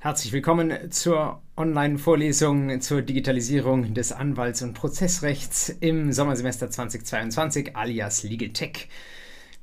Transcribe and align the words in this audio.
Herzlich 0.00 0.32
willkommen 0.32 0.92
zur 0.92 1.42
Online-Vorlesung 1.56 2.80
zur 2.80 3.02
Digitalisierung 3.02 3.94
des 3.94 4.12
Anwalts- 4.12 4.62
und 4.62 4.74
Prozessrechts 4.74 5.70
im 5.80 6.12
Sommersemester 6.12 6.70
2022 6.70 7.74
alias 7.74 8.22
Legal 8.22 8.50
Tech 8.50 8.86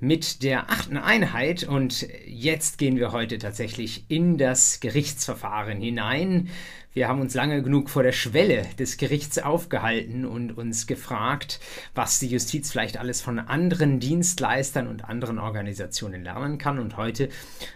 mit 0.01 0.43
der 0.43 0.69
achten 0.69 0.97
Einheit 0.97 1.63
und 1.63 2.05
jetzt 2.27 2.77
gehen 2.77 2.97
wir 2.97 3.13
heute 3.13 3.37
tatsächlich 3.37 4.03
in 4.09 4.37
das 4.37 4.81
Gerichtsverfahren 4.81 5.79
hinein. 5.79 6.49
Wir 6.95 7.09
haben 7.09 7.19
uns 7.19 7.33
lange 7.33 7.61
genug 7.61 7.89
vor 7.89 8.03
der 8.03 8.13
Schwelle 8.13 8.65
des 8.79 8.95
Gerichts 8.95 9.37
aufgehalten 9.37 10.23
und 10.23 10.57
uns 10.57 10.87
gefragt, 10.87 11.59
was 11.93 12.19
die 12.19 12.27
Justiz 12.27 12.71
vielleicht 12.71 12.97
alles 12.97 13.21
von 13.21 13.37
anderen 13.37 13.99
Dienstleistern 13.99 14.87
und 14.87 15.03
anderen 15.03 15.37
Organisationen 15.37 16.23
lernen 16.23 16.57
kann. 16.57 16.79
Und 16.79 16.95
heute 16.95 17.27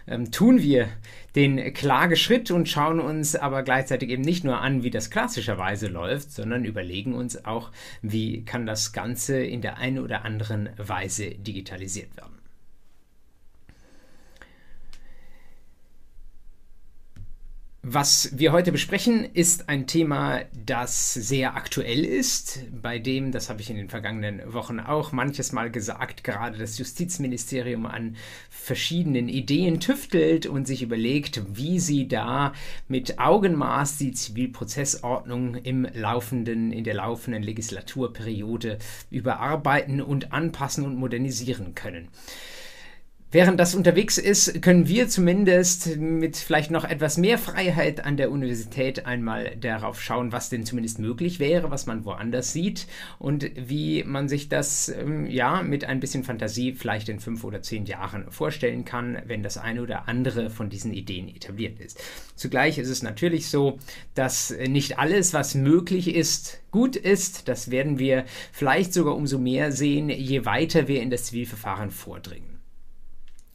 ähm, 0.06 0.32
tun 0.32 0.62
wir 0.62 0.88
den 1.36 1.74
Klageschritt 1.74 2.50
und 2.50 2.66
schauen 2.66 2.98
uns 2.98 3.36
aber 3.36 3.62
gleichzeitig 3.62 4.08
eben 4.08 4.22
nicht 4.22 4.42
nur 4.42 4.58
an, 4.58 4.84
wie 4.84 4.90
das 4.90 5.10
klassischerweise 5.10 5.88
läuft, 5.88 6.32
sondern 6.32 6.64
überlegen 6.64 7.12
uns 7.12 7.44
auch, 7.44 7.72
wie 8.00 8.46
kann 8.46 8.64
das 8.64 8.94
Ganze 8.94 9.42
in 9.42 9.60
der 9.60 9.76
einen 9.76 9.98
oder 9.98 10.24
anderen 10.24 10.70
Weise 10.78 11.28
digitalisiert 11.32 12.16
werden. 12.16 12.39
Was 17.82 18.38
wir 18.38 18.52
heute 18.52 18.72
besprechen, 18.72 19.24
ist 19.24 19.70
ein 19.70 19.86
Thema, 19.86 20.42
das 20.52 21.14
sehr 21.14 21.56
aktuell 21.56 22.04
ist, 22.04 22.58
bei 22.70 22.98
dem, 22.98 23.32
das 23.32 23.48
habe 23.48 23.62
ich 23.62 23.70
in 23.70 23.76
den 23.76 23.88
vergangenen 23.88 24.52
Wochen 24.52 24.80
auch 24.80 25.12
manches 25.12 25.52
Mal 25.52 25.70
gesagt, 25.70 26.22
gerade 26.22 26.58
das 26.58 26.76
Justizministerium 26.76 27.86
an 27.86 28.16
verschiedenen 28.50 29.30
Ideen 29.30 29.80
tüftelt 29.80 30.44
und 30.44 30.66
sich 30.66 30.82
überlegt, 30.82 31.40
wie 31.56 31.80
sie 31.80 32.06
da 32.06 32.52
mit 32.86 33.18
Augenmaß 33.18 33.96
die 33.96 34.12
Zivilprozessordnung 34.12 35.54
im 35.54 35.88
laufenden, 35.94 36.72
in 36.72 36.84
der 36.84 36.94
laufenden 36.94 37.42
Legislaturperiode 37.42 38.78
überarbeiten 39.10 40.02
und 40.02 40.34
anpassen 40.34 40.84
und 40.84 40.96
modernisieren 40.96 41.74
können. 41.74 42.08
Während 43.32 43.60
das 43.60 43.76
unterwegs 43.76 44.18
ist, 44.18 44.60
können 44.60 44.88
wir 44.88 45.08
zumindest 45.08 45.96
mit 45.98 46.36
vielleicht 46.36 46.72
noch 46.72 46.82
etwas 46.82 47.16
mehr 47.16 47.38
Freiheit 47.38 48.04
an 48.04 48.16
der 48.16 48.32
Universität 48.32 49.06
einmal 49.06 49.54
darauf 49.54 50.02
schauen, 50.02 50.32
was 50.32 50.48
denn 50.48 50.66
zumindest 50.66 50.98
möglich 50.98 51.38
wäre, 51.38 51.70
was 51.70 51.86
man 51.86 52.04
woanders 52.04 52.52
sieht 52.52 52.88
und 53.20 53.48
wie 53.54 54.02
man 54.02 54.28
sich 54.28 54.48
das 54.48 54.88
ähm, 54.88 55.26
ja 55.26 55.62
mit 55.62 55.84
ein 55.84 56.00
bisschen 56.00 56.24
Fantasie 56.24 56.72
vielleicht 56.72 57.08
in 57.08 57.20
fünf 57.20 57.44
oder 57.44 57.62
zehn 57.62 57.86
Jahren 57.86 58.28
vorstellen 58.32 58.84
kann, 58.84 59.22
wenn 59.26 59.44
das 59.44 59.58
eine 59.58 59.82
oder 59.82 60.08
andere 60.08 60.50
von 60.50 60.68
diesen 60.68 60.92
Ideen 60.92 61.28
etabliert 61.28 61.78
ist. 61.78 62.02
Zugleich 62.34 62.78
ist 62.78 62.88
es 62.88 63.04
natürlich 63.04 63.48
so, 63.48 63.78
dass 64.16 64.52
nicht 64.66 64.98
alles, 64.98 65.32
was 65.34 65.54
möglich 65.54 66.16
ist, 66.16 66.60
gut 66.72 66.96
ist. 66.96 67.46
Das 67.46 67.70
werden 67.70 68.00
wir 68.00 68.24
vielleicht 68.50 68.92
sogar 68.92 69.14
umso 69.14 69.38
mehr 69.38 69.70
sehen, 69.70 70.08
je 70.08 70.44
weiter 70.46 70.88
wir 70.88 71.00
in 71.00 71.10
das 71.10 71.26
Zivilverfahren 71.26 71.92
vordringen. 71.92 72.49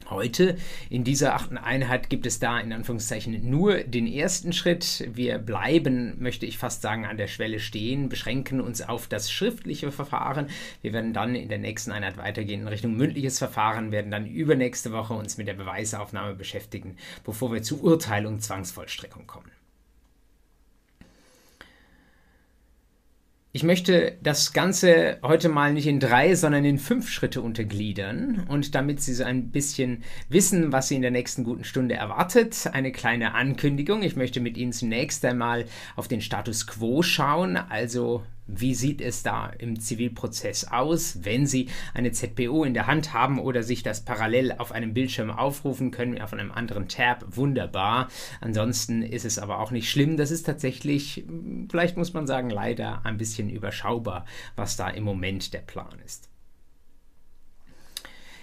Heute 0.08 0.56
in 0.88 1.02
dieser 1.02 1.34
achten 1.34 1.58
Einheit 1.58 2.08
gibt 2.08 2.26
es 2.26 2.38
da 2.38 2.60
in 2.60 2.72
Anführungszeichen 2.72 3.50
nur 3.50 3.78
den 3.82 4.06
ersten 4.06 4.52
Schritt. 4.52 5.08
Wir 5.12 5.38
bleiben, 5.38 6.14
möchte 6.20 6.46
ich 6.46 6.58
fast 6.58 6.82
sagen, 6.82 7.04
an 7.06 7.16
der 7.16 7.26
Schwelle 7.26 7.58
stehen, 7.58 8.08
beschränken 8.08 8.60
uns 8.60 8.82
auf 8.82 9.08
das 9.08 9.32
schriftliche 9.32 9.90
Verfahren. 9.90 10.46
Wir 10.80 10.92
werden 10.92 11.12
dann 11.12 11.34
in 11.34 11.48
der 11.48 11.58
nächsten 11.58 11.90
Einheit 11.90 12.18
weitergehen 12.18 12.60
in 12.60 12.68
Richtung 12.68 12.96
mündliches 12.96 13.38
Verfahren, 13.38 13.90
werden 13.90 14.12
dann 14.12 14.26
übernächste 14.26 14.92
Woche 14.92 15.14
uns 15.14 15.38
mit 15.38 15.48
der 15.48 15.54
Beweisaufnahme 15.54 16.34
beschäftigen, 16.34 16.96
bevor 17.24 17.52
wir 17.52 17.62
zu 17.62 17.82
Urteil 17.82 18.26
und 18.26 18.42
Zwangsvollstreckung 18.42 19.26
kommen. 19.26 19.55
Ich 23.56 23.62
möchte 23.62 24.18
das 24.22 24.52
Ganze 24.52 25.16
heute 25.22 25.48
mal 25.48 25.72
nicht 25.72 25.86
in 25.86 25.98
drei, 25.98 26.34
sondern 26.34 26.66
in 26.66 26.78
fünf 26.78 27.08
Schritte 27.08 27.40
untergliedern 27.40 28.44
und 28.50 28.74
damit 28.74 29.00
Sie 29.00 29.14
so 29.14 29.24
ein 29.24 29.50
bisschen 29.50 30.04
wissen, 30.28 30.72
was 30.72 30.88
Sie 30.88 30.94
in 30.94 31.00
der 31.00 31.10
nächsten 31.10 31.42
guten 31.42 31.64
Stunde 31.64 31.94
erwartet, 31.94 32.68
eine 32.74 32.92
kleine 32.92 33.32
Ankündigung. 33.32 34.02
Ich 34.02 34.14
möchte 34.14 34.40
mit 34.40 34.58
Ihnen 34.58 34.74
zunächst 34.74 35.24
einmal 35.24 35.64
auf 35.96 36.06
den 36.06 36.20
Status 36.20 36.66
quo 36.66 37.00
schauen, 37.00 37.56
also 37.56 38.24
wie 38.46 38.74
sieht 38.74 39.00
es 39.00 39.22
da 39.22 39.48
im 39.48 39.80
Zivilprozess 39.80 40.64
aus, 40.64 41.24
wenn 41.24 41.46
Sie 41.46 41.68
eine 41.94 42.12
ZPO 42.12 42.64
in 42.64 42.74
der 42.74 42.86
Hand 42.86 43.12
haben 43.12 43.38
oder 43.38 43.62
sich 43.62 43.82
das 43.82 44.04
parallel 44.04 44.52
auf 44.52 44.72
einem 44.72 44.94
Bildschirm 44.94 45.30
aufrufen 45.30 45.90
können, 45.90 46.20
auf 46.20 46.32
einem 46.32 46.52
anderen 46.52 46.88
Tab? 46.88 47.24
Wunderbar. 47.28 48.08
Ansonsten 48.40 49.02
ist 49.02 49.24
es 49.24 49.38
aber 49.38 49.60
auch 49.60 49.70
nicht 49.70 49.90
schlimm. 49.90 50.16
Das 50.16 50.30
ist 50.30 50.44
tatsächlich, 50.44 51.24
vielleicht 51.70 51.96
muss 51.96 52.12
man 52.12 52.26
sagen, 52.26 52.50
leider 52.50 53.04
ein 53.04 53.18
bisschen 53.18 53.50
überschaubar, 53.50 54.24
was 54.54 54.76
da 54.76 54.88
im 54.88 55.04
Moment 55.04 55.52
der 55.52 55.60
Plan 55.60 55.98
ist. 56.04 56.28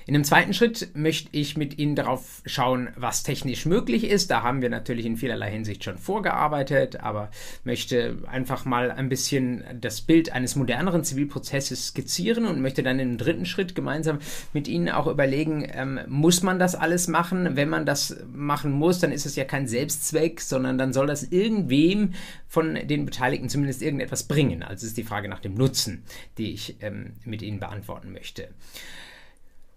In 0.06 0.16
einem 0.16 0.26
zweiten 0.26 0.54
Schritt 0.54 0.90
möchte 0.96 1.30
ich 1.32 1.56
mit 1.56 1.80
Ihnen 1.80 1.96
darauf 1.96 2.42
schauen, 2.46 2.90
was 2.98 3.24
technisch 3.24 3.66
möglich 3.66 4.04
ist. 4.04 4.30
Da 4.32 4.44
haben 4.44 4.62
wir 4.62 4.70
natürlich 4.70 5.06
in 5.06 5.16
vielerlei 5.16 5.50
Hinsicht 5.50 5.84
schon 5.84 5.98
vorgearbeitet, 5.98 6.98
aber 6.98 7.32
möchte 7.64 8.18
einfach 8.28 8.66
mal 8.66 8.92
ein 8.92 9.08
bisschen 9.08 9.64
das 9.80 10.02
Bild 10.02 10.34
eines 10.34 10.56
moderneren 10.56 11.06
Zivilprozesses 11.06 11.88
skizzieren 11.88 12.46
und 12.46 12.62
möchte 12.62 12.84
dann 12.84 13.00
im 13.00 13.18
dritten 13.18 13.46
Schritt 13.46 13.76
gemeinsam 13.76 14.20
mit 14.52 14.68
Ihnen 14.68 14.90
auch 14.90 15.08
überlegen, 15.08 15.66
ähm, 15.74 16.00
muss 16.08 16.44
man 16.44 16.60
das 16.60 16.76
alles 16.76 17.08
machen? 17.08 17.56
Wenn 17.56 17.70
man 17.70 17.86
das 17.86 18.18
machen 18.34 18.72
muss, 18.72 19.00
dann 19.00 19.12
ist 19.14 19.26
es 19.26 19.38
ja 19.38 19.46
kein 19.46 19.68
Selbstzweck, 19.68 20.42
sondern 20.42 20.78
dann 20.78 20.92
soll 20.92 21.08
das 21.08 21.24
irgendwem 21.24 22.14
von 22.48 22.76
den 22.76 23.06
Beteiligten 23.06 23.48
zumindest 23.48 23.82
irgendetwas 23.82 24.24
bringen. 24.24 24.64
Also 24.64 24.86
ist 24.86 24.98
die 24.98 25.04
Frage 25.04 25.30
nach 25.30 25.40
dem 25.40 25.54
Nutzen, 25.54 26.04
die 26.38 26.54
ich 26.54 26.76
ähm, 26.82 27.14
mit 27.24 27.42
Ihnen 27.42 27.60
beantworten 27.60 28.12
möchte. 28.12 28.50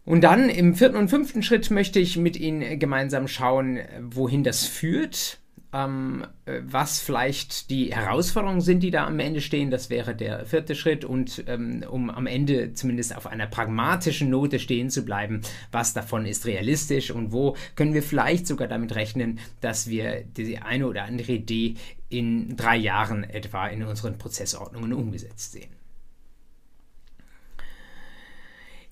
Und 0.06 0.20
dann 0.22 0.48
im 0.48 0.76
vierten 0.76 0.96
und 0.96 1.08
fünften 1.08 1.42
Schritt 1.42 1.68
möchte 1.72 1.98
ich 1.98 2.16
mit 2.16 2.36
Ihnen 2.36 2.78
gemeinsam 2.78 3.26
schauen, 3.26 3.80
wohin 4.00 4.44
das 4.44 4.64
führt, 4.64 5.40
ähm, 5.72 6.24
was 6.46 7.00
vielleicht 7.00 7.70
die 7.70 7.92
Herausforderungen 7.92 8.60
sind, 8.60 8.84
die 8.84 8.92
da 8.92 9.04
am 9.04 9.18
Ende 9.18 9.40
stehen. 9.40 9.72
Das 9.72 9.90
wäre 9.90 10.14
der 10.14 10.46
vierte 10.46 10.76
Schritt. 10.76 11.04
Und 11.04 11.42
ähm, 11.48 11.84
um 11.90 12.08
am 12.08 12.28
Ende 12.28 12.72
zumindest 12.72 13.16
auf 13.16 13.26
einer 13.26 13.48
pragmatischen 13.48 14.30
Note 14.30 14.60
stehen 14.60 14.90
zu 14.90 15.04
bleiben, 15.04 15.40
was 15.72 15.92
davon 15.92 16.24
ist 16.24 16.46
realistisch 16.46 17.10
und 17.10 17.32
wo 17.32 17.56
können 17.74 17.92
wir 17.92 18.04
vielleicht 18.04 18.46
sogar 18.46 18.68
damit 18.68 18.94
rechnen, 18.94 19.40
dass 19.60 19.88
wir 19.88 20.22
die 20.22 20.58
eine 20.58 20.86
oder 20.86 21.02
andere 21.02 21.32
Idee 21.32 21.74
in 22.10 22.56
drei 22.56 22.76
Jahren 22.76 23.24
etwa 23.24 23.66
in 23.66 23.82
unseren 23.82 24.18
Prozessordnungen 24.18 24.92
umgesetzt 24.92 25.50
sehen. 25.50 25.75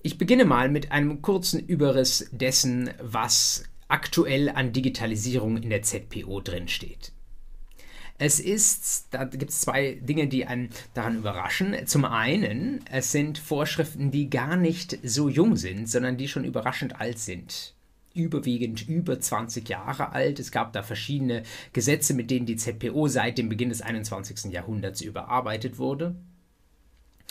Ich 0.05 0.19
beginne 0.19 0.45
mal 0.45 0.69
mit 0.69 0.91
einem 0.91 1.23
kurzen 1.23 1.59
Überriss 1.65 2.29
dessen, 2.31 2.91
was 3.01 3.63
aktuell 3.87 4.49
an 4.49 4.71
Digitalisierung 4.71 5.57
in 5.57 5.71
der 5.71 5.81
ZPO 5.81 6.41
drinsteht. 6.41 7.11
Es 8.19 8.39
ist, 8.39 9.07
da 9.09 9.23
gibt 9.23 9.49
es 9.49 9.61
zwei 9.61 9.93
Dinge, 9.93 10.27
die 10.27 10.45
einen 10.45 10.69
daran 10.93 11.17
überraschen. 11.17 11.75
Zum 11.87 12.05
einen, 12.05 12.81
es 12.91 13.11
sind 13.11 13.39
Vorschriften, 13.39 14.11
die 14.11 14.29
gar 14.29 14.55
nicht 14.57 14.99
so 15.01 15.27
jung 15.27 15.55
sind, 15.55 15.89
sondern 15.89 16.17
die 16.17 16.27
schon 16.27 16.45
überraschend 16.45 17.01
alt 17.01 17.17
sind 17.17 17.73
überwiegend 18.13 18.87
über 18.87 19.19
20 19.19 19.67
Jahre 19.67 20.13
alt. 20.13 20.39
Es 20.39 20.51
gab 20.51 20.71
da 20.71 20.83
verschiedene 20.83 21.43
Gesetze, 21.73 22.13
mit 22.13 22.31
denen 22.31 22.45
die 22.45 22.55
ZPO 22.55 23.09
seit 23.09 23.37
dem 23.37 23.49
Beginn 23.49 23.69
des 23.69 23.81
21. 23.81 24.53
Jahrhunderts 24.53 25.01
überarbeitet 25.01 25.79
wurde. 25.79 26.15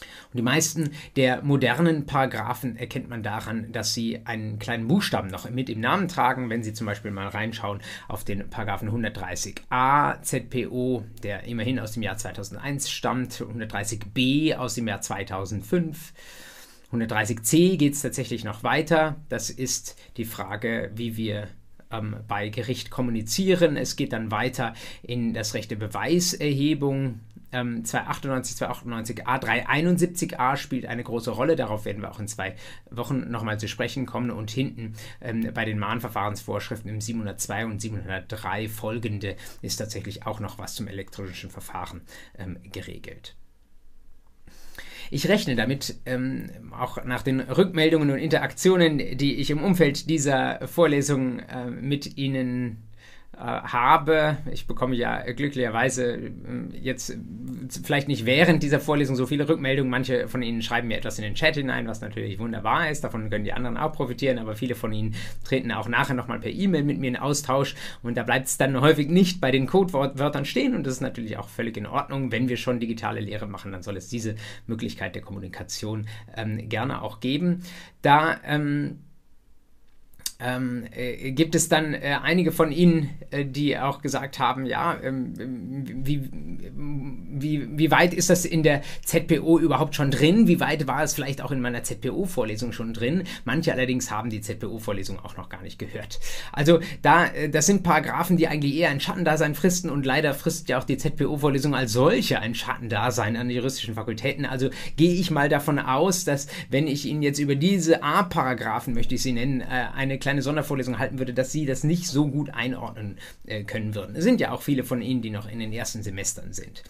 Und 0.00 0.38
die 0.38 0.42
meisten 0.42 0.90
der 1.16 1.42
modernen 1.42 2.06
Paragraphen 2.06 2.76
erkennt 2.76 3.08
man 3.08 3.22
daran, 3.22 3.70
dass 3.72 3.94
sie 3.94 4.20
einen 4.24 4.58
kleinen 4.58 4.88
Buchstaben 4.88 5.28
noch 5.28 5.48
mit 5.48 5.70
im 5.70 5.80
Namen 5.80 6.08
tragen. 6.08 6.50
Wenn 6.50 6.64
Sie 6.64 6.72
zum 6.72 6.86
Beispiel 6.86 7.10
mal 7.10 7.28
reinschauen 7.28 7.80
auf 8.08 8.24
den 8.24 8.50
Paragraphen 8.50 8.90
130a 8.90 10.20
ZPO, 10.22 11.04
der 11.22 11.44
immerhin 11.44 11.78
aus 11.78 11.92
dem 11.92 12.02
Jahr 12.02 12.16
2001 12.16 12.90
stammt, 12.90 13.34
130b 13.34 14.56
aus 14.56 14.74
dem 14.74 14.88
Jahr 14.88 15.00
2005. 15.00 16.12
130c 16.92 17.76
geht 17.76 17.94
es 17.94 18.02
tatsächlich 18.02 18.44
noch 18.44 18.62
weiter. 18.62 19.16
Das 19.28 19.50
ist 19.50 19.96
die 20.16 20.24
Frage, 20.24 20.90
wie 20.94 21.16
wir 21.16 21.48
ähm, 21.90 22.16
bei 22.28 22.48
Gericht 22.48 22.90
kommunizieren. 22.90 23.76
Es 23.76 23.96
geht 23.96 24.12
dann 24.12 24.30
weiter 24.30 24.74
in 25.02 25.34
das 25.34 25.54
Recht 25.54 25.70
der 25.70 25.76
Beweiserhebung 25.76 27.20
ähm, 27.54 27.84
298, 27.84 28.56
298a, 28.56 29.40
371a 29.40 30.56
spielt 30.56 30.86
eine 30.86 31.02
große 31.02 31.30
Rolle. 31.30 31.56
Darauf 31.56 31.84
werden 31.84 32.02
wir 32.02 32.10
auch 32.10 32.20
in 32.20 32.28
zwei 32.28 32.56
Wochen 32.90 33.30
nochmal 33.30 33.58
zu 33.58 33.68
sprechen 33.68 34.04
kommen. 34.04 34.30
Und 34.30 34.50
hinten 34.50 34.94
ähm, 35.20 35.48
bei 35.54 35.64
den 35.64 35.78
Mahnverfahrensvorschriften 35.78 36.90
im 36.90 37.00
702 37.00 37.66
und 37.66 37.80
703 37.80 38.68
folgende 38.68 39.36
ist 39.62 39.76
tatsächlich 39.76 40.26
auch 40.26 40.40
noch 40.40 40.58
was 40.58 40.74
zum 40.74 40.88
elektronischen 40.88 41.50
Verfahren 41.50 42.02
ähm, 42.38 42.58
geregelt. 42.72 43.36
Ich 45.10 45.28
rechne 45.28 45.54
damit, 45.54 45.96
ähm, 46.06 46.50
auch 46.76 47.04
nach 47.04 47.22
den 47.22 47.40
Rückmeldungen 47.40 48.10
und 48.10 48.18
Interaktionen, 48.18 48.98
die 48.98 49.36
ich 49.36 49.50
im 49.50 49.62
Umfeld 49.62 50.08
dieser 50.08 50.66
Vorlesung 50.66 51.40
äh, 51.40 51.70
mit 51.70 52.16
Ihnen 52.16 52.82
habe. 53.38 54.38
Ich 54.50 54.66
bekomme 54.66 54.94
ja 54.94 55.22
glücklicherweise 55.32 56.14
äh, 56.14 56.30
jetzt 56.80 57.16
vielleicht 57.84 58.08
nicht 58.08 58.26
während 58.26 58.62
dieser 58.62 58.80
Vorlesung 58.80 59.16
so 59.16 59.26
viele 59.26 59.48
Rückmeldungen. 59.48 59.90
Manche 59.90 60.28
von 60.28 60.42
Ihnen 60.42 60.62
schreiben 60.62 60.88
mir 60.88 60.98
etwas 60.98 61.18
in 61.18 61.24
den 61.24 61.34
Chat 61.34 61.54
hinein, 61.54 61.86
was 61.86 62.00
natürlich 62.00 62.38
wunderbar 62.38 62.90
ist. 62.90 63.04
Davon 63.04 63.30
können 63.30 63.44
die 63.44 63.52
anderen 63.52 63.76
auch 63.76 63.92
profitieren, 63.92 64.38
aber 64.38 64.54
viele 64.54 64.74
von 64.74 64.92
Ihnen 64.92 65.14
treten 65.44 65.72
auch 65.72 65.88
nachher 65.88 66.14
nochmal 66.14 66.40
per 66.40 66.50
E-Mail 66.50 66.84
mit 66.84 66.98
mir 66.98 67.08
in 67.08 67.16
Austausch 67.16 67.74
und 68.02 68.16
da 68.16 68.22
bleibt 68.22 68.46
es 68.46 68.56
dann 68.56 68.80
häufig 68.80 69.08
nicht 69.08 69.40
bei 69.40 69.50
den 69.50 69.66
Codewörtern 69.66 70.44
stehen 70.44 70.74
und 70.74 70.86
das 70.86 70.94
ist 70.94 71.00
natürlich 71.00 71.36
auch 71.36 71.48
völlig 71.48 71.76
in 71.76 71.86
Ordnung. 71.86 72.32
Wenn 72.32 72.48
wir 72.48 72.56
schon 72.56 72.80
digitale 72.80 73.20
Lehre 73.20 73.46
machen, 73.46 73.72
dann 73.72 73.82
soll 73.82 73.96
es 73.96 74.08
diese 74.08 74.34
Möglichkeit 74.66 75.14
der 75.14 75.22
Kommunikation 75.22 76.06
ähm, 76.36 76.68
gerne 76.68 77.02
auch 77.02 77.20
geben. 77.20 77.62
Da 78.02 78.38
ähm, 78.44 78.98
ähm, 80.44 80.84
äh, 80.94 81.32
gibt 81.32 81.54
es 81.54 81.68
dann 81.68 81.94
äh, 81.94 82.18
einige 82.22 82.52
von 82.52 82.70
Ihnen, 82.70 83.10
äh, 83.30 83.44
die 83.46 83.78
auch 83.78 84.02
gesagt 84.02 84.38
haben, 84.38 84.66
ja, 84.66 84.96
ähm, 85.02 85.32
wie, 86.04 86.28
wie, 86.30 87.78
wie 87.78 87.90
weit 87.90 88.12
ist 88.12 88.28
das 88.28 88.44
in 88.44 88.62
der 88.62 88.82
ZPO 89.04 89.58
überhaupt 89.58 89.94
schon 89.94 90.10
drin? 90.10 90.46
Wie 90.46 90.60
weit 90.60 90.86
war 90.86 91.02
es 91.02 91.14
vielleicht 91.14 91.40
auch 91.40 91.50
in 91.50 91.60
meiner 91.60 91.82
ZPO-Vorlesung 91.82 92.72
schon 92.72 92.92
drin? 92.92 93.24
Manche 93.44 93.72
allerdings 93.72 94.10
haben 94.10 94.28
die 94.28 94.42
ZPO-Vorlesung 94.42 95.18
auch 95.18 95.36
noch 95.36 95.48
gar 95.48 95.62
nicht 95.62 95.78
gehört. 95.78 96.20
Also 96.52 96.80
da, 97.00 97.26
äh, 97.26 97.48
das 97.48 97.66
sind 97.66 97.82
Paragraphen, 97.82 98.36
die 98.36 98.46
eigentlich 98.46 98.76
eher 98.76 98.90
ein 98.90 99.00
Schattendasein 99.00 99.54
fristen 99.54 99.88
und 99.88 100.04
leider 100.04 100.34
frisst 100.34 100.68
ja 100.68 100.78
auch 100.78 100.84
die 100.84 100.98
ZPO-Vorlesung 100.98 101.74
als 101.74 101.92
solche 101.92 102.40
ein 102.40 102.54
Schattendasein 102.54 103.36
an 103.36 103.48
den 103.48 103.56
juristischen 103.56 103.94
Fakultäten. 103.94 104.44
Also 104.44 104.68
gehe 104.96 105.14
ich 105.14 105.30
mal 105.30 105.48
davon 105.48 105.78
aus, 105.78 106.24
dass 106.24 106.48
wenn 106.68 106.86
ich 106.86 107.06
Ihnen 107.06 107.22
jetzt 107.22 107.38
über 107.38 107.54
diese 107.54 108.02
A-Paragraphen, 108.02 108.92
möchte 108.92 109.14
ich 109.14 109.22
sie 109.22 109.32
nennen, 109.32 109.62
äh, 109.62 109.86
eine 109.94 110.18
kleine 110.18 110.33
Sondervorlesung 110.42 110.98
halten 110.98 111.18
würde, 111.18 111.34
dass 111.34 111.52
Sie 111.52 111.66
das 111.66 111.84
nicht 111.84 112.06
so 112.06 112.28
gut 112.28 112.50
einordnen 112.50 113.18
äh, 113.46 113.64
können 113.64 113.94
würden. 113.94 114.16
Es 114.16 114.24
sind 114.24 114.40
ja 114.40 114.52
auch 114.52 114.62
viele 114.62 114.84
von 114.84 115.02
Ihnen, 115.02 115.22
die 115.22 115.30
noch 115.30 115.48
in 115.48 115.58
den 115.58 115.72
ersten 115.72 116.02
Semestern 116.02 116.52
sind. 116.52 116.82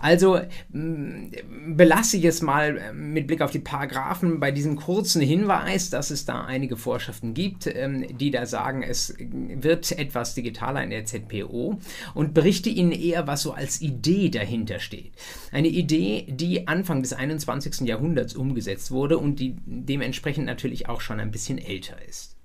Also 0.00 0.40
mh, 0.70 0.80
mm, 0.80 1.76
belasse 1.76 2.16
ich 2.16 2.24
es 2.24 2.42
mal 2.42 2.78
äh, 2.78 2.92
mit 2.92 3.26
Blick 3.26 3.42
auf 3.42 3.50
die 3.50 3.58
Paragraphen 3.58 4.40
bei 4.40 4.50
diesem 4.50 4.76
kurzen 4.76 5.20
Hinweis, 5.20 5.90
dass 5.90 6.10
es 6.10 6.24
da 6.24 6.44
einige 6.44 6.76
Vorschriften 6.76 7.34
gibt, 7.34 7.66
ähm, 7.66 8.06
die 8.18 8.30
da 8.30 8.46
sagen, 8.46 8.82
es 8.82 9.14
wird 9.18 9.92
etwas 9.92 10.34
digitaler 10.34 10.82
in 10.82 10.90
der 10.90 11.04
ZPO 11.04 11.78
und 12.14 12.34
berichte 12.34 12.70
Ihnen 12.70 12.92
eher, 12.92 13.26
was 13.26 13.42
so 13.42 13.52
als 13.52 13.80
Idee 13.80 14.28
dahinter 14.30 14.78
steht. 14.78 15.12
Eine 15.52 15.68
Idee, 15.68 16.26
die 16.28 16.68
Anfang 16.68 17.02
des 17.02 17.12
21. 17.12 17.86
Jahrhunderts 17.86 18.34
umgesetzt 18.34 18.90
wurde 18.90 19.18
und 19.18 19.40
die 19.40 19.56
dementsprechend 19.66 20.46
natürlich 20.46 20.88
auch 20.88 21.00
schon 21.00 21.20
ein 21.20 21.30
bisschen 21.30 21.58
älter 21.58 21.96
ist. 22.08 22.37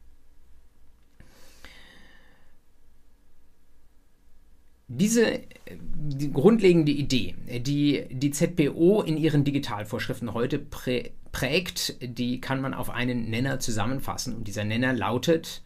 Diese 4.87 5.41
die 5.65 6.31
grundlegende 6.31 6.91
Idee, 6.91 7.35
die 7.59 8.05
die 8.11 8.31
ZPO 8.31 9.01
in 9.01 9.17
ihren 9.17 9.43
Digitalvorschriften 9.43 10.33
heute 10.33 10.59
prä 10.59 11.11
prägt, 11.31 11.95
die 11.99 12.39
kann 12.39 12.61
man 12.61 12.75
auf 12.75 12.91
einen 12.91 13.29
Nenner 13.29 13.59
zusammenfassen. 13.59 14.35
Und 14.35 14.47
dieser 14.47 14.63
Nenner 14.63 14.93
lautet, 14.93 15.63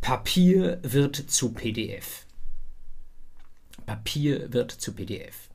Papier 0.00 0.78
wird 0.82 1.16
zu 1.16 1.52
PDF. 1.52 2.26
Papier 3.86 4.52
wird 4.52 4.70
zu 4.70 4.94
PDF. 4.94 5.49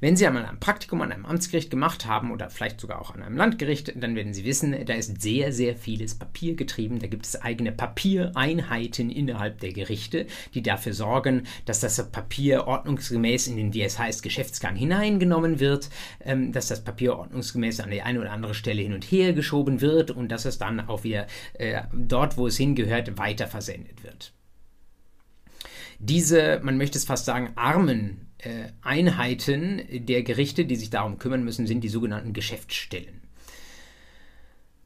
Wenn 0.00 0.16
Sie 0.16 0.26
einmal 0.26 0.46
ein 0.46 0.58
Praktikum 0.58 1.02
an 1.02 1.12
einem 1.12 1.26
Amtsgericht 1.26 1.70
gemacht 1.70 2.06
haben 2.06 2.30
oder 2.30 2.48
vielleicht 2.48 2.80
sogar 2.80 3.02
auch 3.02 3.14
an 3.14 3.22
einem 3.22 3.36
Landgericht, 3.36 3.92
dann 4.02 4.16
werden 4.16 4.32
Sie 4.32 4.46
wissen, 4.46 4.74
da 4.86 4.94
ist 4.94 5.20
sehr, 5.20 5.52
sehr 5.52 5.76
vieles 5.76 6.14
Papier 6.14 6.56
getrieben. 6.56 7.00
Da 7.00 7.06
gibt 7.06 7.26
es 7.26 7.40
eigene 7.40 7.70
Papiereinheiten 7.70 9.10
innerhalb 9.10 9.60
der 9.60 9.74
Gerichte, 9.74 10.26
die 10.54 10.62
dafür 10.62 10.94
sorgen, 10.94 11.42
dass 11.66 11.80
das 11.80 12.10
Papier 12.10 12.66
ordnungsgemäß 12.66 13.48
in 13.48 13.58
den, 13.58 13.74
wie 13.74 13.82
es 13.82 13.98
heißt, 13.98 14.22
Geschäftsgang 14.22 14.74
hineingenommen 14.74 15.60
wird, 15.60 15.90
ähm, 16.24 16.52
dass 16.52 16.68
das 16.68 16.82
Papier 16.82 17.18
ordnungsgemäß 17.18 17.80
an 17.80 17.90
die 17.90 18.00
eine 18.00 18.20
oder 18.20 18.32
andere 18.32 18.54
Stelle 18.54 18.80
hin 18.80 18.94
und 18.94 19.04
her 19.04 19.34
geschoben 19.34 19.82
wird 19.82 20.10
und 20.10 20.30
dass 20.30 20.46
es 20.46 20.56
dann 20.56 20.80
auch 20.80 21.04
wieder 21.04 21.26
äh, 21.54 21.82
dort, 21.92 22.38
wo 22.38 22.46
es 22.46 22.56
hingehört, 22.56 23.18
weiter 23.18 23.46
versendet 23.46 24.02
wird. 24.02 24.32
Diese, 25.98 26.60
man 26.62 26.78
möchte 26.78 26.96
es 26.96 27.04
fast 27.04 27.26
sagen, 27.26 27.50
armen 27.56 28.29
Einheiten 28.82 29.82
der 29.90 30.22
Gerichte, 30.22 30.64
die 30.64 30.76
sich 30.76 30.90
darum 30.90 31.18
kümmern 31.18 31.44
müssen, 31.44 31.66
sind 31.66 31.82
die 31.82 31.88
sogenannten 31.88 32.32
Geschäftsstellen. 32.32 33.20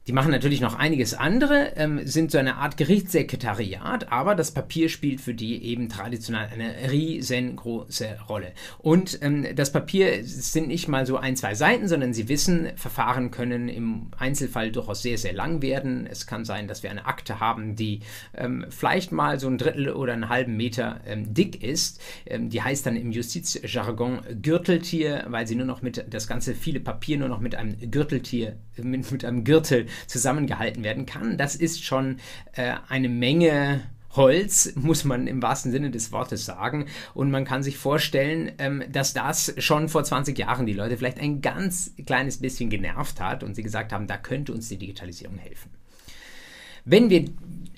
Die 0.07 0.13
machen 0.13 0.29
natürlich 0.29 0.61
noch 0.61 0.75
einiges 0.75 1.15
andere, 1.15 1.73
ähm, 1.77 2.05
sind 2.05 2.29
so 2.29 2.37
eine 2.37 2.57
Art 2.57 2.77
Gerichtssekretariat, 2.77 4.11
aber 4.11 4.35
das 4.35 4.51
Papier 4.51 4.87
spielt 4.87 5.19
für 5.19 5.33
die 5.33 5.63
eben 5.65 5.89
traditionell 5.89 6.47
eine 6.53 6.91
riesengroße 6.91 8.19
Rolle. 8.29 8.51
Und 8.77 9.17
ähm, 9.23 9.47
das 9.55 9.71
Papier 9.71 10.23
sind 10.23 10.67
nicht 10.67 10.87
mal 10.87 11.07
so 11.07 11.17
ein, 11.17 11.35
zwei 11.35 11.55
Seiten, 11.55 11.87
sondern 11.87 12.13
Sie 12.13 12.29
wissen, 12.29 12.67
Verfahren 12.75 13.31
können 13.31 13.67
im 13.67 14.11
Einzelfall 14.15 14.71
durchaus 14.71 15.01
sehr, 15.01 15.17
sehr 15.17 15.33
lang 15.33 15.63
werden. 15.63 16.05
Es 16.05 16.27
kann 16.27 16.45
sein, 16.45 16.67
dass 16.67 16.83
wir 16.83 16.91
eine 16.91 17.07
Akte 17.07 17.39
haben, 17.39 17.75
die 17.75 18.01
ähm, 18.35 18.67
vielleicht 18.69 19.11
mal 19.11 19.39
so 19.39 19.47
ein 19.47 19.57
Drittel 19.57 19.89
oder 19.89 20.13
einen 20.13 20.29
halben 20.29 20.55
Meter 20.55 21.01
ähm, 21.07 21.33
dick 21.33 21.63
ist. 21.63 21.99
Ähm, 22.27 22.51
die 22.51 22.61
heißt 22.61 22.85
dann 22.85 22.95
im 22.95 23.11
Justizjargon 23.11 24.19
Gürteltier, 24.43 25.25
weil 25.29 25.47
sie 25.47 25.55
nur 25.55 25.65
noch 25.65 25.81
mit 25.81 26.05
das 26.11 26.27
ganze 26.27 26.53
viele 26.53 26.79
Papier 26.79 27.17
nur 27.17 27.27
noch 27.27 27.39
mit 27.39 27.55
einem 27.55 27.89
Gürteltier, 27.89 28.57
mit, 28.77 29.11
mit 29.11 29.25
einem 29.25 29.43
Gürtel 29.43 29.87
zusammengehalten 30.07 30.83
werden 30.83 31.05
kann. 31.05 31.37
Das 31.37 31.55
ist 31.55 31.83
schon 31.83 32.17
äh, 32.53 32.75
eine 32.89 33.09
Menge 33.09 33.81
Holz, 34.15 34.73
muss 34.75 35.03
man 35.03 35.27
im 35.27 35.41
wahrsten 35.41 35.71
Sinne 35.71 35.91
des 35.91 36.11
Wortes 36.11 36.45
sagen. 36.45 36.85
Und 37.13 37.31
man 37.31 37.45
kann 37.45 37.63
sich 37.63 37.77
vorstellen, 37.77 38.51
ähm, 38.59 38.83
dass 38.91 39.13
das 39.13 39.53
schon 39.57 39.89
vor 39.89 40.03
20 40.03 40.37
Jahren 40.37 40.65
die 40.65 40.73
Leute 40.73 40.97
vielleicht 40.97 41.19
ein 41.19 41.41
ganz 41.41 41.91
kleines 42.05 42.37
bisschen 42.37 42.69
genervt 42.69 43.19
hat 43.19 43.43
und 43.43 43.55
sie 43.55 43.63
gesagt 43.63 43.91
haben, 43.91 44.07
da 44.07 44.17
könnte 44.17 44.53
uns 44.53 44.69
die 44.69 44.77
Digitalisierung 44.77 45.37
helfen. 45.37 45.71
Wenn 46.85 47.09
wir 47.09 47.25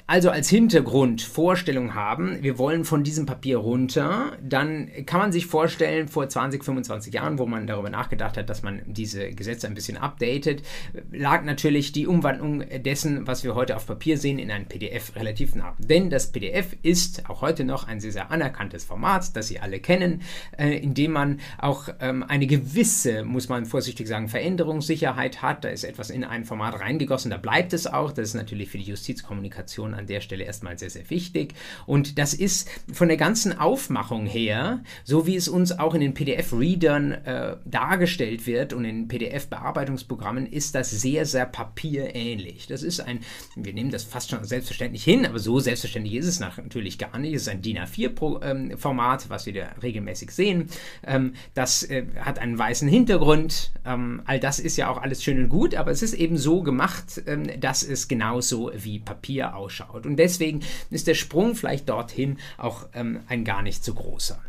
also 0.10 0.30
als 0.30 0.48
Hintergrund 0.48 1.22
Vorstellung 1.22 1.94
haben, 1.94 2.42
wir 2.42 2.58
wollen 2.58 2.86
von 2.86 3.04
diesem 3.04 3.26
Papier 3.26 3.58
runter, 3.58 4.38
dann 4.42 4.90
kann 5.06 5.20
man 5.20 5.34
sich 5.34 5.48
vorstellen, 5.48 6.08
vor 6.08 6.30
20, 6.30 6.64
25 6.64 7.14
Jahren, 7.14 7.38
wo 7.38 7.46
man 7.46 7.68
darüber 7.68 7.90
nachgedacht 7.90 8.38
hat, 8.38 8.50
dass 8.50 8.64
man 8.64 8.82
diese 8.86 9.32
Gesetze 9.32 9.68
ein 9.68 9.74
bisschen 9.74 9.98
updatet, 9.98 10.64
lag 11.12 11.44
natürlich 11.44 11.92
die 11.92 12.08
Umwandlung 12.08 12.64
dessen, 12.86 13.28
was 13.28 13.44
wir 13.44 13.54
heute 13.54 13.76
auf 13.76 13.86
Papier 13.86 14.18
sehen, 14.18 14.40
in 14.40 14.50
ein 14.50 14.68
PDF 14.68 15.14
relativ 15.18 15.56
nah. 15.56 15.76
Denn 15.78 16.10
das 16.10 16.32
PDF 16.32 16.78
ist 16.84 17.30
auch 17.30 17.42
heute 17.42 17.66
noch 17.66 17.86
ein 17.86 18.00
sehr, 18.00 18.14
sehr 18.14 18.32
anerkanntes 18.32 18.86
Format, 18.86 19.36
das 19.36 19.50
Sie 19.50 19.60
alle 19.60 19.82
kennen, 19.82 20.22
äh, 20.58 20.78
in 20.78 20.94
dem 20.94 21.12
man 21.12 21.42
auch 21.58 21.90
ähm, 22.00 22.24
eine 22.24 22.48
gewisse, 22.48 23.26
muss 23.26 23.50
man 23.50 23.66
vorsichtig 23.66 24.08
sagen, 24.08 24.30
Veränderungssicherheit 24.30 25.42
hat. 25.42 25.66
Da 25.66 25.70
ist 25.70 25.84
etwas 25.84 26.10
in 26.12 26.24
ein 26.24 26.46
Format 26.46 26.80
reingegossen, 26.80 27.30
da 27.30 27.38
bleibt 27.38 27.74
es 27.74 27.88
auch. 27.88 28.14
Das 28.14 28.30
ist 28.30 28.36
natürlich 28.36 28.70
für 28.70 28.78
die 28.78 28.86
Justizkommunikation 28.86 29.97
an 29.98 30.08
der 30.08 30.22
Stelle 30.22 30.44
erstmal 30.44 30.78
sehr, 30.78 30.90
sehr 30.90 31.10
wichtig. 31.10 31.54
Und 31.86 32.18
das 32.18 32.34
ist 32.34 32.70
von 32.92 33.08
der 33.08 33.18
ganzen 33.18 33.58
Aufmachung 33.58 34.26
her, 34.26 34.84
so 35.04 35.28
wie 35.28 35.36
es 35.36 35.48
uns 35.48 35.78
auch 35.78 35.94
in 35.94 36.02
den 36.02 36.14
PDF-Readern 36.14 37.12
äh, 37.12 37.58
dargestellt 37.66 38.48
wird 38.48 38.74
und 38.74 38.86
in 38.86 39.08
PDF-Bearbeitungsprogrammen, 39.08 40.46
ist 40.48 40.76
das 40.76 40.92
sehr, 40.92 41.26
sehr 41.26 41.46
papierähnlich. 41.46 42.68
Das 42.68 42.84
ist 42.84 43.00
ein, 43.00 43.20
wir 43.56 43.74
nehmen 43.74 43.92
das 43.92 44.04
fast 44.04 44.30
schon 44.30 44.44
selbstverständlich 44.44 45.04
hin, 45.04 45.26
aber 45.26 45.40
so 45.40 45.60
selbstverständlich 45.60 46.16
ist 46.16 46.28
es 46.28 46.40
natürlich 46.40 46.98
gar 46.98 47.18
nicht. 47.18 47.34
Es 47.34 47.44
ist 47.44 47.50
ein 47.50 47.62
DIN 47.62 47.80
A4-Format, 47.80 49.24
ähm, 49.24 49.30
was 49.30 49.46
wir 49.46 49.54
da 49.54 49.68
regelmäßig 49.82 50.32
sehen. 50.32 50.70
Ähm, 51.06 51.34
das 51.54 51.84
äh, 51.84 52.06
hat 52.20 52.40
einen 52.40 52.58
weißen 52.58 52.88
Hintergrund. 52.88 53.72
Ähm, 53.86 54.22
all 54.26 54.40
das 54.40 54.60
ist 54.60 54.78
ja 54.78 54.90
auch 54.90 55.02
alles 55.02 55.24
schön 55.24 55.44
und 55.44 55.50
gut, 55.50 55.76
aber 55.76 55.92
es 55.92 56.02
ist 56.02 56.14
eben 56.14 56.38
so 56.38 56.62
gemacht, 56.62 57.22
ähm, 57.26 57.60
dass 57.60 57.84
es 57.84 58.08
genauso 58.08 58.72
wie 58.76 59.00
Papier 59.00 59.56
ausschaut 59.56 59.87
anschaut. 59.88 60.06
Und 60.06 60.18
deswegen 60.18 60.62
ist 60.90 61.08
der 61.08 61.16
Sprung 61.16 61.56
vielleicht 61.56 61.90
dorthin 61.90 62.38
auch 62.58 62.88
ähm, 62.94 63.22
ein 63.28 63.44
gar 63.44 63.62
nicht 63.62 63.84
so 63.84 63.94
großer 63.94 64.40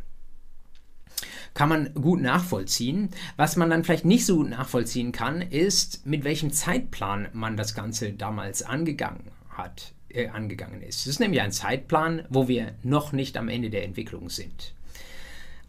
kann 1.54 1.70
man 1.70 1.92
gut 1.94 2.20
nachvollziehen. 2.20 3.08
Was 3.36 3.56
man 3.56 3.68
dann 3.68 3.82
vielleicht 3.82 4.04
nicht 4.04 4.24
so 4.26 4.36
gut 4.36 4.50
nachvollziehen 4.50 5.10
kann, 5.10 5.42
ist, 5.42 6.06
mit 6.06 6.22
welchem 6.22 6.52
Zeitplan 6.52 7.28
man 7.32 7.56
das 7.56 7.74
Ganze 7.74 8.12
damals 8.12 8.62
angegangen 8.62 9.32
hat, 9.48 9.92
äh, 10.08 10.28
angegangen 10.28 10.82
ist. 10.82 11.00
Es 11.00 11.06
ist 11.08 11.20
nämlich 11.20 11.40
ein 11.40 11.50
Zeitplan, 11.50 12.24
wo 12.28 12.46
wir 12.46 12.74
noch 12.84 13.12
nicht 13.12 13.36
am 13.36 13.48
Ende 13.48 13.70
der 13.70 13.82
Entwicklung 13.82 14.30
sind. 14.30 14.72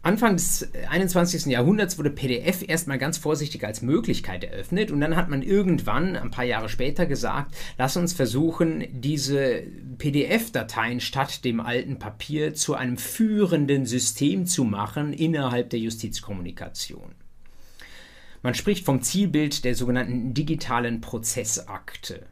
Anfang 0.02 0.36
des 0.36 0.66
21. 0.88 1.46
Jahrhunderts 1.46 1.98
wurde 1.98 2.08
PDF 2.08 2.66
erstmal 2.66 2.96
ganz 2.96 3.18
vorsichtig 3.18 3.64
als 3.64 3.82
Möglichkeit 3.82 4.44
eröffnet 4.44 4.90
und 4.90 5.00
dann 5.00 5.14
hat 5.14 5.28
man 5.28 5.42
irgendwann, 5.42 6.16
ein 6.16 6.30
paar 6.30 6.46
Jahre 6.46 6.70
später, 6.70 7.04
gesagt, 7.04 7.54
lass 7.76 7.98
uns 7.98 8.14
versuchen, 8.14 8.86
diese 8.92 9.62
PDF-Dateien 9.98 11.00
statt 11.00 11.44
dem 11.44 11.60
alten 11.60 11.98
Papier 11.98 12.54
zu 12.54 12.74
einem 12.74 12.96
führenden 12.96 13.84
System 13.84 14.46
zu 14.46 14.64
machen 14.64 15.12
innerhalb 15.12 15.68
der 15.68 15.80
Justizkommunikation. 15.80 17.14
Man 18.42 18.54
spricht 18.54 18.86
vom 18.86 19.02
Zielbild 19.02 19.64
der 19.66 19.74
sogenannten 19.74 20.32
digitalen 20.32 21.02
Prozessakte. 21.02 22.24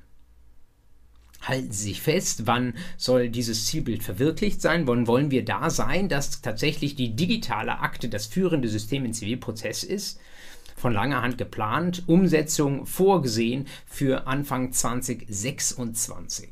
Halten 1.41 1.71
Sie 1.71 1.85
sich 1.85 2.03
fest, 2.03 2.47
wann 2.47 2.75
soll 2.97 3.29
dieses 3.29 3.67
Zielbild 3.67 4.03
verwirklicht 4.03 4.61
sein? 4.61 4.87
Wann 4.87 5.07
wollen 5.07 5.31
wir 5.31 5.45
da 5.45 5.71
sein, 5.71 6.09
dass 6.09 6.43
tatsächlich 6.43 6.97
die 6.97 7.15
digitale 7.15 7.79
Akte 7.79 8.09
das 8.09 8.27
führende 8.27 8.69
System 8.69 9.05
im 9.05 9.13
Zivilprozess 9.13 9.85
ist? 9.85 10.19
Von 10.77 10.93
langer 10.93 11.23
Hand 11.23 11.39
geplant, 11.39 12.05
Umsetzung 12.07 12.87
vorgesehen 12.87 13.67
für 13.87 14.27
Anfang 14.27 14.73
2026. 14.73 16.51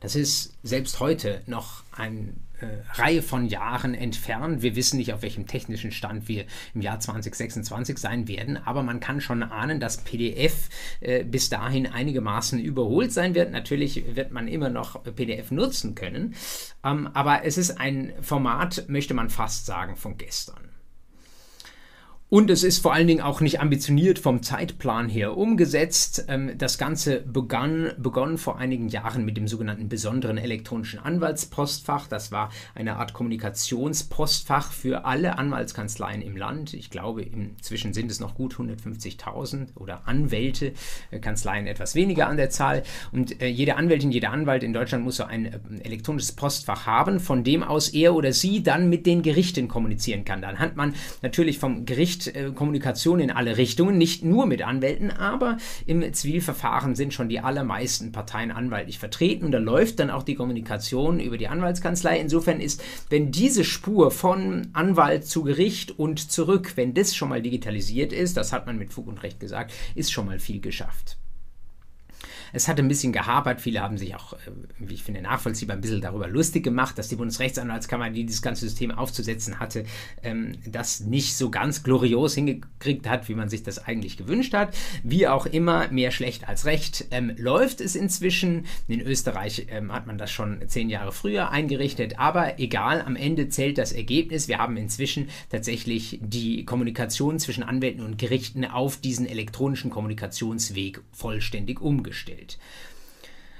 Das 0.00 0.14
ist 0.14 0.52
selbst 0.62 1.00
heute 1.00 1.42
noch 1.46 1.82
eine 1.92 2.20
äh, 2.20 2.53
Reihe 2.94 3.22
von 3.22 3.46
Jahren 3.46 3.94
entfernt. 3.94 4.62
Wir 4.62 4.76
wissen 4.76 4.96
nicht, 4.98 5.12
auf 5.12 5.22
welchem 5.22 5.46
technischen 5.46 5.90
Stand 5.90 6.28
wir 6.28 6.44
im 6.74 6.80
Jahr 6.80 7.00
2026 7.00 7.98
sein 7.98 8.28
werden, 8.28 8.56
aber 8.56 8.82
man 8.82 9.00
kann 9.00 9.20
schon 9.20 9.42
ahnen, 9.42 9.80
dass 9.80 9.98
PDF 9.98 10.68
äh, 11.00 11.24
bis 11.24 11.48
dahin 11.48 11.86
einigermaßen 11.86 12.58
überholt 12.58 13.12
sein 13.12 13.34
wird. 13.34 13.50
Natürlich 13.50 14.16
wird 14.16 14.30
man 14.30 14.48
immer 14.48 14.70
noch 14.70 15.02
PDF 15.02 15.50
nutzen 15.50 15.94
können, 15.94 16.34
ähm, 16.84 17.08
aber 17.12 17.44
es 17.44 17.58
ist 17.58 17.80
ein 17.80 18.12
Format, 18.20 18.84
möchte 18.88 19.14
man 19.14 19.30
fast 19.30 19.66
sagen, 19.66 19.96
von 19.96 20.16
gestern. 20.16 20.63
Und 22.34 22.50
es 22.50 22.64
ist 22.64 22.78
vor 22.78 22.92
allen 22.92 23.06
Dingen 23.06 23.20
auch 23.20 23.40
nicht 23.40 23.60
ambitioniert 23.60 24.18
vom 24.18 24.42
Zeitplan 24.42 25.08
her 25.08 25.36
umgesetzt. 25.36 26.24
Ähm, 26.26 26.58
das 26.58 26.78
Ganze 26.78 27.20
begann, 27.20 27.92
begann 27.96 28.38
vor 28.38 28.58
einigen 28.58 28.88
Jahren 28.88 29.24
mit 29.24 29.36
dem 29.36 29.46
sogenannten 29.46 29.88
besonderen 29.88 30.36
elektronischen 30.36 30.98
Anwaltspostfach. 30.98 32.08
Das 32.08 32.32
war 32.32 32.50
eine 32.74 32.96
Art 32.96 33.12
Kommunikationspostfach 33.12 34.72
für 34.72 35.04
alle 35.04 35.38
Anwaltskanzleien 35.38 36.22
im 36.22 36.36
Land. 36.36 36.74
Ich 36.74 36.90
glaube, 36.90 37.22
inzwischen 37.22 37.94
sind 37.94 38.10
es 38.10 38.18
noch 38.18 38.34
gut 38.34 38.56
150.000 38.56 39.68
oder 39.76 40.08
Anwälte, 40.08 40.72
äh, 41.12 41.20
Kanzleien 41.20 41.68
etwas 41.68 41.94
weniger 41.94 42.26
an 42.26 42.36
der 42.36 42.50
Zahl. 42.50 42.82
Und 43.12 43.40
äh, 43.40 43.46
jede 43.46 43.76
Anwältin, 43.76 44.10
jeder 44.10 44.32
Anwalt 44.32 44.64
in 44.64 44.72
Deutschland 44.72 45.04
muss 45.04 45.18
so 45.18 45.24
ein 45.24 45.46
äh, 45.46 45.60
elektronisches 45.84 46.32
Postfach 46.32 46.84
haben, 46.84 47.20
von 47.20 47.44
dem 47.44 47.62
aus 47.62 47.90
er 47.90 48.12
oder 48.16 48.32
sie 48.32 48.64
dann 48.64 48.88
mit 48.88 49.06
den 49.06 49.22
Gerichten 49.22 49.68
kommunizieren 49.68 50.24
kann. 50.24 50.42
Dann 50.42 50.58
hat 50.58 50.74
man 50.74 50.96
natürlich 51.22 51.60
vom 51.60 51.86
Gericht 51.86 52.23
äh, 52.26 52.52
Kommunikation 52.54 53.20
in 53.20 53.30
alle 53.30 53.56
Richtungen, 53.56 53.98
nicht 53.98 54.24
nur 54.24 54.46
mit 54.46 54.62
Anwälten, 54.62 55.10
aber 55.10 55.58
im 55.86 56.12
Zivilverfahren 56.12 56.94
sind 56.94 57.14
schon 57.14 57.28
die 57.28 57.40
allermeisten 57.40 58.12
Parteien 58.12 58.50
anwaltlich 58.50 58.98
vertreten 58.98 59.44
und 59.44 59.52
da 59.52 59.58
läuft 59.58 59.98
dann 60.00 60.10
auch 60.10 60.22
die 60.22 60.34
Kommunikation 60.34 61.20
über 61.20 61.38
die 61.38 61.48
Anwaltskanzlei. 61.48 62.18
Insofern 62.18 62.60
ist, 62.60 62.82
wenn 63.10 63.30
diese 63.30 63.64
Spur 63.64 64.10
von 64.10 64.68
Anwalt 64.72 65.26
zu 65.26 65.42
Gericht 65.42 65.98
und 65.98 66.30
zurück, 66.30 66.72
wenn 66.76 66.94
das 66.94 67.14
schon 67.14 67.28
mal 67.28 67.42
digitalisiert 67.42 68.12
ist, 68.12 68.36
das 68.36 68.52
hat 68.52 68.66
man 68.66 68.78
mit 68.78 68.92
Fug 68.92 69.06
und 69.06 69.22
Recht 69.22 69.40
gesagt, 69.40 69.72
ist 69.94 70.12
schon 70.12 70.26
mal 70.26 70.38
viel 70.38 70.60
geschafft. 70.60 71.18
Es 72.54 72.68
hat 72.68 72.78
ein 72.78 72.86
bisschen 72.86 73.12
gehapert. 73.12 73.60
Viele 73.60 73.80
haben 73.80 73.98
sich 73.98 74.14
auch, 74.14 74.32
äh, 74.34 74.36
wie 74.78 74.94
ich 74.94 75.02
finde, 75.02 75.20
nachvollziehbar 75.20 75.76
ein 75.76 75.80
bisschen 75.80 76.00
darüber 76.00 76.28
lustig 76.28 76.62
gemacht, 76.62 76.96
dass 76.96 77.08
die 77.08 77.16
Bundesrechtsanwaltskammer, 77.16 78.10
die 78.10 78.24
dieses 78.24 78.42
ganze 78.42 78.68
System 78.68 78.92
aufzusetzen 78.92 79.58
hatte, 79.58 79.84
ähm, 80.22 80.52
das 80.64 81.00
nicht 81.00 81.36
so 81.36 81.50
ganz 81.50 81.82
glorios 81.82 82.36
hingekriegt 82.36 83.08
hat, 83.08 83.28
wie 83.28 83.34
man 83.34 83.48
sich 83.48 83.64
das 83.64 83.84
eigentlich 83.84 84.16
gewünscht 84.16 84.54
hat. 84.54 84.72
Wie 85.02 85.26
auch 85.26 85.46
immer, 85.46 85.88
mehr 85.88 86.12
schlecht 86.12 86.48
als 86.48 86.64
recht 86.64 87.06
ähm, 87.10 87.32
läuft 87.36 87.80
es 87.80 87.96
inzwischen. 87.96 88.66
In 88.86 89.00
Österreich 89.00 89.66
ähm, 89.70 89.92
hat 89.92 90.06
man 90.06 90.16
das 90.16 90.30
schon 90.30 90.60
zehn 90.68 90.88
Jahre 90.90 91.10
früher 91.10 91.50
eingerichtet, 91.50 92.20
aber 92.20 92.60
egal, 92.60 93.02
am 93.02 93.16
Ende 93.16 93.48
zählt 93.48 93.78
das 93.78 93.90
Ergebnis. 93.90 94.46
Wir 94.46 94.58
haben 94.58 94.76
inzwischen 94.76 95.28
tatsächlich 95.50 96.20
die 96.22 96.64
Kommunikation 96.64 97.40
zwischen 97.40 97.64
Anwälten 97.64 98.04
und 98.04 98.16
Gerichten 98.16 98.64
auf 98.64 98.96
diesen 98.98 99.26
elektronischen 99.26 99.90
Kommunikationsweg 99.90 101.00
vollständig 101.10 101.80
umgestellt. 101.80 102.43
Welt. 102.44 102.56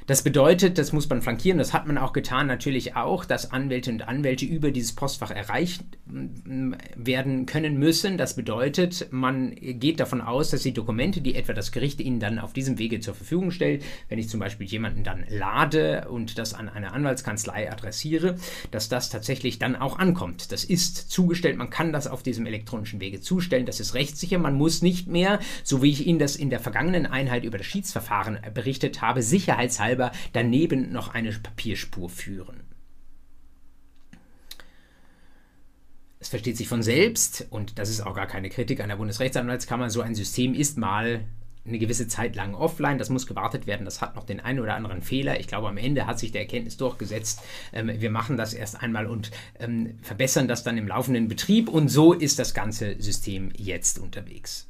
Das 0.07 0.21
bedeutet, 0.21 0.77
das 0.77 0.93
muss 0.93 1.09
man 1.09 1.23
flankieren, 1.23 1.57
das 1.57 1.73
hat 1.73 1.87
man 1.87 1.97
auch 1.97 2.13
getan, 2.13 2.47
natürlich 2.47 2.95
auch, 2.95 3.25
dass 3.25 3.53
Anwälte 3.53 3.91
und 3.91 4.07
Anwälte 4.07 4.45
über 4.45 4.71
dieses 4.71 4.95
Postfach 4.95 5.31
erreicht 5.31 5.83
mm, 6.05 6.75
werden 6.95 7.47
können 7.47 7.79
müssen. 7.79 8.19
Das 8.19 8.37
bedeutet, 8.37 9.09
man 9.11 9.55
geht 9.55 10.01
davon 10.01 10.21
aus, 10.21 10.51
dass 10.51 10.61
die 10.61 10.75
Dokumente, 10.75 11.23
die 11.23 11.35
etwa 11.35 11.55
das 11.55 11.73
Gericht 11.73 12.03
Ihnen 12.03 12.21
dann 12.21 12.39
auf 12.39 12.53
diesem 12.53 12.79
Wege 12.79 13.01
zur 13.01 13.15
Verfügung 13.15 13.51
stellt, 13.51 13.83
wenn 14.11 14.19
ich 14.19 14.29
zum 14.29 14.41
Beispiel 14.41 14.67
jemanden 14.67 15.05
dann 15.05 15.25
lade 15.31 16.07
und 16.11 16.37
das 16.37 16.53
an 16.53 16.69
eine 16.69 16.93
Anwaltskanzlei 16.93 17.73
adressiere, 17.73 18.37
dass 18.71 18.91
das 18.91 19.09
tatsächlich 19.09 19.59
dann 19.59 19.75
auch 19.75 19.99
ankommt. 19.99 20.53
Das 20.53 20.65
ist 20.65 21.11
zugestellt, 21.11 21.57
man 21.57 21.71
kann 21.71 21.95
das 21.95 22.09
auf 22.09 22.23
diesem 22.23 22.45
elektronischen 22.45 23.01
Wege 23.01 23.23
zustellen, 23.23 23.65
das 23.65 23.81
ist 23.81 23.95
rechtssicher, 23.95 24.37
man 24.37 24.55
muss 24.55 24.83
nicht 24.83 25.09
mehr, 25.09 25.39
so 25.63 25.83
wie 25.83 25.91
ich 25.91 26.07
Ihnen 26.07 26.19
das 26.19 26.37
in 26.37 26.51
der 26.51 26.61
vergangenen 26.61 27.07
Einheit 27.07 27.45
über 27.45 27.57
das 27.57 27.67
Schiedsverfahren 27.67 28.39
berichtet 28.53 29.01
habe, 29.01 29.23
sicherheitshalber 29.23 29.94
halber 29.95 30.13
daneben 30.33 30.93
noch 30.93 31.15
eine 31.15 31.33
Papierspur 31.33 32.09
führen. 32.09 32.61
Es 36.19 36.29
versteht 36.29 36.57
sich 36.57 36.69
von 36.69 36.83
selbst, 36.83 37.47
und 37.51 37.79
das 37.79 37.91
ist 37.91 38.01
auch 38.01 38.15
gar 38.15 38.27
keine 38.27 38.49
Kritik 38.49 38.81
an 38.81 38.89
der 38.89 38.97
Bundesrechtsanwaltskammer, 38.97 39.91
so 39.91 40.01
ein 40.01 40.15
System 40.15 40.55
ist 40.55 40.79
mal 40.79 41.25
eine 41.67 41.79
gewisse 41.79 42.09
Zeit 42.09 42.35
lang 42.37 42.55
offline. 42.55 42.99
Das 42.99 43.09
muss 43.09 43.27
gewartet 43.27 43.67
werden. 43.67 43.87
Das 43.87 44.03
hat 44.03 44.17
noch 44.17 44.25
den 44.25 44.41
einen 44.41 44.61
oder 44.61 44.75
anderen 44.75 45.01
Fehler. 45.01 45.41
Ich 45.41 45.47
glaube, 45.47 45.69
am 45.69 45.79
Ende 45.79 46.07
hat 46.07 46.19
sich 46.19 46.31
der 46.31 46.43
Erkenntnis 46.43 46.77
durchgesetzt. 46.77 47.41
Ähm, 47.73 47.91
wir 48.01 48.11
machen 48.11 48.37
das 48.37 48.53
erst 48.53 48.83
einmal 48.83 49.07
und 49.07 49.31
ähm, 49.59 49.99
verbessern 50.03 50.47
das 50.47 50.63
dann 50.63 50.77
im 50.77 50.89
laufenden 50.89 51.27
Betrieb. 51.27 51.71
Und 51.71 51.89
so 51.89 52.13
ist 52.13 52.39
das 52.39 52.53
ganze 52.53 53.01
System 53.01 53.51
jetzt 53.57 53.99
unterwegs. 53.99 54.67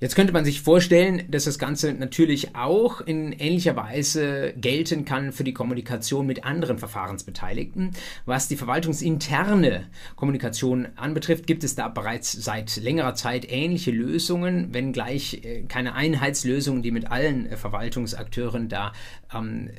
Jetzt 0.00 0.16
könnte 0.16 0.32
man 0.32 0.46
sich 0.46 0.62
vorstellen, 0.62 1.24
dass 1.28 1.44
das 1.44 1.58
Ganze 1.58 1.92
natürlich 1.92 2.56
auch 2.56 3.02
in 3.02 3.32
ähnlicher 3.32 3.76
Weise 3.76 4.54
gelten 4.56 5.04
kann 5.04 5.30
für 5.30 5.44
die 5.44 5.52
Kommunikation 5.52 6.26
mit 6.26 6.42
anderen 6.42 6.78
Verfahrensbeteiligten. 6.78 7.90
Was 8.24 8.48
die 8.48 8.56
verwaltungsinterne 8.56 9.90
Kommunikation 10.16 10.88
anbetrifft, 10.96 11.46
gibt 11.46 11.64
es 11.64 11.74
da 11.74 11.88
bereits 11.88 12.32
seit 12.32 12.76
längerer 12.76 13.14
Zeit 13.14 13.44
ähnliche 13.52 13.90
Lösungen, 13.90 14.72
wenngleich 14.72 15.44
äh, 15.44 15.64
keine 15.64 15.94
Einheitslösungen, 15.94 16.82
die 16.82 16.92
mit 16.92 17.10
allen 17.10 17.44
äh, 17.44 17.58
Verwaltungsakteuren 17.58 18.70
da 18.70 18.92
ähm, 19.34 19.70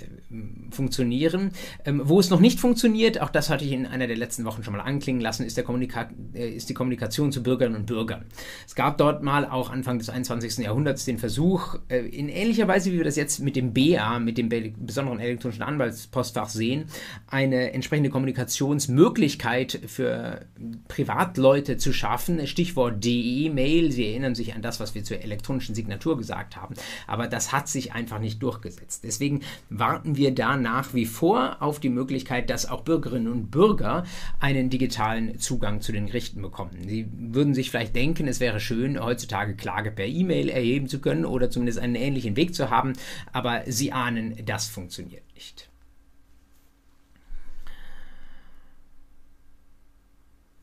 funktionieren. 0.71 1.51
Ähm, 1.85 2.01
wo 2.05 2.19
es 2.19 2.29
noch 2.29 2.39
nicht 2.39 2.59
funktioniert, 2.59 3.21
auch 3.21 3.29
das 3.29 3.49
hatte 3.49 3.65
ich 3.65 3.71
in 3.71 3.85
einer 3.85 4.07
der 4.07 4.17
letzten 4.17 4.45
Wochen 4.45 4.63
schon 4.63 4.73
mal 4.73 4.81
anklingen 4.81 5.21
lassen, 5.21 5.45
ist, 5.45 5.57
äh, 5.57 6.49
ist 6.49 6.69
die 6.69 6.73
Kommunikation 6.73 7.31
zu 7.31 7.43
Bürgerinnen 7.43 7.75
und 7.75 7.85
Bürgern. 7.85 8.25
Es 8.65 8.75
gab 8.75 8.97
dort 8.97 9.23
mal 9.23 9.45
auch 9.45 9.69
Anfang 9.69 9.99
des 9.99 10.09
21. 10.09 10.63
Jahrhunderts 10.63 11.05
den 11.05 11.17
Versuch, 11.17 11.75
äh, 11.89 11.99
in 11.99 12.29
ähnlicher 12.29 12.67
Weise, 12.67 12.91
wie 12.91 12.97
wir 12.97 13.03
das 13.03 13.15
jetzt 13.15 13.39
mit 13.39 13.55
dem 13.55 13.73
BA, 13.73 14.19
mit 14.19 14.37
dem 14.37 14.49
besonderen 14.49 15.19
elektronischen 15.19 15.63
Anwaltspostfach 15.63 16.49
sehen, 16.49 16.85
eine 17.27 17.73
entsprechende 17.73 18.09
Kommunikationsmöglichkeit 18.09 19.79
für 19.87 20.45
Privatleute 20.87 21.77
zu 21.77 21.93
schaffen. 21.93 22.45
Stichwort 22.47 23.03
DE-Mail. 23.03 23.91
Sie 23.91 24.07
erinnern 24.07 24.35
sich 24.35 24.53
an 24.53 24.61
das, 24.61 24.79
was 24.79 24.95
wir 24.95 25.03
zur 25.03 25.21
elektronischen 25.21 25.75
Signatur 25.75 26.17
gesagt 26.17 26.55
haben. 26.55 26.75
Aber 27.07 27.27
das 27.27 27.51
hat 27.51 27.67
sich 27.67 27.93
einfach 27.93 28.19
nicht 28.19 28.41
durchgesetzt. 28.41 29.03
Deswegen 29.03 29.40
warten 29.69 30.15
wir 30.15 30.33
da 30.33 30.57
nach 30.57 30.93
wie 30.93 31.05
vor 31.05 31.57
auf 31.61 31.79
die 31.79 31.89
Möglichkeit, 31.89 32.49
dass 32.49 32.69
auch 32.69 32.81
Bürgerinnen 32.81 33.31
und 33.31 33.51
Bürger 33.51 34.03
einen 34.39 34.69
digitalen 34.69 35.39
Zugang 35.39 35.81
zu 35.81 35.91
den 35.91 36.07
Gerichten 36.07 36.41
bekommen. 36.41 36.71
Sie 36.87 37.07
würden 37.11 37.53
sich 37.53 37.69
vielleicht 37.69 37.95
denken, 37.95 38.27
es 38.27 38.39
wäre 38.39 38.59
schön, 38.59 38.99
heutzutage 38.99 39.55
Klage 39.55 39.91
per 39.91 40.05
E-Mail 40.05 40.49
erheben 40.49 40.87
zu 40.87 40.99
können 40.99 41.25
oder 41.25 41.49
zumindest 41.49 41.79
einen 41.79 41.95
ähnlichen 41.95 42.35
Weg 42.35 42.55
zu 42.55 42.69
haben, 42.69 42.93
aber 43.31 43.63
sie 43.67 43.91
ahnen, 43.91 44.35
das 44.45 44.67
funktioniert 44.67 45.23
nicht. 45.33 45.69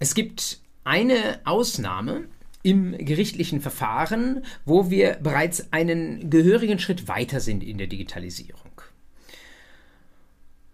Es 0.00 0.14
gibt 0.14 0.60
eine 0.84 1.40
Ausnahme 1.44 2.24
im 2.62 2.96
gerichtlichen 2.98 3.60
Verfahren, 3.60 4.44
wo 4.64 4.90
wir 4.90 5.14
bereits 5.22 5.72
einen 5.72 6.30
gehörigen 6.30 6.78
Schritt 6.78 7.08
weiter 7.08 7.40
sind 7.40 7.62
in 7.62 7.78
der 7.78 7.86
Digitalisierung. 7.86 8.67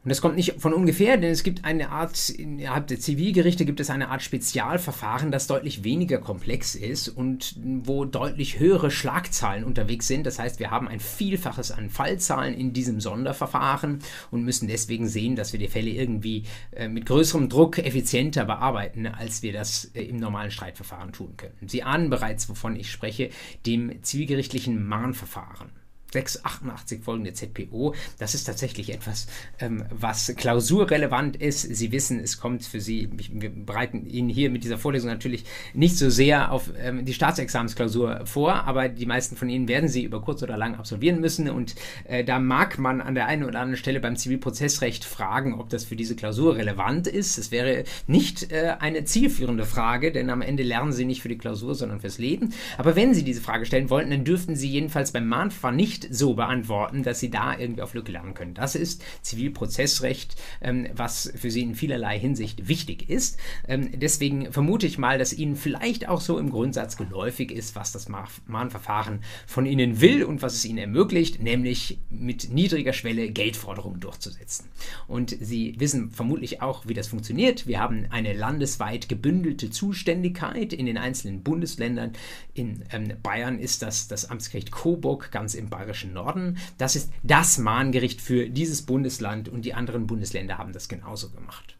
Und 0.04 0.10
das 0.10 0.20
kommt 0.20 0.36
nicht 0.36 0.60
von 0.60 0.74
ungefähr, 0.74 1.16
denn 1.16 1.30
es 1.30 1.42
gibt 1.42 1.64
eine 1.64 1.88
Art, 1.88 2.28
innerhalb 2.28 2.88
der 2.88 3.00
Zivilgerichte 3.00 3.64
gibt 3.64 3.80
es 3.80 3.88
eine 3.88 4.10
Art 4.10 4.22
Spezialverfahren, 4.22 5.30
das 5.30 5.46
deutlich 5.46 5.82
weniger 5.82 6.18
komplex 6.18 6.74
ist 6.74 7.08
und 7.08 7.56
wo 7.56 8.04
deutlich 8.04 8.58
höhere 8.58 8.90
Schlagzahlen 8.90 9.64
unterwegs 9.64 10.06
sind. 10.06 10.26
Das 10.26 10.38
heißt, 10.38 10.60
wir 10.60 10.70
haben 10.70 10.88
ein 10.88 11.00
Vielfaches 11.00 11.70
an 11.70 11.88
Fallzahlen 11.88 12.52
in 12.52 12.74
diesem 12.74 13.00
Sonderverfahren 13.00 14.00
und 14.30 14.44
müssen 14.44 14.68
deswegen 14.68 15.08
sehen, 15.08 15.36
dass 15.36 15.54
wir 15.54 15.58
die 15.58 15.68
Fälle 15.68 15.88
irgendwie 15.88 16.44
äh, 16.72 16.86
mit 16.86 17.06
größerem 17.06 17.48
Druck 17.48 17.78
effizienter 17.78 18.44
bearbeiten, 18.44 19.06
als 19.06 19.42
wir 19.42 19.54
das 19.54 19.86
äh, 19.94 20.02
im 20.02 20.18
normalen 20.18 20.50
Streitverfahren 20.50 21.12
tun 21.12 21.38
können. 21.38 21.54
Sie 21.66 21.82
ahnen 21.82 22.10
bereits, 22.10 22.50
wovon 22.50 22.76
ich 22.76 22.90
spreche, 22.90 23.30
dem 23.64 24.02
zivilgerichtlichen 24.02 24.86
Mahnverfahren. 24.86 25.83
688 26.14 27.02
folgende 27.02 27.32
ZPO. 27.34 27.94
Das 28.18 28.34
ist 28.34 28.44
tatsächlich 28.44 28.92
etwas, 28.92 29.26
ähm, 29.58 29.84
was 29.90 30.32
klausurrelevant 30.36 31.36
ist. 31.36 31.62
Sie 31.62 31.92
wissen, 31.92 32.20
es 32.20 32.38
kommt 32.38 32.64
für 32.64 32.80
Sie, 32.80 33.10
wir 33.12 33.50
bereiten 33.50 34.06
Ihnen 34.06 34.28
hier 34.28 34.48
mit 34.50 34.64
dieser 34.64 34.78
Vorlesung 34.78 35.10
natürlich 35.10 35.44
nicht 35.74 35.98
so 35.98 36.08
sehr 36.10 36.52
auf 36.52 36.70
ähm, 36.78 37.04
die 37.04 37.14
Staatsexamensklausur 37.14 38.26
vor, 38.26 38.64
aber 38.64 38.88
die 38.88 39.06
meisten 39.06 39.36
von 39.36 39.48
Ihnen 39.48 39.68
werden 39.68 39.88
sie 39.88 40.04
über 40.04 40.22
kurz 40.22 40.42
oder 40.42 40.56
lang 40.56 40.76
absolvieren 40.76 41.20
müssen 41.20 41.50
und 41.50 41.74
äh, 42.04 42.24
da 42.24 42.38
mag 42.38 42.78
man 42.78 43.00
an 43.00 43.14
der 43.14 43.26
einen 43.26 43.42
oder 43.42 43.60
anderen 43.60 43.76
Stelle 43.76 44.00
beim 44.00 44.16
Zivilprozessrecht 44.16 45.04
fragen, 45.04 45.54
ob 45.54 45.68
das 45.68 45.84
für 45.84 45.96
diese 45.96 46.14
Klausur 46.14 46.56
relevant 46.56 47.08
ist. 47.08 47.38
Es 47.38 47.50
wäre 47.50 47.84
nicht 48.06 48.52
äh, 48.52 48.76
eine 48.78 49.04
zielführende 49.04 49.64
Frage, 49.64 50.12
denn 50.12 50.30
am 50.30 50.42
Ende 50.42 50.62
lernen 50.62 50.92
Sie 50.92 51.04
nicht 51.04 51.22
für 51.22 51.28
die 51.28 51.38
Klausur, 51.38 51.74
sondern 51.74 52.00
fürs 52.00 52.18
Leben. 52.18 52.52
Aber 52.78 52.94
wenn 52.94 53.14
Sie 53.14 53.24
diese 53.24 53.40
Frage 53.40 53.66
stellen 53.66 53.90
wollten, 53.90 54.10
dann 54.10 54.24
dürften 54.24 54.54
Sie 54.54 54.68
jedenfalls 54.68 55.10
beim 55.10 55.26
Mahnverfahren 55.26 55.76
nicht 55.76 56.03
so 56.10 56.34
beantworten, 56.34 57.02
dass 57.02 57.20
Sie 57.20 57.30
da 57.30 57.58
irgendwie 57.58 57.82
auf 57.82 57.94
Lücke 57.94 58.12
lernen 58.12 58.34
können. 58.34 58.54
Das 58.54 58.74
ist 58.74 59.02
Zivilprozessrecht, 59.22 60.36
ähm, 60.60 60.88
was 60.94 61.32
für 61.34 61.50
Sie 61.50 61.62
in 61.62 61.74
vielerlei 61.74 62.18
Hinsicht 62.18 62.68
wichtig 62.68 63.08
ist. 63.08 63.38
Ähm, 63.68 63.90
deswegen 63.94 64.52
vermute 64.52 64.86
ich 64.86 64.98
mal, 64.98 65.18
dass 65.18 65.32
Ihnen 65.32 65.56
vielleicht 65.56 66.08
auch 66.08 66.20
so 66.20 66.38
im 66.38 66.50
Grundsatz 66.50 66.96
geläufig 66.96 67.50
ist, 67.50 67.76
was 67.76 67.92
das 67.92 68.08
Mahnverfahren 68.08 69.20
von 69.46 69.66
Ihnen 69.66 70.00
will 70.00 70.24
und 70.24 70.42
was 70.42 70.54
es 70.54 70.64
Ihnen 70.64 70.78
ermöglicht, 70.78 71.42
nämlich 71.42 71.98
mit 72.10 72.50
niedriger 72.50 72.92
Schwelle 72.92 73.30
Geldforderungen 73.30 74.00
durchzusetzen. 74.00 74.66
Und 75.06 75.36
Sie 75.40 75.74
wissen 75.78 76.10
vermutlich 76.10 76.62
auch, 76.62 76.86
wie 76.86 76.94
das 76.94 77.08
funktioniert. 77.08 77.66
Wir 77.66 77.80
haben 77.80 78.06
eine 78.10 78.32
landesweit 78.32 79.08
gebündelte 79.08 79.70
Zuständigkeit 79.70 80.72
in 80.72 80.86
den 80.86 80.98
einzelnen 80.98 81.42
Bundesländern. 81.42 82.12
In 82.54 82.84
ähm, 82.92 83.12
Bayern 83.22 83.58
ist 83.58 83.82
das 83.82 84.08
das 84.08 84.30
Amtsgericht 84.30 84.70
Coburg 84.70 85.30
ganz 85.30 85.54
im 85.54 85.68
bayerischen 85.68 85.93
Norden. 86.02 86.58
Das 86.78 86.96
ist 86.96 87.10
das 87.22 87.58
Mahngericht 87.58 88.20
für 88.20 88.48
dieses 88.48 88.82
Bundesland 88.82 89.48
und 89.48 89.64
die 89.64 89.74
anderen 89.74 90.06
Bundesländer 90.06 90.58
haben 90.58 90.72
das 90.72 90.88
genauso 90.88 91.30
gemacht. 91.30 91.76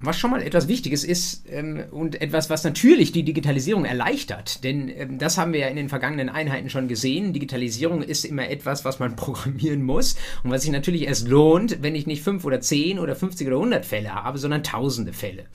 Was 0.00 0.18
schon 0.18 0.32
mal 0.32 0.42
etwas 0.42 0.68
Wichtiges 0.68 1.02
ist 1.02 1.46
ähm, 1.50 1.84
und 1.90 2.20
etwas, 2.20 2.50
was 2.50 2.62
natürlich 2.62 3.12
die 3.12 3.22
Digitalisierung 3.22 3.86
erleichtert. 3.86 4.62
Denn 4.62 4.90
ähm, 4.90 5.18
das 5.18 5.38
haben 5.38 5.54
wir 5.54 5.60
ja 5.60 5.68
in 5.68 5.76
den 5.76 5.88
vergangenen 5.88 6.28
Einheiten 6.28 6.68
schon 6.68 6.88
gesehen. 6.88 7.32
Digitalisierung 7.32 8.02
ist 8.02 8.24
immer 8.24 8.50
etwas, 8.50 8.84
was 8.84 8.98
man 8.98 9.16
programmieren 9.16 9.82
muss 9.82 10.16
und 10.42 10.50
was 10.50 10.62
sich 10.62 10.72
natürlich 10.72 11.02
erst 11.06 11.28
lohnt, 11.28 11.82
wenn 11.82 11.94
ich 11.94 12.06
nicht 12.06 12.22
fünf 12.22 12.44
oder 12.44 12.60
zehn 12.60 12.98
oder 12.98 13.16
50 13.16 13.46
oder 13.46 13.56
100 13.56 13.86
Fälle 13.86 14.14
habe, 14.14 14.36
sondern 14.36 14.62
tausende 14.62 15.14
Fälle 15.14 15.46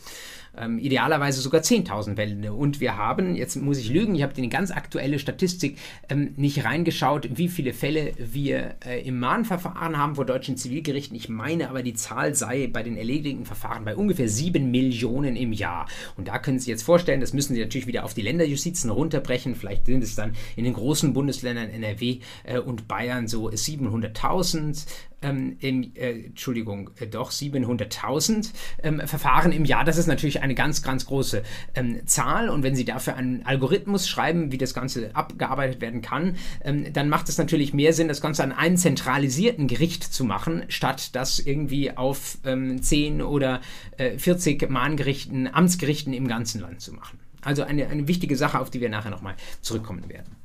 ähm, 0.59 0.79
idealerweise 0.79 1.41
sogar 1.41 1.61
10.000 1.61 2.15
Fälle. 2.15 2.53
Und 2.53 2.79
wir 2.79 2.97
haben, 2.97 3.35
jetzt 3.35 3.55
muss 3.55 3.77
ich 3.77 3.89
lügen, 3.89 4.15
ich 4.15 4.23
habe 4.23 4.33
die 4.33 4.49
ganz 4.49 4.71
aktuelle 4.71 5.19
Statistik 5.19 5.77
ähm, 6.09 6.33
nicht 6.35 6.65
reingeschaut, 6.65 7.29
wie 7.37 7.47
viele 7.47 7.73
Fälle 7.73 8.13
wir 8.17 8.75
äh, 8.85 9.01
im 9.07 9.19
Mahnverfahren 9.19 9.97
haben 9.97 10.15
vor 10.15 10.25
deutschen 10.25 10.57
Zivilgerichten. 10.57 11.15
Ich 11.15 11.29
meine 11.29 11.69
aber, 11.69 11.83
die 11.83 11.93
Zahl 11.93 12.35
sei 12.35 12.67
bei 12.67 12.83
den 12.83 12.97
erledigten 12.97 13.45
Verfahren 13.45 13.85
bei 13.85 13.95
ungefähr 13.95 14.29
7 14.29 14.69
Millionen 14.69 15.35
im 15.35 15.53
Jahr. 15.53 15.87
Und 16.17 16.27
da 16.27 16.39
können 16.39 16.59
Sie 16.59 16.69
jetzt 16.69 16.83
vorstellen, 16.83 17.21
das 17.21 17.33
müssen 17.33 17.55
Sie 17.55 17.61
natürlich 17.61 17.87
wieder 17.87 18.03
auf 18.03 18.13
die 18.13 18.21
Länderjustizen 18.21 18.89
runterbrechen. 18.89 19.55
Vielleicht 19.55 19.85
sind 19.85 20.03
es 20.03 20.15
dann 20.15 20.33
in 20.55 20.63
den 20.63 20.73
großen 20.73 21.13
Bundesländern 21.13 21.69
NRW 21.69 22.19
äh, 22.43 22.59
und 22.59 22.87
Bayern 22.87 23.27
so 23.27 23.49
700.000 23.49 24.85
ähm, 25.21 25.57
im, 25.59 25.91
äh, 25.95 26.25
Entschuldigung, 26.25 26.91
äh, 26.99 27.07
doch 27.07 27.31
700.000 27.31 28.51
ähm, 28.83 29.01
Verfahren 29.05 29.51
im 29.51 29.65
Jahr. 29.65 29.83
Das 29.83 29.97
ist 29.97 30.07
natürlich 30.07 30.41
eine 30.41 30.55
ganz, 30.55 30.81
ganz 30.81 31.05
große 31.05 31.43
ähm, 31.75 32.05
Zahl. 32.05 32.49
Und 32.49 32.63
wenn 32.63 32.75
Sie 32.75 32.85
dafür 32.85 33.15
einen 33.15 33.45
Algorithmus 33.45 34.07
schreiben, 34.07 34.51
wie 34.51 34.57
das 34.57 34.73
Ganze 34.73 35.15
abgearbeitet 35.15 35.81
werden 35.81 36.01
kann, 36.01 36.35
ähm, 36.63 36.91
dann 36.93 37.09
macht 37.09 37.29
es 37.29 37.37
natürlich 37.37 37.73
mehr 37.73 37.93
Sinn, 37.93 38.07
das 38.07 38.21
Ganze 38.21 38.43
an 38.43 38.51
einem 38.51 38.77
zentralisierten 38.77 39.67
Gericht 39.67 40.03
zu 40.03 40.23
machen, 40.23 40.63
statt 40.67 41.15
das 41.15 41.39
irgendwie 41.39 41.95
auf 41.95 42.37
ähm, 42.45 42.81
10 42.81 43.21
oder 43.21 43.61
äh, 43.97 44.17
40 44.17 44.69
Mahngerichten, 44.69 45.53
Amtsgerichten 45.53 46.13
im 46.13 46.27
ganzen 46.27 46.61
Land 46.61 46.81
zu 46.81 46.93
machen. 46.93 47.19
Also 47.41 47.63
eine, 47.63 47.87
eine 47.87 48.07
wichtige 48.07 48.35
Sache, 48.35 48.59
auf 48.59 48.69
die 48.69 48.81
wir 48.81 48.89
nachher 48.89 49.11
nochmal 49.11 49.35
zurückkommen 49.61 50.09
werden. 50.09 50.35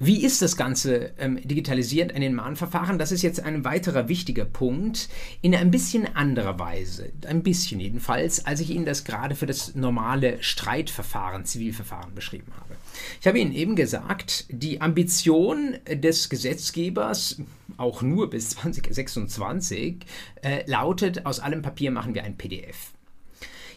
Wie 0.00 0.24
ist 0.24 0.42
das 0.42 0.56
Ganze 0.56 1.12
ähm, 1.18 1.38
digitalisiert 1.46 2.10
in 2.10 2.20
den 2.20 2.34
Mahnverfahren? 2.34 2.98
Das 2.98 3.12
ist 3.12 3.22
jetzt 3.22 3.40
ein 3.40 3.64
weiterer 3.64 4.08
wichtiger 4.08 4.44
Punkt 4.44 5.08
in 5.40 5.54
ein 5.54 5.70
bisschen 5.70 6.16
anderer 6.16 6.58
Weise, 6.58 7.12
ein 7.26 7.44
bisschen 7.44 7.78
jedenfalls, 7.78 8.44
als 8.44 8.58
ich 8.58 8.70
Ihnen 8.70 8.86
das 8.86 9.04
gerade 9.04 9.36
für 9.36 9.46
das 9.46 9.76
normale 9.76 10.42
Streitverfahren, 10.42 11.44
Zivilverfahren 11.44 12.12
beschrieben 12.12 12.52
habe. 12.58 12.74
Ich 13.20 13.26
habe 13.28 13.38
Ihnen 13.38 13.52
eben 13.52 13.76
gesagt, 13.76 14.46
die 14.48 14.80
Ambition 14.80 15.76
des 15.88 16.28
Gesetzgebers, 16.28 17.40
auch 17.76 18.02
nur 18.02 18.30
bis 18.30 18.50
2026, 18.50 19.98
äh, 20.42 20.68
lautet, 20.68 21.24
aus 21.24 21.38
allem 21.38 21.62
Papier 21.62 21.92
machen 21.92 22.14
wir 22.14 22.24
ein 22.24 22.36
PDF. 22.36 22.93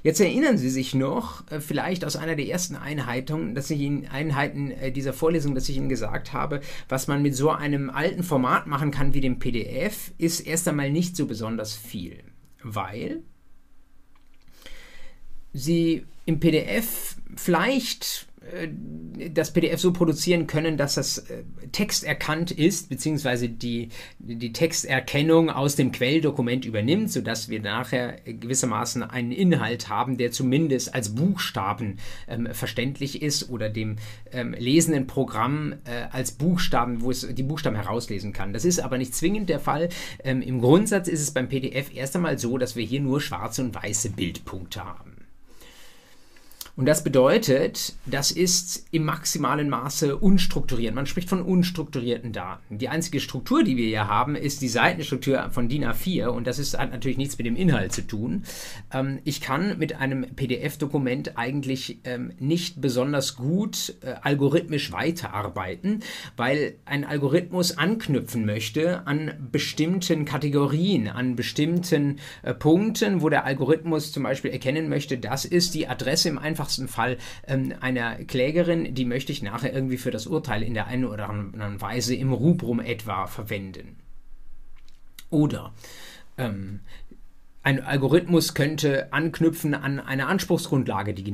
Jetzt 0.04 0.20
erinnern 0.20 0.58
Sie 0.58 0.70
sich 0.70 0.94
noch, 0.94 1.50
äh, 1.52 1.60
vielleicht 1.60 2.06
aus 2.06 2.16
einer 2.16 2.36
der 2.36 2.48
ersten 2.48 2.76
Einheiten, 2.76 3.56
dass 3.56 3.70
ich 3.70 3.80
Ihnen 3.80 4.08
Einheiten 4.08 4.72
äh, 4.72 4.92
dieser 4.92 5.14
Vorlesung, 5.14 5.56
dass 5.56 5.70
ich 5.70 5.78
Ihnen 5.78 5.90
gesagt 5.90 6.34
habe, 6.34 6.62
was 6.90 7.08
man 7.08 7.22
mit 7.22 7.36
so 7.36 7.50
einem 7.50 7.90
alten 7.90 8.24
Format 8.24 8.68
machen 8.68 8.92
kann 8.92 9.14
wie 9.14 9.22
dem 9.22 9.40
PDF, 9.40 10.12
ist 10.18 10.42
erst 10.42 10.68
einmal 10.68 10.92
nicht 10.92 11.16
so 11.16 11.26
besonders 11.26 11.74
viel, 11.74 12.24
weil 12.64 13.22
Sie 15.54 16.06
im 16.26 16.40
PDF 16.40 17.16
vielleicht 17.36 18.27
das 19.34 19.52
PDF 19.52 19.80
so 19.80 19.92
produzieren 19.94 20.48
können, 20.48 20.78
dass 20.78 20.96
das 20.96 21.18
äh, 21.18 21.44
texterkannt 21.72 22.52
ist, 22.52 22.90
beziehungsweise 22.90 23.50
die, 23.50 23.90
die 24.20 24.54
Texterkennung 24.54 25.50
aus 25.50 25.76
dem 25.76 25.92
Quelldokument 25.92 26.66
übernimmt, 26.66 27.12
sodass 27.12 27.50
wir 27.50 27.62
nachher 27.62 28.18
gewissermaßen 28.26 29.04
einen 29.04 29.32
Inhalt 29.32 29.90
haben, 29.90 30.18
der 30.18 30.32
zumindest 30.32 30.94
als 30.94 31.16
Buchstaben 31.16 31.98
ähm, 32.28 32.48
verständlich 32.52 33.22
ist 33.22 33.50
oder 33.50 33.70
dem 33.70 33.98
ähm, 34.32 34.54
lesenden 34.58 35.08
Programm 35.08 35.74
äh, 35.86 36.08
als 36.12 36.32
Buchstaben, 36.32 37.02
wo 37.02 37.12
es 37.12 37.28
die 37.30 37.44
Buchstaben 37.44 37.76
herauslesen 37.76 38.34
kann. 38.34 38.54
Das 38.54 38.66
ist 38.66 38.80
aber 38.80 38.98
nicht 38.98 39.16
zwingend 39.16 39.50
der 39.50 39.60
Fall. 39.60 39.90
Ähm, 40.24 40.42
Im 40.42 40.62
Grundsatz 40.62 41.08
ist 41.08 41.22
es 41.22 41.32
beim 41.32 41.50
PDF 41.50 41.96
erst 41.96 42.16
einmal 42.16 42.38
so, 42.38 42.58
dass 42.58 42.76
wir 42.76 42.86
hier 42.86 43.02
nur 43.02 43.20
schwarze 43.22 43.64
und 43.64 43.76
weiße 43.76 44.12
Bildpunkte 44.12 44.84
haben. 44.84 45.17
Und 46.78 46.86
das 46.86 47.04
bedeutet, 47.04 47.96
das 48.06 48.30
ist 48.30 48.86
im 48.92 49.04
maximalen 49.04 49.68
Maße 49.68 50.16
unstrukturiert. 50.16 50.94
Man 50.94 51.08
spricht 51.08 51.28
von 51.28 51.42
unstrukturierten 51.42 52.34
Daten. 52.34 52.78
Die 52.78 52.88
einzige 52.88 53.20
Struktur, 53.20 53.64
die 53.64 53.78
wir 53.78 53.88
hier 53.88 54.08
haben, 54.08 54.36
ist 54.36 54.62
die 54.62 54.68
Seitenstruktur 54.68 55.50
von 55.50 55.70
DIN 55.70 55.86
A4 55.86 56.28
und 56.28 56.46
das 56.46 56.60
ist, 56.60 56.78
hat 56.78 56.92
natürlich 56.92 57.18
nichts 57.18 57.36
mit 57.40 57.48
dem 57.48 57.56
Inhalt 57.56 57.94
zu 57.94 58.06
tun. 58.06 58.44
Ähm, 58.94 59.18
ich 59.24 59.42
kann 59.42 59.80
mit 59.80 59.96
einem 59.96 60.36
PDF-Dokument 60.36 61.36
eigentlich 61.36 61.98
ähm, 62.04 62.32
nicht 62.38 62.80
besonders 62.80 63.36
gut 63.36 63.96
äh, 64.02 64.14
algorithmisch 64.22 64.92
weiterarbeiten, 64.92 66.02
weil 66.36 66.76
ein 66.86 67.06
Algorithmus 67.06 67.76
anknüpfen 67.76 68.46
möchte 68.46 69.08
an 69.08 69.50
bestimmten 69.52 70.26
Kategorien, 70.26 71.08
an 71.08 71.36
bestimmten 71.36 72.20
äh, 72.44 72.54
Punkten, 72.54 73.24
wo 73.24 73.30
der 73.30 73.46
Algorithmus 73.46 74.12
zum 74.12 74.22
Beispiel 74.22 74.52
erkennen 74.52 74.90
möchte, 74.90 75.18
das 75.18 75.44
ist 75.44 75.74
die 75.74 75.88
Adresse 75.88 76.30
im 76.30 76.38
einfachen 76.38 76.67
einfachsten 76.68 76.88
Fall 76.88 77.18
ähm, 77.48 77.74
einer 77.80 78.16
Klägerin, 78.26 78.94
die 78.94 79.06
möchte 79.06 79.32
ich 79.32 79.42
nachher 79.42 79.74
irgendwie 79.74 79.98
für 79.98 80.12
das 80.12 80.28
Urteil 80.28 80.64
in 80.64 80.74
der 80.74 80.88
einen 80.88 81.06
oder 81.06 81.30
anderen 81.30 81.80
Weise 81.80 82.16
im 82.16 82.34
Rubrum 82.34 82.80
etwa 82.80 83.28
verwenden. 83.28 83.98
Oder 85.30 85.74
ähm, 86.38 86.82
ein 87.68 87.84
Algorithmus 87.84 88.54
könnte 88.54 89.12
anknüpfen 89.12 89.74
an 89.74 90.00
eine 90.00 90.28
Anspruchsgrundlage, 90.28 91.14
die 91.14 91.26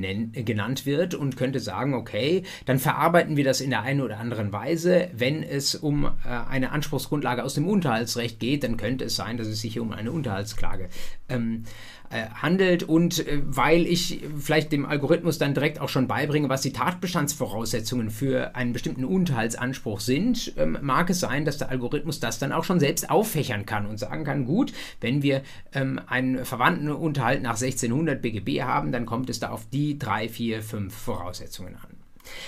genannt 0.44 0.88
wird 0.88 1.14
und 1.14 1.38
könnte 1.38 1.60
sagen, 1.60 1.94
okay, 1.94 2.42
dann 2.66 2.80
verarbeiten 2.80 3.38
wir 3.38 3.44
das 3.44 3.62
in 3.62 3.70
der 3.70 3.84
einen 3.84 4.02
oder 4.02 4.18
anderen 4.18 4.52
Weise. 4.52 5.10
Wenn 5.14 5.44
es 5.44 5.76
um 5.76 6.06
äh, 6.06 6.10
eine 6.50 6.72
Anspruchsgrundlage 6.72 7.44
aus 7.44 7.54
dem 7.54 7.68
Unterhaltsrecht 7.68 8.40
geht, 8.40 8.64
dann 8.64 8.78
könnte 8.78 9.06
es 9.06 9.16
sein, 9.16 9.38
dass 9.38 9.46
es 9.46 9.62
sich 9.62 9.74
hier 9.74 9.84
um 9.84 9.92
eine 9.92 10.12
Unterhaltsklage 10.12 10.90
ähm, 11.30 11.66
äh, 12.14 12.30
handelt 12.42 12.84
und 12.84 13.26
äh, 13.28 13.42
weil 13.44 13.88
ich 13.88 14.22
vielleicht 14.38 14.72
dem 14.72 14.86
Algorithmus 14.86 15.40
dann 15.40 15.56
direkt 15.56 15.82
auch 15.82 15.90
schon 15.90 16.08
beibringe, 16.08 16.48
was 16.48 16.62
die 16.62 16.72
Tatbestandsvoraussetzungen 16.72 18.12
für 18.12 18.56
einen 18.56 18.72
bestimmten 18.72 19.04
Unterhaltsanspruch 19.04 20.00
sind, 20.00 20.54
ähm, 20.58 20.78
mag 20.82 21.10
es 21.10 21.20
sein, 21.20 21.44
dass 21.44 21.58
der 21.58 21.70
Algorithmus 21.70 22.20
das 22.20 22.38
dann 22.38 22.52
auch 22.52 22.66
schon 22.66 22.80
selbst 22.80 23.10
auffächern 23.10 23.66
kann 23.66 23.88
und 23.88 23.98
sagen 23.98 24.26
kann, 24.26 24.46
gut, 24.46 24.74
wenn 25.02 25.24
wir 25.24 25.42
ähm, 25.74 26.00
einen 26.24 26.46
verwandten 26.46 26.90
Unterhalt 26.90 27.42
nach 27.42 27.62
1600 27.62 28.22
BGB 28.22 28.62
haben, 28.64 28.92
dann 28.92 29.06
kommt 29.06 29.30
es 29.30 29.40
da 29.40 29.50
auf 29.50 29.68
die 29.70 29.98
drei, 30.00 30.30
vier, 30.30 30.62
fünf 30.62 30.96
Voraussetzungen 30.96 31.76
an. 31.76 31.98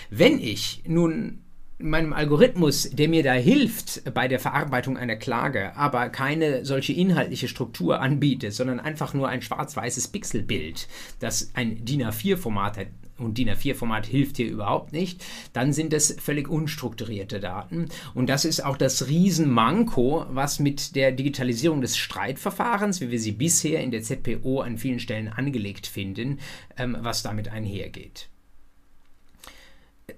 Wenn 0.09 0.39
ich 0.39 0.83
nun 0.87 1.41
meinem 1.77 2.13
Algorithmus, 2.13 2.89
der 2.89 3.09
mir 3.09 3.21
da 3.21 3.33
hilft 3.33 4.13
bei 4.13 4.27
der 4.27 4.39
Verarbeitung 4.39 4.97
einer 4.97 5.17
Klage, 5.17 5.75
aber 5.75 6.09
keine 6.09 6.63
solche 6.63 6.93
inhaltliche 6.93 7.49
Struktur 7.49 7.99
anbietet, 7.99 8.53
sondern 8.53 8.79
einfach 8.79 9.13
nur 9.13 9.27
ein 9.27 9.41
schwarz-weißes 9.41 10.07
Pixelbild, 10.07 10.87
das 11.19 11.51
ein 11.53 11.83
DIN 11.83 12.03
A4-Format 12.03 12.77
hat, 12.77 12.87
und 13.17 13.37
DIN 13.37 13.49
A4-Format 13.49 14.05
hilft 14.05 14.37
hier 14.37 14.49
überhaupt 14.49 14.91
nicht, 14.93 15.23
dann 15.53 15.73
sind 15.73 15.93
es 15.93 16.15
völlig 16.19 16.49
unstrukturierte 16.49 17.39
Daten. 17.39 17.87
Und 18.13 18.27
das 18.29 18.45
ist 18.45 18.63
auch 18.63 18.77
das 18.77 19.07
Riesenmanko, 19.07 20.25
was 20.29 20.59
mit 20.59 20.95
der 20.95 21.11
Digitalisierung 21.11 21.81
des 21.81 21.97
Streitverfahrens, 21.97 23.01
wie 23.01 23.11
wir 23.11 23.19
sie 23.19 23.31
bisher 23.31 23.81
in 23.81 23.91
der 23.91 24.01
ZPO 24.01 24.61
an 24.61 24.77
vielen 24.77 24.99
Stellen 24.99 25.29
angelegt 25.29 25.87
finden, 25.87 26.39
ähm, 26.77 26.97
was 26.99 27.23
damit 27.23 27.49
einhergeht. 27.49 28.29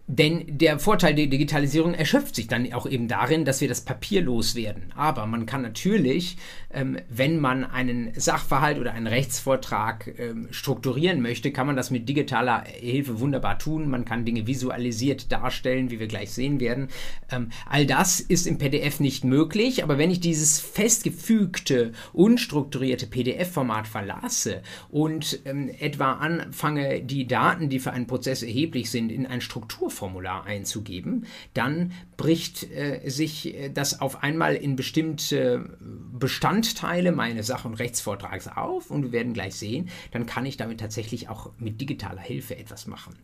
Denn 0.10 0.58
der 0.58 0.80
Vorteil 0.80 1.16
der 1.16 1.28
Digitalisierung 1.28 1.94
erschöpft 1.94 2.36
sich 2.36 2.48
dann 2.48 2.72
auch 2.72 2.86
eben 2.86 3.10
darin, 3.10 3.44
dass 3.44 3.60
wir 3.60 3.68
das 3.68 3.82
Papier 3.82 4.22
loswerden. 4.22 4.94
Aber 4.96 5.26
man 5.26 5.46
kann 5.46 5.62
natürlich, 5.62 6.38
ähm, 6.72 6.98
wenn 7.10 7.42
man 7.42 7.66
einen 7.66 8.14
Sachverhalt 8.16 8.80
oder 8.80 8.94
einen 8.94 9.08
Rechtsvortrag 9.08 10.18
ähm, 10.18 10.48
strukturieren 10.52 11.22
möchte, 11.22 11.52
kann 11.52 11.68
man 11.68 11.76
das 11.76 11.92
mit 11.92 12.08
digitaler 12.08 12.64
Hilfe 12.66 13.20
wunderbar 13.20 13.60
tun. 13.60 13.90
Man 13.90 14.06
kann 14.06 14.24
Dinge 14.24 14.48
visualisiert 14.48 15.30
darstellen, 15.30 15.92
wie 15.92 16.00
wir 16.00 16.08
gleich 16.08 16.32
sehen 16.32 16.62
werden. 16.62 16.88
Ähm, 17.30 17.50
all 17.70 17.86
das 17.86 18.22
ist 18.22 18.48
im 18.48 18.60
PDF 18.60 19.02
nicht 19.02 19.26
möglich, 19.26 19.84
aber 19.84 19.98
wenn 19.98 20.10
ich 20.10 20.22
dieses 20.22 20.62
festgefügte, 20.62 21.92
unstrukturierte 22.14 23.08
PDF-Format 23.08 23.90
verlasse 23.90 24.62
und 24.90 25.42
ähm, 25.44 25.70
etwa 25.80 26.14
anfange, 26.14 27.02
die 27.02 27.28
Daten, 27.28 27.68
die 27.68 27.80
für 27.80 27.92
einen 27.92 28.08
Prozess 28.08 28.42
erheblich 28.42 28.90
sind, 28.90 29.12
in 29.12 29.26
ein 29.26 29.42
Struktur 29.42 29.90
Formular 29.98 30.46
einzugeben, 30.46 31.26
dann 31.54 31.92
bricht 32.16 32.72
äh, 32.72 33.08
sich 33.10 33.54
äh, 33.54 33.70
das 33.70 34.00
auf 34.02 34.24
einmal 34.24 34.56
in 34.56 34.76
bestimmte 34.76 35.78
Bestandteile 36.18 37.12
meines 37.12 37.48
Sach- 37.48 37.66
und 37.66 37.76
Rechtsvortrags 37.76 38.48
auf 38.48 38.92
und 38.92 39.04
wir 39.04 39.12
werden 39.12 39.34
gleich 39.34 39.56
sehen, 39.56 39.90
dann 40.12 40.26
kann 40.26 40.46
ich 40.46 40.58
damit 40.58 40.80
tatsächlich 40.80 41.30
auch 41.30 41.52
mit 41.60 41.82
digitaler 41.82 42.22
Hilfe 42.22 42.58
etwas 42.58 42.88
machen. 42.88 43.16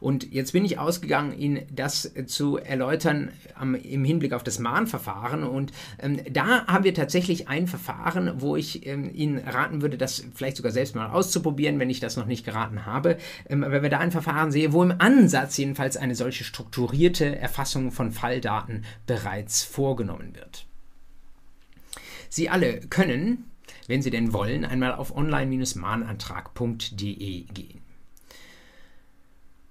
Und 0.00 0.32
jetzt 0.32 0.52
bin 0.52 0.64
ich 0.64 0.78
ausgegangen, 0.78 1.38
Ihnen 1.38 1.62
das 1.72 2.12
zu 2.26 2.56
erläutern 2.56 3.30
am, 3.54 3.74
im 3.74 4.04
Hinblick 4.04 4.32
auf 4.32 4.42
das 4.42 4.58
Mahnverfahren 4.58 5.44
und 5.44 5.72
ähm, 5.98 6.20
da 6.30 6.66
haben 6.66 6.84
wir 6.84 6.94
tatsächlich 6.94 7.48
ein 7.48 7.66
Verfahren, 7.66 8.40
wo 8.40 8.56
ich 8.56 8.86
ähm, 8.86 9.10
Ihnen 9.14 9.38
raten 9.38 9.82
würde, 9.82 9.96
das 9.96 10.24
vielleicht 10.34 10.56
sogar 10.56 10.72
selbst 10.72 10.94
mal 10.94 11.10
auszuprobieren, 11.10 11.78
wenn 11.78 11.90
ich 11.90 12.00
das 12.00 12.16
noch 12.16 12.26
nicht 12.26 12.44
geraten 12.44 12.86
habe. 12.86 13.18
Ähm, 13.48 13.64
wenn 13.66 13.82
wir 13.82 13.90
da 13.90 13.98
ein 13.98 14.10
Verfahren 14.10 14.50
sehen, 14.50 14.72
wo 14.72 14.82
im 14.82 14.94
Ansatz 14.98 15.56
jedenfalls 15.56 15.96
eine 15.96 16.14
solche 16.22 16.44
strukturierte 16.44 17.36
Erfassung 17.36 17.90
von 17.90 18.12
Falldaten 18.12 18.84
bereits 19.08 19.64
vorgenommen 19.64 20.36
wird. 20.36 20.66
Sie 22.28 22.48
alle 22.48 22.78
können, 22.78 23.50
wenn 23.88 24.02
Sie 24.02 24.10
denn 24.10 24.32
wollen, 24.32 24.64
einmal 24.64 24.94
auf 24.94 25.16
online-mahnantrag.de 25.16 27.42
gehen. 27.42 27.80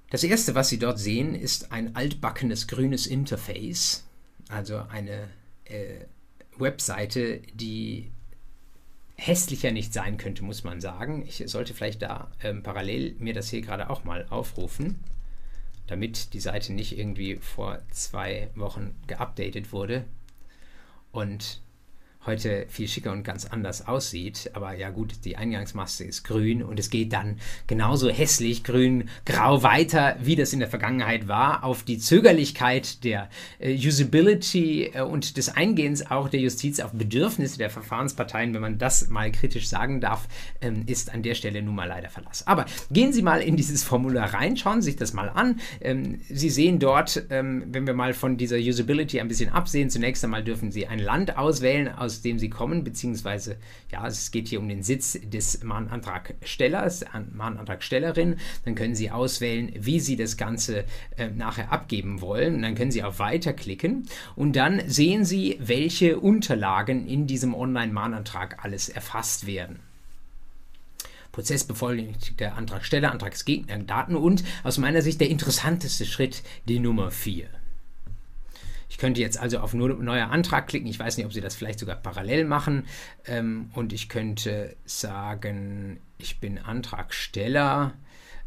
Das 0.09 0.25
erste, 0.25 0.55
was 0.55 0.67
Sie 0.67 0.77
dort 0.77 0.99
sehen, 0.99 1.35
ist 1.35 1.71
ein 1.71 1.95
altbackenes 1.95 2.67
grünes 2.67 3.07
Interface, 3.07 4.03
also 4.49 4.79
eine 4.89 5.29
äh, 5.63 6.01
Webseite, 6.57 7.43
die 7.53 8.11
hässlicher 9.15 9.71
nicht 9.71 9.93
sein 9.93 10.17
könnte, 10.17 10.43
muss 10.43 10.65
man 10.65 10.81
sagen. 10.81 11.23
Ich 11.25 11.41
sollte 11.45 11.73
vielleicht 11.73 12.01
da 12.01 12.29
ähm, 12.43 12.61
parallel 12.61 13.15
mir 13.19 13.33
das 13.33 13.49
hier 13.49 13.61
gerade 13.61 13.89
auch 13.89 14.03
mal 14.03 14.25
aufrufen 14.29 14.99
damit 15.87 16.33
die 16.33 16.39
Seite 16.39 16.73
nicht 16.73 16.97
irgendwie 16.97 17.37
vor 17.37 17.79
zwei 17.89 18.49
Wochen 18.55 18.95
geupdatet 19.07 19.73
wurde. 19.73 20.05
Und 21.11 21.61
heute 22.25 22.65
viel 22.69 22.87
schicker 22.87 23.11
und 23.11 23.23
ganz 23.23 23.45
anders 23.45 23.87
aussieht. 23.87 24.51
Aber 24.53 24.73
ja 24.75 24.89
gut, 24.91 25.25
die 25.25 25.37
Eingangsmaske 25.37 26.03
ist 26.03 26.23
grün 26.23 26.61
und 26.61 26.79
es 26.79 26.89
geht 26.89 27.13
dann 27.13 27.37
genauso 27.67 28.09
hässlich 28.09 28.63
grün-grau 28.63 29.63
weiter, 29.63 30.17
wie 30.21 30.35
das 30.35 30.53
in 30.53 30.59
der 30.59 30.69
Vergangenheit 30.69 31.27
war, 31.27 31.63
auf 31.63 31.83
die 31.83 31.97
Zögerlichkeit 31.97 33.03
der 33.03 33.29
äh, 33.59 33.75
Usability 33.75 34.91
äh, 34.93 35.01
und 35.01 35.37
des 35.37 35.49
Eingehens 35.49 36.09
auch 36.11 36.29
der 36.29 36.39
Justiz 36.39 36.79
auf 36.79 36.91
Bedürfnisse 36.91 37.57
der 37.57 37.69
Verfahrensparteien, 37.69 38.53
wenn 38.53 38.61
man 38.61 38.77
das 38.77 39.07
mal 39.09 39.31
kritisch 39.31 39.67
sagen 39.67 39.99
darf, 39.99 40.27
ähm, 40.61 40.83
ist 40.85 41.11
an 41.11 41.23
der 41.23 41.33
Stelle 41.33 41.61
nun 41.63 41.75
mal 41.75 41.87
leider 41.87 42.09
Verlass. 42.09 42.45
Aber 42.45 42.65
gehen 42.91 43.13
Sie 43.13 43.23
mal 43.23 43.41
in 43.41 43.57
dieses 43.57 43.83
Formular 43.83 44.33
rein, 44.33 44.57
schauen 44.57 44.81
Sie 44.81 44.91
sich 44.91 44.95
das 44.97 45.13
mal 45.13 45.29
an. 45.29 45.59
Ähm, 45.79 46.19
Sie 46.29 46.49
sehen 46.49 46.77
dort, 46.77 47.23
ähm, 47.31 47.65
wenn 47.71 47.87
wir 47.87 47.93
mal 47.93 48.13
von 48.13 48.37
dieser 48.37 48.57
Usability 48.57 49.19
ein 49.19 49.27
bisschen 49.27 49.49
absehen, 49.49 49.89
zunächst 49.89 50.23
einmal 50.23 50.43
dürfen 50.43 50.71
Sie 50.71 50.85
ein 50.85 50.99
Land 50.99 51.37
auswählen, 51.37 51.87
aus 51.87 52.10
aus 52.11 52.21
dem 52.21 52.39
sie 52.39 52.49
kommen, 52.49 52.83
beziehungsweise, 52.83 53.57
ja, 53.89 54.05
es 54.05 54.31
geht 54.31 54.49
hier 54.49 54.59
um 54.59 54.67
den 54.67 54.83
Sitz 54.83 55.17
des 55.23 55.63
Mahnantragstellers, 55.63 57.05
Mahnantragstellerin. 57.33 58.37
Dann 58.65 58.75
können 58.75 58.95
Sie 58.95 59.11
auswählen, 59.11 59.71
wie 59.79 59.99
Sie 59.99 60.15
das 60.15 60.37
Ganze 60.37 60.83
äh, 61.17 61.29
nachher 61.29 61.71
abgeben 61.71 62.21
wollen. 62.21 62.55
Und 62.55 62.61
dann 62.63 62.75
können 62.75 62.91
Sie 62.91 63.03
auf 63.03 63.19
Weiter 63.19 63.53
klicken 63.53 64.07
und 64.35 64.55
dann 64.55 64.81
sehen 64.87 65.25
Sie, 65.25 65.57
welche 65.61 66.19
Unterlagen 66.19 67.07
in 67.07 67.27
diesem 67.27 67.53
Online-Mahnantrag 67.53 68.63
alles 68.63 68.89
erfasst 68.89 69.47
werden. 69.47 69.79
Prozessbevollmächtigter 71.31 72.55
Antragsteller, 72.55 73.11
Antragsgegner, 73.11 73.77
Daten 73.79 74.15
und 74.15 74.43
aus 74.63 74.77
meiner 74.77 75.01
Sicht 75.01 75.21
der 75.21 75.29
interessanteste 75.29 76.05
Schritt, 76.05 76.43
die 76.67 76.79
Nummer 76.79 77.09
4. 77.09 77.47
Ich 78.91 78.97
könnte 78.97 79.21
jetzt 79.21 79.39
also 79.39 79.59
auf 79.59 79.73
neuer 79.73 80.29
Antrag 80.31 80.67
klicken. 80.67 80.89
Ich 80.89 80.99
weiß 80.99 81.15
nicht, 81.15 81.25
ob 81.25 81.31
Sie 81.31 81.39
das 81.39 81.55
vielleicht 81.55 81.79
sogar 81.79 81.95
parallel 81.95 82.43
machen. 82.43 82.83
Ähm, 83.25 83.69
und 83.73 83.93
ich 83.93 84.09
könnte 84.09 84.75
sagen, 84.83 86.01
ich 86.17 86.41
bin 86.41 86.57
Antragsteller. 86.57 87.93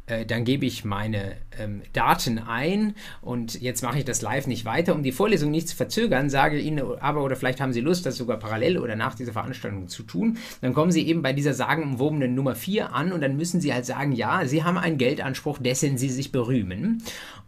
Äh, 0.06 0.26
dann 0.26 0.44
gebe 0.44 0.66
ich 0.66 0.84
meine 0.84 1.36
ähm, 1.58 1.80
Daten 1.94 2.38
ein 2.38 2.94
und 3.22 3.58
jetzt 3.62 3.82
mache 3.82 3.98
ich 3.98 4.04
das 4.04 4.20
live 4.20 4.46
nicht 4.46 4.66
weiter. 4.66 4.94
Um 4.94 5.02
die 5.02 5.12
Vorlesung 5.12 5.50
nicht 5.50 5.66
zu 5.66 5.76
verzögern, 5.76 6.28
sage 6.28 6.58
Ihnen 6.58 7.00
aber, 7.00 7.24
oder 7.24 7.36
vielleicht 7.36 7.62
haben 7.62 7.72
Sie 7.72 7.80
Lust, 7.80 8.04
das 8.04 8.16
sogar 8.16 8.38
parallel 8.38 8.76
oder 8.76 8.96
nach 8.96 9.14
dieser 9.14 9.32
Veranstaltung 9.32 9.88
zu 9.88 10.02
tun, 10.02 10.36
dann 10.60 10.74
kommen 10.74 10.92
Sie 10.92 11.06
eben 11.08 11.22
bei 11.22 11.32
dieser 11.32 11.54
sagenumwobenen 11.54 12.34
Nummer 12.34 12.54
4 12.54 12.92
an 12.92 13.12
und 13.12 13.22
dann 13.22 13.36
müssen 13.38 13.62
Sie 13.62 13.72
halt 13.72 13.86
sagen, 13.86 14.12
ja, 14.12 14.46
Sie 14.46 14.62
haben 14.62 14.76
einen 14.76 14.98
Geldanspruch, 14.98 15.58
dessen 15.58 15.96
Sie 15.96 16.10
sich 16.10 16.32
berühmen. 16.32 17.02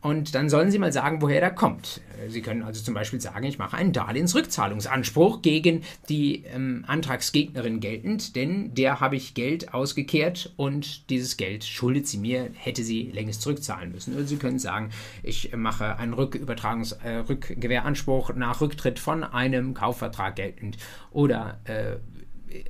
Und 0.07 0.37
dann 0.37 0.49
sollen 0.49 0.71
Sie 0.71 0.79
mal 0.79 0.93
sagen, 0.93 1.21
woher 1.21 1.41
der 1.41 1.51
kommt. 1.51 2.01
Äh, 2.25 2.31
Sie 2.31 2.41
können 2.41 2.63
also 2.63 2.81
zum 2.81 2.95
Beispiel 2.95 3.21
sagen, 3.21 3.45
ich 3.45 3.59
mache 3.59 3.77
einen 3.77 3.93
Darlehensrückzahlungsanspruch 3.93 5.43
gegen 5.43 5.83
die 6.09 6.45
ähm, 6.45 6.85
Antragsgegnerin 6.87 7.81
geltend, 7.81 8.37
denn 8.37 8.73
der 8.73 9.01
habe 9.01 9.17
ich 9.17 9.35
Geld 9.35 9.75
ausgekehrt 9.75 10.53
und 10.55 11.11
dieses 11.11 11.37
Geld 11.37 11.65
schuldet 11.65 12.07
sie 12.07 12.19
mir, 12.19 12.51
hätte 12.55 12.85
sie 12.85 13.11
längst 13.13 13.43
zurückzahlen 13.43 13.91
müssen. 13.91 14.15
Oder 14.15 14.27
Sie 14.27 14.37
können 14.37 14.61
sagen, 14.61 14.91
ich 15.25 15.57
mache 15.57 15.99
einen 15.99 16.13
Rückübertragungs 16.13 16.93
äh, 16.93 17.25
Rückgewähranspruch 17.29 18.33
nach 18.37 18.61
Rücktritt 18.61 19.01
von 19.01 19.25
einem 19.25 19.75
Kaufvertrag 19.75 20.37
geltend 20.37 20.77
oder 21.11 21.59
äh, 21.65 21.97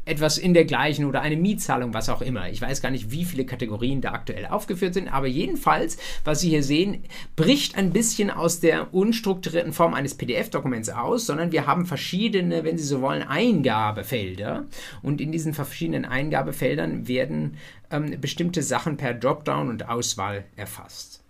etwas 0.05 0.39
in 0.39 0.55
der 0.55 0.65
gleichen 0.65 1.05
oder 1.05 1.23
eine 1.23 1.37
Mietzahlung, 1.37 1.95
was 1.95 2.09
auch 2.09 2.23
immer. 2.23 2.49
Ich 2.51 2.61
weiß 2.61 2.83
gar 2.83 2.91
nicht, 2.91 3.11
wie 3.11 3.25
viele 3.25 3.45
Kategorien 3.45 4.01
da 4.01 4.13
aktuell 4.13 4.47
aufgeführt 4.47 4.95
sind, 4.95 5.09
aber 5.09 5.27
jedenfalls, 5.27 5.97
was 6.25 6.41
Sie 6.41 6.51
hier 6.51 6.63
sehen, 6.63 7.05
bricht 7.37 7.77
ein 7.77 7.93
bisschen 7.93 8.31
aus 8.31 8.61
der 8.61 8.95
unstrukturierten 8.95 9.73
Form 9.73 9.95
eines 9.95 10.15
PDF-Dokuments 10.15 10.89
aus, 10.89 11.27
sondern 11.27 11.53
wir 11.53 11.67
haben 11.67 11.87
verschiedene, 11.87 12.65
wenn 12.65 12.79
Sie 12.79 12.85
so 12.85 13.01
wollen, 13.01 13.23
Eingabefelder 13.23 14.65
und 15.03 15.21
in 15.21 15.33
diesen 15.33 15.55
verschiedenen 15.55 16.05
Eingabefeldern 16.05 17.09
werden 17.09 17.57
ähm, 17.91 18.21
bestimmte 18.21 18.63
Sachen 18.63 18.97
per 18.97 19.15
Dropdown 19.15 19.69
und 19.69 19.89
Auswahl 19.89 20.45
erfasst. 20.57 21.23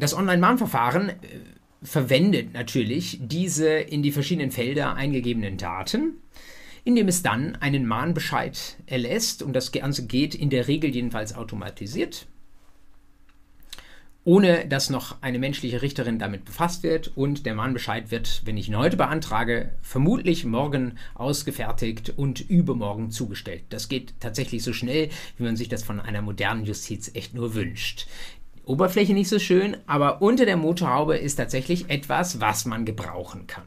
Das 0.00 0.14
Online-Mahnverfahren 0.14 1.10
äh, 1.10 1.14
verwendet 1.82 2.52
natürlich 2.52 3.18
diese 3.20 3.68
in 3.68 4.02
die 4.02 4.12
verschiedenen 4.12 4.50
Felder 4.50 4.94
eingegebenen 4.94 5.56
Daten, 5.56 6.14
indem 6.84 7.08
es 7.08 7.22
dann 7.22 7.56
einen 7.56 7.86
Mahnbescheid 7.86 8.76
erlässt 8.86 9.42
und 9.42 9.54
das 9.54 9.72
Ganze 9.72 10.06
geht 10.06 10.34
in 10.34 10.50
der 10.50 10.68
Regel 10.68 10.90
jedenfalls 10.90 11.34
automatisiert, 11.34 12.26
ohne 14.24 14.66
dass 14.66 14.90
noch 14.90 15.22
eine 15.22 15.38
menschliche 15.38 15.80
Richterin 15.80 16.18
damit 16.18 16.44
befasst 16.44 16.82
wird 16.82 17.16
und 17.16 17.46
der 17.46 17.54
Mahnbescheid 17.54 18.10
wird, 18.10 18.42
wenn 18.44 18.58
ich 18.58 18.68
ihn 18.68 18.76
heute 18.76 18.98
beantrage, 18.98 19.72
vermutlich 19.80 20.44
morgen 20.44 20.98
ausgefertigt 21.14 22.12
und 22.16 22.40
übermorgen 22.40 23.10
zugestellt. 23.10 23.64
Das 23.70 23.88
geht 23.88 24.14
tatsächlich 24.20 24.62
so 24.62 24.74
schnell, 24.74 25.08
wie 25.38 25.44
man 25.44 25.56
sich 25.56 25.68
das 25.68 25.82
von 25.82 26.00
einer 26.00 26.20
modernen 26.20 26.66
Justiz 26.66 27.10
echt 27.14 27.34
nur 27.34 27.54
wünscht. 27.54 28.06
Oberfläche 28.70 29.12
nicht 29.12 29.28
so 29.28 29.38
schön, 29.38 29.76
aber 29.86 30.22
unter 30.22 30.46
der 30.46 30.56
Motorhaube 30.56 31.16
ist 31.16 31.36
tatsächlich 31.36 31.90
etwas, 31.90 32.40
was 32.40 32.64
man 32.64 32.84
gebrauchen 32.84 33.46
kann. 33.46 33.64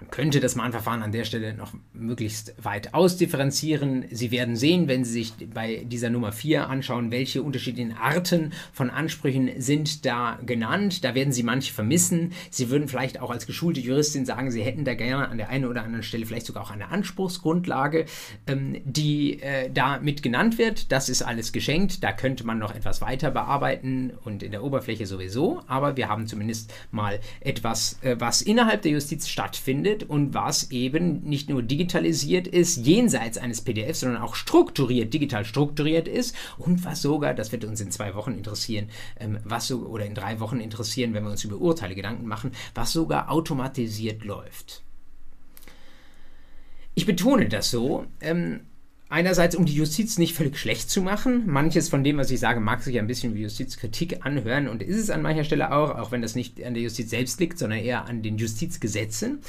Man 0.00 0.10
könnte 0.10 0.40
das 0.40 0.56
Mahnverfahren 0.56 1.02
an 1.02 1.12
der 1.12 1.24
Stelle 1.24 1.52
noch 1.52 1.74
möglichst 1.92 2.54
weit 2.64 2.94
ausdifferenzieren. 2.94 4.06
Sie 4.10 4.30
werden 4.30 4.56
sehen, 4.56 4.88
wenn 4.88 5.04
Sie 5.04 5.12
sich 5.12 5.34
bei 5.52 5.84
dieser 5.84 6.08
Nummer 6.08 6.32
4 6.32 6.70
anschauen, 6.70 7.10
welche 7.10 7.42
unterschiedlichen 7.42 7.94
Arten 7.98 8.54
von 8.72 8.88
Ansprüchen 8.88 9.50
sind 9.60 10.06
da 10.06 10.38
genannt. 10.46 11.04
Da 11.04 11.14
werden 11.14 11.34
Sie 11.34 11.42
manche 11.42 11.74
vermissen. 11.74 12.32
Sie 12.50 12.70
würden 12.70 12.88
vielleicht 12.88 13.20
auch 13.20 13.30
als 13.30 13.46
geschulte 13.46 13.80
Juristin 13.80 14.24
sagen, 14.24 14.50
Sie 14.50 14.62
hätten 14.62 14.86
da 14.86 14.94
gerne 14.94 15.28
an 15.28 15.36
der 15.36 15.50
einen 15.50 15.66
oder 15.66 15.82
anderen 15.82 16.02
Stelle 16.02 16.24
vielleicht 16.24 16.46
sogar 16.46 16.62
auch 16.62 16.70
eine 16.70 16.88
Anspruchsgrundlage, 16.88 18.06
ähm, 18.46 18.80
die 18.84 19.42
äh, 19.42 19.70
da 19.70 19.98
mit 19.98 20.22
genannt 20.22 20.56
wird. 20.56 20.92
Das 20.92 21.10
ist 21.10 21.20
alles 21.20 21.52
geschenkt. 21.52 22.02
Da 22.02 22.12
könnte 22.12 22.46
man 22.46 22.58
noch 22.58 22.74
etwas 22.74 23.02
weiter 23.02 23.30
bearbeiten 23.30 24.14
und 24.24 24.42
in 24.42 24.50
der 24.50 24.64
Oberfläche 24.64 25.06
sowieso. 25.06 25.60
Aber 25.66 25.98
wir 25.98 26.08
haben 26.08 26.26
zumindest 26.26 26.72
mal 26.90 27.20
etwas, 27.40 27.98
äh, 28.00 28.16
was 28.18 28.40
innerhalb 28.40 28.80
der 28.80 28.92
Justiz 28.92 29.28
stattfindet 29.28 29.89
stattfindet 29.90 30.08
und 30.08 30.34
was 30.34 30.70
eben 30.70 31.22
nicht 31.22 31.48
nur 31.48 31.62
digitalisiert 31.62 32.46
ist, 32.46 32.86
jenseits 32.86 33.38
eines 33.38 33.62
PDFs, 33.62 34.00
sondern 34.00 34.22
auch 34.22 34.34
strukturiert, 34.34 35.12
digital 35.12 35.44
strukturiert 35.44 36.08
ist 36.08 36.34
und 36.58 36.84
was 36.84 37.02
sogar, 37.02 37.34
das 37.34 37.52
wird 37.52 37.64
uns 37.64 37.80
in 37.80 37.90
zwei 37.90 38.14
Wochen 38.14 38.32
interessieren, 38.32 38.88
ähm, 39.18 39.38
was 39.44 39.68
so, 39.68 39.80
oder 39.86 40.06
in 40.06 40.14
drei 40.14 40.40
Wochen 40.40 40.60
interessieren, 40.60 41.14
wenn 41.14 41.24
wir 41.24 41.30
uns 41.30 41.44
über 41.44 41.56
Urteile 41.56 41.94
Gedanken 41.94 42.26
machen, 42.26 42.52
was 42.74 42.92
sogar 42.92 43.30
automatisiert 43.30 44.24
läuft. 44.24 44.82
Ich 46.94 47.06
betone 47.06 47.48
das 47.48 47.70
so, 47.70 48.06
ähm, 48.20 48.66
einerseits, 49.10 49.56
um 49.56 49.66
die 49.66 49.74
Justiz 49.74 50.16
nicht 50.16 50.34
völlig 50.34 50.56
schlecht 50.56 50.88
zu 50.88 51.02
machen. 51.02 51.42
Manches 51.46 51.88
von 51.90 52.02
dem, 52.02 52.16
was 52.16 52.30
ich 52.30 52.40
sage, 52.40 52.60
mag 52.60 52.82
sich 52.82 52.98
ein 52.98 53.06
bisschen 53.06 53.34
wie 53.34 53.42
Justizkritik 53.42 54.24
anhören 54.24 54.68
und 54.68 54.82
ist 54.82 54.96
es 54.96 55.10
an 55.10 55.20
mancher 55.20 55.44
Stelle 55.44 55.72
auch, 55.72 55.96
auch 55.96 56.12
wenn 56.12 56.22
das 56.22 56.34
nicht 56.34 56.64
an 56.64 56.74
der 56.74 56.82
Justiz 56.84 57.10
selbst 57.10 57.38
liegt, 57.40 57.58
sondern 57.58 57.80
eher 57.80 58.06
an 58.06 58.22
den 58.22 58.38
Justizgesetzen. 58.38 59.40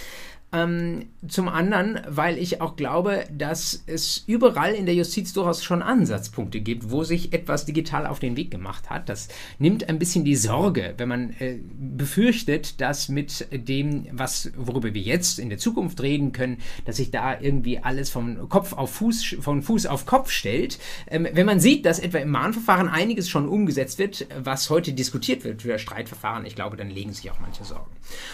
Ähm, 0.53 1.05
zum 1.29 1.47
anderen, 1.47 2.01
weil 2.07 2.37
ich 2.37 2.59
auch 2.59 2.75
glaube, 2.75 3.23
dass 3.31 3.83
es 3.87 4.23
überall 4.27 4.73
in 4.73 4.85
der 4.85 4.95
Justiz 4.95 5.31
durchaus 5.31 5.63
schon 5.63 5.81
Ansatzpunkte 5.81 6.59
gibt, 6.59 6.91
wo 6.91 7.05
sich 7.05 7.31
etwas 7.31 7.65
digital 7.65 8.05
auf 8.05 8.19
den 8.19 8.35
Weg 8.35 8.51
gemacht 8.51 8.89
hat. 8.89 9.07
Das 9.07 9.29
nimmt 9.59 9.87
ein 9.87 9.97
bisschen 9.97 10.25
die 10.25 10.35
Sorge, 10.35 10.93
wenn 10.97 11.07
man 11.07 11.29
äh, 11.39 11.59
befürchtet, 11.79 12.81
dass 12.81 13.07
mit 13.07 13.47
dem, 13.51 14.07
was, 14.11 14.51
worüber 14.57 14.93
wir 14.93 15.01
jetzt 15.01 15.39
in 15.39 15.47
der 15.47 15.57
Zukunft 15.57 16.01
reden 16.01 16.33
können, 16.33 16.57
dass 16.83 16.97
sich 16.97 17.11
da 17.11 17.39
irgendwie 17.39 17.79
alles 17.79 18.09
von 18.09 18.49
Kopf 18.49 18.73
auf 18.73 18.91
Fuß, 18.95 19.37
von 19.39 19.61
Fuß 19.61 19.85
auf 19.85 20.05
Kopf 20.05 20.31
stellt. 20.31 20.79
Ähm, 21.07 21.27
wenn 21.31 21.45
man 21.45 21.61
sieht, 21.61 21.85
dass 21.85 21.99
etwa 21.99 22.17
im 22.17 22.29
Mahnverfahren 22.29 22.89
einiges 22.89 23.29
schon 23.29 23.47
umgesetzt 23.47 23.99
wird, 23.99 24.27
was 24.43 24.69
heute 24.69 24.91
diskutiert 24.91 25.45
wird 25.45 25.61
für 25.61 25.79
Streitverfahren, 25.79 26.45
ich 26.45 26.55
glaube, 26.55 26.75
dann 26.75 26.89
legen 26.89 27.13
sich 27.13 27.31
auch 27.31 27.39
manche 27.39 27.63
Sorgen. 27.63 27.89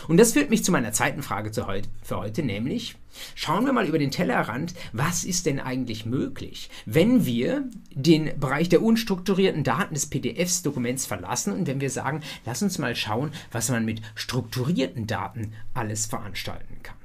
Und 0.08 0.17
das 0.17 0.34
führt 0.34 0.49
mich 0.49 0.63
zu 0.63 0.71
meiner 0.71 0.93
zweiten 0.93 1.21
Frage 1.21 1.51
zu 1.51 1.67
heute 1.67 1.88
für 2.08 2.17
heute, 2.17 2.41
nämlich. 2.41 2.96
Schauen 3.36 3.65
wir 3.65 3.74
mal 3.74 3.88
über 3.88 4.00
den 4.00 4.12
Tellerrand, 4.12 4.74
was 4.93 5.24
ist 5.24 5.46
denn 5.46 5.60
eigentlich 5.60 6.06
möglich, 6.06 6.70
wenn 6.86 7.26
wir 7.26 7.70
den 7.91 8.39
Bereich 8.39 8.70
der 8.70 8.82
unstrukturierten 8.82 9.63
Daten 9.63 9.93
des 9.93 10.08
PDFs-Dokuments 10.08 11.06
verlassen 11.06 11.54
und 11.54 11.67
wenn 11.67 11.82
wir 11.82 11.89
sagen, 11.89 12.22
lass 12.46 12.62
uns 12.62 12.78
mal 12.78 12.96
schauen, 12.96 13.32
was 13.52 13.70
man 13.70 13.86
mit 13.86 14.02
strukturierten 14.15 15.08
Daten 15.08 15.54
alles 15.74 16.06
veranstalten 16.06 16.82
kann. 16.84 16.96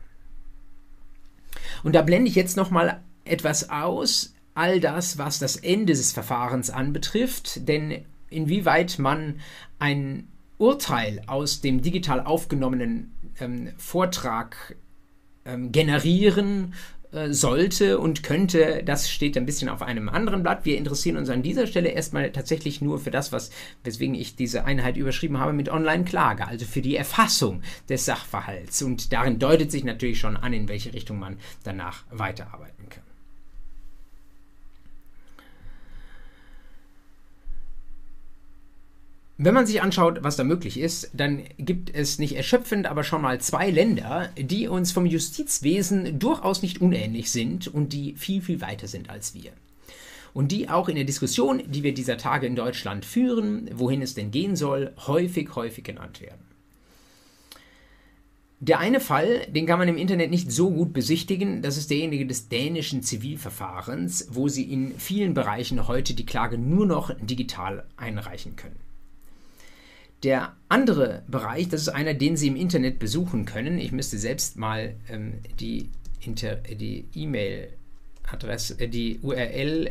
Und 1.83 1.95
da 1.95 2.03
blende 2.03 2.29
ich 2.29 2.37
jetzt 2.37 2.57
noch 2.57 2.71
mal 2.71 3.03
etwas 3.25 3.71
aus, 3.71 4.35
all 4.55 4.81
das, 4.81 5.19
was 5.19 5.39
das 5.39 5.57
Ende 5.57 5.95
des 5.95 6.13
Verfahrens 6.13 6.71
anbetrifft, 6.71 7.67
denn 7.69 8.05
inwieweit 8.29 8.99
man 8.99 9.41
ein 9.79 10.29
Urteil 10.59 11.23
aus 11.27 11.61
dem 11.61 11.83
digital 11.83 12.21
aufgenommenen 12.21 13.13
ähm, 13.41 13.73
Vortrag 13.79 14.77
ähm, 15.45 15.73
generieren 15.73 16.75
äh, 17.13 17.33
sollte 17.33 17.99
und 17.99 18.23
könnte, 18.23 18.83
das 18.85 19.11
steht 19.11 19.37
ein 19.37 19.45
bisschen 19.45 19.69
auf 19.69 19.83
einem 19.83 20.09
anderen 20.09 20.43
Blatt. 20.43 20.65
Wir 20.65 20.79
interessieren 20.79 21.19
uns 21.19 21.29
an 21.29 21.43
dieser 21.43 21.67
Stelle 21.67 21.91
erstmal 21.91 22.33
tatsächlich 22.33 22.81
nur 22.81 22.99
für 22.99 23.11
das, 23.11 23.33
was, 23.33 23.51
weswegen 23.85 24.15
ich 24.15 24.35
diese 24.35 24.65
Einheit 24.65 24.97
überschrieben 24.97 25.39
habe 25.39 25.53
mit 25.53 25.69
Online-Klage, 25.69 26.47
also 26.49 26.65
für 26.65 26.81
die 26.81 26.97
Erfassung 26.97 27.63
des 27.89 28.07
Sachverhalts. 28.07 28.81
Und 28.83 29.13
darin 29.13 29.39
deutet 29.39 29.71
sich 29.71 29.85
natürlich 29.85 30.19
schon 30.19 30.39
an, 30.39 30.55
in 30.55 30.69
welche 30.69 30.95
Richtung 30.95 31.19
man 31.19 31.37
danach 31.65 32.05
weiterarbeiten 32.11 32.89
kann. 32.89 33.03
Wenn 39.39 39.55
man 39.55 39.67
sich 39.67 39.81
anschaut, 39.81 40.19
was 40.23 40.37
da 40.37 40.45
möglich 40.45 40.79
ist, 40.79 41.11
dann 41.15 41.43
gibt 41.57 41.95
es 41.95 42.19
nicht 42.19 42.37
erschöpfend, 42.37 42.87
aber 42.87 43.03
schon 43.03 43.23
mal 43.23 43.41
zwei 43.41 43.71
Länder, 43.71 44.29
die 44.37 44.69
uns 44.69 44.93
vom 44.93 45.07
Justizwesen 45.07 46.19
durchaus 46.19 46.63
nicht 46.63 46.83
unähnlich 46.83 47.31
sind 47.31 47.67
und 47.67 47.95
die 47.95 48.15
viel, 48.15 48.43
viel 48.43 48.61
weiter 48.61 48.89
sind 48.89 49.09
als 49.09 49.35
wir. 49.35 49.53
Und 50.35 50.53
die 50.53 50.69
auch 50.69 50.89
in 50.89 50.97
der 50.97 51.05
Diskussion, 51.05 51.63
die 51.67 51.83
wir 51.83 51.95
dieser 51.95 52.19
Tage 52.19 52.47
in 52.47 52.57
Deutschland 52.57 53.05
führen, 53.05 53.71
wohin 53.75 54.03
es 54.03 54.15
denn 54.15 54.31
gehen 54.31 54.55
soll, 54.55 54.93
häufig, 55.07 55.55
häufig 55.55 55.85
genannt 55.85 56.21
werden. 56.21 56.41
Der 58.61 58.79
eine 58.79 59.01
Fall, 59.01 59.47
den 59.49 59.67
kann 59.67 59.79
man 59.79 59.89
im 59.89 59.97
Internet 59.97 60.31
nicht 60.31 60.53
so 60.53 60.71
gut 60.71 60.93
besichtigen, 60.93 61.63
das 61.63 61.77
ist 61.77 61.91
derjenige 61.91 62.27
des 62.27 62.49
dänischen 62.49 63.03
Zivilverfahrens, 63.03 64.29
wo 64.31 64.47
Sie 64.47 64.63
in 64.63 64.97
vielen 64.99 65.35
Bereichen 65.35 65.89
heute 65.89 66.15
die 66.15 66.27
Klage 66.27 66.59
nur 66.59 66.87
noch 66.87 67.13
digital 67.21 67.85
einreichen 67.97 68.55
können. 68.55 68.92
Der 70.23 70.57
andere 70.69 71.25
Bereich, 71.27 71.69
das 71.69 71.83
ist 71.83 71.89
einer, 71.89 72.15
den 72.15 72.37
Sie 72.37 72.47
im 72.47 72.57
Internet 72.57 73.01
besuchen 73.01 73.45
können. 73.45 73.79
Ich 73.79 73.91
müsste 73.91 74.19
selbst 74.19 74.57
mal 74.57 74.95
ähm, 75.09 75.41
die 75.59 75.91
E-Mail-Adresse, 77.15 78.79
äh, 78.79 78.89
die 78.89 79.19
URL 79.21 79.91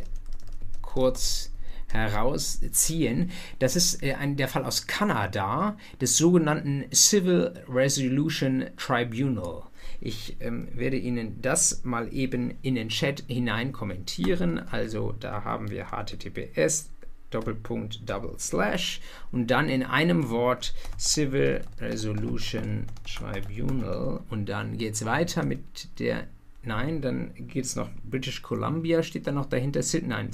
kurz 0.81 1.51
herausziehen. 1.91 3.31
Das 3.59 3.75
ist 3.75 4.01
äh, 4.01 4.13
ein, 4.13 4.37
der 4.37 4.47
Fall 4.47 4.63
aus 4.63 4.87
Kanada 4.87 5.77
des 5.99 6.15
sogenannten 6.15 6.85
Civil 6.93 7.53
Resolution 7.67 8.67
Tribunal. 8.77 9.63
Ich 9.99 10.37
ähm, 10.39 10.69
werde 10.73 10.97
Ihnen 10.97 11.41
das 11.41 11.83
mal 11.83 12.11
eben 12.13 12.53
in 12.61 12.75
den 12.75 12.87
Chat 12.87 13.25
hinein 13.27 13.73
kommentieren. 13.73 14.59
Also 14.59 15.13
da 15.19 15.43
haben 15.43 15.69
wir 15.69 15.91
https 15.91 16.90
Doppelpunkt 17.31 18.07
Double 18.07 18.35
Slash. 18.37 19.01
Und 19.31 19.47
dann 19.47 19.69
in 19.69 19.83
einem 19.83 20.29
Wort 20.29 20.73
Civil 20.97 21.61
Resolution 21.79 22.85
Tribunal. 23.05 24.21
Und 24.29 24.47
dann 24.47 24.77
geht 24.77 24.93
es 24.93 25.05
weiter 25.05 25.43
mit 25.43 25.99
der 25.99 26.27
Nein, 26.63 27.01
dann 27.01 27.31
geht 27.47 27.65
es 27.65 27.75
noch 27.75 27.89
British 28.03 28.43
Columbia, 28.43 29.01
steht 29.01 29.25
da 29.25 29.31
noch 29.31 29.47
dahinter. 29.47 29.81
Nein, 30.05 30.29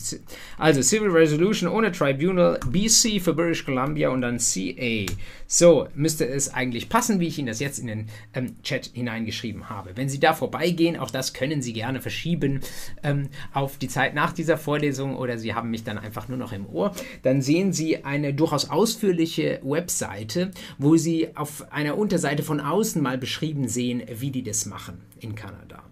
also 0.57 0.81
Civil 0.81 1.09
Resolution 1.09 1.69
ohne 1.69 1.89
Tribunal, 1.93 2.59
BC 2.69 3.21
für 3.21 3.33
British 3.33 3.63
Columbia 3.63 4.09
und 4.09 4.21
dann 4.21 4.37
CA. 4.37 5.05
So 5.47 5.87
müsste 5.95 6.27
es 6.27 6.53
eigentlich 6.53 6.89
passen, 6.89 7.21
wie 7.21 7.27
ich 7.27 7.39
Ihnen 7.39 7.47
das 7.47 7.61
jetzt 7.61 7.79
in 7.79 7.87
den 7.87 8.07
ähm, 8.33 8.61
Chat 8.61 8.87
hineingeschrieben 8.87 9.69
habe. 9.69 9.95
Wenn 9.95 10.09
Sie 10.09 10.19
da 10.19 10.33
vorbeigehen, 10.33 10.97
auch 10.97 11.11
das 11.11 11.31
können 11.31 11.61
Sie 11.61 11.71
gerne 11.71 12.01
verschieben 12.01 12.59
ähm, 13.03 13.29
auf 13.53 13.77
die 13.77 13.87
Zeit 13.87 14.13
nach 14.13 14.33
dieser 14.33 14.57
Vorlesung 14.57 15.15
oder 15.15 15.37
Sie 15.37 15.53
haben 15.53 15.71
mich 15.71 15.85
dann 15.85 15.97
einfach 15.97 16.27
nur 16.27 16.37
noch 16.37 16.51
im 16.51 16.67
Ohr, 16.67 16.93
dann 17.23 17.41
sehen 17.41 17.71
Sie 17.71 18.03
eine 18.03 18.33
durchaus 18.33 18.69
ausführliche 18.69 19.61
Webseite, 19.63 20.51
wo 20.77 20.97
Sie 20.97 21.37
auf 21.37 21.71
einer 21.71 21.97
Unterseite 21.97 22.43
von 22.43 22.59
außen 22.59 23.01
mal 23.01 23.17
beschrieben 23.17 23.69
sehen, 23.69 24.03
wie 24.13 24.31
die 24.31 24.43
das 24.43 24.65
machen 24.65 24.99
in 25.21 25.33
Kanada. 25.33 25.86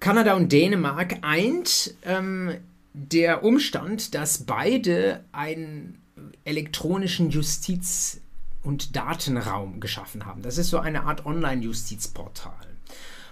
Kanada 0.00 0.34
und 0.34 0.50
Dänemark 0.50 1.18
eint 1.22 1.94
ähm, 2.04 2.54
der 2.94 3.44
Umstand, 3.44 4.14
dass 4.14 4.44
beide 4.44 5.22
einen 5.32 6.00
elektronischen 6.44 7.30
Justiz- 7.30 8.20
und 8.62 8.96
Datenraum 8.96 9.78
geschaffen 9.78 10.26
haben. 10.26 10.42
Das 10.42 10.58
ist 10.58 10.70
so 10.70 10.78
eine 10.78 11.04
Art 11.04 11.26
Online-Justizportal 11.26 12.70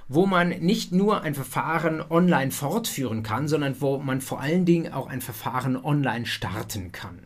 wo 0.09 0.25
man 0.25 0.49
nicht 0.49 0.91
nur 0.91 1.23
ein 1.23 1.35
Verfahren 1.35 2.03
online 2.11 2.51
fortführen 2.51 3.23
kann, 3.23 3.47
sondern 3.47 3.81
wo 3.81 3.99
man 3.99 4.21
vor 4.21 4.41
allen 4.41 4.65
Dingen 4.65 4.93
auch 4.93 5.07
ein 5.07 5.21
Verfahren 5.21 5.77
online 5.77 6.27
starten 6.27 6.93
kann. 6.93 7.19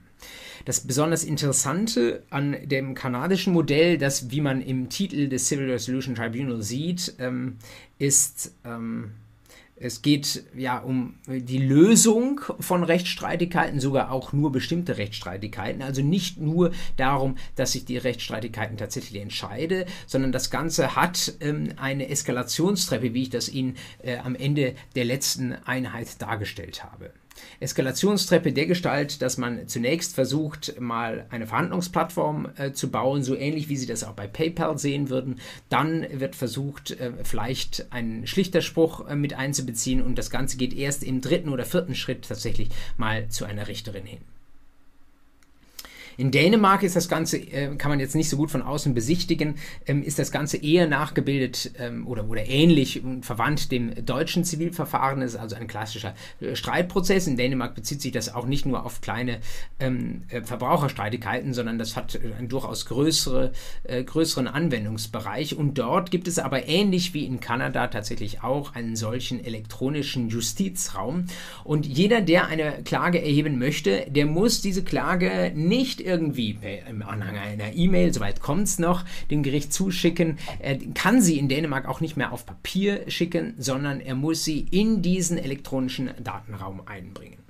Das 0.64 0.80
besonders 0.80 1.24
Interessante 1.24 2.22
an 2.30 2.56
dem 2.64 2.94
kanadischen 2.94 3.52
Modell, 3.52 3.98
das, 3.98 4.30
wie 4.30 4.40
man 4.40 4.60
im 4.60 4.88
Titel 4.88 5.28
des 5.28 5.48
Civil 5.48 5.70
Resolution 5.70 6.14
Tribunal 6.14 6.62
sieht, 6.62 7.14
ähm, 7.18 7.56
ist 7.98 8.52
ähm, 8.64 9.12
es 9.82 10.00
geht 10.00 10.44
ja 10.56 10.78
um 10.78 11.14
die 11.26 11.58
Lösung 11.58 12.40
von 12.60 12.84
Rechtsstreitigkeiten, 12.84 13.80
sogar 13.80 14.12
auch 14.12 14.32
nur 14.32 14.52
bestimmte 14.52 14.96
Rechtsstreitigkeiten. 14.96 15.82
Also 15.82 16.02
nicht 16.02 16.38
nur 16.38 16.70
darum, 16.96 17.36
dass 17.56 17.74
ich 17.74 17.84
die 17.84 17.96
Rechtsstreitigkeiten 17.96 18.76
tatsächlich 18.76 19.20
entscheide, 19.20 19.86
sondern 20.06 20.30
das 20.30 20.50
Ganze 20.50 20.94
hat 20.94 21.34
ähm, 21.40 21.70
eine 21.76 22.08
Eskalationstreppe, 22.08 23.12
wie 23.12 23.22
ich 23.22 23.30
das 23.30 23.48
Ihnen 23.48 23.76
äh, 24.02 24.18
am 24.18 24.36
Ende 24.36 24.74
der 24.94 25.04
letzten 25.04 25.52
Einheit 25.52 26.22
dargestellt 26.22 26.84
habe. 26.84 27.10
Eskalationstreppe 27.60 28.52
der 28.52 28.66
Gestalt, 28.66 29.22
dass 29.22 29.38
man 29.38 29.68
zunächst 29.68 30.14
versucht, 30.14 30.80
mal 30.80 31.26
eine 31.30 31.46
Verhandlungsplattform 31.46 32.50
äh, 32.56 32.72
zu 32.72 32.90
bauen, 32.90 33.22
so 33.22 33.36
ähnlich 33.36 33.68
wie 33.68 33.76
Sie 33.76 33.86
das 33.86 34.04
auch 34.04 34.12
bei 34.12 34.26
PayPal 34.26 34.78
sehen 34.78 35.10
würden. 35.10 35.40
Dann 35.68 36.06
wird 36.12 36.36
versucht, 36.36 36.92
äh, 36.92 37.12
vielleicht 37.22 37.92
einen 37.92 38.26
Schlichterspruch 38.26 39.08
äh, 39.08 39.16
mit 39.16 39.34
einzubeziehen 39.34 40.02
und 40.02 40.16
das 40.16 40.30
Ganze 40.30 40.56
geht 40.56 40.74
erst 40.74 41.04
im 41.04 41.20
dritten 41.20 41.48
oder 41.48 41.64
vierten 41.64 41.94
Schritt 41.94 42.28
tatsächlich 42.28 42.70
mal 42.96 43.28
zu 43.28 43.44
einer 43.44 43.68
Richterin 43.68 44.06
hin. 44.06 44.20
In 46.16 46.30
Dänemark 46.30 46.82
ist 46.82 46.96
das 46.96 47.08
Ganze, 47.08 47.38
äh, 47.38 47.74
kann 47.76 47.90
man 47.90 48.00
jetzt 48.00 48.14
nicht 48.14 48.28
so 48.28 48.36
gut 48.36 48.50
von 48.50 48.62
außen 48.62 48.94
besichtigen, 48.94 49.56
ähm, 49.86 50.02
ist 50.02 50.18
das 50.18 50.32
Ganze 50.32 50.56
eher 50.56 50.86
nachgebildet 50.86 51.72
ähm, 51.78 52.06
oder, 52.06 52.28
oder 52.28 52.46
ähnlich 52.46 53.02
und 53.02 53.24
verwandt 53.24 53.72
dem 53.72 54.04
deutschen 54.04 54.44
Zivilverfahren. 54.44 55.20
Das 55.20 55.34
ist 55.34 55.40
also 55.40 55.56
ein 55.56 55.66
klassischer 55.66 56.14
äh, 56.40 56.54
Streitprozess. 56.54 57.26
In 57.26 57.36
Dänemark 57.36 57.74
bezieht 57.74 58.02
sich 58.02 58.12
das 58.12 58.34
auch 58.34 58.46
nicht 58.46 58.66
nur 58.66 58.84
auf 58.84 59.00
kleine 59.00 59.40
ähm, 59.80 60.22
äh, 60.28 60.42
Verbraucherstreitigkeiten, 60.42 61.54
sondern 61.54 61.78
das 61.78 61.96
hat 61.96 62.18
einen 62.38 62.48
durchaus 62.48 62.86
größere, 62.86 63.52
äh, 63.84 64.04
größeren 64.04 64.48
Anwendungsbereich. 64.48 65.56
Und 65.56 65.78
dort 65.78 66.10
gibt 66.10 66.28
es 66.28 66.38
aber 66.38 66.68
ähnlich 66.68 67.14
wie 67.14 67.24
in 67.24 67.40
Kanada 67.40 67.86
tatsächlich 67.88 68.42
auch 68.42 68.74
einen 68.74 68.96
solchen 68.96 69.44
elektronischen 69.44 70.28
Justizraum. 70.28 71.26
Und 71.64 71.86
jeder, 71.86 72.20
der 72.20 72.46
eine 72.46 72.82
Klage 72.84 73.22
erheben 73.22 73.58
möchte, 73.58 74.06
der 74.08 74.26
muss 74.26 74.60
diese 74.60 74.84
Klage 74.84 75.52
nicht 75.54 76.01
irgendwie 76.04 76.58
im 76.88 77.02
Anhang 77.02 77.36
einer 77.36 77.74
E-Mail, 77.74 78.12
soweit 78.12 78.40
kommt 78.40 78.64
es 78.64 78.78
noch, 78.78 79.04
dem 79.30 79.42
Gericht 79.42 79.72
zuschicken, 79.72 80.38
er 80.58 80.78
kann 80.94 81.20
sie 81.20 81.38
in 81.38 81.48
Dänemark 81.48 81.88
auch 81.88 82.00
nicht 82.00 82.16
mehr 82.16 82.32
auf 82.32 82.46
Papier 82.46 83.10
schicken, 83.10 83.54
sondern 83.58 84.00
er 84.00 84.14
muss 84.14 84.44
sie 84.44 84.66
in 84.70 85.02
diesen 85.02 85.38
elektronischen 85.38 86.10
Datenraum 86.22 86.82
einbringen. 86.86 87.41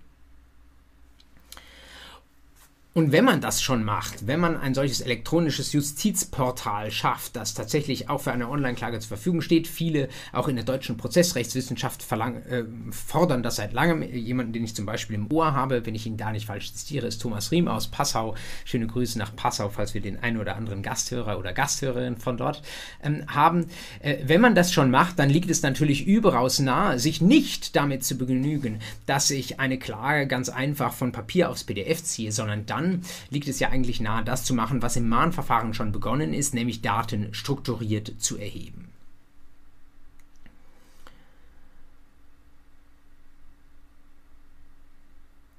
Und 2.94 3.10
wenn 3.10 3.24
man 3.24 3.40
das 3.40 3.62
schon 3.62 3.84
macht, 3.84 4.26
wenn 4.26 4.38
man 4.38 4.54
ein 4.54 4.74
solches 4.74 5.00
elektronisches 5.00 5.72
Justizportal 5.72 6.90
schafft, 6.90 7.36
das 7.36 7.54
tatsächlich 7.54 8.10
auch 8.10 8.20
für 8.20 8.32
eine 8.32 8.50
Online-Klage 8.50 9.00
zur 9.00 9.08
Verfügung 9.08 9.40
steht, 9.40 9.66
viele 9.66 10.10
auch 10.30 10.46
in 10.46 10.56
der 10.56 10.64
deutschen 10.66 10.98
Prozessrechtswissenschaft 10.98 12.02
verlang, 12.02 12.42
äh, 12.42 12.64
fordern 12.90 13.42
das 13.42 13.56
seit 13.56 13.72
langem. 13.72 14.02
Jemanden, 14.02 14.52
den 14.52 14.64
ich 14.64 14.76
zum 14.76 14.84
Beispiel 14.84 15.16
im 15.16 15.32
Ohr 15.32 15.54
habe, 15.54 15.86
wenn 15.86 15.94
ich 15.94 16.04
ihn 16.04 16.18
da 16.18 16.32
nicht 16.32 16.46
falsch 16.46 16.74
zitiere, 16.74 17.06
ist 17.06 17.22
Thomas 17.22 17.50
Riem 17.50 17.66
aus 17.66 17.88
Passau. 17.88 18.34
Schöne 18.66 18.86
Grüße 18.86 19.18
nach 19.18 19.34
Passau, 19.34 19.70
falls 19.70 19.94
wir 19.94 20.02
den 20.02 20.22
einen 20.22 20.36
oder 20.36 20.56
anderen 20.56 20.82
Gasthörer 20.82 21.38
oder 21.38 21.54
Gasthörerin 21.54 22.18
von 22.18 22.36
dort 22.36 22.60
ähm, 23.02 23.24
haben. 23.26 23.68
Äh, 24.00 24.18
wenn 24.24 24.42
man 24.42 24.54
das 24.54 24.70
schon 24.70 24.90
macht, 24.90 25.18
dann 25.18 25.30
liegt 25.30 25.50
es 25.50 25.62
natürlich 25.62 26.06
überaus 26.06 26.58
nahe, 26.58 26.98
sich 26.98 27.22
nicht 27.22 27.74
damit 27.74 28.04
zu 28.04 28.18
begnügen, 28.18 28.80
dass 29.06 29.30
ich 29.30 29.60
eine 29.60 29.78
Klage 29.78 30.26
ganz 30.26 30.50
einfach 30.50 30.92
von 30.92 31.10
Papier 31.10 31.48
aufs 31.48 31.64
PDF 31.64 32.04
ziehe, 32.04 32.32
sondern 32.32 32.66
dann 32.66 32.81
dann 32.82 33.02
liegt 33.30 33.48
es 33.48 33.60
ja 33.60 33.68
eigentlich 33.68 34.00
nahe, 34.00 34.24
das 34.24 34.44
zu 34.44 34.54
machen, 34.54 34.82
was 34.82 34.96
im 34.96 35.08
Mahnverfahren 35.08 35.74
schon 35.74 35.92
begonnen 35.92 36.34
ist, 36.34 36.54
nämlich 36.54 36.82
Daten 36.82 37.32
strukturiert 37.32 38.14
zu 38.18 38.38
erheben. 38.38 38.88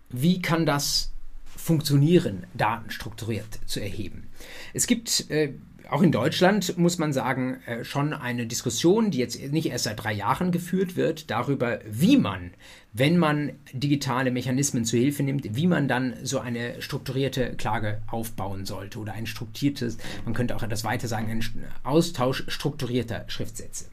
Wie 0.10 0.42
kann 0.42 0.66
das 0.68 1.12
funktionieren, 1.46 2.46
Daten 2.54 2.92
strukturiert 2.92 3.60
zu 3.66 3.80
erheben? 3.80 4.28
Es 4.74 4.86
gibt 4.86 5.30
äh, 5.32 5.54
auch 5.90 6.02
in 6.02 6.12
Deutschland 6.12 6.78
muss 6.78 6.98
man 6.98 7.14
sagen, 7.14 7.58
äh, 7.66 7.84
schon 7.84 8.14
eine 8.14 8.46
Diskussion, 8.46 9.12
die 9.12 9.18
jetzt 9.18 9.40
nicht 9.52 9.68
erst 9.68 9.86
seit 9.86 10.04
drei 10.04 10.14
Jahren 10.14 10.52
geführt 10.52 10.96
wird, 10.96 11.30
darüber, 11.30 11.80
wie 11.90 12.18
man, 12.18 12.52
wenn 12.94 13.18
man 13.18 13.54
digitale 13.74 14.32
Mechanismen 14.32 14.86
zu 14.86 14.98
Hilfe 14.98 15.24
nimmt, 15.24 15.56
wie 15.56 15.68
man 15.68 15.88
dann 15.88 16.14
so 16.24 16.40
eine 16.40 16.82
strukturierte 16.82 17.56
Klage 17.56 18.02
aufbauen 18.08 18.66
sollte 18.66 19.00
oder 19.00 19.14
ein 19.14 19.26
strukturiertes, 19.26 19.98
man 20.26 20.34
könnte 20.34 20.56
auch 20.56 20.64
etwas 20.64 20.84
weiter 20.84 21.08
sagen, 21.08 21.30
ein 21.30 21.44
Austausch 21.84 22.44
strukturierter 22.48 23.26
Schriftsätze. 23.28 23.86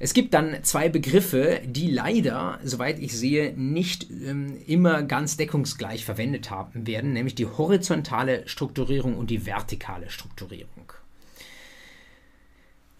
Es 0.00 0.12
gibt 0.12 0.34
dann 0.34 0.56
zwei 0.64 0.88
Begriffe, 0.88 1.60
die 1.64 1.90
leider, 1.90 2.58
soweit 2.64 2.98
ich 2.98 3.16
sehe, 3.16 3.54
nicht 3.56 4.10
ähm, 4.10 4.56
immer 4.66 5.02
ganz 5.02 5.36
deckungsgleich 5.36 6.04
verwendet 6.04 6.50
haben 6.50 6.86
werden, 6.86 7.12
nämlich 7.12 7.36
die 7.36 7.46
horizontale 7.46 8.46
Strukturierung 8.48 9.16
und 9.16 9.30
die 9.30 9.46
vertikale 9.46 10.10
Strukturierung. 10.10 10.73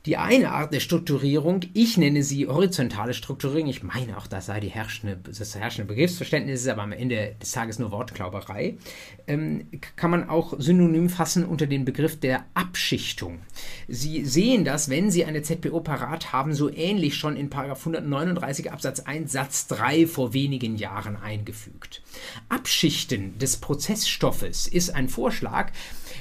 Die 0.06 0.18
eine 0.18 0.52
Art 0.52 0.74
der 0.74 0.80
Strukturierung, 0.80 1.60
ich 1.72 1.96
nenne 1.96 2.22
sie 2.22 2.46
horizontale 2.46 3.14
Strukturierung, 3.14 3.70
ich 3.70 3.82
meine 3.82 4.18
auch, 4.18 4.26
das 4.26 4.46
sei 4.46 4.60
die 4.60 4.68
herrschende, 4.68 5.16
das 5.16 5.54
herrschende 5.54 5.88
Begriffsverständnis, 5.88 6.60
ist 6.60 6.68
aber 6.68 6.82
am 6.82 6.92
Ende 6.92 7.36
des 7.40 7.52
Tages 7.52 7.78
nur 7.78 7.90
Wortklauberei, 7.90 8.76
ähm, 9.26 9.66
kann 9.96 10.10
man 10.10 10.28
auch 10.28 10.52
synonym 10.58 11.08
fassen 11.08 11.46
unter 11.46 11.66
den 11.66 11.86
Begriff 11.86 12.20
der 12.20 12.44
Abschichtung. 12.52 13.38
Sie 13.88 14.26
sehen 14.26 14.66
das, 14.66 14.90
wenn 14.90 15.10
Sie 15.10 15.24
eine 15.24 15.40
ZPO 15.40 15.80
parat 15.80 16.34
haben, 16.34 16.52
so 16.52 16.70
ähnlich 16.70 17.16
schon 17.16 17.38
in 17.38 17.50
139 17.50 18.72
Absatz 18.72 19.00
1 19.00 19.32
Satz 19.32 19.68
3 19.68 20.06
vor 20.06 20.34
wenigen 20.34 20.76
Jahren 20.76 21.16
eingefügt. 21.16 22.02
Abschichten 22.50 23.38
des 23.38 23.56
Prozessstoffes 23.56 24.66
ist 24.66 24.90
ein 24.90 25.08
Vorschlag, 25.08 25.72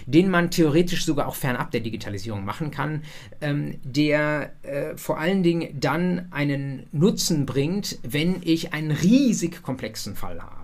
den 0.05 0.29
man 0.29 0.51
theoretisch 0.51 1.05
sogar 1.05 1.27
auch 1.27 1.35
fernab 1.35 1.71
der 1.71 1.81
Digitalisierung 1.81 2.45
machen 2.45 2.71
kann, 2.71 3.03
ähm, 3.41 3.79
der 3.83 4.53
äh, 4.63 4.95
vor 4.97 5.19
allen 5.19 5.43
Dingen 5.43 5.79
dann 5.79 6.27
einen 6.31 6.87
Nutzen 6.91 7.45
bringt, 7.45 7.99
wenn 8.03 8.37
ich 8.43 8.73
einen 8.73 8.91
riesig 8.91 9.61
komplexen 9.61 10.15
Fall 10.15 10.41
habe. 10.41 10.62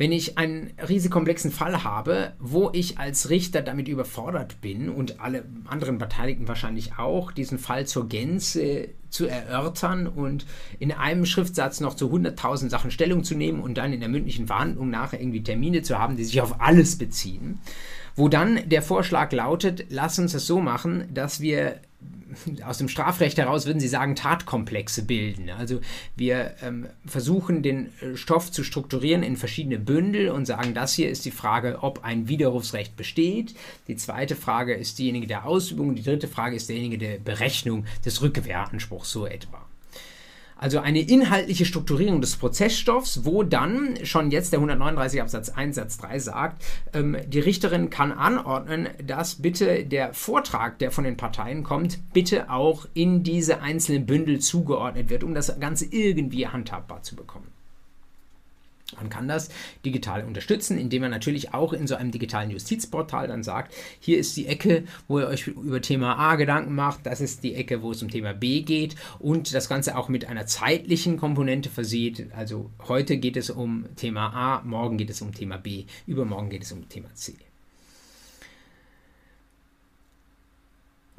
Wenn 0.00 0.12
ich 0.12 0.38
einen 0.38 0.72
riesig 0.88 1.10
komplexen 1.10 1.50
Fall 1.50 1.84
habe, 1.84 2.32
wo 2.38 2.70
ich 2.72 2.96
als 2.96 3.28
Richter 3.28 3.60
damit 3.60 3.86
überfordert 3.86 4.62
bin 4.62 4.88
und 4.88 5.20
alle 5.20 5.44
anderen 5.66 5.98
Beteiligten 5.98 6.48
wahrscheinlich 6.48 6.98
auch, 6.98 7.32
diesen 7.32 7.58
Fall 7.58 7.86
zur 7.86 8.08
Gänze 8.08 8.88
zu 9.10 9.26
erörtern 9.26 10.06
und 10.06 10.46
in 10.78 10.90
einem 10.90 11.26
Schriftsatz 11.26 11.80
noch 11.80 11.92
zu 11.92 12.10
100.000 12.10 12.70
Sachen 12.70 12.90
Stellung 12.90 13.24
zu 13.24 13.34
nehmen 13.34 13.60
und 13.60 13.76
dann 13.76 13.92
in 13.92 14.00
der 14.00 14.08
mündlichen 14.08 14.46
Verhandlung 14.46 14.88
nachher 14.88 15.20
irgendwie 15.20 15.42
Termine 15.42 15.82
zu 15.82 15.98
haben, 15.98 16.16
die 16.16 16.24
sich 16.24 16.40
auf 16.40 16.62
alles 16.62 16.96
beziehen, 16.96 17.58
wo 18.16 18.30
dann 18.30 18.70
der 18.70 18.80
Vorschlag 18.80 19.30
lautet, 19.32 19.84
lass 19.90 20.18
uns 20.18 20.32
es 20.32 20.46
so 20.46 20.62
machen, 20.62 21.10
dass 21.12 21.42
wir 21.42 21.78
aus 22.64 22.78
dem 22.78 22.88
Strafrecht 22.88 23.38
heraus 23.38 23.66
würden 23.66 23.80
Sie 23.80 23.88
sagen, 23.88 24.14
Tatkomplexe 24.14 25.04
bilden. 25.04 25.50
Also 25.50 25.80
wir 26.16 26.54
ähm, 26.62 26.88
versuchen 27.06 27.62
den 27.62 27.90
äh, 28.00 28.16
Stoff 28.16 28.50
zu 28.50 28.64
strukturieren 28.64 29.22
in 29.22 29.36
verschiedene 29.36 29.78
Bündel 29.78 30.30
und 30.30 30.46
sagen, 30.46 30.74
das 30.74 30.94
hier 30.94 31.10
ist 31.10 31.24
die 31.24 31.30
Frage, 31.30 31.78
ob 31.82 32.04
ein 32.04 32.28
Widerrufsrecht 32.28 32.96
besteht. 32.96 33.54
Die 33.88 33.96
zweite 33.96 34.36
Frage 34.36 34.74
ist 34.74 34.98
diejenige 34.98 35.26
der 35.26 35.46
Ausübung. 35.46 35.94
Die 35.94 36.02
dritte 36.02 36.28
Frage 36.28 36.56
ist 36.56 36.68
diejenige 36.68 36.98
der 36.98 37.18
Berechnung 37.18 37.84
des 38.04 38.22
Rückwehranspruchs, 38.22 39.10
so 39.10 39.26
etwa. 39.26 39.69
Also 40.60 40.78
eine 40.80 41.00
inhaltliche 41.00 41.64
Strukturierung 41.64 42.20
des 42.20 42.36
Prozessstoffs, 42.36 43.24
wo 43.24 43.42
dann 43.42 43.96
schon 44.04 44.30
jetzt 44.30 44.52
der 44.52 44.58
139 44.58 45.22
Absatz 45.22 45.48
1 45.48 45.76
Satz 45.76 45.96
3 45.96 46.18
sagt, 46.18 46.62
ähm, 46.92 47.16
die 47.26 47.40
Richterin 47.40 47.88
kann 47.88 48.12
anordnen, 48.12 48.90
dass 49.02 49.36
bitte 49.36 49.86
der 49.86 50.12
Vortrag, 50.12 50.78
der 50.78 50.90
von 50.90 51.04
den 51.04 51.16
Parteien 51.16 51.64
kommt, 51.64 52.12
bitte 52.12 52.50
auch 52.50 52.86
in 52.92 53.22
diese 53.22 53.62
einzelnen 53.62 54.04
Bündel 54.04 54.40
zugeordnet 54.40 55.08
wird, 55.08 55.24
um 55.24 55.34
das 55.34 55.58
Ganze 55.60 55.86
irgendwie 55.86 56.46
handhabbar 56.46 57.02
zu 57.02 57.16
bekommen. 57.16 57.46
Man 58.96 59.08
kann 59.08 59.28
das 59.28 59.48
digital 59.84 60.24
unterstützen, 60.24 60.78
indem 60.78 61.02
man 61.02 61.10
natürlich 61.10 61.54
auch 61.54 61.72
in 61.72 61.86
so 61.86 61.94
einem 61.94 62.10
digitalen 62.10 62.50
Justizportal 62.50 63.28
dann 63.28 63.42
sagt, 63.42 63.74
hier 64.00 64.18
ist 64.18 64.36
die 64.36 64.46
Ecke, 64.46 64.84
wo 65.08 65.20
ihr 65.20 65.28
euch 65.28 65.46
über 65.46 65.80
Thema 65.80 66.18
A 66.18 66.36
Gedanken 66.36 66.74
macht, 66.74 67.06
das 67.06 67.20
ist 67.20 67.42
die 67.42 67.54
Ecke, 67.54 67.82
wo 67.82 67.92
es 67.92 68.02
um 68.02 68.10
Thema 68.10 68.32
B 68.32 68.62
geht 68.62 68.96
und 69.18 69.54
das 69.54 69.68
Ganze 69.68 69.96
auch 69.96 70.08
mit 70.08 70.26
einer 70.26 70.46
zeitlichen 70.46 71.16
Komponente 71.16 71.70
versieht. 71.70 72.28
Also 72.34 72.70
heute 72.88 73.16
geht 73.18 73.36
es 73.36 73.50
um 73.50 73.86
Thema 73.96 74.32
A, 74.34 74.62
morgen 74.62 74.96
geht 74.96 75.10
es 75.10 75.22
um 75.22 75.32
Thema 75.32 75.56
B, 75.56 75.84
übermorgen 76.06 76.50
geht 76.50 76.62
es 76.62 76.72
um 76.72 76.88
Thema 76.88 77.14
C. 77.14 77.34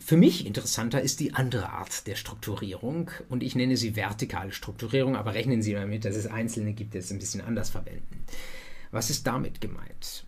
Für 0.03 0.17
mich 0.17 0.47
interessanter 0.47 0.99
ist 0.99 1.19
die 1.19 1.35
andere 1.35 1.69
Art 1.69 2.07
der 2.07 2.15
Strukturierung 2.15 3.11
und 3.29 3.43
ich 3.43 3.55
nenne 3.55 3.77
sie 3.77 3.95
vertikale 3.95 4.51
Strukturierung, 4.51 5.15
aber 5.15 5.35
rechnen 5.35 5.61
Sie 5.61 5.73
damit, 5.73 6.05
dass 6.05 6.15
es 6.15 6.25
einzelne 6.25 6.73
gibt, 6.73 6.95
die 6.95 6.97
es 6.97 7.11
ein 7.11 7.19
bisschen 7.19 7.41
anders 7.41 7.69
verwenden. 7.69 8.25
Was 8.89 9.11
ist 9.11 9.27
damit 9.27 9.61
gemeint? 9.61 10.25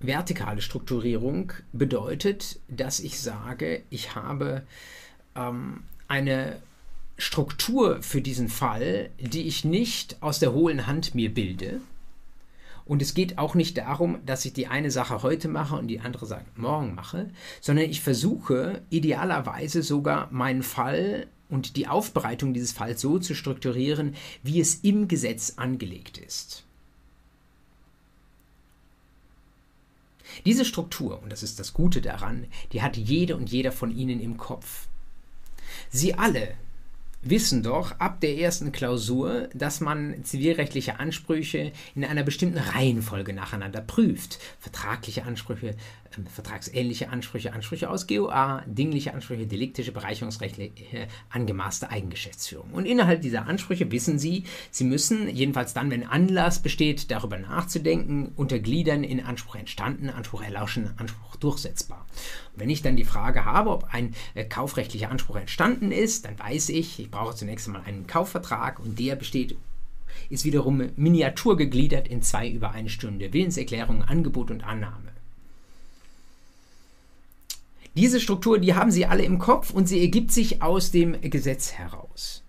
Vertikale 0.00 0.60
Strukturierung 0.60 1.52
bedeutet, 1.72 2.58
dass 2.68 2.98
ich 2.98 3.20
sage, 3.20 3.82
ich 3.88 4.16
habe 4.16 4.62
ähm, 5.36 5.84
eine 6.08 6.60
Struktur 7.18 8.02
für 8.02 8.20
diesen 8.20 8.48
Fall, 8.48 9.10
die 9.20 9.46
ich 9.46 9.64
nicht 9.64 10.20
aus 10.22 10.40
der 10.40 10.52
hohlen 10.52 10.88
Hand 10.88 11.14
mir 11.14 11.32
bilde, 11.32 11.80
und 12.90 13.02
es 13.02 13.14
geht 13.14 13.38
auch 13.38 13.54
nicht 13.54 13.78
darum, 13.78 14.18
dass 14.26 14.44
ich 14.44 14.52
die 14.52 14.66
eine 14.66 14.90
Sache 14.90 15.22
heute 15.22 15.46
mache 15.46 15.76
und 15.76 15.86
die 15.86 16.00
andere 16.00 16.26
Sache 16.26 16.44
morgen 16.56 16.96
mache, 16.96 17.30
sondern 17.60 17.88
ich 17.88 18.00
versuche 18.00 18.82
idealerweise 18.90 19.84
sogar 19.84 20.28
meinen 20.32 20.64
Fall 20.64 21.28
und 21.48 21.76
die 21.76 21.86
Aufbereitung 21.86 22.52
dieses 22.52 22.72
Falls 22.72 23.00
so 23.00 23.20
zu 23.20 23.36
strukturieren, 23.36 24.16
wie 24.42 24.58
es 24.58 24.80
im 24.82 25.06
Gesetz 25.06 25.52
angelegt 25.56 26.18
ist. 26.18 26.64
Diese 30.44 30.64
Struktur, 30.64 31.22
und 31.22 31.30
das 31.30 31.44
ist 31.44 31.60
das 31.60 31.72
Gute 31.72 32.00
daran, 32.00 32.48
die 32.72 32.82
hat 32.82 32.96
jede 32.96 33.36
und 33.36 33.52
jeder 33.52 33.70
von 33.70 33.96
Ihnen 33.96 34.18
im 34.18 34.36
Kopf. 34.36 34.88
Sie 35.90 36.14
alle 36.14 36.56
wissen 37.22 37.62
doch 37.62 37.98
ab 37.98 38.20
der 38.20 38.38
ersten 38.38 38.72
Klausur, 38.72 39.48
dass 39.54 39.80
man 39.80 40.24
zivilrechtliche 40.24 41.00
Ansprüche 41.00 41.72
in 41.94 42.04
einer 42.04 42.22
bestimmten 42.22 42.58
Reihenfolge 42.58 43.32
nacheinander 43.32 43.80
prüft. 43.80 44.38
Vertragliche 44.58 45.24
Ansprüche, 45.24 45.76
äh, 46.16 46.28
vertragsähnliche 46.28 47.10
Ansprüche, 47.10 47.52
Ansprüche 47.52 47.90
aus 47.90 48.06
GOA, 48.06 48.62
dingliche 48.66 49.14
Ansprüche, 49.14 49.46
deliktische, 49.46 49.92
bereicherungsrechtliche, 49.92 51.08
angemaßte 51.30 51.90
Eigengeschäftsführung. 51.90 52.72
Und 52.72 52.86
innerhalb 52.86 53.22
dieser 53.22 53.46
Ansprüche 53.46 53.90
wissen 53.90 54.18
Sie, 54.18 54.44
Sie 54.70 54.84
müssen, 54.84 55.28
jedenfalls 55.28 55.74
dann, 55.74 55.90
wenn 55.90 56.06
Anlass 56.06 56.62
besteht, 56.62 57.10
darüber 57.10 57.38
nachzudenken, 57.38 58.32
untergliedern 58.36 59.04
in 59.04 59.20
Anspruch 59.20 59.56
entstanden, 59.56 60.10
Anspruch 60.10 60.42
erlauschen, 60.42 60.90
Anspruch 60.96 61.36
durchsetzbar. 61.36 62.06
Wenn 62.54 62.70
ich 62.70 62.82
dann 62.82 62.96
die 62.96 63.04
Frage 63.04 63.44
habe, 63.44 63.70
ob 63.70 63.84
ein 63.92 64.14
äh, 64.34 64.44
kaufrechtlicher 64.44 65.10
Anspruch 65.10 65.36
entstanden 65.36 65.92
ist, 65.92 66.24
dann 66.24 66.38
weiß 66.38 66.68
ich, 66.70 67.00
ich 67.00 67.10
brauche 67.10 67.34
zunächst 67.34 67.66
einmal 67.66 67.82
einen 67.82 68.06
Kaufvertrag 68.06 68.80
und 68.80 68.98
der 68.98 69.16
besteht 69.16 69.56
ist 70.28 70.44
wiederum 70.44 70.90
miniatur 70.96 71.56
gegliedert 71.56 72.08
in 72.08 72.22
zwei 72.22 72.48
übereinstimmende 72.48 73.32
Willenserklärungen, 73.32 74.02
Angebot 74.02 74.50
und 74.50 74.64
Annahme. 74.64 75.12
Diese 78.00 78.18
Struktur, 78.18 78.58
die 78.58 78.74
haben 78.74 78.90
Sie 78.90 79.04
alle 79.04 79.24
im 79.24 79.38
Kopf 79.38 79.74
und 79.74 79.86
sie 79.86 80.00
ergibt 80.00 80.32
sich 80.32 80.62
aus 80.62 80.90
dem 80.90 81.20
Gesetz 81.20 81.72
heraus. 81.72 82.39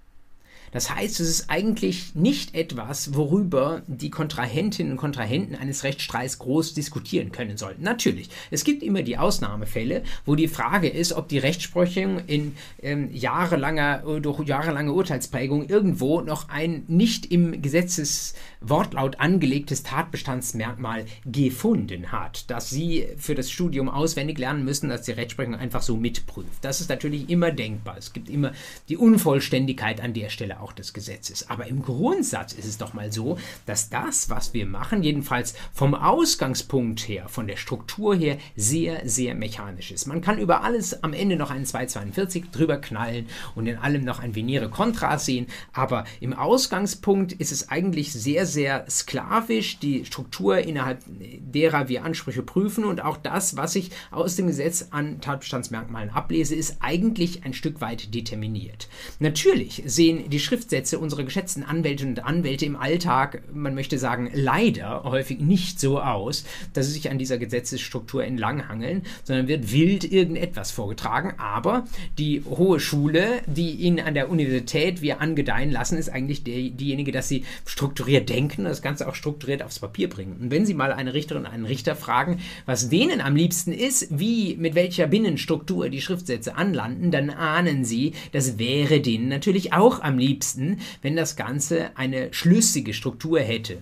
Das 0.72 0.94
heißt, 0.94 1.20
es 1.20 1.30
ist 1.30 1.50
eigentlich 1.50 2.16
nicht 2.16 2.56
etwas, 2.56 3.14
worüber 3.14 3.82
die 3.88 4.10
Kontrahentinnen 4.10 4.94
und 4.94 4.98
Kontrahenten 4.98 5.56
eines 5.56 5.84
Rechtsstreits 5.84 6.40
groß 6.40 6.74
diskutieren 6.74 7.32
können 7.32 7.58
sollten. 7.58 7.84
Natürlich, 7.84 8.30
es 8.52 8.64
gibt 8.64 8.82
immer 8.82 9.02
die 9.02 9.18
Ausnahmefälle, 9.18 10.04
wo 10.26 10.36
die 10.36 10.48
Frage 10.48 10.88
ist, 10.88 11.14
ob 11.14 11.28
die 11.28 11.40
Rechtsprechung 11.40 12.22
in 12.28 12.56
ähm, 12.82 13.10
jahrelanger, 13.12 14.20
durch 14.22 14.48
jahrelange 14.48 14.94
Urteilsprägung 14.94 15.68
irgendwo 15.68 16.22
noch 16.22 16.50
ein 16.50 16.84
nicht 16.88 17.26
im 17.32 17.62
Gesetzeswortlaut 17.62 19.20
angelegtes 19.20 19.84
Tatbestandsmerkmal 19.84 21.06
gefunden 21.26 22.12
hat, 22.12 22.50
das 22.50 22.70
Sie 22.70 23.08
für 23.18 23.36
das 23.36 23.52
Studium 23.52 23.90
auswendig 23.90 24.38
lernen 24.38 24.64
müssen, 24.64 24.90
dass 24.90 25.02
die 25.04 25.12
Rechtsprechung 25.12 25.56
einfach 25.56 25.82
so 25.82 25.98
mitprüft. 25.98 26.64
Das 26.64 26.80
ist 26.80 26.90
natürlich 26.90 27.30
immer 27.30 27.52
denkbar. 27.52 27.98
Es 27.98 28.14
gibt 28.14 28.30
immer 28.30 28.54
die 28.88 28.98
Unvollständigkeit 28.98 30.02
an 30.02 30.14
der 30.14 30.30
Stelle 30.30 30.61
auch 30.62 30.72
des 30.74 30.94
Gesetzes. 30.94 31.50
Aber 31.50 31.68
im 31.68 31.82
Grundsatz 31.82 32.54
ist 32.54 32.66
es 32.66 32.78
doch 32.78 32.94
mal 32.94 33.12
so, 33.12 33.38
dass 33.66 33.90
das, 33.90 34.30
was 34.30 34.54
wir 34.54 34.66
machen, 34.66 35.04
jedenfalls 35.04 35.54
vom 35.74 35.96
Ausgangspunkt 35.96 37.08
her, 37.08 37.28
von 37.28 37.48
der 37.48 37.58
Struktur 37.58 38.16
her, 38.16 38.38
sehr, 38.56 39.08
sehr 39.08 39.36
mechanisch 39.36 39.92
ist. 39.92 40.08
Man 40.08 40.22
kann 40.22 40.38
über 40.38 40.64
alles 40.64 41.04
am 41.04 41.14
Ende 41.14 41.36
noch 41.36 41.52
einen 41.52 41.66
242 41.66 42.52
drüber 42.52 42.78
knallen 42.78 43.28
und 43.56 43.68
in 43.68 43.78
allem 43.78 44.04
noch 44.04 44.20
ein 44.20 44.36
Venire 44.36 44.70
Contra 44.70 45.18
sehen, 45.18 45.48
aber 45.74 46.06
im 46.20 46.34
Ausgangspunkt 46.34 47.34
ist 47.34 47.52
es 47.52 47.70
eigentlich 47.70 48.14
sehr, 48.14 48.46
sehr 48.46 48.86
sklavisch, 48.90 49.80
die 49.80 50.06
Struktur, 50.06 50.60
innerhalb 50.60 51.00
derer 51.08 51.88
wir 51.88 52.04
Ansprüche 52.04 52.44
prüfen 52.44 52.86
und 52.86 53.02
auch 53.02 53.18
das, 53.18 53.58
was 53.58 53.76
ich 53.76 53.92
aus 54.12 54.36
dem 54.36 54.48
Gesetz 54.48 54.88
an 54.92 55.22
Tatbestandsmerkmalen 55.22 56.10
ablese, 56.10 56.56
ist 56.56 56.78
eigentlich 56.80 57.44
ein 57.44 57.54
Stück 57.54 57.82
weit 57.82 58.14
determiniert. 58.14 58.88
Natürlich 59.20 59.84
sehen 59.86 60.30
die 60.30 60.40
Schriftsätze 60.52 61.00
unserer 61.00 61.24
geschätzten 61.24 61.64
Anwältinnen 61.64 62.16
und 62.18 62.26
Anwälte 62.26 62.66
im 62.66 62.76
Alltag, 62.76 63.42
man 63.54 63.74
möchte 63.74 63.98
sagen, 63.98 64.30
leider 64.34 65.06
häufig 65.06 65.40
nicht 65.40 65.80
so 65.80 66.02
aus, 66.02 66.44
dass 66.74 66.88
sie 66.88 66.92
sich 66.92 67.10
an 67.10 67.18
dieser 67.18 67.38
Gesetzesstruktur 67.38 68.26
entlanghangeln, 68.26 69.04
sondern 69.24 69.48
wird 69.48 69.72
wild 69.72 70.04
irgendetwas 70.04 70.72
vorgetragen. 70.72 71.36
Aber 71.38 71.86
die 72.18 72.44
hohe 72.44 72.82
Schule, 72.82 73.44
die 73.46 73.72
ihnen 73.76 74.02
an 74.02 74.14
der 74.14 74.30
Universität 74.30 75.02
wir 75.02 75.22
angedeihen 75.22 75.72
lassen, 75.72 75.98
ist 75.98 76.10
eigentlich 76.10 76.44
die, 76.44 76.72
diejenige, 76.72 77.14
dass 77.14 77.30
sie 77.30 77.46
strukturiert 77.66 78.28
denken 78.28 78.64
und 78.64 78.72
das 78.72 78.82
Ganze 78.82 79.08
auch 79.08 79.16
strukturiert 79.16 79.64
aufs 79.64 79.80
Papier 79.80 80.10
bringen. 80.10 80.36
Und 80.42 80.52
wenn 80.52 80.66
Sie 80.66 80.74
mal 80.74 80.92
eine 80.92 81.14
Richterin, 81.14 81.46
einen 81.46 81.66
Richter 81.66 81.96
fragen, 81.96 82.42
was 82.66 82.90
denen 82.90 83.22
am 83.22 83.38
liebsten 83.38 83.72
ist, 83.72 84.08
wie, 84.10 84.58
mit 84.58 84.76
welcher 84.76 85.08
Binnenstruktur 85.08 85.88
die 85.88 86.02
Schriftsätze 86.02 86.58
anlanden, 86.58 87.10
dann 87.10 87.30
ahnen 87.30 87.86
Sie, 87.86 88.16
das 88.34 88.60
wäre 88.60 89.00
denen 89.00 89.30
natürlich 89.30 89.72
auch 89.72 90.02
am 90.02 90.18
liebsten 90.18 90.41
liebsten, 90.42 90.82
wenn 91.02 91.16
das 91.16 91.36
Ganze 91.36 91.96
eine 91.98 92.34
schlüssige 92.34 92.94
Struktur 92.94 93.40
hätte. 93.40 93.82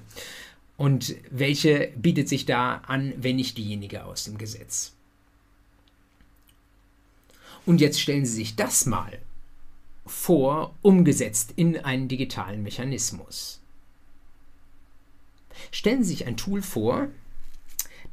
Und 0.78 1.16
welche 1.30 1.92
bietet 1.96 2.30
sich 2.30 2.46
da 2.46 2.76
an, 2.88 3.14
wenn 3.18 3.38
nicht 3.38 3.58
diejenige 3.58 4.06
aus 4.06 4.26
dem 4.26 4.38
Gesetz? 4.38 4.94
Und 7.66 7.82
jetzt 7.82 8.02
stellen 8.02 8.26
Sie 8.26 8.34
sich 8.34 8.56
das 8.56 8.86
mal 8.86 9.20
vor, 10.06 10.76
umgesetzt 10.82 11.54
in 11.56 11.78
einen 11.78 12.08
digitalen 12.08 12.64
Mechanismus. 12.64 13.62
Stellen 15.72 16.04
Sie 16.04 16.12
sich 16.12 16.26
ein 16.26 16.38
Tool 16.38 16.62
vor, 16.62 17.10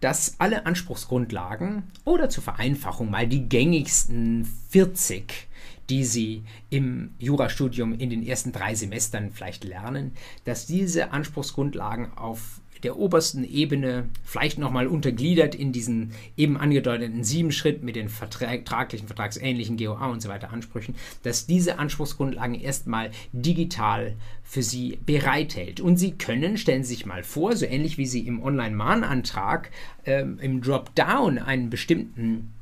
das 0.00 0.36
alle 0.38 0.66
Anspruchsgrundlagen 0.66 1.84
oder 2.04 2.28
zur 2.28 2.42
Vereinfachung 2.42 3.10
mal 3.10 3.26
die 3.26 3.48
gängigsten 3.48 4.44
40 4.70 5.46
die 5.90 6.04
sie 6.04 6.42
im 6.70 7.10
Jurastudium 7.18 7.94
in 7.94 8.10
den 8.10 8.26
ersten 8.26 8.52
drei 8.52 8.74
Semestern 8.74 9.30
vielleicht 9.30 9.64
lernen, 9.64 10.12
dass 10.44 10.66
diese 10.66 11.12
Anspruchsgrundlagen 11.12 12.16
auf 12.16 12.60
der 12.82 12.98
obersten 12.98 13.44
Ebene, 13.44 14.08
vielleicht 14.24 14.58
nochmal 14.58 14.86
untergliedert 14.86 15.54
in 15.54 15.72
diesen 15.72 16.12
eben 16.36 16.56
angedeuteten 16.56 17.24
sieben 17.24 17.52
Schritt 17.52 17.82
mit 17.82 17.96
den 17.96 18.08
vertraglichen, 18.08 19.06
vertragsähnlichen 19.06 19.76
GOA 19.76 20.06
und 20.06 20.22
so 20.22 20.28
weiter 20.28 20.52
Ansprüchen, 20.52 20.94
dass 21.22 21.46
diese 21.46 21.78
Anspruchsgrundlagen 21.78 22.54
erstmal 22.54 23.10
digital 23.32 24.14
für 24.42 24.62
Sie 24.62 24.98
bereithält. 25.04 25.80
Und 25.80 25.96
Sie 25.96 26.12
können, 26.12 26.58
stellen 26.58 26.84
Sie 26.84 26.94
sich 26.94 27.06
mal 27.06 27.22
vor, 27.22 27.56
so 27.56 27.66
ähnlich 27.66 27.98
wie 27.98 28.06
Sie 28.06 28.26
im 28.26 28.42
Online-Mahnantrag 28.42 29.70
ähm, 30.04 30.38
im 30.40 30.60
Dropdown 30.60 31.38
einen 31.38 31.70
bestimmten 31.70 32.52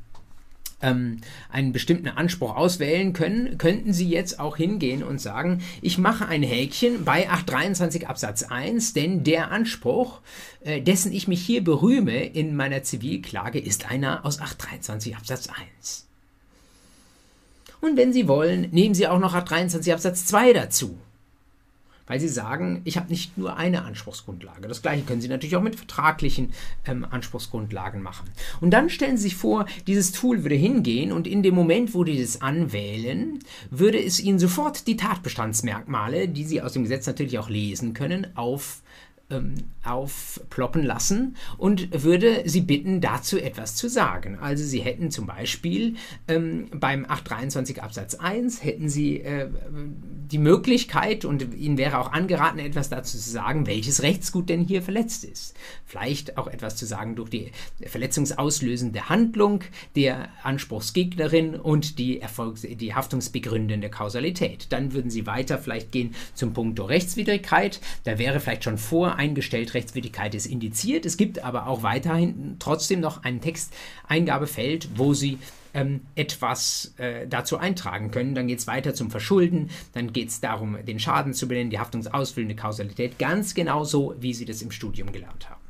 ähm, 0.81 1.21
einen 1.49 1.73
bestimmten 1.73 2.07
Anspruch 2.07 2.55
auswählen 2.55 3.13
können, 3.13 3.57
könnten 3.57 3.93
Sie 3.93 4.09
jetzt 4.09 4.39
auch 4.39 4.57
hingehen 4.57 5.03
und 5.03 5.19
sagen, 5.19 5.61
ich 5.81 5.97
mache 5.97 6.27
ein 6.27 6.43
Häkchen 6.43 7.05
bei 7.05 7.29
823 7.29 8.07
Absatz 8.07 8.43
1, 8.43 8.93
denn 8.93 9.23
der 9.23 9.51
Anspruch, 9.51 10.21
äh, 10.63 10.81
dessen 10.81 11.11
ich 11.11 11.27
mich 11.27 11.41
hier 11.41 11.63
berühme 11.63 12.25
in 12.25 12.55
meiner 12.55 12.83
Zivilklage, 12.83 13.59
ist 13.59 13.89
einer 13.89 14.25
aus 14.25 14.39
823 14.39 15.15
Absatz 15.15 15.47
1. 15.49 16.07
Und 17.81 17.97
wenn 17.97 18.13
Sie 18.13 18.27
wollen, 18.27 18.69
nehmen 18.71 18.95
Sie 18.95 19.07
auch 19.07 19.19
noch 19.19 19.33
823 19.33 19.93
Absatz 19.93 20.25
2 20.25 20.53
dazu 20.53 20.97
weil 22.07 22.19
sie 22.19 22.27
sagen, 22.27 22.81
ich 22.83 22.97
habe 22.97 23.09
nicht 23.09 23.37
nur 23.37 23.57
eine 23.57 23.83
Anspruchsgrundlage. 23.83 24.67
Das 24.67 24.81
gleiche 24.81 25.03
können 25.03 25.21
Sie 25.21 25.27
natürlich 25.27 25.55
auch 25.55 25.61
mit 25.61 25.75
vertraglichen 25.75 26.53
ähm, 26.85 27.05
Anspruchsgrundlagen 27.09 28.01
machen. 28.01 28.29
Und 28.61 28.71
dann 28.71 28.89
stellen 28.89 29.17
Sie 29.17 29.23
sich 29.23 29.35
vor, 29.35 29.65
dieses 29.87 30.11
Tool 30.11 30.43
würde 30.43 30.55
hingehen 30.55 31.11
und 31.11 31.27
in 31.27 31.43
dem 31.43 31.55
Moment, 31.55 31.93
wo 31.93 32.03
die 32.03 32.21
das 32.21 32.41
anwählen, 32.41 33.39
würde 33.71 34.03
es 34.03 34.19
Ihnen 34.19 34.39
sofort 34.39 34.87
die 34.87 34.97
Tatbestandsmerkmale, 34.97 36.27
die 36.27 36.43
Sie 36.43 36.61
aus 36.61 36.73
dem 36.73 36.83
Gesetz 36.83 37.07
natürlich 37.07 37.39
auch 37.39 37.49
lesen 37.49 37.93
können, 37.93 38.27
auf 38.35 38.81
ähm, 39.29 39.55
aufploppen 39.83 40.83
lassen 40.83 41.35
und 41.57 42.03
würde 42.03 42.43
Sie 42.45 42.61
bitten, 42.61 43.01
dazu 43.01 43.39
etwas 43.39 43.75
zu 43.75 43.89
sagen. 43.89 44.37
Also 44.39 44.63
Sie 44.63 44.81
hätten 44.81 45.11
zum 45.11 45.25
Beispiel 45.25 45.95
ähm, 46.27 46.67
beim 46.71 47.05
823 47.05 47.81
Absatz 47.81 48.15
1 48.15 48.63
hätten 48.63 48.89
Sie 48.89 49.21
äh, 49.21 49.47
die 50.31 50.37
Möglichkeit 50.37 51.25
und 51.25 51.55
Ihnen 51.55 51.77
wäre 51.77 51.99
auch 51.99 52.11
angeraten, 52.11 52.59
etwas 52.59 52.89
dazu 52.89 53.17
zu 53.17 53.29
sagen, 53.29 53.67
welches 53.67 54.03
Rechtsgut 54.03 54.49
denn 54.49 54.61
hier 54.61 54.81
verletzt 54.81 55.23
ist. 55.23 55.55
Vielleicht 55.85 56.37
auch 56.37 56.47
etwas 56.47 56.75
zu 56.75 56.85
sagen 56.85 57.15
durch 57.15 57.29
die 57.29 57.51
verletzungsauslösende 57.85 59.09
Handlung 59.09 59.63
der 59.95 60.29
Anspruchsgegnerin 60.43 61.55
und 61.55 61.99
die, 61.99 62.19
Erfolgs 62.21 62.61
die 62.61 62.93
haftungsbegründende 62.93 63.89
Kausalität. 63.89 64.67
Dann 64.71 64.93
würden 64.93 65.09
Sie 65.09 65.25
weiter 65.25 65.57
vielleicht 65.57 65.91
gehen 65.91 66.15
zum 66.33 66.53
Punkt 66.53 66.79
Rechtswidrigkeit. 66.79 67.79
Da 68.03 68.17
wäre 68.17 68.39
vielleicht 68.39 68.63
schon 68.63 68.77
voreingestellt, 69.15 69.73
Rechtswidrigkeit 69.73 70.35
ist 70.35 70.45
indiziert. 70.45 71.05
Es 71.05 71.15
gibt 71.15 71.43
aber 71.43 71.67
auch 71.67 71.83
weiterhin 71.83 72.57
trotzdem 72.59 72.99
noch 72.99 73.23
ein 73.23 73.39
Texteingabefeld, 73.39 74.89
wo 74.95 75.13
Sie 75.13 75.39
ähm, 75.73 76.01
etwas 76.15 76.93
äh, 76.97 77.25
dazu 77.27 77.57
eintragen 77.57 78.11
können. 78.11 78.35
Dann 78.35 78.47
geht 78.47 78.59
es 78.59 78.67
weiter 78.67 78.93
zum 78.93 79.09
Verschulden, 79.09 79.69
dann 79.93 80.11
geht 80.11 80.29
es 80.29 80.41
darum, 80.41 80.77
den 80.85 80.99
Schaden 80.99 81.33
zu 81.33 81.47
benennen, 81.47 81.69
die 81.69 81.79
haftungsausfüllende 81.79 82.55
Kausalität, 82.55 83.17
ganz 83.17 83.53
genau 83.53 83.85
so, 83.85 84.15
wie 84.19 84.33
Sie 84.33 84.45
das 84.45 84.61
im 84.61 84.71
Studium 84.71 85.13
gelernt 85.13 85.49
haben. 85.49 85.61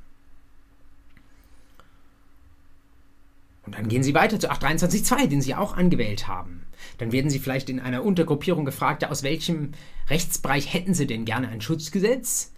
Und 3.64 3.76
dann 3.76 3.88
gehen 3.88 4.04
Sie 4.04 4.14
weiter 4.16 4.40
zu 4.40 4.52
823.2, 4.52 5.28
den 5.28 5.42
Sie 5.42 5.54
auch 5.54 5.78
angewählt 5.78 6.28
haben. 6.28 6.66
Dann 6.98 7.12
werden 7.12 7.30
Sie 7.30 7.40
vielleicht 7.40 7.70
in 7.70 7.80
einer 7.80 8.04
Untergruppierung 8.04 8.66
gefragt, 8.66 9.06
aus 9.06 9.22
welchem 9.22 9.72
Rechtsbereich 10.10 10.72
hätten 10.74 10.96
Sie 10.96 11.08
denn 11.08 11.26
gerne 11.26 11.50
ein 11.50 11.62
Schutzgesetz? 11.62 12.52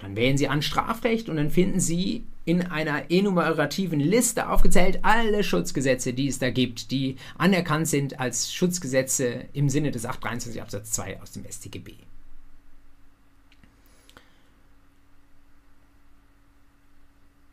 Dann 0.00 0.16
wählen 0.16 0.38
Sie 0.38 0.48
an 0.48 0.62
Strafrecht 0.62 1.28
und 1.28 1.36
dann 1.36 1.50
finden 1.50 1.78
Sie 1.78 2.24
in 2.46 2.62
einer 2.62 3.10
enumerativen 3.10 4.00
Liste 4.00 4.48
aufgezählt 4.48 5.00
alle 5.02 5.44
Schutzgesetze, 5.44 6.14
die 6.14 6.28
es 6.28 6.38
da 6.38 6.50
gibt, 6.50 6.90
die 6.90 7.16
anerkannt 7.36 7.86
sind 7.86 8.18
als 8.18 8.52
Schutzgesetze 8.52 9.44
im 9.52 9.68
Sinne 9.68 9.90
des 9.90 10.06
823 10.06 10.62
Absatz 10.62 10.92
2 10.92 11.20
aus 11.20 11.32
dem 11.32 11.44
StGB. 11.44 11.94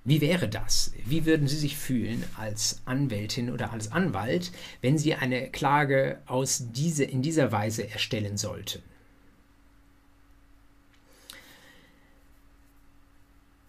Wie 0.06 0.22
wäre 0.22 0.48
das? 0.48 0.94
Wie 1.06 1.26
würden 1.26 1.50
Sie 1.50 1.58
sich 1.58 1.76
fühlen 1.76 2.24
als 2.38 2.82
Anwältin 2.86 3.52
oder 3.52 3.74
als 3.74 3.92
Anwalt, 3.92 4.54
wenn 4.80 4.98
Sie 4.98 5.14
eine 5.16 5.50
Klage 5.50 6.22
aus 6.28 6.68
diese, 6.72 7.04
in 7.04 7.22
dieser 7.22 7.52
Weise 7.52 7.90
erstellen 7.90 8.38
sollten? 8.38 8.82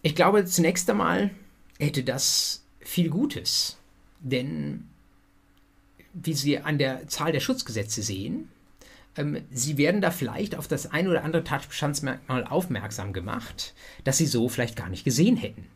Ich 0.09 0.15
glaube, 0.15 0.47
zunächst 0.47 0.89
einmal 0.89 1.33
hätte 1.79 2.03
das 2.03 2.65
viel 2.81 3.11
Gutes, 3.11 3.77
denn 4.21 4.89
wie 6.15 6.33
Sie 6.33 6.59
an 6.59 6.79
der 6.79 7.07
Zahl 7.09 7.31
der 7.31 7.41
Schutzgesetze 7.41 8.01
sehen, 8.01 8.49
ähm, 9.17 9.43
Sie 9.51 9.77
werden 9.77 10.01
da 10.01 10.11
vielleicht 10.11 10.55
auf 10.55 10.67
das 10.67 10.91
ein 10.91 11.09
oder 11.09 11.25
andere 11.25 11.45
Tatbestandsmerkmal 11.45 12.45
aufmerksam 12.45 13.13
gemacht, 13.13 13.75
das 14.05 14.17
Sie 14.17 14.25
so 14.25 14.49
vielleicht 14.49 14.77
gar 14.77 14.89
nicht 14.89 15.05
gesehen 15.05 15.37
hätten. 15.37 15.67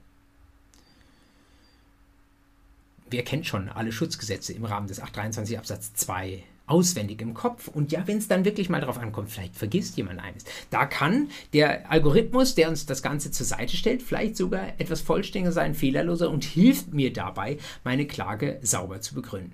Wer 3.11 3.25
kennt 3.25 3.47
schon 3.47 3.69
alle 3.69 3.93
Schutzgesetze 3.93 4.55
im 4.55 4.65
Rahmen 4.65 4.87
des 4.87 5.01
823 5.01 5.59
Absatz 5.59 5.93
2 5.93 6.43
auswendig 6.73 7.21
im 7.21 7.35
Kopf. 7.35 7.69
Und 7.69 7.93
ja, 7.93 8.07
wenn 8.07 8.17
es 8.17 8.29
dann 8.29 8.47
wirklich 8.47 8.71
mal 8.71 8.81
darauf 8.81 8.99
ankommt, 8.99 9.31
vielleicht 9.31 9.57
vergisst 9.57 9.99
jemand 9.99 10.21
eines. 10.21 10.45
Da 10.71 10.87
kann 10.87 11.29
der 11.53 11.91
Algorithmus, 11.91 12.55
der 12.55 12.71
uns 12.71 12.87
das 12.87 13.03
Ganze 13.03 13.31
zur 13.31 13.45
Seite 13.45 13.77
stellt, 13.77 14.03
vielleicht 14.03 14.39
sogar 14.39 14.69
etwas 14.81 15.03
vollständiger 15.03 15.53
sein, 15.53 15.75
fehlerloser 15.75 16.31
und 16.31 16.45
hilft 16.45 16.95
mir 16.95 17.13
dabei, 17.13 17.59
meine 17.85 18.07
Klage 18.07 18.59
sauber 18.63 19.03
zu 19.03 19.15
begründen. 19.15 19.53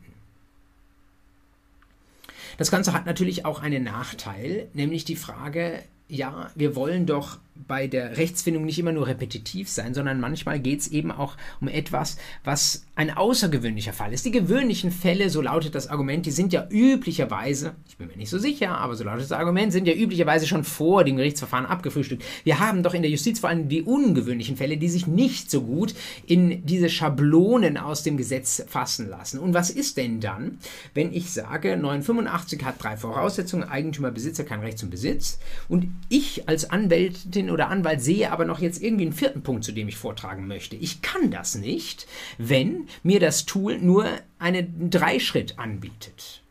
Das 2.56 2.70
Ganze 2.70 2.92
hat 2.92 3.04
natürlich 3.04 3.44
auch 3.44 3.60
einen 3.62 3.82
Nachteil, 3.82 4.68
nämlich 4.72 5.04
die 5.04 5.16
Frage, 5.16 5.82
ja, 6.08 6.50
wir 6.54 6.76
wollen 6.76 7.04
doch 7.06 7.38
bei 7.66 7.86
der 7.86 8.16
Rechtsfindung 8.16 8.64
nicht 8.64 8.78
immer 8.78 8.92
nur 8.92 9.06
repetitiv 9.06 9.68
sein, 9.68 9.94
sondern 9.94 10.20
manchmal 10.20 10.60
geht 10.60 10.80
es 10.80 10.88
eben 10.88 11.10
auch 11.10 11.36
um 11.60 11.68
etwas, 11.68 12.16
was 12.44 12.84
ein 12.94 13.16
außergewöhnlicher 13.16 13.92
Fall 13.92 14.12
ist. 14.12 14.24
Die 14.24 14.30
gewöhnlichen 14.30 14.90
Fälle, 14.90 15.30
so 15.30 15.40
lautet 15.40 15.74
das 15.74 15.88
Argument, 15.88 16.26
die 16.26 16.30
sind 16.30 16.52
ja 16.52 16.66
üblicherweise, 16.68 17.74
ich 17.88 17.96
bin 17.96 18.08
mir 18.08 18.16
nicht 18.16 18.30
so 18.30 18.38
sicher, 18.38 18.78
aber 18.78 18.96
so 18.96 19.04
lautet 19.04 19.22
das 19.22 19.32
Argument, 19.32 19.72
sind 19.72 19.86
ja 19.86 19.94
üblicherweise 19.94 20.46
schon 20.46 20.64
vor 20.64 21.04
dem 21.04 21.16
Gerichtsverfahren 21.16 21.66
abgefrühstückt. 21.66 22.24
Wir 22.44 22.58
haben 22.58 22.82
doch 22.82 22.94
in 22.94 23.02
der 23.02 23.10
Justiz 23.10 23.38
vor 23.40 23.50
allem 23.50 23.68
die 23.68 23.82
ungewöhnlichen 23.82 24.56
Fälle, 24.56 24.76
die 24.76 24.88
sich 24.88 25.06
nicht 25.06 25.50
so 25.50 25.62
gut 25.62 25.94
in 26.26 26.64
diese 26.66 26.88
Schablonen 26.88 27.76
aus 27.76 28.02
dem 28.02 28.16
Gesetz 28.16 28.64
fassen 28.66 29.08
lassen. 29.08 29.38
Und 29.38 29.54
was 29.54 29.70
ist 29.70 29.96
denn 29.96 30.20
dann, 30.20 30.58
wenn 30.94 31.12
ich 31.12 31.30
sage, 31.30 31.76
985 31.76 32.64
hat 32.64 32.82
drei 32.82 32.96
Voraussetzungen, 32.96 33.68
Eigentümer, 33.68 34.10
Besitzer, 34.10 34.44
kein 34.44 34.60
Recht 34.60 34.78
zum 34.78 34.90
Besitz 34.90 35.38
und 35.68 35.88
ich 36.08 36.48
als 36.48 36.70
Anwältin 36.70 37.47
Anwältin 37.48 37.50
oder 37.50 37.68
Anwalt 37.68 38.00
sehe 38.00 38.30
aber 38.30 38.44
noch 38.44 38.60
jetzt 38.60 38.82
irgendwie 38.82 39.04
einen 39.04 39.12
vierten 39.12 39.42
Punkt, 39.42 39.64
zu 39.64 39.72
dem 39.72 39.88
ich 39.88 39.96
vortragen 39.96 40.46
möchte. 40.46 40.76
Ich 40.76 41.02
kann 41.02 41.30
das 41.30 41.54
nicht, 41.54 42.06
wenn 42.38 42.88
mir 43.02 43.20
das 43.20 43.46
Tool 43.46 43.78
nur 43.78 44.06
einen 44.38 44.90
Dreischritt 44.90 45.58
anbietet. 45.58 46.42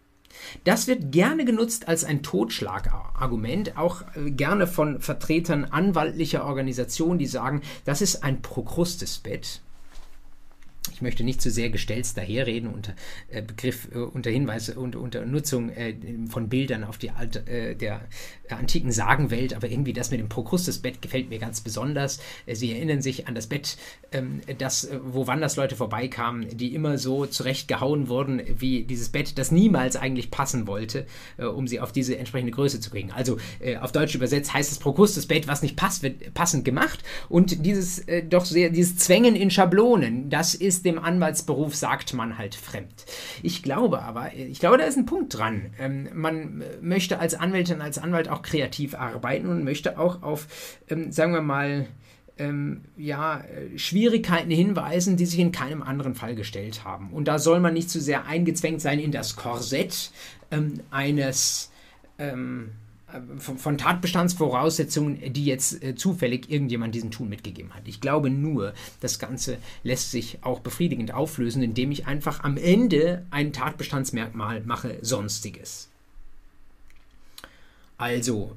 Das 0.63 0.87
wird 0.87 1.11
gerne 1.11 1.45
genutzt 1.45 1.87
als 1.87 2.03
ein 2.03 2.23
Totschlagargument, 2.23 3.77
auch 3.77 4.03
äh, 4.15 4.31
gerne 4.31 4.65
von 4.65 5.01
Vertretern 5.01 5.65
anwaltlicher 5.65 6.45
Organisationen, 6.45 7.19
die 7.19 7.25
sagen, 7.25 7.61
das 7.85 8.01
ist 8.01 8.23
ein 8.23 8.41
Prokrustesbett 8.41 9.61
ich 10.93 11.01
möchte 11.01 11.23
nicht 11.23 11.41
zu 11.41 11.51
sehr 11.51 11.69
gestellt 11.69 11.97
daherreden 12.15 12.69
unter 12.69 12.93
äh, 13.29 13.41
Begriff, 13.41 13.87
äh, 13.93 13.97
unter 13.97 14.29
Hinweis 14.29 14.69
und 14.69 14.95
unter 14.95 15.25
Nutzung 15.25 15.69
äh, 15.69 15.95
von 16.29 16.49
Bildern 16.49 16.83
auf 16.83 16.97
die 16.97 17.11
alte, 17.11 17.47
äh, 17.47 17.75
der 17.75 18.01
antiken 18.49 18.91
Sagenwelt, 18.91 19.53
aber 19.53 19.69
irgendwie 19.69 19.93
das 19.93 20.11
mit 20.11 20.19
dem 20.19 20.29
Prokrustusbett 20.29 21.01
gefällt 21.01 21.29
mir 21.29 21.39
ganz 21.39 21.61
besonders. 21.61 22.19
Äh, 22.45 22.55
Sie 22.55 22.71
erinnern 22.71 23.01
sich 23.01 23.27
an 23.27 23.35
das 23.35 23.47
Bett, 23.47 23.77
ähm, 24.11 24.41
das, 24.57 24.85
äh, 24.85 24.99
wo 25.03 25.27
Wandersleute 25.27 25.75
vorbeikamen, 25.75 26.57
die 26.57 26.73
immer 26.73 26.97
so 26.97 27.25
zurecht 27.25 27.67
gehauen 27.67 28.07
wurden, 28.07 28.41
wie 28.57 28.83
dieses 28.83 29.09
Bett, 29.09 29.37
das 29.37 29.51
niemals 29.51 29.95
eigentlich 29.95 30.31
passen 30.31 30.67
wollte, 30.67 31.05
um 31.37 31.67
sie 31.67 31.79
auf 31.79 31.91
diese 31.91 32.17
entsprechende 32.17 32.51
Größe 32.51 32.79
zu 32.79 32.89
bringen. 32.89 33.11
Also 33.11 33.37
auf 33.81 33.91
Deutsch 33.91 34.15
übersetzt 34.15 34.53
heißt 34.53 34.71
es 34.71 34.79
Prokrustusbett, 34.79 35.47
was 35.47 35.61
nicht 35.61 35.75
passt, 35.75 36.03
wird 36.03 36.33
passend 36.33 36.65
gemacht 36.65 37.03
und 37.29 37.65
dieses 37.65 38.05
doch 38.29 38.45
sehr, 38.45 38.69
dieses 38.69 38.97
Zwängen 38.97 39.35
in 39.35 39.51
Schablonen, 39.51 40.29
das 40.29 40.55
ist 40.55 40.76
dem 40.81 40.99
Anwaltsberuf 40.99 41.75
sagt 41.75 42.13
man 42.13 42.37
halt 42.37 42.55
fremd. 42.55 43.05
Ich 43.43 43.63
glaube 43.63 44.01
aber, 44.01 44.33
ich 44.33 44.59
glaube, 44.59 44.77
da 44.77 44.85
ist 44.85 44.97
ein 44.97 45.05
Punkt 45.05 45.37
dran. 45.37 45.71
Ähm, 45.79 46.09
man 46.13 46.63
möchte 46.81 47.19
als 47.19 47.33
Anwältin, 47.33 47.81
als 47.81 47.97
Anwalt 47.97 48.29
auch 48.29 48.41
kreativ 48.41 48.95
arbeiten 48.95 49.47
und 49.47 49.63
möchte 49.63 49.99
auch 49.99 50.23
auf, 50.23 50.47
ähm, 50.89 51.11
sagen 51.11 51.33
wir 51.33 51.41
mal, 51.41 51.87
ähm, 52.39 52.81
ja, 52.97 53.43
Schwierigkeiten 53.77 54.51
hinweisen, 54.51 55.17
die 55.17 55.25
sich 55.25 55.39
in 55.39 55.51
keinem 55.51 55.81
anderen 55.81 56.13
Fall 56.13 56.35
gestellt 56.35 56.83
haben. 56.83 57.11
Und 57.11 57.27
da 57.27 57.39
soll 57.39 57.59
man 57.59 57.73
nicht 57.73 57.89
zu 57.89 57.99
sehr 57.99 58.25
eingezwängt 58.25 58.81
sein 58.81 58.99
in 58.99 59.11
das 59.11 59.35
Korsett 59.35 60.11
ähm, 60.51 60.81
eines 60.91 61.71
ähm, 62.19 62.71
von, 63.37 63.57
von 63.57 63.77
Tatbestandsvoraussetzungen, 63.77 65.33
die 65.33 65.45
jetzt 65.45 65.83
äh, 65.83 65.95
zufällig 65.95 66.49
irgendjemand 66.49 66.95
diesen 66.95 67.11
Tun 67.11 67.29
mitgegeben 67.29 67.73
hat. 67.73 67.87
Ich 67.87 68.01
glaube 68.01 68.29
nur, 68.29 68.73
das 68.99 69.19
Ganze 69.19 69.57
lässt 69.83 70.11
sich 70.11 70.39
auch 70.41 70.59
befriedigend 70.59 71.13
auflösen, 71.13 71.63
indem 71.63 71.91
ich 71.91 72.07
einfach 72.07 72.43
am 72.43 72.57
Ende 72.57 73.25
ein 73.31 73.53
Tatbestandsmerkmal 73.53 74.61
mache, 74.61 74.97
sonstiges. 75.01 75.89
Also, 77.97 78.55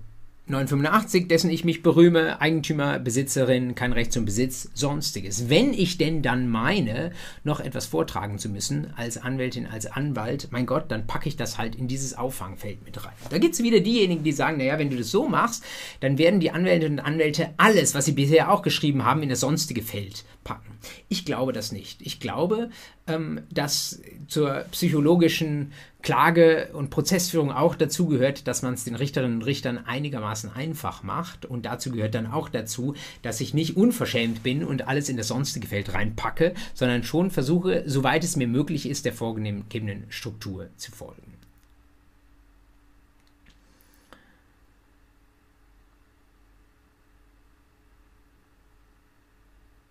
985, 0.51 1.29
dessen 1.29 1.51
ich 1.51 1.65
mich 1.65 1.83
berühme, 1.83 2.41
Eigentümer, 2.41 2.99
Besitzerin, 2.99 3.75
kein 3.75 3.93
Recht 3.93 4.13
zum 4.13 4.25
Besitz, 4.25 4.71
sonstiges. 4.75 5.49
Wenn 5.49 5.73
ich 5.73 5.99
denn 5.99 6.23
dann 6.23 6.49
meine, 6.49 7.13
noch 7.45 7.61
etwas 7.61 7.87
vortragen 7.87 8.39
zu 8.39 8.49
müssen 8.49 8.93
als 8.97 9.17
Anwältin, 9.17 9.67
als 9.67 9.87
Anwalt, 9.87 10.49
mein 10.51 10.67
Gott, 10.67 10.91
dann 10.91 11.07
packe 11.07 11.29
ich 11.29 11.37
das 11.37 11.59
halt 11.59 11.77
in 11.77 11.89
dieses 11.89 12.19
Auffangfeld 12.19 12.85
mit 12.85 13.05
rein. 13.05 13.13
Da 13.31 13.39
gibt 13.39 13.55
es 13.55 13.63
wieder 13.63 13.81
diejenigen, 13.81 14.25
die 14.25 14.33
sagen, 14.33 14.59
naja, 14.59 14.79
wenn 14.79 14.91
du 14.91 14.97
das 14.97 15.11
so 15.11 15.29
machst, 15.29 15.65
dann 16.01 16.19
werden 16.19 16.41
die 16.41 16.51
Anwältinnen 16.51 16.99
und 16.99 17.05
Anwälte 17.05 17.51
alles, 17.57 17.95
was 17.95 18.05
sie 18.05 18.13
bisher 18.13 18.53
auch 18.53 18.63
geschrieben 18.63 19.05
haben, 19.05 19.23
in 19.23 19.29
das 19.29 19.41
sonstige 19.41 19.83
Feld 19.83 20.25
packen. 20.45 20.79
Ich 21.09 21.25
glaube 21.25 21.53
das 21.53 21.73
nicht. 21.73 22.01
Ich 22.03 22.21
glaube, 22.21 22.71
ähm, 23.07 23.43
dass 23.51 24.01
zur 24.29 24.65
psychologischen 24.71 25.73
Klage- 26.03 26.71
und 26.73 26.91
Prozessführung 26.91 27.53
auch 27.53 27.75
dazu 27.75 28.07
gehört, 28.07 28.47
dass 28.47 28.63
man 28.63 28.75
es 28.75 28.85
den 28.85 28.95
Richterinnen 28.95 29.39
und 29.39 29.47
Richtern 29.47 29.79
einigermaßen 29.79 30.51
einfach 30.51 31.03
macht. 31.03 31.47
Und 31.47 31.67
dazu 31.67 31.91
gehört 31.91 32.15
dann 32.15 32.27
auch 32.27 32.49
dazu, 32.49 32.95
dass 33.23 33.41
ich 33.41 33.55
nicht 33.55 33.77
unverschämt 33.77 34.43
bin 34.43 34.65
und 34.65 34.89
alles 34.89 35.09
in 35.09 35.17
das 35.17 35.29
sonstige 35.29 35.67
Feld 35.67 35.93
reinpacke, 35.95 36.55
sondern 36.75 37.03
schon 37.03 37.31
versuche, 37.31 37.85
soweit 37.87 38.25
es 38.25 38.37
mir 38.37 38.49
möglich 38.49 38.89
ist, 38.89 39.05
der 39.05 39.13
vorgegebenen 39.13 40.05
Struktur 40.09 40.69
zu 40.77 40.93
folgen. 40.93 41.35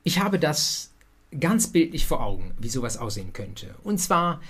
Ich 0.04 0.20
habe 0.20 0.40
das 0.40 0.90
ganz 1.40 1.68
bildlich 1.68 2.08
vor 2.08 2.24
Augen, 2.24 2.56
wie 2.58 2.70
sowas 2.70 2.98
aussehen 2.98 3.34
könnte. 3.34 3.76
Und 3.84 4.00
zwar 4.00 4.42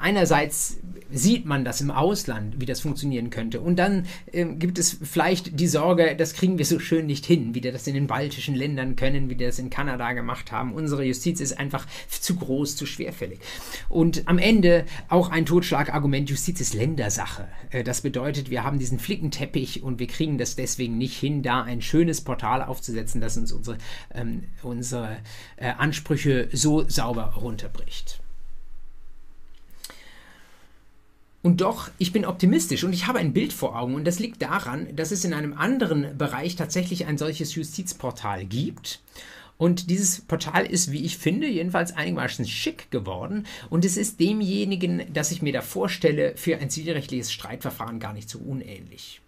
einerseits 0.00 0.78
sieht 1.10 1.46
man 1.46 1.64
das 1.64 1.80
im 1.80 1.90
Ausland, 1.90 2.60
wie 2.60 2.66
das 2.66 2.80
funktionieren 2.80 3.30
könnte. 3.30 3.60
Und 3.60 3.78
dann 3.78 4.06
äh, 4.32 4.44
gibt 4.44 4.78
es 4.78 4.98
vielleicht 5.02 5.58
die 5.58 5.68
Sorge, 5.68 6.16
das 6.16 6.34
kriegen 6.34 6.58
wir 6.58 6.64
so 6.64 6.78
schön 6.78 7.06
nicht 7.06 7.24
hin, 7.24 7.54
wie 7.54 7.62
wir 7.62 7.72
das 7.72 7.86
in 7.86 7.94
den 7.94 8.06
baltischen 8.06 8.54
Ländern 8.54 8.96
können, 8.96 9.30
wie 9.30 9.38
wir 9.38 9.46
das 9.46 9.58
in 9.58 9.70
Kanada 9.70 10.12
gemacht 10.12 10.52
haben. 10.52 10.74
Unsere 10.74 11.04
Justiz 11.04 11.40
ist 11.40 11.58
einfach 11.58 11.86
zu 12.08 12.36
groß, 12.36 12.76
zu 12.76 12.86
schwerfällig. 12.86 13.38
Und 13.88 14.26
am 14.26 14.38
Ende 14.38 14.84
auch 15.08 15.30
ein 15.30 15.46
Totschlagargument, 15.46 16.28
Justiz 16.28 16.60
ist 16.60 16.74
Ländersache. 16.74 17.48
Äh, 17.70 17.84
das 17.84 18.00
bedeutet, 18.00 18.50
wir 18.50 18.64
haben 18.64 18.78
diesen 18.78 18.98
Flickenteppich 18.98 19.82
und 19.82 19.98
wir 20.00 20.08
kriegen 20.08 20.38
das 20.38 20.56
deswegen 20.56 20.98
nicht 20.98 21.18
hin, 21.18 21.42
da 21.42 21.62
ein 21.62 21.82
schönes 21.82 22.20
Portal 22.20 22.62
aufzusetzen, 22.62 23.20
das 23.20 23.36
uns 23.36 23.52
unsere, 23.52 23.78
ähm, 24.12 24.44
unsere 24.62 25.18
äh, 25.56 25.68
Ansprüche 25.68 26.48
so 26.52 26.88
sauber 26.88 27.34
runterbricht. 27.36 28.20
Und 31.46 31.60
doch, 31.60 31.90
ich 31.98 32.10
bin 32.10 32.24
optimistisch 32.24 32.82
und 32.82 32.92
ich 32.92 33.06
habe 33.06 33.20
ein 33.20 33.32
Bild 33.32 33.52
vor 33.52 33.78
Augen 33.78 33.94
und 33.94 34.04
das 34.04 34.18
liegt 34.18 34.42
daran, 34.42 34.88
dass 34.96 35.12
es 35.12 35.24
in 35.24 35.32
einem 35.32 35.52
anderen 35.52 36.18
Bereich 36.18 36.56
tatsächlich 36.56 37.06
ein 37.06 37.18
solches 37.18 37.54
Justizportal 37.54 38.44
gibt 38.44 39.00
Und 39.56 39.88
dieses 39.88 40.22
Portal 40.22 40.66
ist, 40.66 40.90
wie 40.90 41.04
ich 41.04 41.18
finde, 41.18 41.46
jedenfalls 41.46 41.94
einigermaßen 41.94 42.48
schick 42.48 42.90
geworden. 42.90 43.46
Und 43.70 43.84
es 43.84 43.96
ist 43.96 44.18
demjenigen, 44.18 45.04
das 45.12 45.30
ich 45.30 45.40
mir 45.40 45.52
da 45.52 45.62
vorstelle, 45.62 46.36
für 46.36 46.58
ein 46.58 46.68
zivilrechtliches 46.68 47.32
Streitverfahren 47.32 48.00
gar 48.00 48.12
nicht 48.12 48.28
so 48.28 48.40
unähnlich. 48.40 49.20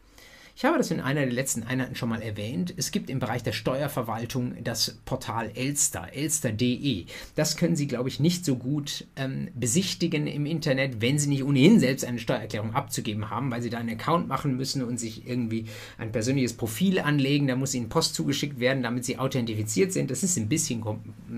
Ich 0.59 0.65
habe 0.65 0.77
das 0.77 0.91
in 0.91 0.99
einer 0.99 1.21
der 1.21 1.31
letzten 1.31 1.63
Einheiten 1.63 1.95
schon 1.95 2.09
mal 2.09 2.21
erwähnt. 2.21 2.75
Es 2.77 2.91
gibt 2.91 3.11
im 3.11 3.21
Bereich 3.21 3.45
der 3.45 3.53
Steuerverwaltung 3.53 4.57
das 4.65 4.99
Portal 5.05 5.53
Elster, 5.55 6.09
elster.de. 6.13 7.05
Das 7.37 7.57
können 7.57 7.77
Sie, 7.77 7.87
glaube 7.87 8.09
ich, 8.09 8.19
nicht 8.19 8.45
so 8.45 8.57
gut 8.57 9.07
ähm, 9.15 9.51
besichtigen 9.55 10.27
im 10.27 10.47
Internet, 10.47 11.01
wenn 11.01 11.17
Sie 11.17 11.29
nicht 11.29 11.45
ohnehin 11.45 11.79
selbst 11.79 12.05
eine 12.05 12.19
Steuererklärung 12.19 12.75
abzugeben 12.75 13.31
haben, 13.31 13.53
weil 13.53 13.63
Sie 13.63 13.71
da 13.71 13.79
einen 13.79 13.91
Account 13.91 14.27
machen 14.27 14.57
müssen 14.57 14.83
und 14.83 14.99
sich 14.99 15.29
irgendwie 15.29 15.67
ein 15.97 16.11
persönliches 16.11 16.55
Profil 16.55 16.99
anlegen. 16.99 17.47
Da 17.47 17.55
muss 17.55 17.73
Ihnen 17.73 17.89
Post 17.89 18.17
zugeschickt 18.17 18.59
werden, 18.59 18.83
damit 18.83 19.05
Sie 19.05 19.17
authentifiziert 19.17 19.93
sind. 19.93 20.11
Das 20.11 20.25
ist 20.25 20.37
ein 20.39 20.49
bisschen 20.49 20.85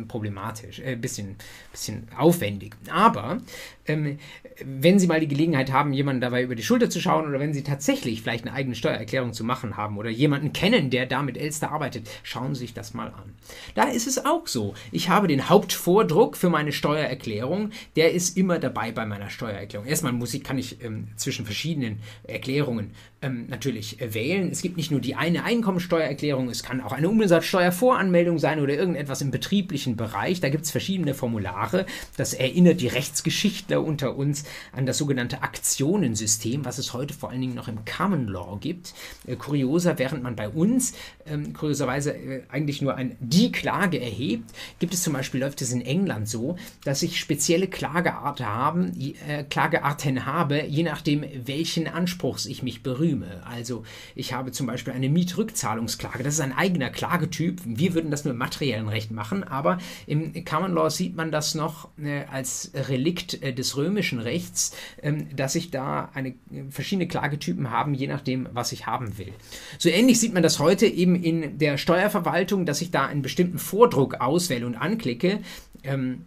problematisch, 0.09 0.79
äh, 0.79 0.93
ein 0.93 1.01
bisschen, 1.03 1.37
bisschen 1.73 2.09
aufwendig. 2.16 2.75
Aber 2.91 3.43
ähm, 3.85 4.18
wenn 4.64 4.99
Sie 4.99 5.07
mal 5.07 5.21
die 5.21 5.29
Gelegenheit 5.29 5.73
haben, 5.73 5.93
jemanden 5.93 6.23
dabei 6.23 6.43
über 6.43 6.55
die 6.55 6.62
Schulter 6.62 6.89
zu 6.89 7.01
schauen 7.01 7.29
oder 7.29 7.39
wenn 7.39 7.53
Sie 7.53 7.62
tatsächlich 7.62 8.23
vielleicht 8.23 8.47
eine 8.47 8.55
eigene 8.55 8.75
Steuererklärung 8.75 9.10
Steuererklärung 9.11 9.33
zu 9.33 9.45
machen 9.45 9.77
haben 9.77 9.99
oder 9.99 10.09
jemanden 10.09 10.53
kennen, 10.53 10.91
der 10.91 11.07
da 11.07 11.23
mit 11.23 11.37
Elster 11.37 11.73
arbeitet, 11.73 12.09
schauen 12.23 12.55
Sie 12.55 12.61
sich 12.61 12.75
das 12.75 12.95
mal 12.95 13.09
an. 13.09 13.35
Da 13.75 13.85
ist 13.85 14.07
es 14.07 14.25
auch 14.25 14.47
so. 14.47 14.75
Ich 14.93 15.09
habe 15.09 15.27
den 15.27 15.49
Hauptvordruck 15.49 16.37
für 16.37 16.49
meine 16.49 16.73
Steuererklärung, 16.73 17.71
der 17.97 18.13
ist 18.13 18.37
immer 18.37 18.59
dabei 18.59 18.93
bei 18.93 19.07
meiner 19.07 19.29
Steuererklärung. 19.29 19.87
Erstmal 19.87 20.13
muss 20.13 20.35
ich, 20.35 20.45
kann 20.45 20.59
ich 20.59 20.83
ähm, 20.83 21.09
zwischen 21.17 21.45
verschiedenen 21.45 21.99
Erklärungen 22.23 22.93
ähm, 23.23 23.47
natürlich 23.49 24.01
äh, 24.01 24.14
wählen. 24.14 24.51
Es 24.51 24.62
gibt 24.62 24.77
nicht 24.77 24.91
nur 24.91 25.01
die 25.01 25.14
eine 25.14 25.45
Einkommensteuererklärung, 25.45 26.49
es 26.49 26.62
kann 26.62 26.81
auch 26.81 26.93
eine 26.93 27.09
Umsatzsteuervoranmeldung 27.09 28.39
sein 28.39 28.61
oder 28.61 28.75
irgendetwas 28.75 29.21
im 29.21 29.31
betrieblichen 29.31 29.97
Bereich. 29.97 30.41
Da 30.41 30.49
gibt 30.49 30.64
es 30.64 30.71
verschiedene 30.71 31.14
Formulare. 31.14 31.87
Das 32.16 32.33
erinnert 32.33 32.81
die 32.81 32.89
Rechtsgeschichtler 32.89 33.85
unter 33.85 34.16
uns 34.16 34.45
an 34.73 34.87
das 34.87 34.99
sogenannte 34.99 35.43
Aktionensystem, 35.43 36.64
was 36.64 36.79
es 36.79 36.95
heute 36.95 37.12
vor 37.12 37.31
allen 37.31 37.41
Dingen 37.41 37.55
noch 37.55 37.68
im 37.68 37.85
Common 37.85 38.27
Law 38.27 38.59
gibt. 38.61 38.95
Äh, 39.27 39.37
kurioser, 39.37 39.99
während 39.99 40.23
man 40.23 40.37
bei 40.37 40.49
uns 40.49 40.95
ähm, 41.27 41.53
kurioserweise 41.53 42.12
äh, 42.12 42.43
eigentlich 42.49 42.81
nur 42.81 42.95
ein 42.95 43.16
die 43.21 43.53
Klage 43.53 44.01
erhebt, 44.01 44.51
gibt 44.79 44.95
es 44.95 45.03
zum 45.03 45.12
Beispiel, 45.12 45.41
läuft 45.41 45.61
es 45.61 45.73
in 45.73 45.83
England 45.83 46.29
so, 46.29 46.57
dass 46.85 47.03
ich 47.03 47.21
spezielle 47.21 47.66
Klagearten 47.66 48.47
haben, 48.47 48.93
äh, 49.29 49.45
Klagearten 49.45 50.25
habe, 50.25 50.64
je 50.64 50.83
nachdem, 50.83 51.25
welchen 51.45 51.87
Anspruchs 51.87 52.47
ich 52.47 52.62
mich 52.62 52.83
berühme. 53.11 53.43
Also 53.45 53.85
ich 54.15 54.33
habe 54.33 54.53
zum 54.53 54.67
Beispiel 54.67 54.93
eine 54.93 55.09
Mietrückzahlungsklage, 55.09 56.23
das 56.23 56.35
ist 56.35 56.41
ein 56.41 56.57
eigener 56.57 56.91
Klagetyp. 56.91 57.61
Wir 57.65 57.95
würden 57.95 58.11
das 58.11 58.25
nur 58.25 58.33
im 58.33 58.39
materiellen 58.39 58.89
Recht 58.89 59.11
machen, 59.11 59.45
aber 59.45 59.79
im 60.07 60.45
Common 60.45 60.75
Law 60.75 60.91
sieht 60.91 61.17
man 61.17 61.31
das 61.31 61.55
noch 61.55 61.89
äh, 62.03 62.25
als 62.31 62.73
Relikt 62.75 63.43
äh, 63.43 63.53
des 63.53 63.77
römischen 63.77 64.21
Rechts, 64.21 64.75
ähm, 65.03 65.35
dass 65.35 65.55
ich 65.55 65.71
da 65.71 66.11
eine, 66.15 66.31
äh, 66.31 66.35
verschiedene 66.71 67.09
Klagetypen 67.09 67.71
haben, 67.71 67.95
je 67.95 68.07
nachdem, 68.07 68.49
was 68.53 68.73
ich 68.73 68.87
haben 68.87 69.19
will. 69.19 69.33
So 69.79 69.89
ähnlich 69.89 70.21
sieht 70.21 70.35
man 70.35 70.43
das 70.43 70.59
heute 70.59 70.87
eben 70.87 71.15
in 71.17 71.59
der 71.59 71.79
Steuerverwaltung, 71.79 72.67
dass 72.67 72.81
ich 72.81 72.91
da 72.91 73.07
einen 73.07 73.23
bestimmten 73.23 73.59
Vordruck 73.59 74.21
auswähle 74.21 74.67
und 74.67 74.77
anklicke. 74.77 75.41
Ähm, 75.83 76.27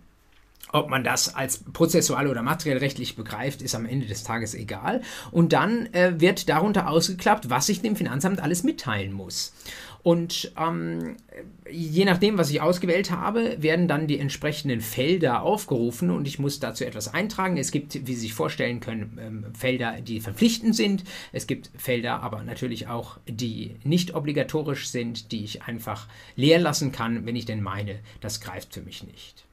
ob 0.73 0.89
man 0.89 1.03
das 1.03 1.33
als 1.33 1.59
prozessual 1.59 2.27
oder 2.27 2.41
materiell 2.41 2.79
rechtlich 2.79 3.15
begreift, 3.15 3.61
ist 3.61 3.75
am 3.75 3.85
Ende 3.85 4.07
des 4.07 4.23
Tages 4.23 4.55
egal. 4.55 5.01
Und 5.31 5.53
dann 5.53 5.87
äh, 5.93 6.19
wird 6.19 6.49
darunter 6.49 6.89
ausgeklappt, 6.89 7.49
was 7.49 7.69
ich 7.69 7.81
dem 7.81 7.95
Finanzamt 7.95 8.41
alles 8.41 8.63
mitteilen 8.63 9.13
muss. 9.13 9.53
Und 10.03 10.51
ähm, 10.59 11.15
je 11.71 12.03
nachdem, 12.03 12.37
was 12.37 12.49
ich 12.49 12.59
ausgewählt 12.59 13.09
habe, 13.09 13.55
werden 13.61 13.87
dann 13.87 14.07
die 14.07 14.19
entsprechenden 14.19 14.81
Felder 14.81 15.43
aufgerufen 15.43 16.09
und 16.09 16.27
ich 16.27 16.39
muss 16.39 16.59
dazu 16.59 16.83
etwas 16.83 17.13
eintragen. 17.13 17.55
Es 17.55 17.71
gibt, 17.71 17.93
wie 18.05 18.13
Sie 18.13 18.21
sich 18.21 18.33
vorstellen 18.33 18.81
können, 18.81 19.17
ähm, 19.21 19.45
Felder, 19.57 20.01
die 20.01 20.19
verpflichtend 20.19 20.75
sind. 20.75 21.05
Es 21.31 21.47
gibt 21.47 21.71
Felder 21.77 22.21
aber 22.21 22.43
natürlich 22.43 22.87
auch, 22.87 23.17
die 23.29 23.77
nicht 23.85 24.13
obligatorisch 24.13 24.89
sind, 24.89 25.31
die 25.31 25.45
ich 25.45 25.63
einfach 25.63 26.07
leer 26.35 26.59
lassen 26.59 26.91
kann, 26.91 27.25
wenn 27.25 27.37
ich 27.37 27.45
denn 27.45 27.61
meine, 27.61 27.99
das 28.19 28.41
greift 28.41 28.73
für 28.73 28.81
mich 28.81 29.03
nicht. 29.03 29.45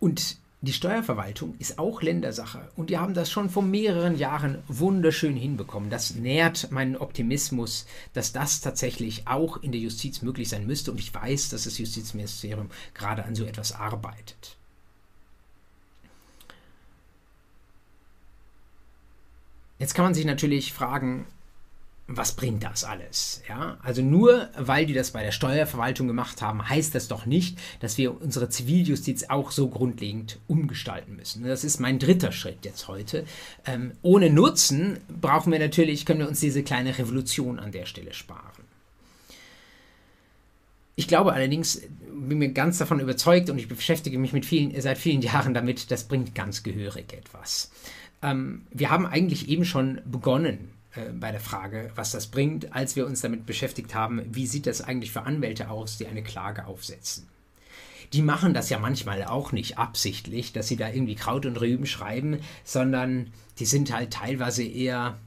Und 0.00 0.38
die 0.60 0.72
Steuerverwaltung 0.72 1.54
ist 1.60 1.78
auch 1.78 2.02
Ländersache 2.02 2.68
und 2.74 2.90
die 2.90 2.98
haben 2.98 3.14
das 3.14 3.30
schon 3.30 3.48
vor 3.48 3.62
mehreren 3.62 4.18
Jahren 4.18 4.58
wunderschön 4.66 5.36
hinbekommen. 5.36 5.88
Das 5.88 6.16
nährt 6.16 6.72
meinen 6.72 6.96
Optimismus, 6.96 7.86
dass 8.12 8.32
das 8.32 8.60
tatsächlich 8.60 9.28
auch 9.28 9.58
in 9.58 9.70
der 9.70 9.80
Justiz 9.80 10.20
möglich 10.20 10.48
sein 10.48 10.66
müsste 10.66 10.90
und 10.90 10.98
ich 10.98 11.14
weiß, 11.14 11.50
dass 11.50 11.62
das 11.62 11.78
Justizministerium 11.78 12.70
gerade 12.92 13.24
an 13.24 13.36
so 13.36 13.44
etwas 13.44 13.70
arbeitet. 13.70 14.56
Jetzt 19.78 19.94
kann 19.94 20.06
man 20.06 20.14
sich 20.14 20.24
natürlich 20.24 20.72
fragen, 20.72 21.24
was 22.10 22.32
bringt 22.32 22.64
das 22.64 22.84
alles? 22.84 23.42
Ja, 23.48 23.76
also 23.82 24.00
nur 24.00 24.48
weil 24.56 24.86
die 24.86 24.94
das 24.94 25.10
bei 25.10 25.22
der 25.22 25.30
Steuerverwaltung 25.30 26.06
gemacht 26.06 26.40
haben, 26.40 26.66
heißt 26.66 26.94
das 26.94 27.06
doch 27.06 27.26
nicht, 27.26 27.58
dass 27.80 27.98
wir 27.98 28.20
unsere 28.20 28.48
Ziviljustiz 28.48 29.24
auch 29.24 29.50
so 29.50 29.68
grundlegend 29.68 30.38
umgestalten 30.46 31.16
müssen. 31.16 31.44
Das 31.44 31.64
ist 31.64 31.80
mein 31.80 31.98
dritter 31.98 32.32
Schritt 32.32 32.64
jetzt 32.64 32.88
heute. 32.88 33.26
Ähm, 33.66 33.92
ohne 34.00 34.30
Nutzen 34.30 35.00
brauchen 35.20 35.52
wir 35.52 35.58
natürlich, 35.58 36.06
können 36.06 36.20
wir 36.20 36.28
uns 36.28 36.40
diese 36.40 36.62
kleine 36.62 36.96
Revolution 36.96 37.58
an 37.58 37.72
der 37.72 37.84
Stelle 37.84 38.14
sparen. 38.14 38.64
Ich 40.96 41.08
glaube 41.08 41.34
allerdings, 41.34 41.82
bin 42.10 42.38
mir 42.38 42.52
ganz 42.52 42.78
davon 42.78 43.00
überzeugt 43.00 43.50
und 43.50 43.58
ich 43.58 43.68
beschäftige 43.68 44.18
mich 44.18 44.32
mit 44.32 44.46
vielen, 44.46 44.80
seit 44.80 44.96
vielen 44.96 45.20
Jahren 45.20 45.52
damit, 45.52 45.90
das 45.90 46.08
bringt 46.08 46.34
ganz 46.34 46.62
gehörig 46.62 47.12
etwas. 47.12 47.70
Ähm, 48.22 48.66
wir 48.70 48.88
haben 48.88 49.04
eigentlich 49.04 49.48
eben 49.48 49.66
schon 49.66 50.00
begonnen, 50.06 50.70
bei 51.20 51.30
der 51.30 51.40
Frage, 51.40 51.90
was 51.94 52.12
das 52.12 52.28
bringt, 52.28 52.72
als 52.74 52.96
wir 52.96 53.06
uns 53.06 53.20
damit 53.20 53.46
beschäftigt 53.46 53.94
haben, 53.94 54.22
wie 54.34 54.46
sieht 54.46 54.66
das 54.66 54.80
eigentlich 54.80 55.12
für 55.12 55.22
Anwälte 55.22 55.70
aus, 55.70 55.98
die 55.98 56.06
eine 56.06 56.22
Klage 56.22 56.66
aufsetzen. 56.66 57.28
Die 58.14 58.22
machen 58.22 58.54
das 58.54 58.70
ja 58.70 58.78
manchmal 58.78 59.22
auch 59.24 59.52
nicht 59.52 59.76
absichtlich, 59.76 60.52
dass 60.52 60.66
sie 60.68 60.76
da 60.76 60.88
irgendwie 60.88 61.14
Kraut 61.14 61.44
und 61.44 61.60
Rüben 61.60 61.86
schreiben, 61.86 62.40
sondern 62.64 63.32
die 63.58 63.66
sind 63.66 63.92
halt 63.92 64.12
teilweise 64.12 64.64
eher 64.64 65.18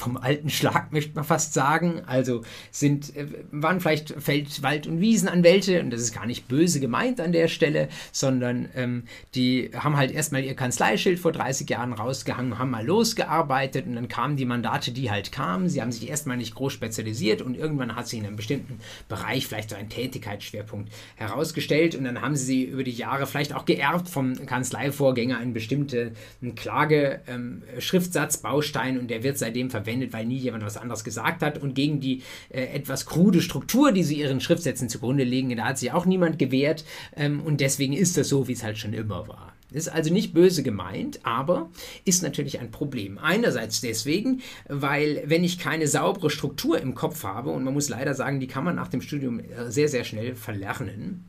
vom 0.00 0.16
alten 0.16 0.48
Schlag, 0.50 0.92
möchte 0.92 1.14
man 1.14 1.24
fast 1.24 1.52
sagen. 1.52 2.02
Also 2.06 2.42
sind, 2.70 3.14
äh, 3.14 3.26
waren 3.52 3.80
vielleicht 3.80 4.14
Feld-, 4.18 4.62
Wald- 4.62 4.86
und 4.86 5.00
Wiesenanwälte 5.00 5.80
und 5.82 5.90
das 5.90 6.00
ist 6.00 6.14
gar 6.14 6.26
nicht 6.26 6.48
böse 6.48 6.80
gemeint 6.80 7.20
an 7.20 7.32
der 7.32 7.48
Stelle, 7.48 7.88
sondern 8.10 8.70
ähm, 8.74 9.04
die 9.34 9.70
haben 9.74 9.96
halt 9.96 10.10
erstmal 10.10 10.42
ihr 10.42 10.54
Kanzleischild 10.54 11.18
vor 11.18 11.32
30 11.32 11.68
Jahren 11.68 11.92
rausgehangen, 11.92 12.58
haben 12.58 12.70
mal 12.70 12.84
losgearbeitet 12.84 13.86
und 13.86 13.94
dann 13.94 14.08
kamen 14.08 14.36
die 14.36 14.46
Mandate, 14.46 14.90
die 14.90 15.10
halt 15.10 15.32
kamen. 15.32 15.68
Sie 15.68 15.82
haben 15.82 15.92
sich 15.92 16.08
erstmal 16.08 16.38
nicht 16.38 16.54
groß 16.54 16.72
spezialisiert 16.72 17.42
und 17.42 17.56
irgendwann 17.56 17.94
hat 17.94 18.08
sich 18.08 18.18
in 18.18 18.26
einem 18.26 18.36
bestimmten 18.36 18.80
Bereich 19.08 19.46
vielleicht 19.46 19.70
so 19.70 19.76
ein 19.76 19.90
Tätigkeitsschwerpunkt 19.90 20.90
herausgestellt 21.16 21.94
und 21.94 22.04
dann 22.04 22.22
haben 22.22 22.36
sie 22.36 22.64
über 22.64 22.84
die 22.84 22.90
Jahre 22.90 23.26
vielleicht 23.26 23.54
auch 23.54 23.66
geerbt 23.66 24.08
vom 24.08 24.46
Kanzleivorgänger 24.46 25.36
einen 25.36 25.52
bestimmten 25.52 26.14
Klage-Schriftsatz, 26.56 28.36
ähm, 28.36 28.42
Baustein 28.42 28.98
und 28.98 29.10
der 29.10 29.22
wird 29.22 29.36
seitdem 29.36 29.68
verwendet 29.68 29.89
verwendet, 29.90 30.12
weil 30.12 30.26
nie 30.26 30.36
jemand 30.36 30.64
was 30.64 30.76
anderes 30.76 31.04
gesagt 31.04 31.42
hat. 31.42 31.58
Und 31.58 31.74
gegen 31.74 32.00
die 32.00 32.22
äh, 32.50 32.62
etwas 32.62 33.06
krude 33.06 33.42
Struktur, 33.42 33.92
die 33.92 34.04
sie 34.04 34.20
ihren 34.20 34.40
Schriftsätzen 34.40 34.88
zugrunde 34.88 35.24
legen, 35.24 35.54
da 35.56 35.64
hat 35.64 35.78
sich 35.78 35.92
auch 35.92 36.06
niemand 36.06 36.38
gewehrt. 36.38 36.84
Ähm, 37.16 37.40
und 37.40 37.60
deswegen 37.60 37.92
ist 37.92 38.16
das 38.16 38.28
so, 38.28 38.48
wie 38.48 38.52
es 38.52 38.62
halt 38.62 38.78
schon 38.78 38.92
immer 38.92 39.28
war. 39.28 39.52
Ist 39.72 39.88
also 39.88 40.12
nicht 40.12 40.34
böse 40.34 40.64
gemeint, 40.64 41.20
aber 41.22 41.70
ist 42.04 42.24
natürlich 42.24 42.58
ein 42.58 42.72
Problem. 42.72 43.18
Einerseits 43.18 43.80
deswegen, 43.80 44.40
weil 44.68 45.22
wenn 45.26 45.44
ich 45.44 45.58
keine 45.58 45.86
saubere 45.86 46.28
Struktur 46.28 46.80
im 46.80 46.96
Kopf 46.96 47.22
habe, 47.22 47.50
und 47.50 47.62
man 47.62 47.74
muss 47.74 47.88
leider 47.88 48.14
sagen, 48.14 48.40
die 48.40 48.48
kann 48.48 48.64
man 48.64 48.74
nach 48.74 48.88
dem 48.88 49.00
Studium 49.00 49.40
äh, 49.40 49.70
sehr, 49.70 49.88
sehr 49.88 50.04
schnell 50.04 50.34
verlernen, 50.34 51.24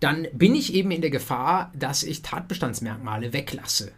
dann 0.00 0.28
bin 0.32 0.54
ich 0.54 0.74
eben 0.74 0.90
in 0.90 1.00
der 1.00 1.10
Gefahr, 1.10 1.72
dass 1.76 2.04
ich 2.04 2.22
Tatbestandsmerkmale 2.22 3.32
weglasse 3.32 3.92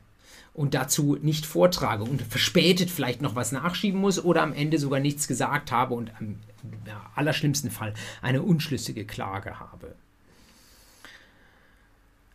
und 0.55 0.75
dazu 0.75 1.17
nicht 1.21 1.47
vortrage 1.47 2.05
und 2.05 2.23
verspätet 2.23 2.91
vielleicht 2.91 3.23
noch 3.23 3.35
was 3.35 3.53
nachschieben 3.53 4.01
muss 4.01 4.23
oder 4.23 4.43
am 4.43 4.53
Ende 4.53 4.79
sogar 4.79 5.01
nichts 5.01 5.29
gesagt 5.29 5.73
habe 5.73 5.95
und 5.95 6.11
im 6.21 6.39
ja, 6.87 7.11
allerschlimmsten 7.15 7.71
Fall 7.71 7.95
eine 8.21 8.43
unschlüssige 8.43 9.05
Klage 9.05 9.61
habe. 9.61 9.95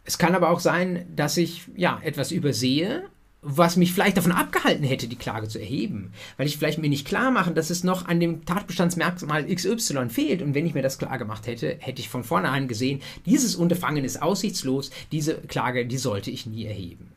Es 0.06 0.18
kann 0.18 0.36
aber 0.36 0.50
auch 0.50 0.60
sein, 0.60 1.06
dass 1.16 1.36
ich 1.36 1.64
ja 1.76 2.00
etwas 2.04 2.32
übersehe, 2.32 3.10
was 3.48 3.78
mich 3.78 3.94
vielleicht 3.94 4.18
davon 4.18 4.32
abgehalten 4.32 4.84
hätte, 4.84 5.08
die 5.08 5.18
Klage 5.18 5.48
zu 5.48 5.60
erheben, 5.60 6.14
weil 6.38 6.48
ich 6.48 6.58
vielleicht 6.58 6.80
mir 6.80 6.90
nicht 6.90 7.08
klar 7.08 7.30
mache, 7.30 7.52
dass 7.52 7.70
es 7.70 7.84
noch 7.84 8.08
an 8.08 8.20
dem 8.20 8.46
Tatbestandsmerkmal 8.46 9.46
XY 9.46 10.10
fehlt 10.10 10.42
und 10.42 10.56
wenn 10.56 10.66
ich 10.66 10.74
mir 10.74 10.82
das 10.82 10.98
klar 10.98 11.18
gemacht 11.20 11.46
hätte, 11.46 11.78
hätte 11.80 12.02
ich 12.02 12.10
von 12.10 12.24
vornherein 12.24 12.68
gesehen, 12.68 13.02
dieses 13.26 13.56
Unterfangen 13.56 14.04
ist 14.04 14.22
aussichtslos, 14.22 14.90
diese 15.12 15.36
Klage, 15.36 15.86
die 15.86 15.98
sollte 15.98 16.32
ich 16.32 16.48
nie 16.48 16.66
erheben. 16.66 17.15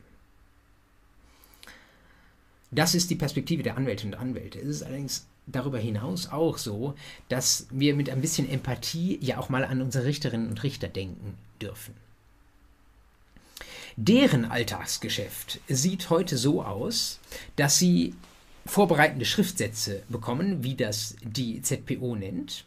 Das 2.70 2.94
ist 2.94 3.10
die 3.10 3.16
Perspektive 3.16 3.62
der 3.62 3.76
Anwältinnen 3.76 4.14
und 4.14 4.20
Anwälte. 4.20 4.58
Es 4.58 4.68
ist 4.68 4.82
allerdings 4.82 5.26
darüber 5.46 5.78
hinaus 5.78 6.28
auch 6.30 6.58
so, 6.58 6.94
dass 7.28 7.66
wir 7.70 7.94
mit 7.94 8.10
ein 8.10 8.20
bisschen 8.20 8.48
Empathie 8.48 9.18
ja 9.22 9.38
auch 9.38 9.48
mal 9.48 9.64
an 9.64 9.80
unsere 9.80 10.04
Richterinnen 10.04 10.48
und 10.48 10.62
Richter 10.62 10.88
denken 10.88 11.34
dürfen. 11.60 11.94
Deren 13.96 14.44
Alltagsgeschäft 14.44 15.60
sieht 15.66 16.10
heute 16.10 16.36
so 16.36 16.62
aus, 16.62 17.18
dass 17.56 17.78
sie 17.78 18.14
vorbereitende 18.64 19.24
Schriftsätze 19.24 20.02
bekommen, 20.08 20.62
wie 20.62 20.76
das 20.76 21.16
die 21.22 21.62
ZPO 21.62 22.14
nennt. 22.14 22.64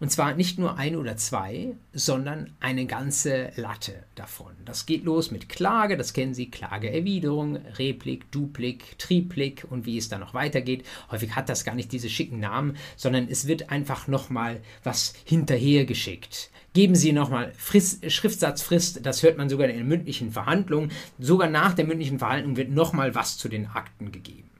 Und 0.00 0.10
zwar 0.10 0.34
nicht 0.34 0.58
nur 0.58 0.76
ein 0.78 0.96
oder 0.96 1.16
zwei, 1.16 1.76
sondern 1.92 2.52
eine 2.60 2.86
ganze 2.86 3.52
Latte 3.56 4.04
davon. 4.14 4.52
Das 4.64 4.86
geht 4.86 5.04
los 5.04 5.30
mit 5.30 5.48
Klage, 5.48 5.96
das 5.96 6.12
kennen 6.12 6.34
Sie, 6.34 6.50
Klageerwiderung, 6.50 7.56
Replik, 7.78 8.30
Duplik, 8.30 8.98
Triplik 8.98 9.66
und 9.68 9.86
wie 9.86 9.98
es 9.98 10.08
dann 10.08 10.20
noch 10.20 10.34
weitergeht. 10.34 10.84
Häufig 11.10 11.34
hat 11.34 11.48
das 11.48 11.64
gar 11.64 11.74
nicht 11.74 11.92
diese 11.92 12.08
schicken 12.08 12.40
Namen, 12.40 12.76
sondern 12.96 13.28
es 13.28 13.46
wird 13.46 13.70
einfach 13.70 14.08
nochmal 14.08 14.60
was 14.84 15.14
hinterhergeschickt. 15.24 16.50
Geben 16.74 16.94
Sie 16.94 17.12
nochmal 17.12 17.52
Schriftsatzfrist, 17.58 19.04
das 19.04 19.22
hört 19.22 19.36
man 19.36 19.50
sogar 19.50 19.68
in 19.68 19.76
den 19.76 19.88
mündlichen 19.88 20.32
Verhandlungen. 20.32 20.90
Sogar 21.18 21.50
nach 21.50 21.74
der 21.74 21.84
mündlichen 21.84 22.18
Verhandlung 22.18 22.56
wird 22.56 22.70
nochmal 22.70 23.14
was 23.14 23.36
zu 23.36 23.48
den 23.48 23.66
Akten 23.66 24.10
gegeben. 24.10 24.51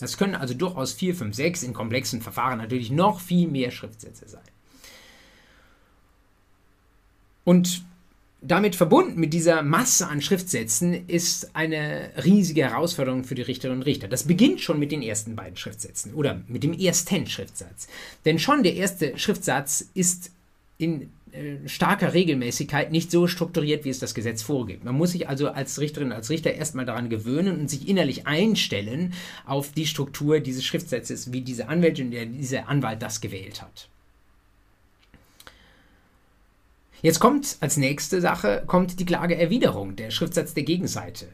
Das 0.00 0.16
können 0.16 0.34
also 0.34 0.54
durchaus 0.54 0.92
4, 0.92 1.14
5, 1.14 1.34
6 1.34 1.62
in 1.62 1.72
komplexen 1.72 2.20
Verfahren 2.20 2.58
natürlich 2.58 2.90
noch 2.90 3.20
viel 3.20 3.48
mehr 3.48 3.70
Schriftsätze 3.70 4.28
sein. 4.28 4.42
Und 7.44 7.84
damit 8.42 8.74
verbunden 8.74 9.20
mit 9.20 9.34
dieser 9.34 9.62
Masse 9.62 10.08
an 10.08 10.22
Schriftsätzen 10.22 11.06
ist 11.08 11.54
eine 11.54 12.10
riesige 12.24 12.62
Herausforderung 12.62 13.24
für 13.24 13.34
die 13.34 13.42
Richterinnen 13.42 13.80
und 13.80 13.86
Richter. 13.86 14.08
Das 14.08 14.24
beginnt 14.24 14.60
schon 14.60 14.78
mit 14.78 14.92
den 14.92 15.02
ersten 15.02 15.36
beiden 15.36 15.56
Schriftsätzen 15.56 16.14
oder 16.14 16.40
mit 16.48 16.62
dem 16.62 16.72
ersten 16.72 17.26
Schriftsatz. 17.26 17.86
Denn 18.24 18.38
schon 18.38 18.62
der 18.62 18.76
erste 18.76 19.18
Schriftsatz 19.18 19.84
ist 19.92 20.30
in 20.78 21.10
starker 21.66 22.14
Regelmäßigkeit 22.14 22.90
nicht 22.90 23.10
so 23.10 23.26
strukturiert, 23.26 23.84
wie 23.84 23.90
es 23.90 23.98
das 23.98 24.14
Gesetz 24.14 24.42
vorgibt. 24.42 24.84
Man 24.84 24.94
muss 24.94 25.12
sich 25.12 25.28
also 25.28 25.48
als 25.48 25.78
Richterin, 25.80 26.12
als 26.12 26.30
Richter 26.30 26.52
erstmal 26.52 26.86
daran 26.86 27.08
gewöhnen 27.08 27.60
und 27.60 27.70
sich 27.70 27.88
innerlich 27.88 28.26
einstellen 28.26 29.14
auf 29.46 29.72
die 29.72 29.86
Struktur 29.86 30.40
dieses 30.40 30.64
Schriftsatzes, 30.64 31.32
wie 31.32 31.40
diese 31.42 31.68
Anwältin 31.68 32.06
und 32.06 32.38
dieser 32.38 32.68
Anwalt 32.68 33.02
das 33.02 33.20
gewählt 33.20 33.62
hat. 33.62 33.88
Jetzt 37.02 37.20
kommt 37.20 37.56
als 37.60 37.76
nächste 37.76 38.20
Sache 38.20 38.62
kommt 38.66 39.00
die 39.00 39.06
Klageerwiderung, 39.06 39.96
der 39.96 40.10
Schriftsatz 40.10 40.52
der 40.52 40.64
Gegenseite. 40.64 41.28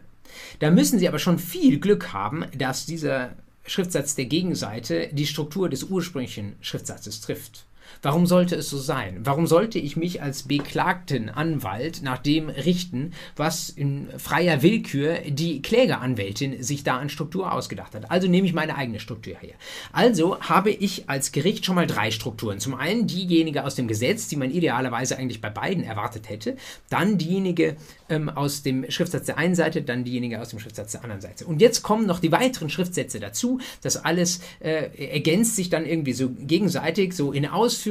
Da 0.61 0.71
müssen 0.71 0.99
Sie 0.99 1.09
aber 1.09 1.19
schon 1.19 1.39
viel 1.39 1.81
Glück 1.81 2.13
haben, 2.13 2.45
dass 2.57 2.87
dieser 2.87 3.35
Schriftsatz 3.67 4.15
der 4.15 4.27
Gegenseite 4.27 5.09
die 5.13 5.27
Struktur 5.27 5.69
des 5.69 5.85
ursprünglichen 5.85 6.55
Schriftsatzes 6.61 7.21
trifft. 7.21 7.65
Warum 8.03 8.27
sollte 8.27 8.57
es 8.57 8.69
so 8.71 8.79
sein? 8.79 9.21
Warum 9.25 9.47
sollte 9.47 9.79
ich 9.79 9.97
mich 9.97 10.23
als 10.23 10.45
beklagten 10.45 11.29
Anwalt 11.29 12.03
nach 12.03 12.19
dem 12.19 12.49
richten, 12.49 13.13
was 13.37 13.69
in 13.69 14.09
freier 14.19 14.63
Willkür 14.63 15.19
die 15.27 15.63
Klägeranwältin 15.63 16.63
sich 16.63 16.85
da 16.85 16.99
an 16.99 17.09
Struktur 17.09 17.53
ausgedacht 17.53 17.95
hat? 17.95 18.11
Also 18.11 18.29
nehme 18.29 18.47
ich 18.47 18.53
meine 18.53 18.77
eigene 18.77 19.01
Struktur 19.01 19.35
her. 19.41 19.55
Also 19.93 20.41
habe 20.41 20.71
ich 20.71 21.09
als 21.09 21.33
Gericht 21.33 21.65
schon 21.65 21.75
mal 21.75 21.87
drei 21.87 22.11
Strukturen. 22.11 22.61
Zum 22.61 22.75
einen 22.75 23.07
diejenige 23.07 23.65
aus 23.65 23.75
dem 23.75 23.89
Gesetz, 23.89 24.29
die 24.29 24.37
man 24.37 24.51
idealerweise 24.51 25.17
eigentlich 25.19 25.41
bei 25.41 25.51
beiden 25.51 25.85
erwartet 25.85 26.29
hätte, 26.29 26.57
dann 26.91 27.19
diejenige 27.19 27.77
ähm, 28.09 28.29
aus 28.29 28.63
dem 28.63 28.91
Schriftsatz 28.91 29.27
der 29.27 29.39
einen 29.39 29.55
Seite, 29.55 29.83
dann 29.83 30.05
diejenige 30.05 30.41
aus 30.41 30.51
dem 30.51 30.59
Schriftsatz 30.59 30.93
der 30.93 31.03
anderen 31.03 31.21
Seite. 31.21 31.47
Und 31.47 31.61
jetzt 31.61 31.83
kommen 31.83 32.07
noch 32.07 32.21
die 32.21 32.33
weiteren 32.33 32.71
Schriftsätze 32.71 33.21
dazu. 33.21 33.61
Das 33.83 34.05
alles 34.05 34.41
äh, 34.61 35.13
ergänzt 35.13 35.57
sich 35.57 35.71
dann 35.71 35.87
irgendwie 35.87 36.13
so 36.13 36.31
gegenseitig, 36.31 37.13
so 37.15 37.33
in 37.33 37.47
Ausführung 37.47 37.86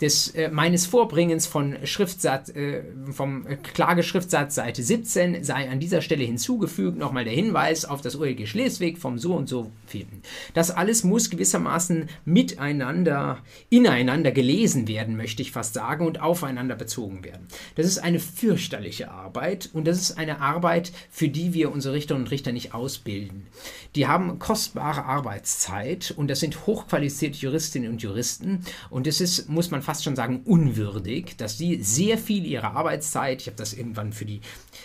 des 0.00 0.34
äh, 0.34 0.50
meines 0.50 0.86
Vorbringens 0.86 1.46
von 1.46 1.76
Schriftsatz, 1.84 2.48
äh, 2.50 2.82
vom 3.10 3.46
Klageschriftsatz 3.74 4.54
Seite 4.54 4.82
17 4.82 5.44
sei 5.44 5.70
an 5.70 5.80
dieser 5.80 6.02
Stelle 6.02 6.24
hinzugefügt 6.24 6.98
nochmal 6.98 7.24
der 7.24 7.32
Hinweis 7.32 7.84
auf 7.84 8.00
das 8.00 8.18
OLG 8.18 8.46
Schleswig 8.46 8.98
vom 8.98 9.18
so 9.18 9.34
und 9.34 9.48
so 9.48 9.70
finden. 9.86 10.22
Das 10.54 10.70
alles 10.70 11.04
muss 11.04 11.30
gewissermaßen 11.30 12.08
miteinander, 12.24 13.38
ineinander 13.70 14.32
gelesen 14.32 14.88
werden, 14.88 15.16
möchte 15.16 15.42
ich 15.42 15.52
fast 15.52 15.74
sagen, 15.74 16.06
und 16.06 16.20
aufeinander 16.20 16.74
bezogen 16.74 17.24
werden. 17.24 17.46
Das 17.74 17.86
ist 17.86 17.98
eine 17.98 18.18
fürchterliche 18.18 19.10
Arbeit 19.10 19.70
und 19.72 19.86
das 19.86 20.00
ist 20.00 20.18
eine 20.18 20.40
Arbeit, 20.40 20.92
für 21.10 21.28
die 21.28 21.54
wir 21.54 21.72
unsere 21.72 21.94
Richterinnen 21.94 22.24
und 22.24 22.30
Richter 22.30 22.52
nicht 22.52 22.74
ausbilden. 22.74 23.46
Die 23.94 24.06
haben 24.06 24.38
kostbare 24.38 25.04
Arbeitszeit 25.04 26.14
und 26.16 26.28
das 26.28 26.40
sind 26.40 26.66
hochqualifizierte 26.66 27.38
Juristinnen 27.38 27.90
und 27.90 28.02
Juristen 28.02 28.64
und 28.90 29.06
es 29.06 29.20
ist, 29.20 29.35
muss 29.48 29.70
man 29.70 29.82
fast 29.82 30.04
schon 30.04 30.16
sagen, 30.16 30.42
unwürdig, 30.44 31.36
dass 31.36 31.56
die 31.56 31.82
sehr 31.82 32.18
viel 32.18 32.44
ihrer 32.46 32.76
Arbeitszeit, 32.76 33.40
ich 33.40 33.46
habe 33.46 33.56
das 33.56 33.72
irgendwann 33.72 34.12
für 34.12 34.24
die 34.24 34.40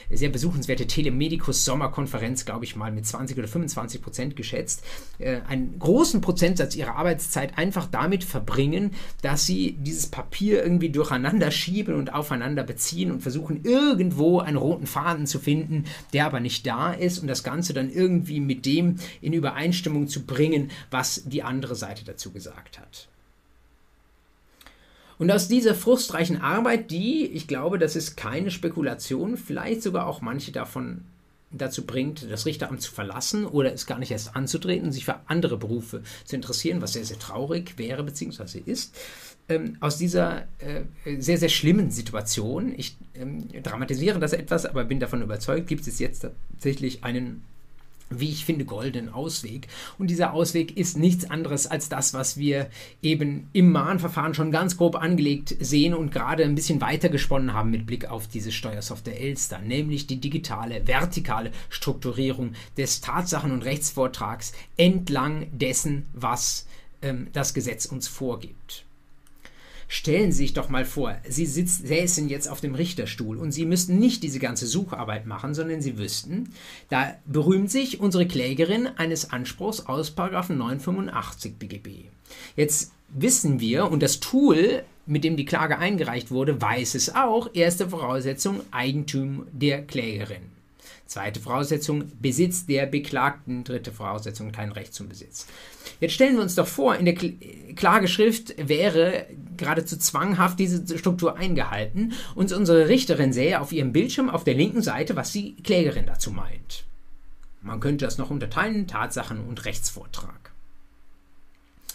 sehr 0.10 0.30
besuchenswerte 0.30 0.88
Telemedicus 0.88 1.66
Sommerkonferenz, 1.66 2.46
glaube 2.46 2.66
ich 2.66 2.76
mal, 2.76 2.92
mit 2.92 3.06
20 3.06 3.38
oder 3.38 3.48
25 3.48 4.02
Prozent 4.02 4.36
geschätzt, 4.36 4.84
äh, 5.20 5.42
einen 5.48 5.80
großen 5.80 6.22
Prozentsatz 6.22 6.76
ihrer 6.76 6.96
Arbeitszeit 6.96 7.58
einfach 7.58 7.88
damit 7.88 8.24
verbringen, 8.24 8.92
dass 9.22 9.46
sie 9.46 9.78
dieses 9.80 10.08
Papier 10.08 10.64
irgendwie 10.64 10.90
durcheinander 10.90 11.52
schieben 11.52 11.96
und 11.96 12.14
aufeinander 12.14 12.64
beziehen 12.64 13.12
und 13.12 13.22
versuchen 13.22 13.64
irgendwo 13.64 14.40
ein 14.40 14.56
roten 14.56 14.88
Faden 14.88 15.28
zu 15.28 15.40
finden, 15.40 15.86
der 16.14 16.26
aber 16.26 16.40
nicht 16.40 16.66
da 16.68 16.94
ist 16.94 17.20
und 17.20 17.28
das 17.28 17.44
Ganze 17.44 17.74
dann 17.74 17.92
irgendwie 17.92 18.40
mit 18.40 18.66
dem 18.66 18.98
in 19.22 19.34
Übereinstimmung 19.34 20.08
zu 20.08 20.26
bringen, 20.26 20.72
was 20.90 21.24
die 21.26 21.44
andere 21.44 21.76
Seite 21.76 22.06
dazu 22.06 22.32
gesagt 22.32 22.80
hat. 22.80 23.08
Und 25.22 25.30
aus 25.30 25.48
dieser 25.48 25.76
frustreichen 25.76 26.42
Arbeit, 26.42 26.90
die, 26.90 27.28
ich 27.28 27.46
glaube, 27.46 27.78
das 27.78 27.96
ist 27.96 28.18
keine 28.18 28.50
Spekulation, 28.50 29.38
vielleicht 29.38 29.84
sogar 29.84 30.08
auch 30.08 30.22
manche 30.22 30.52
davon 30.52 31.02
dazu 31.52 31.86
bringt, 31.86 32.26
das 32.32 32.48
Richteramt 32.48 32.82
zu 32.82 32.92
verlassen 32.92 33.46
oder 33.46 33.72
es 33.72 33.86
gar 33.86 34.00
nicht 34.00 34.10
erst 34.10 34.36
anzutreten, 34.36 34.92
sich 34.92 35.06
für 35.06 35.18
andere 35.28 35.58
Berufe 35.58 36.02
zu 36.26 36.36
interessieren, 36.36 36.82
was 36.82 36.94
sehr, 36.94 37.06
sehr 37.06 37.20
traurig 37.20 37.78
wäre 37.78 38.04
bzw. 38.04 38.64
ist. 38.66 38.98
Ähm, 39.48 39.78
aus 39.80 40.00
dieser 40.00 40.48
äh, 40.58 40.86
sehr, 41.20 41.38
sehr 41.38 41.50
schlimmen 41.50 41.92
Situation, 41.92 42.74
ich 42.76 42.98
ähm, 43.14 43.48
dramatisiere 43.62 44.18
das 44.18 44.34
etwas, 44.34 44.66
aber 44.66 44.86
bin 44.86 45.00
davon 45.00 45.22
überzeugt, 45.22 45.68
gibt 45.68 45.86
es 45.86 46.00
jetzt 46.00 46.26
tatsächlich 46.52 47.04
einen 47.04 47.44
wie 48.12 48.30
ich 48.30 48.46
finde, 48.46 48.66
goldenen 48.66 49.10
Ausweg. 49.10 49.68
Und 49.98 50.10
dieser 50.10 50.34
Ausweg 50.34 50.78
ist 50.78 50.98
nichts 50.98 51.30
anderes 51.30 51.68
als 51.68 51.90
das, 51.90 52.14
was 52.14 52.38
wir 52.38 52.70
eben 53.02 53.48
im 53.54 53.72
Mahnverfahren 53.72 54.34
schon 54.34 54.52
ganz 54.52 54.78
grob 54.78 54.96
angelegt 54.96 55.56
sehen 55.60 55.94
und 55.94 56.12
gerade 56.12 56.44
ein 56.44 56.56
bisschen 56.56 56.82
weiter 56.82 57.10
gesponnen 57.10 57.54
haben 57.54 57.72
mit 57.72 57.86
Blick 57.86 58.10
auf 58.10 58.28
diese 58.28 58.52
Steuersoftware 58.52 59.20
Elster, 59.20 59.60
nämlich 59.60 60.08
die 60.08 60.20
digitale, 60.20 60.88
vertikale 60.88 61.52
Strukturierung 61.70 62.54
des 62.78 63.02
Tatsachen- 63.02 63.52
und 63.52 63.64
Rechtsvortrags 63.64 64.54
entlang 64.78 65.48
dessen, 65.52 66.06
was 66.14 66.68
ähm, 67.02 67.28
das 67.34 67.54
Gesetz 67.54 67.86
uns 67.86 68.08
vorgibt. 68.08 68.86
Stellen 69.94 70.32
Sie 70.32 70.38
sich 70.38 70.54
doch 70.54 70.70
mal 70.70 70.86
vor, 70.86 71.18
Sie 71.28 71.46
säßen 71.46 72.30
jetzt 72.30 72.48
auf 72.48 72.62
dem 72.62 72.76
Richterstuhl 72.76 73.36
und 73.36 73.52
Sie 73.52 73.66
müssten 73.66 74.00
nicht 74.00 74.24
diese 74.24 74.40
ganze 74.40 74.66
Sucharbeit 74.66 75.26
machen, 75.26 75.54
sondern 75.54 75.82
Sie 75.82 75.98
wüssten, 75.98 76.54
da 76.88 77.14
berühmt 77.26 77.70
sich 77.70 78.00
unsere 78.00 78.26
Klägerin 78.26 78.88
eines 78.88 79.32
Anspruchs 79.32 79.82
aus 79.88 80.16
985 80.16 81.56
BGB. 81.60 82.06
Jetzt 82.56 82.94
wissen 83.10 83.60
wir, 83.60 83.92
und 83.92 84.02
das 84.02 84.22
Tool, 84.22 84.84
mit 85.08 85.26
dem 85.26 85.36
die 85.36 85.44
Klage 85.44 85.78
eingereicht 85.78 86.32
wurde, 86.32 86.62
weiß 86.62 86.96
es 86.96 87.14
auch, 87.14 87.50
erste 87.54 87.90
Voraussetzung 87.90 88.62
Eigentum 88.72 89.46
der 89.52 89.86
Klägerin. 89.86 90.51
Zweite 91.12 91.42
Voraussetzung, 91.42 92.06
Besitz 92.22 92.66
der 92.68 92.86
Beklagten. 92.86 93.66
Dritte 93.66 93.92
Voraussetzung, 93.92 94.54
kein 94.54 94.72
Recht 94.72 94.94
zum 94.94 95.10
Besitz. 95.10 95.46
Jetzt 96.00 96.14
stellen 96.14 96.38
wir 96.38 96.42
uns 96.42 96.56
doch 96.56 96.68
vor, 96.68 96.96
in 96.96 97.04
der 97.04 97.16
Klageschrift 97.76 98.56
wäre 98.58 99.26
geradezu 99.58 99.98
zwanghaft 99.98 100.58
diese 100.58 100.98
Struktur 100.98 101.36
eingehalten 101.36 102.14
und 102.34 102.54
unsere 102.54 102.88
Richterin 102.88 103.34
sähe 103.34 103.60
auf 103.60 103.74
ihrem 103.74 103.92
Bildschirm 103.92 104.30
auf 104.30 104.46
der 104.46 104.54
linken 104.54 104.82
Seite, 104.82 105.18
was 105.18 105.34
die 105.34 105.58
Klägerin 105.58 106.06
dazu 106.06 106.32
meint. 106.32 106.86
Man 107.62 107.82
könnte 107.82 108.06
das 108.06 108.18
noch 108.18 108.30
unterteilen, 108.30 108.88
Tatsachen 108.88 109.42
und 109.42 109.66
Rechtsvortrag. 109.66 110.54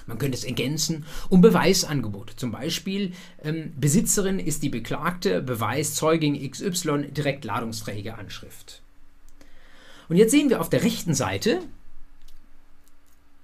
Man 0.05 0.19
könnte 0.19 0.37
es 0.37 0.45
ergänzen 0.45 1.07
um 1.31 1.41
Beweisangebote. 1.41 2.37
Zum 2.37 2.53
Beispiel, 2.53 3.13
ähm, 3.43 3.73
Besitzerin 3.81 4.39
ist 4.39 4.63
die 4.63 4.69
Beklagte, 4.69 5.41
Beweis 5.41 5.95
Zeugin 5.95 6.39
XY, 6.51 7.13
direkt 7.13 7.47
ladungsfähige 7.47 8.19
Anschrift. 8.19 8.83
Und 10.09 10.17
jetzt 10.17 10.31
sehen 10.31 10.51
wir 10.51 10.61
auf 10.61 10.71
der 10.71 10.83
rechten 10.83 11.15
Seite, 11.15 11.61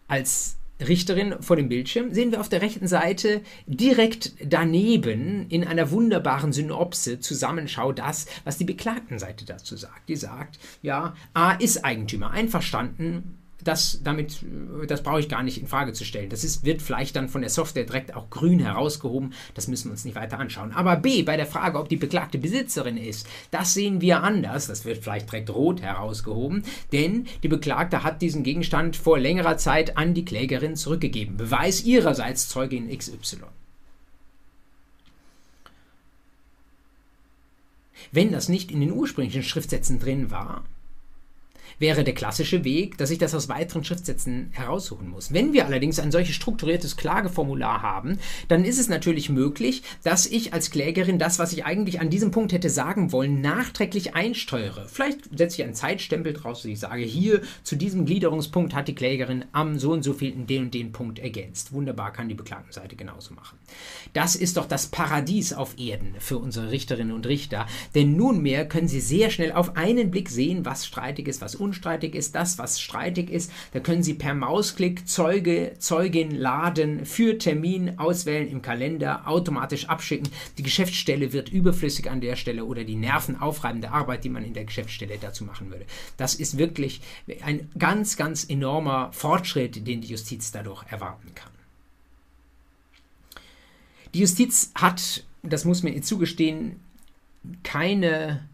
als 0.09 0.57
Richterin 0.81 1.37
vor 1.41 1.57
dem 1.57 1.69
Bildschirm, 1.69 2.13
sehen 2.13 2.33
wir 2.33 2.41
auf 2.41 2.49
der 2.49 2.63
rechten 2.63 2.87
Seite 2.87 3.41
direkt 3.67 4.33
daneben 4.45 5.49
in 5.49 5.65
einer 5.65 5.91
wunderbaren 5.91 6.53
Synopse 6.53 7.21
Zusammenschau 7.21 7.93
das, 7.93 8.27
was 8.45 8.59
die 8.59 8.65
Beklagtenseite 8.65 9.45
dazu 9.45 9.77
sagt. 9.77 10.09
Die 10.09 10.17
sagt, 10.17 10.59
ja, 10.83 11.15
A 11.35 11.53
ist 11.53 11.85
Eigentümer, 11.85 12.31
einverstanden, 12.31 13.39
das, 13.65 14.01
damit, 14.03 14.45
das 14.89 15.03
brauche 15.03 15.21
ich 15.21 15.29
gar 15.29 15.43
nicht 15.43 15.59
in 15.59 15.67
Frage 15.67 15.93
zu 15.93 16.05
stellen. 16.05 16.31
Das 16.31 16.45
ist, 16.45 16.65
wird 16.65 16.83
vielleicht 16.83 17.17
dann 17.17 17.29
von 17.29 17.41
der 17.41 17.51
Software 17.51 17.85
direkt 17.85 18.15
auch 18.15 18.31
grün 18.31 18.59
herausgehoben. 18.59 19.33
Das 19.55 19.69
müssen 19.69 19.87
wir 19.87 19.93
uns 19.93 20.05
nicht 20.05 20.17
weiter 20.17 20.39
anschauen. 20.39 20.73
Aber 20.73 20.97
B, 20.97 21.23
bei 21.23 21.37
der 21.37 21.47
Frage, 21.47 21.79
ob 21.79 21.89
die 21.89 21.97
beklagte 21.97 22.39
Besitzerin 22.39 22.97
ist, 22.97 23.27
das 23.51 23.75
sehen 23.75 24.01
wir 24.01 24.23
anders. 24.23 24.67
Das 24.67 24.85
wird 24.85 25.03
vielleicht 25.03 25.31
direkt 25.31 25.51
rot 25.51 25.83
herausgehoben, 25.83 26.65
denn 26.93 27.27
die 27.43 27.49
Beklagte 27.49 28.03
hat 28.03 28.23
diesen 28.23 28.43
Gegenstand 28.43 28.97
vor 28.97 29.19
längerer 29.19 29.57
Zeit 29.57 29.97
an 29.97 30.15
die 30.15 30.25
Klägerin 30.25 30.77
zurückgegeben. 30.77 31.37
Beweis 31.37 31.85
ihrerseits 31.85 32.49
Zeugin 32.49 32.89
XY. 32.97 33.39
Wenn 38.11 38.33
das 38.33 38.49
nicht 38.49 38.71
in 38.71 38.81
den 38.81 38.93
ursprünglichen 38.93 39.43
Schriftsätzen 39.43 39.99
drin 39.99 40.31
war, 40.31 40.65
wäre 41.83 42.05
der 42.05 42.15
klassische 42.15 42.65
Weg, 42.65 42.97
dass 42.97 43.11
ich 43.11 43.19
das 43.19 43.35
aus 43.35 43.49
weiteren 43.49 43.85
Schriftsätzen 43.85 44.49
heraussuchen 44.53 45.11
muss. 45.11 45.35
Wenn 45.35 45.53
wir 45.53 45.67
allerdings 45.67 45.99
ein 45.99 46.13
solches 46.13 46.37
strukturiertes 46.37 46.97
Klageformular 46.97 47.83
haben, 47.83 48.19
dann 48.49 48.65
ist 48.65 48.79
es 48.79 48.89
natürlich 48.89 49.29
möglich, 49.29 49.83
dass 50.05 50.25
ich 50.25 50.55
als 50.55 50.71
Klägerin 50.71 51.19
das, 51.19 51.41
was 51.41 51.53
ich 51.53 51.67
eigentlich 51.67 52.01
an 52.01 52.09
diesem 52.09 52.31
Punkt 52.31 52.53
hätte 52.53 52.71
sagen 52.71 53.11
wollen, 53.11 53.41
nachträglich 53.41 54.15
einsteuere. 54.15 54.87
Vielleicht 54.89 55.37
setze 55.37 55.61
ich 55.61 55.65
einen 55.65 55.75
Zeitstempel 55.75 56.33
draus 56.33 56.65
und 56.65 56.71
ich 56.71 56.79
sage, 56.79 57.03
hier 57.03 57.43
zu 57.65 57.75
diesem 57.75 58.07
Gliederungspunkt 58.07 58.75
hat 58.75 58.87
die 58.87 58.95
Klägerin 58.95 59.45
am 59.51 59.79
so 59.79 59.93
und 59.93 60.05
so 60.05 60.15
vielen 60.15 60.47
den 60.47 60.63
und 60.63 60.75
den 60.75 60.93
Punkt 60.93 61.19
ergänzt. 61.19 61.73
Wunderbar, 61.73 62.13
kann 62.13 62.29
die 62.29 62.35
Beklagtenseite 62.35 62.95
genauso 62.95 63.35
machen. 63.35 63.59
Das 64.13 64.37
ist 64.37 64.57
doch 64.57 64.67
das 64.67 64.87
Paradies 64.87 65.53
auf 65.53 65.77
Erden 65.79 66.15
für 66.21 66.39
unsere 66.39 66.71
Richterinnen 66.71 67.13
und 67.13 67.27
Richter, 67.27 67.67
denn 67.97 68.17
nunmehr 68.17 68.69
können 68.69 68.87
sie 68.87 69.01
sehr 69.01 69.31
schnell 69.31 69.51
auf 69.51 69.77
einen 69.77 70.13
Blick 70.13 70.29
sehen, 70.29 70.65
was 70.65 70.87
streitig 70.87 71.27
ist, 71.27 71.41
was 71.41 71.57
unstreitig 71.73 72.15
ist, 72.15 72.35
das, 72.35 72.59
was 72.59 72.79
streitig 72.83 73.31
ist. 73.31 73.51
Da 73.73 73.81
können 73.81 74.03
Sie 74.03 74.13
per 74.13 74.35
Mausklick 74.35 75.09
Zeuge, 75.09 75.73
Zeugin 75.79 76.31
laden, 76.31 77.07
für 77.07 77.39
Termin 77.39 77.99
auswählen 77.99 78.47
im 78.47 78.61
Kalender, 78.61 79.27
automatisch 79.27 79.89
abschicken. 79.89 80.29
Die 80.59 80.63
Geschäftsstelle 80.63 81.33
wird 81.33 81.49
überflüssig 81.49 82.11
an 82.11 82.21
der 82.21 82.37
Stelle 82.37 82.67
oder 82.67 82.85
die 82.85 82.97
nervenaufreibende 82.97 83.91
Arbeit, 83.91 84.25
die 84.25 84.29
man 84.29 84.45
in 84.45 84.53
der 84.53 84.67
Geschäftsstelle 84.67 85.17
dazu 85.19 85.45
machen 85.45 85.71
würde. 85.71 85.87
Das 86.19 86.35
ist 86.35 86.59
wirklich 86.59 87.01
ein 87.43 87.71
ganz, 87.79 88.19
ganz 88.19 88.45
enormer 88.45 89.11
Fortschritt, 89.13 89.87
den 89.87 90.03
die 90.03 90.09
Justiz 90.09 90.53
dadurch 90.53 90.85
erwarten 90.91 91.35
kann. 91.35 91.53
Die 94.13 94.21
Justiz 94.21 94.73
hat, 94.75 95.25
das 95.43 95.65
muss 95.65 95.83
man 95.83 95.95
ihr 95.95 96.03
zugestehen, 96.03 96.81
keine 97.63 98.47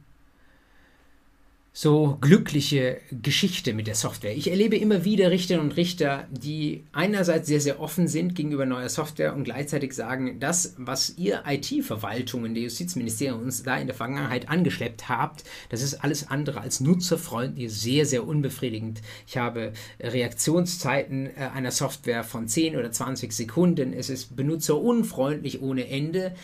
so 1.81 2.19
glückliche 2.21 3.01
Geschichte 3.13 3.73
mit 3.73 3.87
der 3.87 3.95
Software. 3.95 4.37
Ich 4.37 4.51
erlebe 4.51 4.77
immer 4.77 5.05
wieder 5.05 5.31
Richterinnen 5.31 5.71
und 5.71 5.77
Richter, 5.77 6.27
die 6.29 6.83
einerseits 6.91 7.47
sehr, 7.47 7.61
sehr 7.61 7.79
offen 7.79 8.09
sind 8.09 8.35
gegenüber 8.35 8.67
neuer 8.67 8.89
Software 8.89 9.33
und 9.33 9.45
gleichzeitig 9.45 9.93
sagen, 9.93 10.41
das, 10.41 10.75
was 10.77 11.17
ihr 11.17 11.45
IT-Verwaltungen 11.47 12.55
der 12.55 12.65
Justizministerium 12.65 13.43
uns 13.43 13.63
da 13.63 13.77
in 13.77 13.87
der 13.87 13.95
Vergangenheit 13.95 14.49
angeschleppt 14.49 15.09
habt, 15.09 15.45
das 15.69 15.83
ist 15.83 16.03
alles 16.03 16.27
andere 16.27 16.63
als 16.63 16.81
nutzerfreundlich, 16.81 17.73
sehr, 17.73 18.07
sehr 18.07 18.27
unbefriedigend. 18.27 19.01
Ich 19.29 19.37
habe 19.37 19.73
Reaktionszeiten 20.01 21.29
äh, 21.29 21.51
einer 21.55 21.71
Software 21.71 22.25
von 22.25 22.49
10 22.49 22.75
oder 22.75 22.91
20 22.91 23.33
Sekunden. 23.33 23.93
Es 23.93 24.11
ist 24.11 24.35
benutzerunfreundlich 24.35 25.63
ohne 25.63 25.87
Ende. 25.87 26.35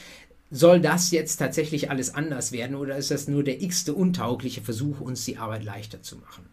Soll 0.57 0.81
das 0.81 1.11
jetzt 1.11 1.39
tatsächlich 1.39 1.91
alles 1.91 2.15
anders 2.15 2.53
werden 2.53 2.77
oder 2.77 2.97
ist 2.97 3.11
das 3.11 3.27
nur 3.27 3.43
der 3.43 3.61
x-te 3.61 3.93
untaugliche 3.93 4.63
Versuch, 4.63 5.01
uns 5.01 5.25
die 5.25 5.37
Arbeit 5.37 5.65
leichter 5.65 6.01
zu 6.01 6.15
machen? 6.15 6.45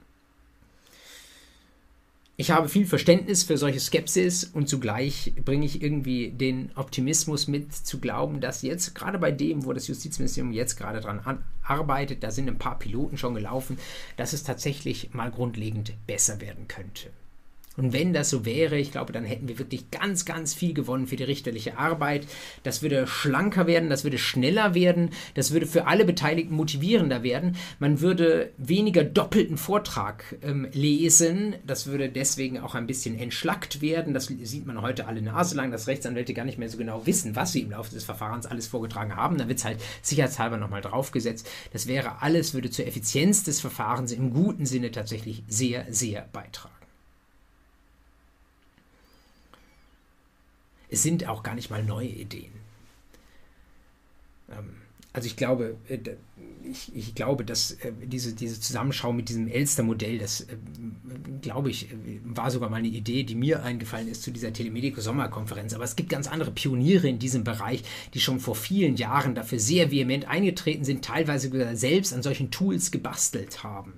Ich 2.36 2.50
habe 2.50 2.68
viel 2.68 2.88
Verständnis 2.88 3.44
für 3.44 3.60
solche 3.60 3.80
Skepsis 3.80 4.44
und 4.44 4.68
zugleich 4.68 5.34
bringe 5.46 5.68
ich 5.68 5.84
irgendwie 5.84 6.32
den 6.32 6.72
Optimismus 6.74 7.48
mit, 7.48 7.76
zu 7.76 8.00
glauben, 8.00 8.42
dass 8.42 8.64
jetzt 8.64 8.96
gerade 8.96 9.20
bei 9.20 9.32
dem, 9.32 9.66
wo 9.66 9.72
das 9.72 9.88
Justizministerium 9.88 10.52
jetzt 10.52 10.78
gerade 10.78 11.00
dran 11.00 11.44
arbeitet, 11.62 12.24
da 12.24 12.32
sind 12.32 12.50
ein 12.50 12.58
paar 12.58 12.80
Piloten 12.80 13.20
schon 13.20 13.36
gelaufen, 13.36 13.78
dass 14.18 14.34
es 14.34 14.42
tatsächlich 14.42 15.14
mal 15.14 15.30
grundlegend 15.30 15.94
besser 16.08 16.42
werden 16.42 16.68
könnte. 16.68 17.12
Und 17.78 17.94
wenn 17.94 18.12
das 18.12 18.30
so 18.30 18.46
wäre, 18.46 18.78
ich 18.78 18.92
glaube, 18.92 19.14
dann 19.14 19.24
hätten 19.24 19.48
wir 19.48 19.58
wirklich 19.58 19.92
ganz, 19.92 20.26
ganz 20.26 20.54
viel 20.54 20.74
gewonnen 20.74 21.08
für 21.08 21.16
die 21.16 21.24
richterliche 21.24 21.78
Arbeit. 21.78 22.28
Das 22.64 22.82
würde 22.82 23.08
schlanker 23.08 23.66
werden, 23.66 23.90
das 23.90 24.04
würde 24.04 24.18
schneller 24.18 24.76
werden, 24.76 25.12
das 25.36 25.52
würde 25.52 25.66
für 25.66 25.88
alle 25.88 26.04
Beteiligten 26.04 26.54
motivierender 26.54 27.24
werden. 27.24 27.56
Man 27.80 28.02
würde 28.02 28.52
weniger 28.58 29.06
doppelten 29.06 29.58
Vortrag 29.58 30.36
ähm, 30.42 30.68
lesen. 30.74 31.56
Das 31.66 31.88
würde 31.88 32.10
deswegen 32.10 32.60
auch 32.60 32.76
ein 32.76 32.88
bisschen 32.88 33.18
entschlackt 33.18 33.82
werden. 33.82 34.14
Das 34.14 34.26
sieht 34.26 34.66
man 34.66 34.82
heute 34.82 35.08
alle 35.08 35.22
Nase 35.22 35.56
lang, 35.56 35.72
dass 35.72 35.88
Rechtsanwälte 35.88 36.34
gar 36.34 36.46
nicht 36.46 36.58
mehr 36.58 36.70
so 36.70 36.78
genau 36.78 37.06
wissen, 37.06 37.38
was 37.38 37.54
sie 37.54 37.62
im 37.62 37.72
Laufe 37.72 37.94
des 37.94 38.04
Verfahrens 38.04 38.48
alles 38.48 38.68
vorgetragen 38.68 39.16
haben. 39.16 39.38
Da 39.38 39.48
wird 39.48 39.60
es 39.60 39.66
halt 39.66 39.80
sicherheitshalber 40.02 40.58
nochmal 40.58 40.82
draufgesetzt. 40.82 41.50
Das 41.72 41.88
wäre 41.88 42.22
alles, 42.22 42.54
würde 42.54 42.70
zur 42.70 42.86
Effizienz 42.86 43.44
des 43.44 43.62
Verfahrens 43.62 44.12
im 44.12 44.34
guten 44.34 44.66
Sinne 44.66 44.92
tatsächlich 44.92 45.44
sehr, 45.48 45.86
sehr 45.90 46.28
beitragen. 46.34 46.81
Es 50.92 51.04
sind 51.04 51.28
auch 51.28 51.42
gar 51.42 51.56
nicht 51.56 51.72
mal 51.72 51.84
neue 51.84 52.10
Ideen. 52.10 52.52
Ähm, 54.50 54.76
also 55.14 55.26
ich 55.26 55.36
glaube, 55.36 55.78
äh, 55.90 55.98
ich, 56.64 56.96
ich 56.96 57.16
glaube, 57.16 57.44
dass 57.44 57.72
äh, 57.72 57.92
diese, 58.04 58.34
diese 58.34 58.60
Zusammenschau 58.60 59.12
mit 59.12 59.30
diesem 59.30 59.48
Elster-Modell, 59.48 60.20
das 60.20 60.42
äh, 60.42 60.58
glaube 61.42 61.70
ich, 61.70 61.90
war 62.24 62.52
sogar 62.52 62.70
mal 62.70 62.78
eine 62.78 62.88
Idee, 62.88 63.24
die 63.24 63.36
mir 63.36 63.64
eingefallen 63.64 64.08
ist 64.08 64.24
zu 64.24 64.32
dieser 64.32 64.54
Telemedico-Sommerkonferenz. 64.54 65.74
Aber 65.74 65.86
es 65.86 65.96
gibt 65.96 66.10
ganz 66.10 66.28
andere 66.28 66.52
Pioniere 66.52 67.08
in 67.08 67.20
diesem 67.20 67.44
Bereich, 67.44 67.84
die 68.14 68.20
schon 68.20 68.40
vor 68.40 68.56
vielen 68.56 68.96
Jahren 68.96 69.34
dafür 69.34 69.60
sehr 69.60 69.92
vehement 69.92 70.28
eingetreten 70.28 70.86
sind, 70.86 71.04
teilweise 71.04 71.50
selbst 71.76 72.14
an 72.14 72.22
solchen 72.22 72.52
Tools 72.52 72.92
gebastelt 72.92 73.64
haben. 73.64 73.94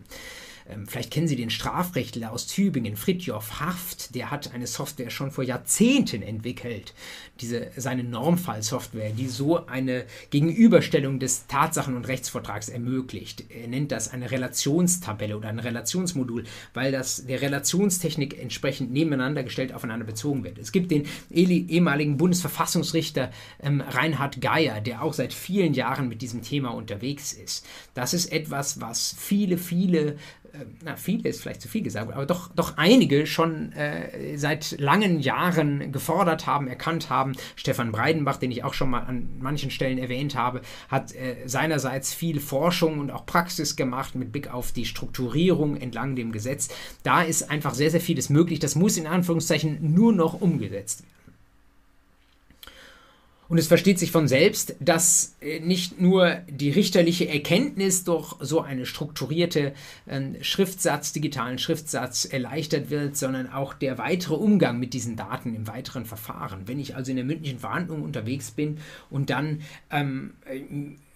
Ähm, 0.69 0.87
vielleicht 0.87 1.11
kennen 1.11 1.27
Sie 1.27 1.35
den 1.35 1.49
Strafrechtler 1.49 2.31
aus 2.31 2.47
Tübingen, 2.47 2.95
Fritjof 2.95 3.59
Haft, 3.59 4.15
der 4.15 4.31
hat 4.31 4.53
eine 4.53 4.67
Software 4.67 5.09
schon 5.09 5.31
vor 5.31 5.43
Jahrzehnten 5.43 6.21
entwickelt, 6.21 6.93
diese, 7.41 7.71
seine 7.75 8.03
Normfallsoftware, 8.03 9.11
die 9.11 9.27
so 9.27 9.65
eine 9.65 10.05
Gegenüberstellung 10.29 11.19
des 11.19 11.47
Tatsachen- 11.47 11.95
und 11.95 12.07
Rechtsvortrags 12.07 12.69
ermöglicht. 12.69 13.45
Er 13.49 13.67
nennt 13.67 13.91
das 13.91 14.11
eine 14.11 14.31
Relationstabelle 14.31 15.37
oder 15.37 15.49
ein 15.49 15.59
Relationsmodul, 15.59 16.45
weil 16.73 16.91
das 16.91 17.25
der 17.25 17.41
Relationstechnik 17.41 18.39
entsprechend 18.39 18.91
nebeneinander 18.91 19.43
gestellt 19.43 19.73
aufeinander 19.73 20.05
bezogen 20.05 20.43
wird. 20.43 20.57
Es 20.57 20.71
gibt 20.71 20.91
den 20.91 21.05
ehemaligen 21.31 22.17
Bundesverfassungsrichter 22.17 23.31
ähm, 23.61 23.81
Reinhard 23.81 24.41
Geier, 24.41 24.81
der 24.81 25.03
auch 25.03 25.13
seit 25.13 25.33
vielen 25.33 25.73
Jahren 25.73 26.07
mit 26.07 26.21
diesem 26.21 26.41
Thema 26.41 26.69
unterwegs 26.69 27.33
ist. 27.33 27.65
Das 27.93 28.13
ist 28.13 28.31
etwas, 28.31 28.79
was 28.79 29.15
viele, 29.17 29.57
viele 29.57 30.17
na, 30.83 30.95
viele 30.95 31.29
ist 31.29 31.41
vielleicht 31.41 31.61
zu 31.61 31.67
viel 31.67 31.81
gesagt, 31.81 32.11
aber 32.11 32.25
doch, 32.25 32.49
doch 32.55 32.77
einige 32.77 33.25
schon 33.25 33.71
äh, 33.73 34.37
seit 34.37 34.79
langen 34.79 35.19
Jahren 35.19 35.91
gefordert 35.91 36.45
haben, 36.45 36.67
erkannt 36.67 37.09
haben. 37.09 37.33
Stefan 37.55 37.91
Breidenbach, 37.91 38.37
den 38.37 38.51
ich 38.51 38.63
auch 38.63 38.73
schon 38.73 38.91
mal 38.91 39.01
an 39.01 39.29
manchen 39.39 39.71
Stellen 39.71 39.97
erwähnt 39.97 40.35
habe, 40.35 40.61
hat 40.89 41.13
äh, 41.15 41.37
seinerseits 41.45 42.13
viel 42.13 42.39
Forschung 42.39 42.99
und 42.99 43.11
auch 43.11 43.25
Praxis 43.25 43.75
gemacht 43.75 44.15
mit 44.15 44.31
Blick 44.31 44.53
auf 44.53 44.71
die 44.71 44.85
Strukturierung 44.85 45.77
entlang 45.77 46.15
dem 46.15 46.31
Gesetz. 46.31 46.69
Da 47.03 47.23
ist 47.23 47.49
einfach 47.49 47.73
sehr, 47.73 47.89
sehr 47.89 48.01
vieles 48.01 48.29
möglich. 48.29 48.59
Das 48.59 48.75
muss 48.75 48.97
in 48.97 49.07
Anführungszeichen 49.07 49.93
nur 49.93 50.13
noch 50.13 50.39
umgesetzt 50.39 51.01
werden. 51.01 51.12
Und 53.49 53.57
es 53.57 53.67
versteht 53.67 53.99
sich 53.99 54.11
von 54.11 54.27
selbst, 54.27 54.75
dass 54.79 55.35
äh, 55.41 55.59
nicht 55.59 55.99
nur 55.99 56.35
die 56.49 56.69
richterliche 56.69 57.27
Erkenntnis 57.27 58.03
durch 58.03 58.35
so 58.39 58.61
eine 58.61 58.85
strukturierte 58.85 59.73
äh, 60.05 60.21
Schriftsatz, 60.41 61.11
digitalen 61.11 61.59
Schriftsatz 61.59 62.25
erleichtert 62.25 62.89
wird, 62.89 63.17
sondern 63.17 63.51
auch 63.51 63.73
der 63.73 63.97
weitere 63.97 64.35
Umgang 64.35 64.79
mit 64.79 64.93
diesen 64.93 65.15
Daten 65.15 65.55
im 65.55 65.67
weiteren 65.67 66.05
Verfahren. 66.05 66.67
Wenn 66.67 66.79
ich 66.79 66.95
also 66.95 67.11
in 67.11 67.17
der 67.17 67.25
mündlichen 67.25 67.59
Verhandlung 67.59 68.01
unterwegs 68.01 68.51
bin 68.51 68.77
und 69.09 69.29
dann 69.29 69.61
ähm, 69.91 70.33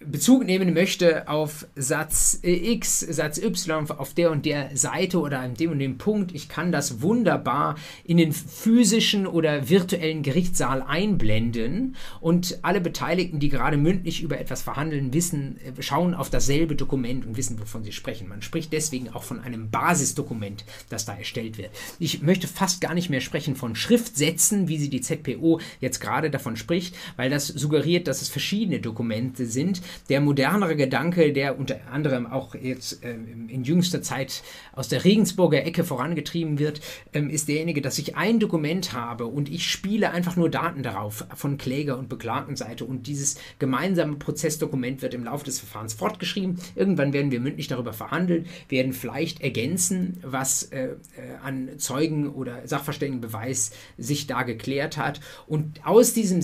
Bezug 0.00 0.46
nehmen 0.46 0.74
möchte 0.74 1.28
auf 1.28 1.66
Satz 1.74 2.38
X, 2.42 3.00
Satz 3.00 3.38
Y 3.38 3.90
auf 3.90 4.14
der 4.14 4.30
und 4.30 4.46
der 4.46 4.76
Seite 4.76 5.18
oder 5.18 5.40
an 5.40 5.54
dem 5.54 5.72
und 5.72 5.80
dem 5.80 5.98
Punkt, 5.98 6.32
ich 6.36 6.48
kann 6.48 6.70
das 6.70 7.02
wunderbar 7.02 7.74
in 8.04 8.16
den 8.16 8.32
physischen 8.32 9.26
oder 9.26 9.68
virtuellen 9.68 10.22
Gerichtssaal 10.22 10.82
einblenden 10.82 11.96
und 12.20 12.60
alle 12.62 12.80
Beteiligten, 12.80 13.40
die 13.40 13.48
gerade 13.48 13.76
mündlich 13.76 14.22
über 14.22 14.38
etwas 14.38 14.62
verhandeln, 14.62 15.12
wissen, 15.12 15.58
äh, 15.64 15.82
schauen 15.82 16.14
auf 16.14 16.30
dasselbe 16.30 16.76
Dokument 16.76 17.26
und 17.26 17.36
wissen, 17.36 17.58
wovon 17.58 17.82
sie 17.82 17.92
sprechen. 17.92 18.28
Man 18.28 18.40
spricht 18.40 18.72
deswegen 18.72 19.08
auch 19.08 19.24
von 19.24 19.40
einem 19.40 19.68
Basisdokument, 19.68 20.64
das 20.90 21.06
da 21.06 21.14
erstellt 21.14 21.58
wird. 21.58 21.70
Ich 21.98 22.22
möchte 22.22 22.46
fast 22.46 22.80
gar 22.80 22.94
nicht 22.94 23.10
mehr 23.10 23.20
sprechen 23.20 23.56
von 23.56 23.74
Schriftsätzen, 23.74 24.68
wie 24.68 24.78
sie 24.78 24.90
die 24.90 25.00
ZPO 25.00 25.60
jetzt 25.80 25.98
gerade 26.00 26.30
davon 26.30 26.56
spricht, 26.56 26.94
weil 27.16 27.30
das 27.30 27.48
suggeriert, 27.48 28.06
dass 28.06 28.22
es 28.22 28.28
verschiedene 28.28 28.78
Dokumente 28.78 29.44
sind. 29.44 29.82
Der 30.08 30.20
modernere 30.20 30.76
Gedanke, 30.76 31.32
der 31.32 31.58
unter 31.58 31.76
anderem 31.90 32.26
auch 32.26 32.54
jetzt 32.54 33.04
äh, 33.04 33.12
in 33.12 33.64
jüngster 33.64 34.02
Zeit 34.02 34.42
aus 34.72 34.88
der 34.88 35.04
Regensburger 35.04 35.64
Ecke 35.64 35.84
vorangetrieben 35.84 36.58
wird, 36.58 36.80
ähm, 37.12 37.30
ist 37.30 37.48
derjenige, 37.48 37.82
dass 37.82 37.98
ich 37.98 38.16
ein 38.16 38.40
Dokument 38.40 38.92
habe 38.92 39.26
und 39.26 39.50
ich 39.50 39.70
spiele 39.70 40.10
einfach 40.10 40.36
nur 40.36 40.50
Daten 40.50 40.82
darauf 40.82 41.24
von 41.34 41.58
Kläger- 41.58 41.98
und 41.98 42.08
Beklagtenseite 42.08 42.84
und 42.84 43.06
dieses 43.06 43.36
gemeinsame 43.58 44.16
Prozessdokument 44.16 45.02
wird 45.02 45.14
im 45.14 45.24
Laufe 45.24 45.44
des 45.44 45.58
Verfahrens 45.58 45.94
fortgeschrieben. 45.94 46.58
Irgendwann 46.74 47.12
werden 47.12 47.30
wir 47.30 47.40
mündlich 47.40 47.68
darüber 47.68 47.92
verhandeln, 47.92 48.46
werden 48.68 48.92
vielleicht 48.92 49.40
ergänzen, 49.40 50.18
was 50.22 50.64
äh, 50.64 50.88
äh 50.88 51.38
an 51.42 51.70
Zeugen 51.78 52.30
oder 52.30 52.66
Sachverständigenbeweis 52.66 53.70
sich 53.96 54.26
da 54.26 54.42
geklärt 54.42 54.96
hat. 54.96 55.20
Und 55.46 55.86
aus 55.86 56.12
diesem 56.12 56.40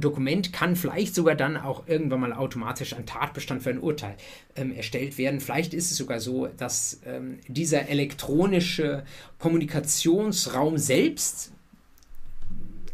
Dokument 0.00 0.52
kann 0.52 0.76
vielleicht 0.76 1.14
sogar 1.14 1.34
dann 1.34 1.56
auch 1.56 1.86
irgendwann 1.86 2.20
mal 2.20 2.32
automatisch 2.32 2.79
ein 2.94 3.06
Tatbestand 3.06 3.62
für 3.62 3.70
ein 3.70 3.78
Urteil 3.78 4.16
ähm, 4.56 4.72
erstellt 4.72 5.18
werden. 5.18 5.40
Vielleicht 5.40 5.74
ist 5.74 5.90
es 5.90 5.96
sogar 5.96 6.20
so, 6.20 6.46
dass 6.46 7.00
ähm, 7.04 7.38
dieser 7.48 7.88
elektronische 7.88 9.04
Kommunikationsraum 9.38 10.78
selbst 10.78 11.52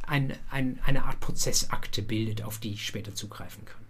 ein, 0.06 0.34
ein, 0.50 0.78
eine 0.84 1.04
Art 1.04 1.20
Prozessakte 1.20 2.02
bildet, 2.02 2.42
auf 2.42 2.58
die 2.58 2.72
ich 2.72 2.86
später 2.86 3.14
zugreifen 3.14 3.64
kann. 3.64 3.85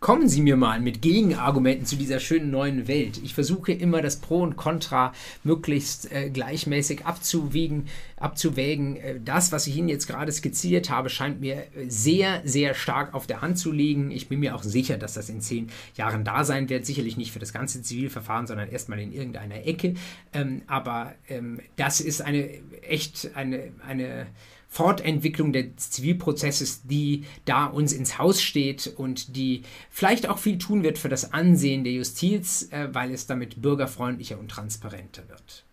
Kommen 0.00 0.30
Sie 0.30 0.40
mir 0.40 0.56
mal 0.56 0.80
mit 0.80 1.02
Gegenargumenten 1.02 1.84
zu 1.84 1.94
dieser 1.94 2.20
schönen 2.20 2.50
neuen 2.50 2.88
Welt. 2.88 3.20
Ich 3.22 3.34
versuche 3.34 3.72
immer 3.72 4.00
das 4.00 4.16
Pro 4.16 4.40
und 4.40 4.56
Contra 4.56 5.12
möglichst 5.44 6.10
äh, 6.10 6.30
gleichmäßig 6.30 7.04
abzuwiegen, 7.04 7.86
abzuwägen. 8.16 8.96
Äh, 8.96 9.20
das, 9.22 9.52
was 9.52 9.66
ich 9.66 9.76
Ihnen 9.76 9.90
jetzt 9.90 10.06
gerade 10.06 10.32
skizziert 10.32 10.88
habe, 10.88 11.10
scheint 11.10 11.42
mir 11.42 11.64
sehr, 11.86 12.40
sehr 12.46 12.72
stark 12.72 13.12
auf 13.12 13.26
der 13.26 13.42
Hand 13.42 13.58
zu 13.58 13.72
liegen. 13.72 14.10
Ich 14.10 14.28
bin 14.28 14.40
mir 14.40 14.56
auch 14.56 14.62
sicher, 14.62 14.96
dass 14.96 15.12
das 15.12 15.28
in 15.28 15.42
zehn 15.42 15.68
Jahren 15.96 16.24
da 16.24 16.44
sein 16.44 16.70
wird. 16.70 16.86
Sicherlich 16.86 17.18
nicht 17.18 17.32
für 17.32 17.38
das 17.38 17.52
ganze 17.52 17.82
Zivilverfahren, 17.82 18.46
sondern 18.46 18.70
erstmal 18.70 19.00
in 19.00 19.12
irgendeiner 19.12 19.66
Ecke. 19.66 19.96
Ähm, 20.32 20.62
aber 20.66 21.12
ähm, 21.28 21.60
das 21.76 22.00
ist 22.00 22.22
eine 22.22 22.48
echt 22.80 23.32
eine, 23.34 23.64
eine 23.86 24.28
Fortentwicklung 24.70 25.52
des 25.52 25.90
Zivilprozesses, 25.90 26.82
die 26.84 27.24
da 27.44 27.66
uns 27.66 27.92
ins 27.92 28.18
Haus 28.18 28.40
steht 28.40 28.86
und 28.96 29.34
die 29.36 29.62
vielleicht 29.90 30.28
auch 30.28 30.38
viel 30.38 30.58
tun 30.58 30.84
wird 30.84 30.96
für 30.96 31.08
das 31.08 31.32
Ansehen 31.32 31.82
der 31.82 31.92
Justiz, 31.92 32.68
äh, 32.70 32.88
weil 32.92 33.12
es 33.12 33.26
damit 33.26 33.60
bürgerfreundlicher 33.60 34.38
und 34.38 34.48
transparenter 34.48 35.28
wird. 35.28 35.64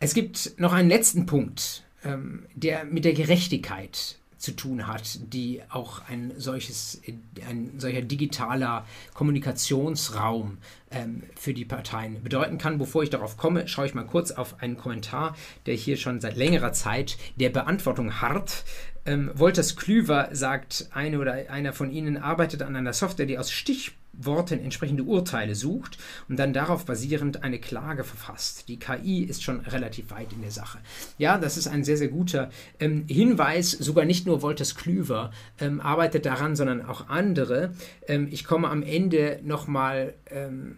Es 0.00 0.14
gibt 0.14 0.58
noch 0.58 0.72
einen 0.72 0.88
letzten 0.88 1.26
Punkt, 1.26 1.84
ähm, 2.02 2.46
der 2.54 2.84
mit 2.86 3.04
der 3.04 3.12
Gerechtigkeit 3.12 4.18
zu 4.42 4.52
tun 4.52 4.88
hat, 4.88 5.32
die 5.32 5.62
auch 5.68 6.02
ein 6.08 6.32
solches, 6.36 7.00
ein 7.48 7.74
solcher 7.78 8.02
digitaler 8.02 8.84
Kommunikationsraum 9.14 10.58
ähm, 10.90 11.22
für 11.36 11.54
die 11.54 11.64
Parteien 11.64 12.22
bedeuten 12.22 12.58
kann. 12.58 12.78
Bevor 12.78 13.04
ich 13.04 13.10
darauf 13.10 13.36
komme, 13.36 13.68
schaue 13.68 13.86
ich 13.86 13.94
mal 13.94 14.04
kurz 14.04 14.32
auf 14.32 14.60
einen 14.60 14.76
Kommentar, 14.76 15.36
der 15.66 15.74
hier 15.74 15.96
schon 15.96 16.20
seit 16.20 16.36
längerer 16.36 16.72
Zeit 16.72 17.18
der 17.36 17.50
Beantwortung 17.50 18.20
hart. 18.20 18.64
Ähm, 19.06 19.30
Wolters 19.34 19.76
Klüver 19.76 20.28
sagt, 20.32 20.88
eine 20.92 21.20
oder 21.20 21.34
einer 21.48 21.72
von 21.72 21.92
Ihnen 21.92 22.16
arbeitet 22.16 22.62
an 22.62 22.74
einer 22.74 22.92
Software, 22.92 23.26
die 23.26 23.38
aus 23.38 23.50
Stichpunkten 23.52 24.01
Worten 24.12 24.60
entsprechende 24.60 25.04
Urteile 25.04 25.54
sucht 25.54 25.98
und 26.28 26.38
dann 26.38 26.52
darauf 26.52 26.84
basierend 26.84 27.42
eine 27.42 27.58
Klage 27.58 28.04
verfasst. 28.04 28.68
Die 28.68 28.78
KI 28.78 29.22
ist 29.22 29.42
schon 29.42 29.60
relativ 29.60 30.10
weit 30.10 30.32
in 30.32 30.42
der 30.42 30.50
Sache. 30.50 30.78
Ja, 31.18 31.38
das 31.38 31.56
ist 31.56 31.66
ein 31.66 31.84
sehr, 31.84 31.96
sehr 31.96 32.08
guter 32.08 32.50
ähm, 32.78 33.04
Hinweis. 33.08 33.70
Sogar 33.70 34.04
nicht 34.04 34.26
nur 34.26 34.42
Wolters 34.42 34.74
Klüver 34.74 35.32
ähm, 35.60 35.80
arbeitet 35.80 36.26
daran, 36.26 36.56
sondern 36.56 36.84
auch 36.84 37.08
andere. 37.08 37.74
Ähm, 38.06 38.28
ich 38.30 38.44
komme 38.44 38.68
am 38.68 38.82
Ende 38.82 39.40
nochmal 39.42 40.14
ähm, 40.26 40.76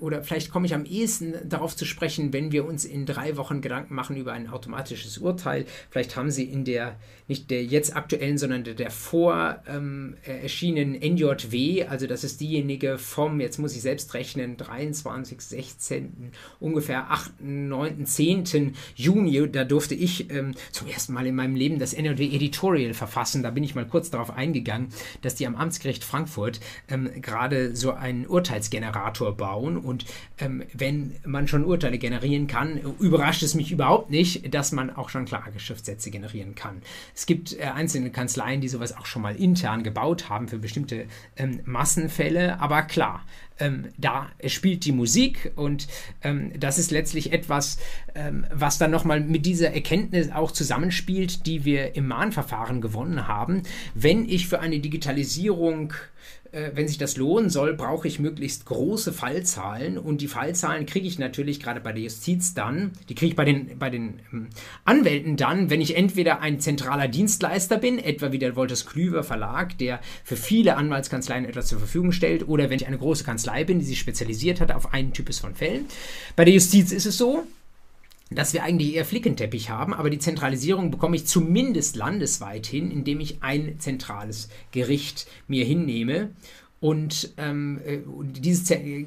oder 0.00 0.22
vielleicht 0.22 0.50
komme 0.50 0.66
ich 0.66 0.74
am 0.74 0.84
ehesten 0.84 1.34
darauf 1.48 1.74
zu 1.76 1.84
sprechen, 1.84 2.32
wenn 2.32 2.52
wir 2.52 2.64
uns 2.64 2.84
in 2.84 3.06
drei 3.06 3.36
Wochen 3.36 3.60
Gedanken 3.60 3.94
machen 3.94 4.16
über 4.16 4.32
ein 4.32 4.48
automatisches 4.48 5.18
Urteil. 5.18 5.66
Vielleicht 5.90 6.16
haben 6.16 6.30
Sie 6.30 6.44
in 6.44 6.64
der, 6.64 6.96
nicht 7.26 7.50
der 7.50 7.64
jetzt 7.64 7.96
aktuellen, 7.96 8.36
sondern 8.36 8.64
der 8.64 8.74
davor 8.74 9.62
ähm, 9.66 10.16
erschienenen 10.24 10.94
NJW, 10.94 11.84
also 11.86 12.06
das 12.06 12.22
ist 12.22 12.40
diejenige 12.40 12.98
vom, 12.98 13.40
jetzt 13.40 13.58
muss 13.58 13.74
ich 13.74 13.82
selbst 13.82 14.12
rechnen, 14.14 14.56
23, 14.56 15.40
16, 15.40 16.32
ungefähr 16.60 17.10
8, 17.10 17.42
9, 17.42 18.06
10. 18.06 18.74
Juni, 18.94 19.50
da 19.50 19.64
durfte 19.64 19.94
ich 19.94 20.30
ähm, 20.30 20.54
zum 20.70 20.88
ersten 20.88 21.14
Mal 21.14 21.26
in 21.26 21.34
meinem 21.34 21.56
Leben 21.56 21.78
das 21.78 21.94
NJW 21.94 22.34
Editorial 22.34 22.92
verfassen. 22.92 23.42
Da 23.42 23.50
bin 23.50 23.64
ich 23.64 23.74
mal 23.74 23.86
kurz 23.86 24.10
darauf 24.10 24.30
eingegangen, 24.30 24.88
dass 25.22 25.34
die 25.34 25.46
am 25.46 25.56
Amtsgericht 25.56 26.04
Frankfurt 26.04 26.60
ähm, 26.88 27.10
gerade 27.22 27.74
so 27.74 27.92
einen 27.92 28.26
Urteilsgenerator 28.26 29.34
bauen. 29.36 29.78
Und 29.78 30.04
ähm, 30.38 30.62
wenn 30.74 31.16
man 31.24 31.48
schon 31.48 31.64
Urteile 31.64 31.98
generieren 31.98 32.46
kann, 32.46 32.80
überrascht 33.00 33.42
es 33.42 33.54
mich 33.54 33.72
überhaupt 33.72 34.10
nicht, 34.10 34.52
dass 34.54 34.72
man 34.72 34.94
auch 34.94 35.08
schon 35.08 35.24
Klageschriftsätze 35.24 36.10
generieren 36.10 36.54
kann. 36.54 36.82
Es 37.14 37.26
gibt 37.26 37.58
äh, 37.58 37.64
einzelne 37.64 38.10
Kanzleien, 38.10 38.60
die 38.60 38.68
sowas 38.68 38.96
auch 38.96 39.06
schon 39.06 39.22
mal 39.22 39.36
intern 39.36 39.82
gebaut 39.82 40.28
haben 40.28 40.48
für 40.48 40.58
bestimmte 40.58 41.06
ähm, 41.36 41.60
Massenfälle. 41.64 42.60
Aber 42.60 42.82
klar, 42.82 43.24
ähm, 43.60 43.88
da 43.96 44.28
spielt 44.46 44.84
die 44.84 44.92
Musik 44.92 45.52
und 45.54 45.86
ähm, 46.22 46.52
das 46.58 46.78
ist 46.78 46.90
letztlich 46.90 47.32
etwas, 47.32 47.78
ähm, 48.14 48.44
was 48.52 48.78
dann 48.78 48.90
nochmal 48.90 49.20
mit 49.20 49.46
dieser 49.46 49.72
Erkenntnis 49.72 50.32
auch 50.32 50.50
zusammenspielt, 50.50 51.46
die 51.46 51.64
wir 51.64 51.94
im 51.94 52.08
Mahnverfahren 52.08 52.80
gewonnen 52.80 53.28
haben. 53.28 53.62
Wenn 53.94 54.28
ich 54.28 54.48
für 54.48 54.60
eine 54.60 54.80
Digitalisierung 54.80 55.92
wenn 56.74 56.88
sich 56.88 56.98
das 56.98 57.16
lohnen 57.16 57.50
soll, 57.50 57.74
brauche 57.74 58.06
ich 58.06 58.18
möglichst 58.18 58.64
große 58.66 59.12
Fallzahlen 59.12 59.98
und 59.98 60.20
die 60.20 60.28
Fallzahlen 60.28 60.86
kriege 60.86 61.06
ich 61.06 61.18
natürlich 61.18 61.60
gerade 61.60 61.80
bei 61.80 61.92
der 61.92 62.02
Justiz 62.02 62.54
dann, 62.54 62.92
die 63.08 63.14
kriege 63.14 63.30
ich 63.30 63.36
bei 63.36 63.44
den, 63.44 63.78
bei 63.78 63.90
den 63.90 64.20
ähm, 64.32 64.48
Anwälten 64.84 65.36
dann, 65.36 65.70
wenn 65.70 65.80
ich 65.80 65.96
entweder 65.96 66.40
ein 66.40 66.60
zentraler 66.60 67.08
Dienstleister 67.08 67.78
bin, 67.78 67.98
etwa 67.98 68.32
wie 68.32 68.38
der 68.38 68.56
Wolters 68.56 68.86
Klüver 68.86 69.24
Verlag, 69.24 69.76
der 69.78 70.00
für 70.22 70.36
viele 70.36 70.76
Anwaltskanzleien 70.76 71.44
etwas 71.44 71.66
zur 71.66 71.78
Verfügung 71.78 72.12
stellt, 72.12 72.46
oder 72.48 72.70
wenn 72.70 72.76
ich 72.76 72.86
eine 72.86 72.98
große 72.98 73.24
Kanzlei 73.24 73.64
bin, 73.64 73.78
die 73.78 73.84
sich 73.84 73.98
spezialisiert 73.98 74.60
hat 74.60 74.72
auf 74.72 74.92
einen 74.92 75.12
Typus 75.12 75.38
von 75.38 75.54
Fällen. 75.54 75.86
Bei 76.36 76.44
der 76.44 76.54
Justiz 76.54 76.92
ist 76.92 77.06
es 77.06 77.18
so, 77.18 77.44
dass 78.30 78.52
wir 78.52 78.64
eigentlich 78.64 78.94
eher 78.94 79.04
Flickenteppich 79.04 79.70
haben, 79.70 79.92
aber 79.92 80.10
die 80.10 80.18
Zentralisierung 80.18 80.90
bekomme 80.90 81.16
ich 81.16 81.26
zumindest 81.26 81.96
landesweit 81.96 82.66
hin, 82.66 82.90
indem 82.90 83.20
ich 83.20 83.42
ein 83.42 83.78
zentrales 83.78 84.48
Gericht 84.72 85.26
mir 85.46 85.64
hinnehme 85.64 86.30
und 86.80 87.32
ähm, 87.38 87.80
äh, 87.86 88.00
dieses, 88.22 88.70
äh, 88.70 89.06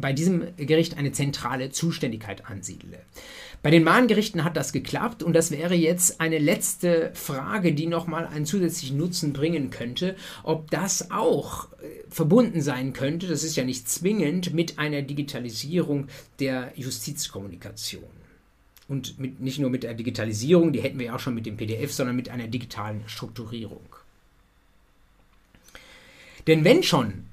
bei 0.00 0.12
diesem 0.12 0.44
Gericht 0.56 0.96
eine 0.96 1.10
zentrale 1.10 1.70
Zuständigkeit 1.70 2.46
ansiedle. 2.46 3.00
Bei 3.62 3.70
den 3.70 3.82
Mahngerichten 3.82 4.44
hat 4.44 4.56
das 4.56 4.72
geklappt 4.72 5.22
und 5.22 5.34
das 5.34 5.50
wäre 5.50 5.74
jetzt 5.74 6.20
eine 6.20 6.38
letzte 6.38 7.10
Frage, 7.14 7.74
die 7.74 7.86
nochmal 7.86 8.26
einen 8.26 8.46
zusätzlichen 8.46 8.96
Nutzen 8.96 9.32
bringen 9.32 9.70
könnte, 9.70 10.14
ob 10.44 10.70
das 10.70 11.10
auch 11.10 11.72
äh, 11.72 11.86
verbunden 12.08 12.62
sein 12.62 12.92
könnte, 12.92 13.26
das 13.26 13.42
ist 13.42 13.56
ja 13.56 13.64
nicht 13.64 13.88
zwingend, 13.88 14.54
mit 14.54 14.78
einer 14.78 15.02
Digitalisierung 15.02 16.06
der 16.38 16.72
Justizkommunikation 16.76 18.19
und 18.90 19.20
mit, 19.20 19.40
nicht 19.40 19.60
nur 19.60 19.70
mit 19.70 19.84
der 19.84 19.94
Digitalisierung, 19.94 20.72
die 20.72 20.82
hätten 20.82 20.98
wir 20.98 21.06
ja 21.06 21.14
auch 21.14 21.20
schon 21.20 21.36
mit 21.36 21.46
dem 21.46 21.56
PDF, 21.56 21.92
sondern 21.92 22.16
mit 22.16 22.28
einer 22.28 22.48
digitalen 22.48 23.04
Strukturierung. 23.06 23.86
Denn 26.48 26.64
wenn 26.64 26.82
schon 26.82 27.26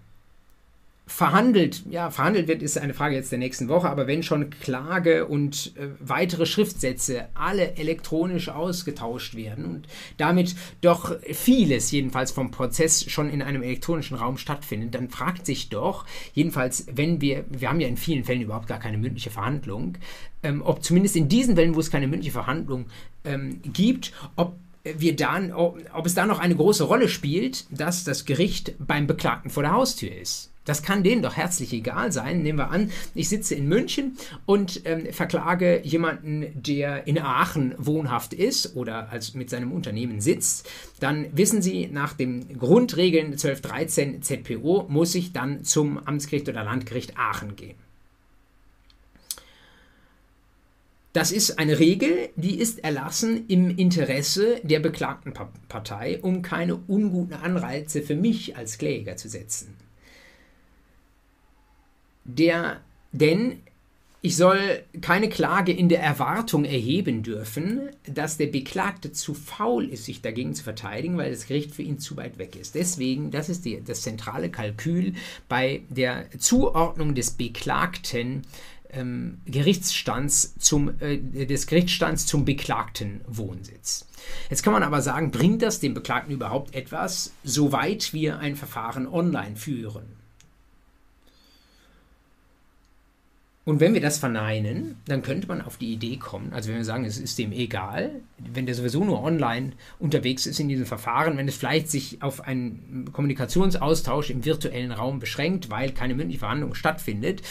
verhandelt, 1.08 1.84
ja, 1.90 2.12
verhandelt 2.12 2.50
wird, 2.50 2.62
ist 2.62 2.78
eine 2.78 2.94
Frage 2.94 3.16
jetzt 3.16 3.32
der 3.32 3.40
nächsten 3.40 3.70
Woche, 3.70 3.90
aber 3.90 4.08
wenn 4.08 4.24
schon 4.24 4.50
Klage 4.50 5.26
und 5.26 5.74
äh, 5.78 5.88
weitere 6.00 6.46
Schriftsätze 6.46 7.30
alle 7.34 7.78
elektronisch 7.78 8.50
ausgetauscht 8.50 9.34
werden 9.36 9.66
und 9.66 9.88
damit 10.18 10.56
doch 10.82 11.16
vieles 11.32 11.90
jedenfalls 11.92 12.32
vom 12.32 12.52
Prozess 12.52 13.10
schon 13.10 13.30
in 13.30 13.42
einem 13.42 13.64
elektronischen 13.64 14.18
Raum 14.18 14.38
stattfindet, 14.38 14.94
dann 14.96 15.10
fragt 15.10 15.46
sich 15.46 15.70
doch, 15.70 16.06
jedenfalls, 16.34 16.86
wenn 16.92 17.22
wir, 17.22 17.46
wir 17.50 17.70
haben 17.70 17.80
ja 17.80 17.88
in 17.88 17.98
vielen 17.98 18.26
Fällen 18.26 18.42
überhaupt 18.42 18.68
gar 18.68 18.80
keine 18.80 18.98
mündliche 18.98 19.30
Verhandlung, 19.30 19.98
ähm, 20.44 20.62
ob 20.62 20.84
zumindest 20.84 21.16
in 21.16 21.30
diesen 21.30 21.56
Fällen, 21.56 21.74
wo 21.74 21.80
es 21.80 21.90
keine 21.90 22.08
mündliche 22.08 22.34
Verhandlung 22.34 22.88
ähm, 23.24 23.62
gibt, 23.64 24.12
ob 24.36 24.58
wir 24.84 25.16
dann, 25.16 25.52
ob 25.52 26.06
es 26.06 26.16
da 26.16 26.26
noch 26.26 26.40
eine 26.40 26.56
große 26.56 26.84
Rolle 26.84 27.10
spielt, 27.10 27.66
dass 27.78 28.04
das 28.04 28.26
Gericht 28.26 28.74
beim 28.80 29.08
Beklagten 29.08 29.50
vor 29.50 29.64
der 29.64 29.74
Haustür 29.74 30.16
ist. 30.16 30.52
Das 30.68 30.84
kann 30.84 31.02
denen 31.02 31.22
doch 31.22 31.38
herzlich 31.38 31.72
egal 31.72 32.12
sein. 32.12 32.44
Nehmen 32.44 32.60
wir 32.60 32.72
an, 32.72 32.92
ich 33.16 33.30
sitze 33.30 33.56
in 33.56 33.70
München 33.70 34.18
und 34.46 34.82
ähm, 34.84 35.14
verklage 35.14 35.80
jemanden, 35.84 36.48
der 36.62 37.08
in 37.08 37.18
Aachen 37.20 37.74
wohnhaft 37.78 38.34
ist 38.34 38.76
oder 38.76 39.10
als 39.10 39.34
mit 39.34 39.50
seinem 39.50 39.72
Unternehmen 39.72 40.20
sitzt. 40.20 40.70
Dann 41.00 41.28
wissen 41.32 41.62
Sie, 41.62 41.88
nach 41.88 42.12
den 42.12 42.60
Grundregeln 42.60 43.28
1213 43.28 44.22
ZPO 44.22 44.88
muss 44.90 45.16
ich 45.16 45.32
dann 45.32 45.64
zum 45.64 46.06
Amtsgericht 46.06 46.50
oder 46.50 46.66
Landgericht 46.66 47.18
Aachen 47.18 47.56
gehen. 47.56 47.78
Das 51.14 51.32
ist 51.32 51.60
eine 51.60 51.80
Regel, 51.80 52.28
die 52.36 52.60
ist 52.60 52.84
erlassen 52.84 53.46
im 53.48 53.70
Interesse 53.70 54.60
der 54.64 54.82
beklagten 54.82 55.34
Partei, 55.70 56.20
um 56.22 56.42
keine 56.42 56.76
unguten 56.76 57.36
Anreize 57.36 58.02
für 58.02 58.16
mich 58.16 58.58
als 58.58 58.78
Kläger 58.78 59.16
zu 59.16 59.30
setzen. 59.30 59.87
Der, 62.28 62.82
denn 63.12 63.62
ich 64.22 64.36
soll 64.36 64.84
keine 65.00 65.30
Klage 65.30 65.72
in 65.72 65.90
der 65.90 66.02
Erwartung 66.02 66.66
erheben 66.66 67.24
dürfen, 67.24 67.90
dass 68.06 68.38
der 68.38 68.48
Beklagte 68.48 69.12
zu 69.12 69.34
faul 69.34 69.86
ist, 69.86 70.06
sich 70.06 70.22
dagegen 70.22 70.54
zu 70.54 70.64
verteidigen, 70.64 71.18
weil 71.18 71.32
das 71.32 71.48
Gericht 71.48 71.74
für 71.74 71.84
ihn 71.84 72.00
zu 72.00 72.18
weit 72.18 72.38
weg 72.38 72.56
ist. 72.56 72.76
Deswegen, 72.76 73.32
das 73.32 73.48
ist 73.48 73.64
die, 73.64 73.82
das 73.82 74.02
zentrale 74.02 74.50
Kalkül 74.50 75.14
bei 75.48 75.82
der 75.90 76.26
Zuordnung 76.40 77.16
des 77.16 77.32
Beklagten 77.32 78.42
ähm, 78.90 79.40
Gerichtsstands 79.46 80.56
zum, 80.58 81.00
äh, 81.00 81.18
des 81.46 81.68
Gerichtsstands 81.68 82.26
zum 82.26 82.44
beklagten 82.44 83.22
Wohnsitz. 83.28 84.08
Jetzt 84.50 84.64
kann 84.64 84.74
man 84.74 84.84
aber 84.84 85.02
sagen, 85.02 85.32
bringt 85.32 85.62
das 85.62 85.80
dem 85.80 85.94
Beklagten 85.94 86.34
überhaupt 86.34 86.74
etwas, 86.74 87.34
soweit 87.44 88.14
wir 88.14 88.40
ein 88.40 88.56
Verfahren 88.56 89.08
online 89.08 89.56
führen? 89.56 90.17
Und 93.68 93.82
wenn 93.82 93.94
wir 93.94 94.00
das 94.00 94.18
verneinen, 94.18 94.96
dann 95.08 95.22
könnte 95.22 95.50
man 95.50 95.62
auf 95.62 95.76
die 95.76 95.92
Idee 95.92 96.16
kommen, 96.16 96.54
also 96.54 96.70
wenn 96.70 96.78
wir 96.78 96.86
sagen, 96.86 97.04
es 97.04 97.18
ist 97.18 97.38
dem 97.38 97.52
egal, 97.52 98.22
wenn 98.38 98.66
der 98.66 98.76
sowieso 98.76 99.04
nur 99.04 99.22
online 99.22 99.74
unterwegs 100.00 100.46
ist 100.46 100.62
in 100.62 100.70
diesem 100.70 100.86
Verfahren, 100.86 101.36
wenn 101.36 101.50
es 101.50 101.58
vielleicht 101.58 101.92
sich 101.92 102.22
auf 102.22 102.40
einen 102.40 103.10
Kommunikationsaustausch 103.12 104.30
im 104.30 104.46
virtuellen 104.46 104.94
Raum 104.94 105.20
beschränkt, 105.20 105.70
weil 105.70 105.92
keine 105.92 106.16
mündliche 106.16 106.40
Verhandlung 106.40 106.76
stattfindet, 106.76 107.42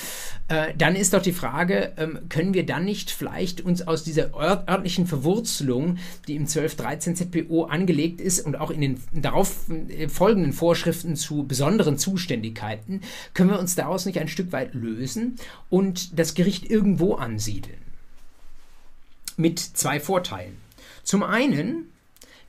äh, 0.49 0.73
dann 0.79 0.97
ist 0.97 1.13
doch 1.13 1.21
die 1.21 1.33
Frage, 1.33 1.93
ähm, 1.99 2.21
können 2.31 2.55
wir 2.55 2.65
dann 2.65 2.87
nicht 2.87 3.11
vielleicht 3.11 3.61
uns 3.61 3.87
aus 3.87 4.03
dieser 4.03 4.35
örtlichen 4.35 5.07
Verwurzelung, 5.07 5.99
die 6.29 6.37
im 6.37 6.47
1213 6.47 7.17
ZPO 7.17 7.65
angelegt 7.65 8.23
ist 8.23 8.41
und 8.41 8.59
auch 8.59 8.71
in 8.71 8.81
den 8.81 9.01
darauf 9.13 9.67
äh, 9.69 10.09
folgenden 10.09 10.55
Vorschriften 10.55 11.15
zu 11.15 11.47
besonderen 11.47 11.99
Zuständigkeiten, 11.99 13.03
können 13.35 13.51
wir 13.51 13.59
uns 13.59 13.75
daraus 13.75 14.07
nicht 14.07 14.19
ein 14.19 14.29
Stück 14.29 14.51
weit 14.53 14.73
lösen 14.73 15.37
und 15.69 16.06
das 16.15 16.35
Gericht 16.35 16.71
irgendwo 16.71 17.15
ansiedeln. 17.15 17.79
Mit 19.37 19.59
zwei 19.59 20.01
Vorteilen. 20.01 20.57
Zum 21.03 21.23
einen, 21.23 21.91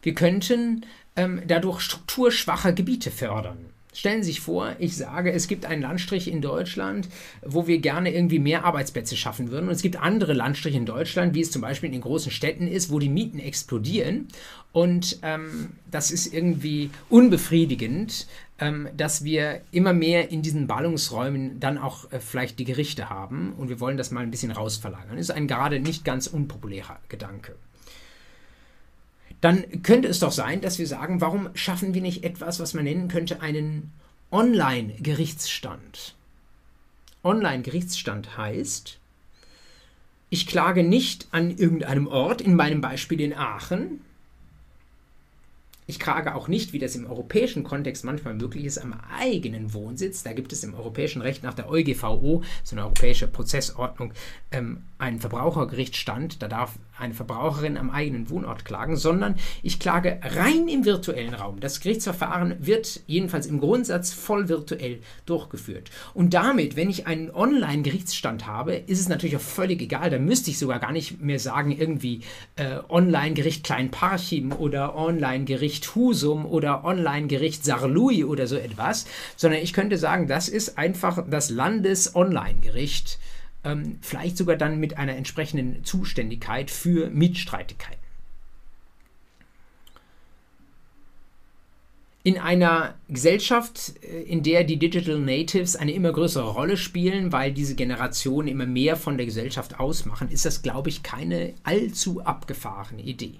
wir 0.01 0.14
könnten 0.14 0.86
ähm, 1.16 1.41
dadurch 1.47 1.82
strukturschwache 1.82 2.74
Gebiete 2.74 3.12
fördern. 3.12 3.58
Stellen 3.97 4.22
Sie 4.22 4.32
sich 4.32 4.41
vor, 4.41 4.76
ich 4.78 4.95
sage, 4.95 5.32
es 5.32 5.47
gibt 5.47 5.66
einen 5.66 5.82
Landstrich 5.82 6.28
in 6.28 6.39
Deutschland, 6.39 7.10
wo 7.43 7.66
wir 7.66 7.80
gerne 7.80 8.14
irgendwie 8.14 8.38
mehr 8.38 8.64
Arbeitsplätze 8.64 9.18
schaffen 9.18 9.49
würden. 9.49 9.70
Und 9.70 9.74
es 9.74 9.82
gibt 9.82 9.95
andere 9.95 10.34
Landstriche 10.34 10.78
in 10.78 10.86
Deutschland, 10.86 11.34
wie 11.34 11.41
es 11.41 11.49
zum 11.49 11.64
Beispiel 11.64 11.88
in 11.88 11.93
den 11.93 12.01
großen 12.01 12.32
Städten 12.32 12.68
ist, 12.68 12.91
wo 12.91 12.99
die 12.99 13.10
Mieten 13.10 13.39
explodieren. 13.39 14.28
Und 14.72 15.18
ähm, 15.24 15.70
das 15.89 16.12
ist 16.12 16.32
irgendwie 16.32 16.91
unbefriedigend, 17.10 18.28
ähm, 18.60 18.89
dass 18.95 19.24
wir 19.24 19.62
immer 19.72 19.93
mehr 19.93 20.32
in 20.32 20.41
diesen 20.41 20.68
Ballungsräumen 20.68 21.60
dann 21.60 21.78
auch 21.78 22.12
äh, 22.12 22.20
vielleicht 22.20 22.60
die 22.60 22.66
Gerichte 22.66 23.10
haben. 23.10 23.53
Und 23.53 23.70
wir 23.70 23.80
wollen 23.80 23.97
das 23.97 24.12
mal 24.12 24.22
ein 24.22 24.32
bisschen 24.32 24.51
rausverlagern. 24.51 25.18
Das 25.18 25.30
ist 25.30 25.32
ein 25.32 25.47
gerade 25.47 25.80
nicht 25.80 26.05
ganz 26.05 26.28
unpopulärer 26.28 26.99
Gedanke 27.10 27.55
dann 29.41 29.84
könnte 29.84 30.08
es 30.08 30.20
doch 30.20 30.32
sein, 30.32 30.62
dass 30.62 30.80
wir 30.80 30.88
sagen, 30.88 31.22
warum 31.22 31.49
schaffen 31.53 31.93
wir 31.93 32.01
nicht 32.01 32.24
etwas, 32.24 32.60
was 32.60 32.74
man 32.74 32.86
nennen 32.86 33.08
könnte, 33.08 33.41
einen 33.41 33.91
Online-Gerichtsstand. 34.32 36.16
Online-Gerichtsstand 37.24 38.38
heißt, 38.38 38.97
ich 40.30 40.47
klage 40.47 40.84
nicht 40.84 41.28
an 41.32 41.55
irgendeinem 41.55 42.08
Ort, 42.08 42.41
in 42.41 42.55
meinem 42.55 42.82
Beispiel 42.82 43.22
in 43.22 43.34
Aachen, 43.34 44.01
ich 45.88 45.99
klage 45.99 46.35
auch 46.35 46.49
nicht, 46.49 46.73
wie 46.73 46.79
das 46.79 46.95
im 46.95 47.09
europäischen 47.09 47.63
Kontext 47.63 48.03
manchmal 48.03 48.33
möglich 48.33 48.65
ist, 48.65 48.77
am 48.77 48.93
eigenen 49.17 49.73
Wohnsitz. 49.73 50.21
Da 50.21 50.33
gibt 50.33 50.51
es 50.51 50.63
im 50.65 50.75
europäischen 50.75 51.21
Recht 51.21 51.43
nach 51.43 51.53
der 51.53 51.69
EuGVO, 51.69 52.43
so 52.63 52.75
eine 52.75 52.83
europäische 52.83 53.27
Prozessordnung, 53.27 54.13
ähm, 54.51 54.83
einen 54.97 55.21
Verbrauchergerichtsstand. 55.21 56.43
Da 56.43 56.49
darf 56.49 56.73
eine 57.00 57.14
Verbraucherin 57.14 57.78
am 57.78 57.89
eigenen 57.89 58.30
Wohnort 58.30 58.66
klagen, 58.66 58.95
sondern 58.95 59.36
ich 59.64 59.80
klage 59.80 60.20
rein 60.24 60.68
im 60.68 60.86
virtuellen 60.86 61.34
Raum. 61.34 61.60
Das 61.60 61.80
Gerichtsverfahren 61.80 62.56
wird 62.60 63.02
jedenfalls 63.08 63.45
im 63.45 63.60
Grundsatz 63.60 64.14
voll 64.14 64.50
virtuell 64.50 65.00
durchgeführt. 65.26 65.89
Und 66.14 66.34
damit, 66.34 66.76
wenn 66.76 66.89
ich 66.89 67.08
einen 67.08 67.30
Online-Gerichtsstand 67.32 68.48
habe, 68.48 68.76
ist 68.76 69.00
es 69.00 69.10
natürlich 69.10 69.38
auch 69.38 69.41
völlig 69.41 69.82
egal. 69.82 70.10
Da 70.10 70.20
müsste 70.20 70.50
ich 70.50 70.60
sogar 70.60 70.80
gar 70.80 70.91
nicht 70.91 71.22
mehr 71.22 71.39
sagen, 71.39 71.72
irgendwie 71.72 72.22
äh, 72.56 72.80
Online-Gericht 72.89 73.64
Kleinparchim 73.64 74.52
oder 74.52 74.95
Online-Gericht 74.95 75.68
Gericht 75.68 75.95
Husum 75.95 76.45
oder 76.45 76.86
Online-Gericht 76.86 77.66
Sarlui 77.66 78.24
oder 78.24 78.48
so 78.48 78.56
etwas, 78.56 79.06
sondern 79.36 79.62
ich 79.62 79.74
könnte 79.74 79.98
sagen, 79.98 80.28
das 80.28 80.50
ist 80.50 80.78
einfach 80.78 81.24
das 81.30 81.50
Landes-Online-Gericht, 81.50 83.20
ähm, 83.68 83.99
vielleicht 84.01 84.38
sogar 84.38 84.55
dann 84.55 84.80
mit 84.80 84.97
einer 84.97 85.15
entsprechenden 85.15 85.84
Zuständigkeit 85.84 86.72
für 86.72 87.09
Mietstreitigkeiten. 87.09 88.07
In 92.24 92.38
einer 92.38 92.95
Gesellschaft, 93.07 93.93
äh, 94.01 94.24
in 94.24 94.43
der 94.43 94.63
die 94.63 94.78
Digital 94.78 95.20
Natives 95.20 95.76
eine 95.76 95.91
immer 95.91 96.11
größere 96.11 96.49
Rolle 96.49 96.78
spielen, 96.78 97.32
weil 97.32 97.53
diese 97.53 97.76
Generationen 97.76 98.47
immer 98.47 98.65
mehr 98.65 98.95
von 98.95 99.18
der 99.18 99.26
Gesellschaft 99.26 99.80
ausmachen, 99.80 100.30
ist 100.30 100.45
das, 100.45 100.61
glaube 100.61 100.89
ich, 100.89 101.03
keine 101.03 101.53
allzu 101.63 102.22
abgefahrene 102.24 103.01
Idee. 103.01 103.36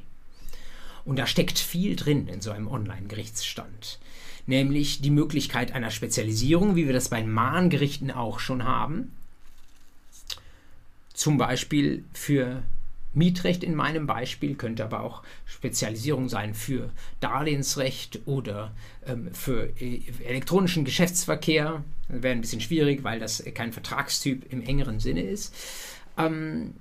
Und 1.03 1.17
da 1.17 1.25
steckt 1.25 1.59
viel 1.59 1.95
drin 1.95 2.28
in 2.28 2.41
so 2.41 2.51
einem 2.51 2.67
Online-Gerichtsstand. 2.67 3.99
Nämlich 4.45 5.01
die 5.01 5.09
Möglichkeit 5.09 5.73
einer 5.73 5.91
Spezialisierung, 5.91 6.75
wie 6.75 6.86
wir 6.86 6.93
das 6.93 7.09
bei 7.09 7.23
Mahngerichten 7.23 8.11
auch 8.11 8.39
schon 8.39 8.63
haben. 8.63 9.11
Zum 11.18 11.39
Beispiel 11.39 12.05
für 12.13 12.61
Mietrecht 13.15 13.63
in 13.63 13.74
meinem 13.74 14.05
Beispiel, 14.05 14.53
könnte 14.53 14.86
aber 14.86 15.01
auch 15.01 15.24
Spezialisierung 15.45 16.30
sein 16.30 16.53
für 16.53 16.91
Darlehensrecht 17.22 18.20
oder 18.28 18.72
ähm, 19.03 19.34
für 19.34 19.74
äh, 19.82 20.03
elektronischen 20.24 20.86
Geschäftsverkehr. 20.86 21.84
Wäre 22.07 22.36
ein 22.36 22.41
bisschen 22.41 22.61
schwierig, 22.61 23.03
weil 23.03 23.20
das 23.20 23.43
kein 23.55 23.74
Vertragstyp 23.74 24.45
im 24.53 24.61
engeren 24.61 24.99
Sinne 24.99 25.24
ist. 25.24 25.55
Ähm, 26.20 26.76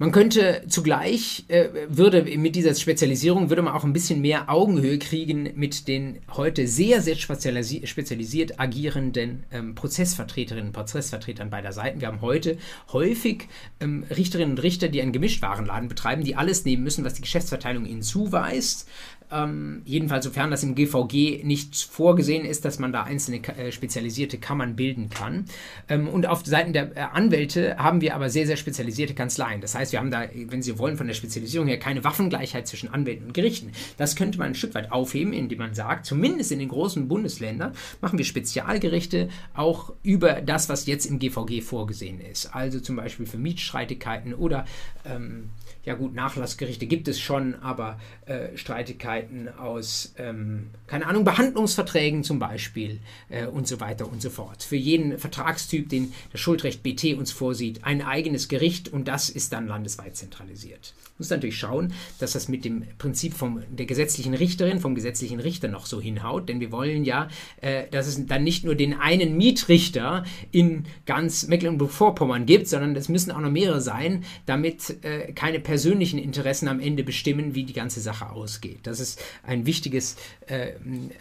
man 0.00 0.12
könnte 0.12 0.62
zugleich, 0.66 1.44
äh, 1.48 1.68
würde 1.90 2.22
mit 2.38 2.56
dieser 2.56 2.74
Spezialisierung, 2.74 3.50
würde 3.50 3.60
man 3.60 3.74
auch 3.74 3.84
ein 3.84 3.92
bisschen 3.92 4.22
mehr 4.22 4.48
Augenhöhe 4.48 4.98
kriegen 4.98 5.50
mit 5.56 5.88
den 5.88 6.20
heute 6.32 6.66
sehr, 6.66 7.02
sehr 7.02 7.16
spezialisi 7.16 7.86
spezialisiert 7.86 8.58
agierenden 8.58 9.44
ähm, 9.52 9.74
Prozessvertreterinnen 9.74 10.68
und 10.68 10.72
Prozessvertretern 10.72 11.50
beider 11.50 11.72
Seiten. 11.72 12.00
Wir 12.00 12.08
haben 12.08 12.22
heute 12.22 12.56
häufig 12.94 13.48
ähm, 13.80 14.04
Richterinnen 14.08 14.52
und 14.52 14.62
Richter, 14.62 14.88
die 14.88 15.02
einen 15.02 15.12
Gemischtwarenladen 15.12 15.90
betreiben, 15.90 16.24
die 16.24 16.34
alles 16.34 16.64
nehmen 16.64 16.82
müssen, 16.82 17.04
was 17.04 17.12
die 17.12 17.22
Geschäftsverteilung 17.22 17.84
ihnen 17.84 18.00
zuweist, 18.00 18.88
ähm, 19.32 19.82
jedenfalls 19.84 20.24
sofern 20.24 20.50
das 20.50 20.62
im 20.62 20.74
GVG 20.74 21.44
nicht 21.44 21.76
vorgesehen 21.76 22.44
ist, 22.44 22.64
dass 22.64 22.78
man 22.78 22.92
da 22.92 23.04
einzelne 23.04 23.38
äh, 23.56 23.72
spezialisierte 23.72 24.38
Kammern 24.38 24.76
bilden 24.76 25.08
kann. 25.08 25.44
Ähm, 25.88 26.08
und 26.08 26.26
auf 26.26 26.44
Seiten 26.44 26.72
der 26.72 26.96
äh, 26.96 27.00
Anwälte 27.00 27.76
haben 27.78 28.00
wir 28.00 28.14
aber 28.14 28.30
sehr, 28.30 28.46
sehr 28.46 28.56
spezialisierte 28.56 29.14
Kanzleien. 29.14 29.60
Das 29.60 29.74
heißt, 29.74 29.92
wir 29.92 29.98
haben 29.98 30.10
da, 30.10 30.24
wenn 30.34 30.62
Sie 30.62 30.78
wollen, 30.78 30.96
von 30.96 31.06
der 31.06 31.14
Spezialisierung 31.14 31.68
her 31.68 31.78
keine 31.78 32.04
Waffengleichheit 32.04 32.66
zwischen 32.66 32.92
Anwälten 32.92 33.26
und 33.26 33.34
Gerichten. 33.34 33.72
Das 33.96 34.16
könnte 34.16 34.38
man 34.38 34.48
ein 34.48 34.54
Stück 34.54 34.74
weit 34.74 34.92
aufheben, 34.92 35.32
indem 35.32 35.58
man 35.58 35.74
sagt, 35.74 36.06
zumindest 36.06 36.52
in 36.52 36.58
den 36.58 36.68
großen 36.68 37.08
Bundesländern 37.08 37.72
machen 38.00 38.18
wir 38.18 38.24
Spezialgerichte 38.24 39.28
auch 39.54 39.92
über 40.02 40.40
das, 40.40 40.68
was 40.68 40.86
jetzt 40.86 41.06
im 41.06 41.18
GVG 41.18 41.62
vorgesehen 41.62 42.20
ist. 42.20 42.54
Also 42.54 42.80
zum 42.80 42.96
Beispiel 42.96 43.26
für 43.26 43.38
Mietstreitigkeiten 43.38 44.34
oder 44.34 44.64
ähm, 45.04 45.50
ja 45.84 45.94
gut, 45.94 46.14
Nachlassgerichte 46.14 46.86
gibt 46.86 47.08
es 47.08 47.18
schon, 47.18 47.54
aber 47.56 47.98
äh, 48.26 48.56
Streitigkeiten 48.56 49.48
aus, 49.48 50.14
ähm, 50.18 50.70
keine 50.86 51.06
Ahnung, 51.06 51.24
Behandlungsverträgen 51.24 52.22
zum 52.22 52.38
Beispiel 52.38 53.00
äh, 53.28 53.46
und 53.46 53.66
so 53.66 53.80
weiter 53.80 54.10
und 54.10 54.20
so 54.20 54.28
fort. 54.28 54.62
Für 54.62 54.76
jeden 54.76 55.18
Vertragstyp, 55.18 55.88
den 55.88 56.12
das 56.32 56.40
Schuldrecht 56.40 56.82
BT 56.82 57.14
uns 57.16 57.32
vorsieht, 57.32 57.84
ein 57.84 58.02
eigenes 58.02 58.48
Gericht 58.48 58.88
und 58.88 59.08
das 59.08 59.30
ist 59.30 59.52
dann 59.52 59.66
landesweit 59.66 60.16
zentralisiert. 60.16 60.92
Muss 61.16 61.28
natürlich 61.28 61.58
schauen, 61.58 61.92
dass 62.18 62.32
das 62.32 62.48
mit 62.48 62.64
dem 62.64 62.84
Prinzip 62.96 63.34
vom, 63.34 63.62
der 63.70 63.84
gesetzlichen 63.84 64.32
Richterin, 64.32 64.80
vom 64.80 64.94
gesetzlichen 64.94 65.38
Richter 65.38 65.68
noch 65.68 65.84
so 65.84 66.00
hinhaut, 66.00 66.48
denn 66.48 66.60
wir 66.60 66.72
wollen 66.72 67.04
ja, 67.04 67.28
äh, 67.60 67.88
dass 67.90 68.06
es 68.06 68.26
dann 68.26 68.42
nicht 68.42 68.64
nur 68.64 68.74
den 68.74 68.94
einen 68.94 69.36
Mietrichter 69.36 70.24
in 70.50 70.84
ganz 71.04 71.46
Mecklenburg-Vorpommern 71.46 72.46
gibt, 72.46 72.68
sondern 72.68 72.96
es 72.96 73.10
müssen 73.10 73.32
auch 73.32 73.40
noch 73.40 73.50
mehrere 73.50 73.82
sein, 73.82 74.24
damit 74.46 75.04
äh, 75.04 75.32
keine 75.32 75.60
persönlichen 75.70 76.18
Interessen 76.18 76.66
am 76.66 76.80
Ende 76.80 77.04
bestimmen, 77.04 77.54
wie 77.54 77.62
die 77.62 77.72
ganze 77.72 78.00
Sache 78.00 78.30
ausgeht. 78.30 78.80
Das 78.82 78.98
ist 78.98 79.22
ein 79.44 79.66
wichtiges, 79.66 80.16
äh, 80.48 80.72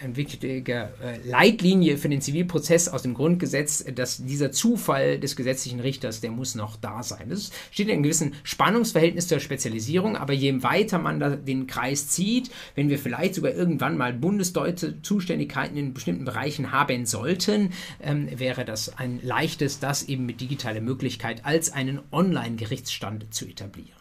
ein 0.04 0.16
wichtiger 0.16 0.90
äh, 1.04 1.20
Leitlinie 1.24 2.00
für 2.00 2.10
den 2.10 2.20
Zivilprozess 2.20 2.88
aus 2.90 3.04
dem 3.04 3.14
Grundgesetz, 3.14 3.86
dass 3.94 4.26
dieser 4.26 4.52
Zufall 4.52 5.20
des 5.20 5.36
gesetzlichen 5.36 5.82
Richters, 5.82 6.20
der 6.22 6.32
muss 6.32 6.56
noch 6.56 6.78
da 6.78 7.04
sein. 7.04 7.30
Das 7.30 7.52
steht 7.70 7.90
in 7.90 7.94
einem 7.94 8.02
gewissen 8.02 8.34
Spannungsverhältnis 8.42 9.28
zur 9.28 9.40
Spezialisierung 9.40 10.18
aber 10.18 10.34
je 10.34 10.64
weiter 10.64 10.98
man 10.98 11.20
da 11.20 11.36
den 11.36 11.68
Kreis 11.68 12.08
zieht, 12.08 12.50
wenn 12.74 12.90
wir 12.90 12.98
vielleicht 12.98 13.36
sogar 13.36 13.52
irgendwann 13.52 13.98
mal 13.98 14.14
bundesdeutliche 14.14 15.00
Zuständigkeiten 15.04 15.78
in 15.78 15.94
bestimmten 15.94 16.26
Bereichen 16.26 16.72
haben 16.72 17.06
sollten, 17.06 17.72
ähm, 18.02 18.28
wäre 18.34 18.66
das 18.66 18.98
ein 18.98 19.20
leichtes, 19.22 19.80
das 19.80 20.10
eben 20.10 20.26
mit 20.26 20.42
digitaler 20.42 20.82
Möglichkeit 20.82 21.46
als 21.46 21.72
einen 21.72 22.00
Online-Gerichtsstand 22.12 23.32
zu 23.32 23.46
etablieren. 23.46 23.99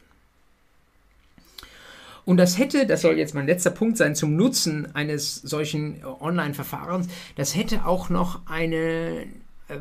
Und 2.28 2.36
das 2.36 2.58
hätte, 2.58 2.84
das 2.84 3.00
soll 3.00 3.16
jetzt 3.16 3.34
mein 3.34 3.46
letzter 3.46 3.70
Punkt 3.70 3.96
sein, 3.96 4.14
zum 4.14 4.36
Nutzen 4.36 4.94
eines 4.94 5.36
solchen 5.36 6.04
Online-Verfahrens, 6.04 7.08
das 7.36 7.56
hätte 7.56 7.86
auch 7.86 8.10
noch 8.10 8.46
eine 8.46 9.22
äh, 9.68 9.78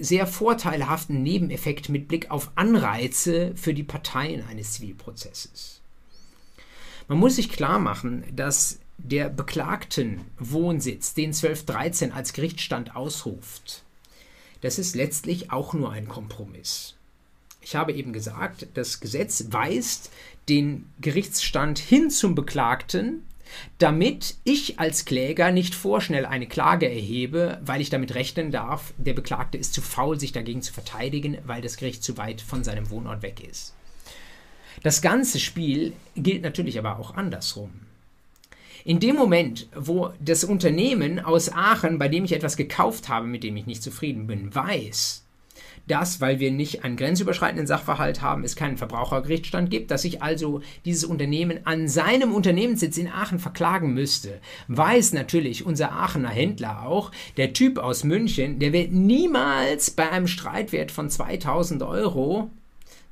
sehr 0.00 0.26
vorteilhaften 0.26 1.22
Nebeneffekt 1.22 1.90
mit 1.90 2.08
Blick 2.08 2.30
auf 2.30 2.52
Anreize 2.54 3.52
für 3.54 3.74
die 3.74 3.82
Parteien 3.82 4.42
eines 4.48 4.72
Zivilprozesses. 4.72 5.82
Man 7.06 7.18
muss 7.18 7.36
sich 7.36 7.50
klar 7.50 7.78
machen, 7.78 8.24
dass 8.34 8.78
der 8.96 9.28
Beklagten 9.28 10.22
Wohnsitz, 10.38 11.12
den 11.12 11.34
1213 11.34 12.12
als 12.12 12.32
Gerichtsstand 12.32 12.96
ausruft, 12.96 13.84
das 14.62 14.78
ist 14.78 14.96
letztlich 14.96 15.52
auch 15.52 15.74
nur 15.74 15.92
ein 15.92 16.08
Kompromiss. 16.08 16.94
Ich 17.62 17.76
habe 17.76 17.92
eben 17.92 18.12
gesagt, 18.12 18.68
das 18.74 19.00
Gesetz 19.00 19.46
weist 19.50 20.10
den 20.50 20.90
Gerichtsstand 21.00 21.78
hin 21.78 22.10
zum 22.10 22.34
Beklagten 22.34 23.22
damit 23.78 24.36
ich 24.44 24.78
als 24.78 25.04
Kläger 25.04 25.50
nicht 25.50 25.74
vorschnell 25.74 26.26
eine 26.26 26.46
Klage 26.46 26.88
erhebe, 26.88 27.60
weil 27.64 27.80
ich 27.80 27.90
damit 27.90 28.14
rechnen 28.14 28.50
darf, 28.50 28.92
der 28.96 29.14
Beklagte 29.14 29.58
ist 29.58 29.74
zu 29.74 29.82
faul, 29.82 30.18
sich 30.18 30.32
dagegen 30.32 30.62
zu 30.62 30.72
verteidigen, 30.72 31.38
weil 31.44 31.62
das 31.62 31.76
Gericht 31.76 32.02
zu 32.02 32.16
weit 32.16 32.40
von 32.40 32.64
seinem 32.64 32.90
Wohnort 32.90 33.22
weg 33.22 33.40
ist. 33.48 33.74
Das 34.82 35.02
ganze 35.02 35.40
Spiel 35.40 35.92
gilt 36.16 36.42
natürlich 36.42 36.78
aber 36.78 36.98
auch 36.98 37.14
andersrum. 37.14 37.70
In 38.84 38.98
dem 38.98 39.14
Moment, 39.14 39.68
wo 39.74 40.10
das 40.20 40.42
Unternehmen 40.42 41.20
aus 41.20 41.52
Aachen, 41.52 41.98
bei 41.98 42.08
dem 42.08 42.24
ich 42.24 42.32
etwas 42.32 42.56
gekauft 42.56 43.10
habe, 43.10 43.26
mit 43.26 43.44
dem 43.44 43.56
ich 43.56 43.66
nicht 43.66 43.82
zufrieden 43.82 44.26
bin, 44.26 44.54
weiß, 44.54 45.19
dass, 45.90 46.20
weil 46.20 46.40
wir 46.40 46.50
nicht 46.50 46.84
einen 46.84 46.96
grenzüberschreitenden 46.96 47.66
Sachverhalt 47.66 48.22
haben, 48.22 48.44
es 48.44 48.56
keinen 48.56 48.76
Verbrauchergerichtsstand 48.76 49.70
gibt, 49.70 49.90
dass 49.90 50.02
sich 50.02 50.22
also 50.22 50.60
dieses 50.84 51.04
Unternehmen 51.04 51.60
an 51.64 51.88
seinem 51.88 52.32
Unternehmenssitz 52.32 52.96
in 52.96 53.08
Aachen 53.08 53.38
verklagen 53.38 53.92
müsste, 53.92 54.40
weiß 54.68 55.12
natürlich 55.12 55.66
unser 55.66 55.92
Aachener 55.92 56.30
Händler 56.30 56.86
auch, 56.86 57.10
der 57.36 57.52
Typ 57.52 57.78
aus 57.78 58.04
München, 58.04 58.58
der 58.58 58.72
wird 58.72 58.92
niemals 58.92 59.90
bei 59.90 60.10
einem 60.10 60.26
Streitwert 60.26 60.90
von 60.90 61.10
2000 61.10 61.82
Euro 61.82 62.50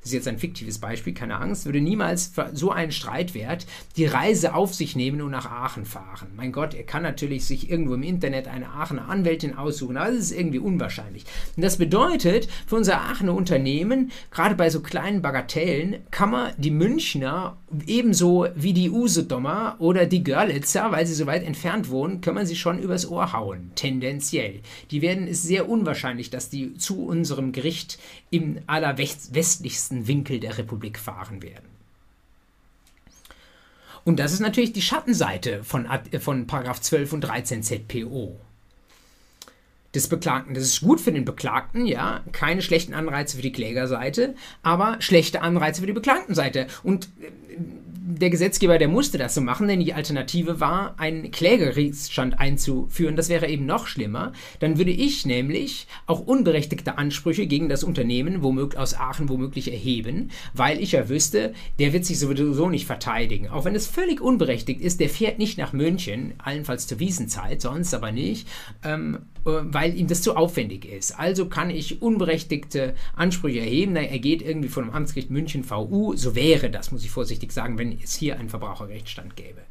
das 0.01 0.09
ist 0.09 0.13
jetzt 0.13 0.27
ein 0.29 0.39
fiktives 0.39 0.79
Beispiel, 0.79 1.13
keine 1.13 1.39
Angst, 1.39 1.65
würde 1.65 1.81
niemals 1.81 2.27
für 2.27 2.51
so 2.53 2.71
einen 2.71 2.91
Streitwert 2.91 3.65
die 3.97 4.05
Reise 4.05 4.53
auf 4.53 4.73
sich 4.73 4.95
nehmen 4.95 5.21
und 5.21 5.31
nach 5.31 5.45
Aachen 5.45 5.85
fahren. 5.85 6.29
Mein 6.37 6.53
Gott, 6.53 6.73
er 6.73 6.83
kann 6.83 7.03
natürlich 7.03 7.45
sich 7.45 7.69
irgendwo 7.69 7.95
im 7.95 8.03
Internet 8.03 8.47
eine 8.47 8.69
Aachener 8.69 9.09
Anwältin 9.09 9.57
aussuchen, 9.57 9.97
aber 9.97 10.11
das 10.11 10.19
ist 10.19 10.31
irgendwie 10.31 10.59
unwahrscheinlich. 10.59 11.25
Und 11.57 11.63
das 11.63 11.77
bedeutet, 11.77 12.47
für 12.65 12.77
unser 12.77 13.01
Aachener 13.01 13.33
Unternehmen, 13.33 14.11
gerade 14.31 14.55
bei 14.55 14.69
so 14.69 14.79
kleinen 14.79 15.21
Bagatellen, 15.21 15.97
kann 16.11 16.31
man 16.31 16.53
die 16.57 16.71
Münchner 16.71 17.57
ebenso 17.85 18.47
wie 18.55 18.73
die 18.73 18.89
Usedomer 18.89 19.75
oder 19.79 20.05
die 20.05 20.23
Görlitzer, 20.23 20.91
weil 20.91 21.05
sie 21.05 21.13
so 21.13 21.25
weit 21.25 21.43
entfernt 21.43 21.89
wohnen, 21.89 22.21
können 22.21 22.37
wir 22.37 22.45
sie 22.45 22.55
schon 22.55 22.79
übers 22.79 23.09
Ohr 23.09 23.33
hauen, 23.33 23.71
tendenziell. 23.75 24.61
Die 24.91 25.01
werden, 25.01 25.27
es 25.27 25.43
sehr 25.43 25.67
unwahrscheinlich, 25.69 26.29
dass 26.29 26.49
die 26.49 26.75
zu 26.75 27.05
unserem 27.05 27.51
Gericht 27.51 27.99
im 28.29 28.59
allerwestlichsten 28.67 29.88
westlichsten 29.89 30.07
Winkel 30.07 30.39
der 30.39 30.57
Republik 30.57 30.99
fahren 30.99 31.41
werden. 31.41 31.67
Und 34.05 34.19
das 34.19 34.31
ist 34.31 34.39
natürlich 34.39 34.73
die 34.73 34.81
Schattenseite 34.81 35.63
von, 35.63 35.87
von 36.19 36.47
12 36.47 37.13
und 37.13 37.21
13 37.21 37.63
ZPO 37.63 38.39
des 39.95 40.07
Beklagten. 40.07 40.53
Das 40.53 40.63
ist 40.63 40.81
gut 40.81 41.01
für 41.01 41.11
den 41.11 41.25
Beklagten, 41.25 41.85
ja, 41.85 42.21
keine 42.31 42.61
schlechten 42.61 42.93
Anreize 42.93 43.37
für 43.37 43.43
die 43.43 43.51
Klägerseite, 43.51 44.35
aber 44.61 44.97
schlechte 44.99 45.41
Anreize 45.41 45.81
für 45.81 45.87
die 45.87 45.93
Beklagtenseite. 45.93 46.67
Und 46.83 47.09
äh, 47.21 47.31
der 48.17 48.29
Gesetzgeber, 48.31 48.79
der 48.79 48.87
musste 48.87 49.17
das 49.17 49.35
so 49.35 49.41
machen, 49.41 49.67
denn 49.67 49.79
die 49.79 49.93
Alternative 49.93 50.59
war, 50.59 50.95
einen 50.97 51.29
Klägerrechtsstand 51.29 52.39
einzuführen. 52.39 53.15
Das 53.15 53.29
wäre 53.29 53.47
eben 53.47 53.65
noch 53.67 53.85
schlimmer. 53.85 54.33
Dann 54.59 54.77
würde 54.77 54.91
ich 54.91 55.25
nämlich 55.25 55.87
auch 56.07 56.19
unberechtigte 56.19 56.97
Ansprüche 56.97 57.45
gegen 57.45 57.69
das 57.69 57.83
Unternehmen 57.83 58.41
womöglich 58.41 58.79
aus 58.79 58.95
Aachen 58.95 59.29
womöglich 59.29 59.71
erheben, 59.71 60.31
weil 60.53 60.81
ich 60.81 60.93
ja 60.93 61.07
wüsste, 61.07 61.53
der 61.77 61.93
wird 61.93 62.05
sich 62.05 62.19
sowieso 62.19 62.69
nicht 62.69 62.87
verteidigen. 62.87 63.49
Auch 63.49 63.65
wenn 63.65 63.75
es 63.75 63.87
völlig 63.87 64.21
unberechtigt 64.21 64.81
ist, 64.81 64.99
der 64.99 65.09
fährt 65.09 65.37
nicht 65.37 65.57
nach 65.57 65.73
München, 65.73 66.33
allenfalls 66.39 66.87
zur 66.87 66.99
Wiesenzeit, 66.99 67.61
sonst 67.61 67.93
aber 67.93 68.11
nicht. 68.11 68.47
Ähm, 68.83 69.19
äh, 69.45 69.61
weil 69.79 69.97
ihm 69.97 70.07
das 70.07 70.21
zu 70.21 70.35
aufwendig 70.35 70.83
ist. 70.83 71.17
Also 71.17 71.45
kann 71.45 71.69
ich 71.69 72.01
unberechtigte 72.01 72.95
Ansprüche 73.15 73.59
erheben. 73.59 73.95
Er 73.95 74.19
geht 74.19 74.41
irgendwie 74.41 74.67
von 74.67 74.83
dem 74.83 74.93
Amtsgericht 74.93 75.31
München 75.31 75.63
VU. 75.63 76.17
So 76.17 76.35
wäre 76.35 76.69
das, 76.69 76.91
muss 76.91 77.05
ich 77.05 77.11
vorsichtig 77.11 77.53
sagen, 77.53 77.77
wenn 77.77 77.97
es 78.03 78.13
hier 78.13 78.37
einen 78.37 78.49
Verbraucherrechtsstand 78.49 79.37
gäbe. 79.37 79.61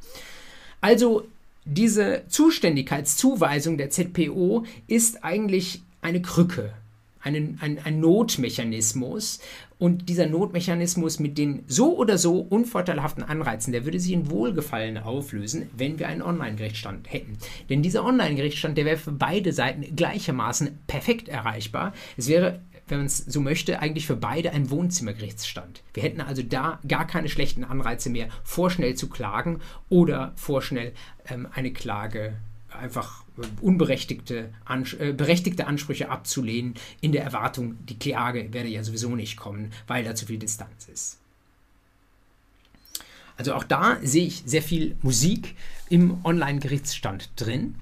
Also 0.81 1.27
diese 1.67 2.23
Zuständigkeitszuweisung 2.27 3.77
der 3.77 3.91
ZPO 3.91 4.65
ist 4.87 5.25
eigentlich 5.25 5.83
eine 6.01 6.23
Krücke, 6.23 6.73
ein, 7.21 7.59
ein, 7.61 7.79
ein 7.85 8.01
Notmechanismus, 8.01 9.41
und 9.79 10.09
dieser 10.09 10.27
Notmechanismus 10.27 11.19
mit 11.19 11.39
den 11.39 11.63
so 11.67 11.97
oder 11.97 12.19
so 12.19 12.41
unvorteilhaften 12.41 13.23
Anreizen, 13.23 13.73
der 13.73 13.85
würde 13.85 14.01
sich 14.01 14.13
in 14.13 14.31
Wohlgefallen 14.31 14.99
auflösen, 14.99 15.71
wenn 15.77 15.99
wir 15.99 16.09
einen 16.09 16.23
Online-Gerichtsstand 16.23 17.13
hätten. 17.13 17.39
Denn 17.71 17.83
dieser 17.83 18.05
Online-Gerichtsstand, 18.05 18.77
der 18.77 18.85
wäre 18.85 18.97
für 18.97 19.13
beide 19.13 19.53
Seiten 19.53 19.95
gleichermaßen 19.95 20.79
perfekt 20.87 21.29
erreichbar. 21.29 21.93
Es 22.17 22.29
wäre 22.29 22.61
wenn 22.91 22.99
man 22.99 23.07
es 23.07 23.19
so 23.19 23.41
möchte, 23.41 23.81
eigentlich 23.81 24.07
für 24.07 24.17
beide 24.17 24.53
ein 24.53 24.71
Wohnzimmergerichtsstand. 24.71 25.83
Wir 25.93 26.03
hätten 26.03 26.23
also 26.23 26.43
da 26.43 26.81
gar 26.89 27.07
keine 27.07 27.29
schlechten 27.29 27.65
Anreize 27.65 28.11
mehr, 28.11 28.29
vorschnell 28.45 28.95
zu 28.95 29.09
klagen 29.09 29.61
oder 29.89 30.33
vorschnell 30.37 30.93
ähm, 31.29 31.47
eine 31.53 31.73
Klage 31.73 32.39
einfach 32.79 33.25
unberechtigte 33.61 34.53
Ans 34.65 34.95
äh, 34.95 35.13
berechtigte 35.13 35.67
Ansprüche 35.67 36.09
abzulehnen, 36.09 36.75
in 37.01 37.13
der 37.13 37.23
Erwartung, 37.23 37.77
die 37.87 37.99
Klage 37.99 38.53
werde 38.53 38.69
ja 38.69 38.83
sowieso 38.83 39.15
nicht 39.15 39.37
kommen, 39.37 39.73
weil 39.87 40.05
da 40.05 40.15
zu 40.15 40.27
viel 40.27 40.39
Distanz 40.39 40.89
ist. 40.93 41.19
Also 43.37 43.55
auch 43.55 43.65
da 43.65 43.99
sehe 44.03 44.27
ich 44.27 44.43
sehr 44.47 44.63
viel 44.63 44.97
Musik 45.03 45.55
im 45.89 46.25
Online-Gerichtsstand 46.25 47.31
drin. 47.37 47.77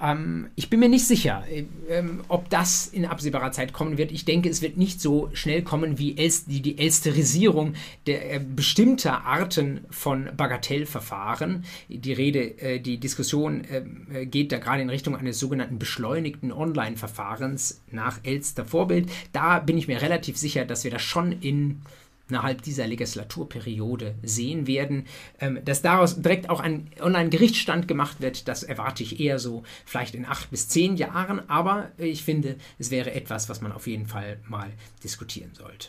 Ähm, 0.00 0.50
ich 0.54 0.70
bin 0.70 0.80
mir 0.80 0.88
nicht 0.88 1.06
sicher, 1.06 1.44
ähm, 1.88 2.22
ob 2.28 2.48
das 2.50 2.86
in 2.86 3.04
absehbarer 3.04 3.52
Zeit 3.52 3.72
kommen 3.72 3.98
wird. 3.98 4.12
Ich 4.12 4.24
denke, 4.24 4.48
es 4.48 4.62
wird 4.62 4.76
nicht 4.76 5.00
so 5.00 5.30
schnell 5.32 5.62
kommen 5.62 5.98
wie 5.98 6.14
die, 6.14 6.62
die 6.62 6.78
Elsterisierung 6.78 7.74
der 8.06 8.34
äh, 8.34 8.40
bestimmter 8.40 9.24
Arten 9.24 9.80
von 9.90 10.28
Bagatellverfahren. 10.36 11.64
Die 11.88 12.12
Rede, 12.12 12.60
äh, 12.60 12.80
die 12.80 12.98
Diskussion 12.98 13.64
äh, 13.64 14.26
geht 14.26 14.52
da 14.52 14.58
gerade 14.58 14.82
in 14.82 14.90
Richtung 14.90 15.16
eines 15.16 15.38
sogenannten 15.38 15.78
beschleunigten 15.78 16.52
Online-Verfahrens 16.52 17.82
nach 17.90 18.20
Elster 18.22 18.64
Vorbild. 18.64 19.10
Da 19.32 19.58
bin 19.58 19.78
ich 19.78 19.88
mir 19.88 20.00
relativ 20.00 20.36
sicher, 20.36 20.64
dass 20.64 20.84
wir 20.84 20.90
das 20.90 21.02
schon 21.02 21.32
in 21.32 21.82
innerhalb 22.28 22.62
dieser 22.62 22.86
Legislaturperiode 22.86 24.14
sehen 24.22 24.66
werden. 24.66 25.06
Ähm, 25.40 25.60
dass 25.64 25.82
daraus 25.82 26.20
direkt 26.20 26.50
auch 26.50 26.60
ein 26.60 26.90
Online-Gerichtsstand 27.00 27.88
gemacht 27.88 28.20
wird, 28.20 28.48
das 28.48 28.62
erwarte 28.62 29.02
ich 29.02 29.20
eher 29.20 29.38
so 29.38 29.62
vielleicht 29.84 30.14
in 30.14 30.26
acht 30.26 30.50
bis 30.50 30.68
zehn 30.68 30.96
Jahren, 30.96 31.48
aber 31.48 31.90
ich 31.98 32.22
finde, 32.22 32.56
es 32.78 32.90
wäre 32.90 33.12
etwas, 33.12 33.48
was 33.48 33.60
man 33.60 33.72
auf 33.72 33.86
jeden 33.86 34.06
Fall 34.06 34.38
mal 34.46 34.70
diskutieren 35.02 35.50
sollte. 35.54 35.88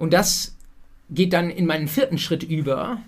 Und 0.00 0.14
das 0.14 0.56
geht 1.10 1.32
dann 1.32 1.50
in 1.50 1.66
meinen 1.66 1.88
vierten 1.88 2.18
Schritt 2.18 2.42
über, 2.42 3.02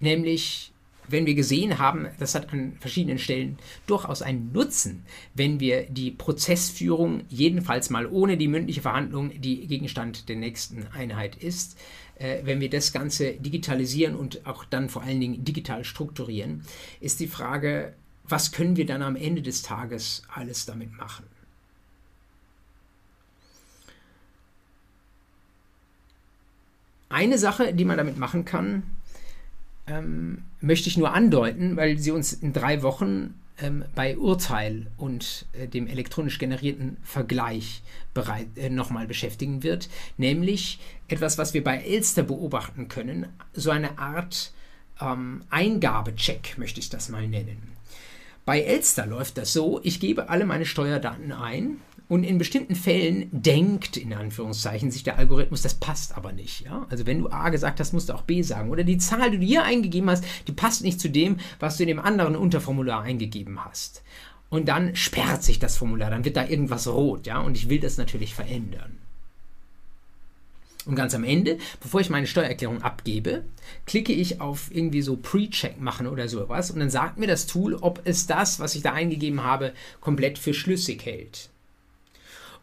nämlich 0.00 0.72
wenn 1.08 1.26
wir 1.26 1.34
gesehen 1.34 1.78
haben, 1.78 2.08
das 2.18 2.34
hat 2.34 2.52
an 2.52 2.76
verschiedenen 2.80 3.18
Stellen 3.18 3.58
durchaus 3.86 4.22
einen 4.22 4.52
Nutzen, 4.52 5.04
wenn 5.34 5.60
wir 5.60 5.84
die 5.84 6.10
Prozessführung 6.10 7.22
jedenfalls 7.28 7.90
mal 7.90 8.06
ohne 8.06 8.36
die 8.36 8.48
mündliche 8.48 8.82
Verhandlung, 8.82 9.30
die 9.40 9.66
Gegenstand 9.66 10.28
der 10.28 10.36
nächsten 10.36 10.86
Einheit 10.88 11.36
ist, 11.36 11.76
äh, 12.16 12.38
wenn 12.44 12.60
wir 12.60 12.70
das 12.70 12.92
Ganze 12.92 13.34
digitalisieren 13.34 14.14
und 14.14 14.46
auch 14.46 14.64
dann 14.64 14.88
vor 14.88 15.02
allen 15.02 15.20
Dingen 15.20 15.44
digital 15.44 15.84
strukturieren, 15.84 16.62
ist 17.00 17.20
die 17.20 17.26
Frage, 17.26 17.94
was 18.24 18.52
können 18.52 18.76
wir 18.76 18.86
dann 18.86 19.02
am 19.02 19.16
Ende 19.16 19.42
des 19.42 19.62
Tages 19.62 20.22
alles 20.32 20.64
damit 20.66 20.96
machen? 20.96 21.24
Eine 27.12 27.38
Sache, 27.38 27.74
die 27.74 27.84
man 27.84 27.98
damit 27.98 28.16
machen 28.16 28.44
kann, 28.44 28.82
ähm, 29.86 30.44
möchte 30.60 30.88
ich 30.88 30.96
nur 30.96 31.12
andeuten, 31.12 31.76
weil 31.76 31.98
sie 31.98 32.10
uns 32.10 32.32
in 32.32 32.52
drei 32.52 32.82
Wochen 32.82 33.34
ähm, 33.60 33.84
bei 33.94 34.16
Urteil 34.16 34.86
und 34.96 35.46
äh, 35.52 35.68
dem 35.68 35.86
elektronisch 35.86 36.38
generierten 36.38 36.96
Vergleich 37.02 37.82
bereit, 38.14 38.46
äh, 38.56 38.70
nochmal 38.70 39.06
beschäftigen 39.06 39.62
wird, 39.62 39.88
nämlich 40.16 40.78
etwas, 41.08 41.36
was 41.36 41.52
wir 41.52 41.62
bei 41.62 41.78
Elster 41.78 42.22
beobachten 42.22 42.88
können, 42.88 43.26
so 43.52 43.70
eine 43.70 43.98
Art 43.98 44.52
ähm, 45.00 45.44
Eingabecheck, 45.50 46.56
möchte 46.56 46.80
ich 46.80 46.88
das 46.88 47.08
mal 47.08 47.28
nennen. 47.28 47.72
Bei 48.44 48.60
Elster 48.60 49.06
läuft 49.06 49.38
das 49.38 49.52
so, 49.52 49.80
ich 49.84 50.00
gebe 50.00 50.28
alle 50.28 50.46
meine 50.46 50.64
Steuerdaten 50.64 51.30
ein 51.32 51.76
und 52.12 52.24
in 52.24 52.36
bestimmten 52.36 52.74
Fällen 52.74 53.30
denkt, 53.32 53.96
in 53.96 54.12
Anführungszeichen, 54.12 54.90
sich 54.90 55.02
der 55.02 55.16
Algorithmus, 55.16 55.62
das 55.62 55.72
passt 55.72 56.14
aber 56.14 56.32
nicht. 56.32 56.60
Ja? 56.60 56.86
Also 56.90 57.06
wenn 57.06 57.20
du 57.20 57.30
A 57.30 57.48
gesagt 57.48 57.80
hast, 57.80 57.94
musst 57.94 58.10
du 58.10 58.12
auch 58.12 58.20
B 58.20 58.42
sagen. 58.42 58.68
Oder 58.68 58.84
die 58.84 58.98
Zahl, 58.98 59.30
die 59.30 59.38
du 59.38 59.46
hier 59.46 59.64
eingegeben 59.64 60.10
hast, 60.10 60.22
die 60.46 60.52
passt 60.52 60.84
nicht 60.84 61.00
zu 61.00 61.08
dem, 61.08 61.38
was 61.58 61.78
du 61.78 61.84
in 61.84 61.86
dem 61.86 61.98
anderen 61.98 62.36
Unterformular 62.36 63.00
eingegeben 63.00 63.64
hast. 63.64 64.02
Und 64.50 64.68
dann 64.68 64.94
sperrt 64.94 65.42
sich 65.42 65.58
das 65.58 65.78
Formular, 65.78 66.10
dann 66.10 66.26
wird 66.26 66.36
da 66.36 66.46
irgendwas 66.46 66.86
rot, 66.86 67.26
ja, 67.26 67.40
und 67.40 67.56
ich 67.56 67.70
will 67.70 67.80
das 67.80 67.96
natürlich 67.96 68.34
verändern. 68.34 68.98
Und 70.84 70.94
ganz 70.94 71.14
am 71.14 71.24
Ende, 71.24 71.56
bevor 71.80 72.02
ich 72.02 72.10
meine 72.10 72.26
Steuererklärung 72.26 72.82
abgebe, 72.82 73.44
klicke 73.86 74.12
ich 74.12 74.42
auf 74.42 74.68
irgendwie 74.70 75.00
so 75.00 75.16
Pre-Check 75.16 75.80
machen 75.80 76.06
oder 76.06 76.28
sowas 76.28 76.70
und 76.70 76.80
dann 76.80 76.90
sagt 76.90 77.16
mir 77.16 77.26
das 77.26 77.46
Tool, 77.46 77.74
ob 77.76 78.02
es 78.04 78.26
das, 78.26 78.60
was 78.60 78.74
ich 78.74 78.82
da 78.82 78.92
eingegeben 78.92 79.42
habe, 79.42 79.72
komplett 80.02 80.36
für 80.36 80.52
schlüssig 80.52 81.06
hält. 81.06 81.48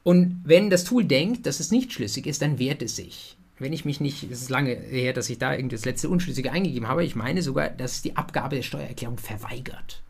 Und 0.04 0.42
wenn 0.44 0.70
das 0.70 0.84
Tool 0.84 1.04
denkt, 1.04 1.46
dass 1.46 1.60
es 1.60 1.72
nicht 1.72 1.94
schlüssig 1.94 2.26
ist, 2.26 2.42
dann 2.42 2.60
wehrt 2.60 2.82
es 2.82 2.96
sich. 2.96 3.38
Wenn 3.58 3.74
ich 3.74 3.84
mich 3.84 4.00
nicht, 4.00 4.24
es 4.24 4.42
ist 4.42 4.50
lange 4.50 4.74
her, 4.74 5.12
dass 5.12 5.30
ich 5.30 5.38
da 5.38 5.54
irgendwie 5.54 5.76
das 5.76 5.86
letzte 5.86 6.10
Unschlüssige 6.10 6.52
eingegeben 6.52 6.88
habe, 6.88 7.04
ich 7.04 7.16
meine 7.16 7.42
sogar, 7.42 7.70
dass 7.70 7.94
es 7.96 8.02
die 8.02 8.16
Abgabe 8.16 8.56
der 8.56 8.64
Steuererklärung 8.64 9.18
verweigert. 9.18 10.02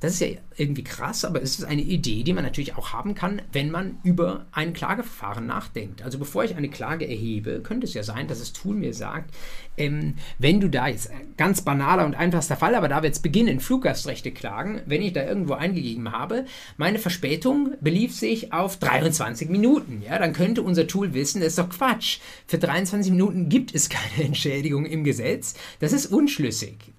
Das 0.00 0.14
ist 0.14 0.20
ja 0.20 0.28
irgendwie 0.56 0.84
krass, 0.84 1.24
aber 1.24 1.42
es 1.42 1.58
ist 1.58 1.64
eine 1.64 1.82
Idee, 1.82 2.22
die 2.22 2.32
man 2.32 2.44
natürlich 2.44 2.76
auch 2.76 2.92
haben 2.92 3.14
kann, 3.14 3.42
wenn 3.52 3.70
man 3.70 3.98
über 4.04 4.46
ein 4.52 4.72
Klageverfahren 4.72 5.46
nachdenkt. 5.46 6.02
Also 6.02 6.18
bevor 6.18 6.44
ich 6.44 6.56
eine 6.56 6.68
Klage 6.68 7.08
erhebe, 7.08 7.60
könnte 7.62 7.86
es 7.86 7.94
ja 7.94 8.02
sein, 8.04 8.28
dass 8.28 8.38
das 8.38 8.52
Tool 8.52 8.76
mir 8.76 8.94
sagt, 8.94 9.34
ähm, 9.76 10.14
wenn 10.38 10.60
du 10.60 10.68
da 10.68 10.88
jetzt, 10.88 11.10
ganz 11.36 11.62
banaler 11.62 12.04
und 12.04 12.14
einfachster 12.14 12.56
Fall, 12.56 12.74
aber 12.74 12.88
da 12.88 13.02
wir 13.02 13.08
jetzt 13.08 13.22
beginnen, 13.22 13.60
Fluggastrechte 13.60 14.30
klagen, 14.30 14.82
wenn 14.86 15.02
ich 15.02 15.12
da 15.12 15.24
irgendwo 15.24 15.54
eingegeben 15.54 16.12
habe, 16.12 16.44
meine 16.76 16.98
Verspätung 16.98 17.74
belief 17.80 18.14
sich 18.14 18.52
auf 18.52 18.76
23 18.76 19.48
Minuten. 19.48 20.02
Ja, 20.04 20.18
dann 20.18 20.32
könnte 20.32 20.62
unser 20.62 20.86
Tool 20.86 21.14
wissen, 21.14 21.40
das 21.40 21.50
ist 21.50 21.58
doch 21.58 21.70
Quatsch. 21.70 22.18
Für 22.46 22.58
23 22.58 23.10
Minuten 23.12 23.48
gibt 23.48 23.74
es 23.74 23.88
keine 23.88 24.24
Entschädigung 24.26 24.86
im 24.86 25.04
Gesetz. 25.04 25.54
Das 25.80 25.92
ist 25.92 26.06
unschlüssig. 26.06 26.92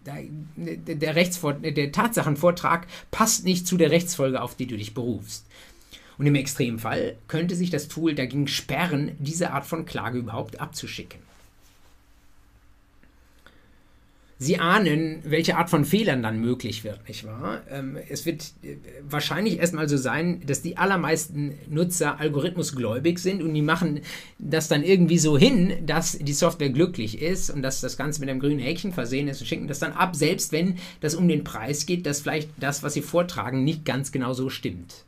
Der, 0.56 1.16
Rechtsvor 1.16 1.54
der 1.54 1.92
Tatsachenvortrag 1.92 2.88
passt 3.12 3.46
nicht 3.46 3.68
zu 3.68 3.78
der 3.78 3.92
Rechtsfolge, 3.92 4.42
auf 4.42 4.56
die 4.56 4.68
du 4.68 4.78
dich 4.78 4.94
berufst. 4.94 5.46
Und 6.18 6.26
im 6.26 6.36
Extremfall 6.36 7.18
könnte 7.28 7.56
sich 7.56 7.70
das 7.70 7.88
Tool 7.88 8.14
dagegen 8.14 8.48
sperren, 8.48 9.14
diese 9.20 9.52
Art 9.52 9.66
von 9.66 9.86
Klage 9.86 10.20
überhaupt 10.20 10.60
abzuschicken. 10.60 11.29
Sie 14.42 14.58
ahnen, 14.58 15.20
welche 15.26 15.58
Art 15.58 15.70
von 15.70 15.84
Fehlern 15.84 16.24
dann 16.24 16.40
möglich 16.40 16.86
wird, 16.86 17.06
nicht 17.10 17.26
wahr? 17.26 17.62
Ähm, 17.70 17.98
es 18.08 18.26
wird 18.26 18.54
äh, 18.64 18.78
wahrscheinlich 19.04 19.60
erstmal 19.60 19.90
so 19.90 19.98
sein, 19.98 20.42
dass 20.46 20.62
die 20.62 20.78
allermeisten 20.78 21.56
Nutzer 21.68 22.22
algorithmusgläubig 22.22 23.20
sind 23.20 23.44
und 23.44 23.54
die 23.54 23.62
machen 23.62 24.00
das 24.38 24.70
dann 24.70 24.82
irgendwie 24.82 25.18
so 25.18 25.38
hin, 25.38 25.86
dass 25.86 26.18
die 26.18 26.32
Software 26.32 26.70
glücklich 26.70 27.22
ist 27.22 27.50
und 27.50 27.62
dass 27.62 27.82
das 27.82 27.98
Ganze 27.98 28.22
mit 28.22 28.30
einem 28.30 28.40
grünen 28.40 28.60
Häkchen 28.60 28.94
versehen 28.94 29.28
ist 29.28 29.42
und 29.42 29.48
schicken 29.48 29.68
das 29.68 29.80
dann 29.80 29.92
ab, 29.92 30.16
selbst 30.16 30.54
wenn 30.54 30.78
das 31.02 31.16
um 31.16 31.28
den 31.28 31.44
Preis 31.44 31.86
geht, 31.86 32.06
dass 32.06 32.22
vielleicht 32.22 32.50
das, 32.62 32.82
was 32.82 32.94
sie 32.94 33.02
vortragen, 33.02 33.66
nicht 33.66 33.84
ganz 33.84 34.14
genau 34.14 34.32
so 34.32 34.50
stimmt. 34.50 35.04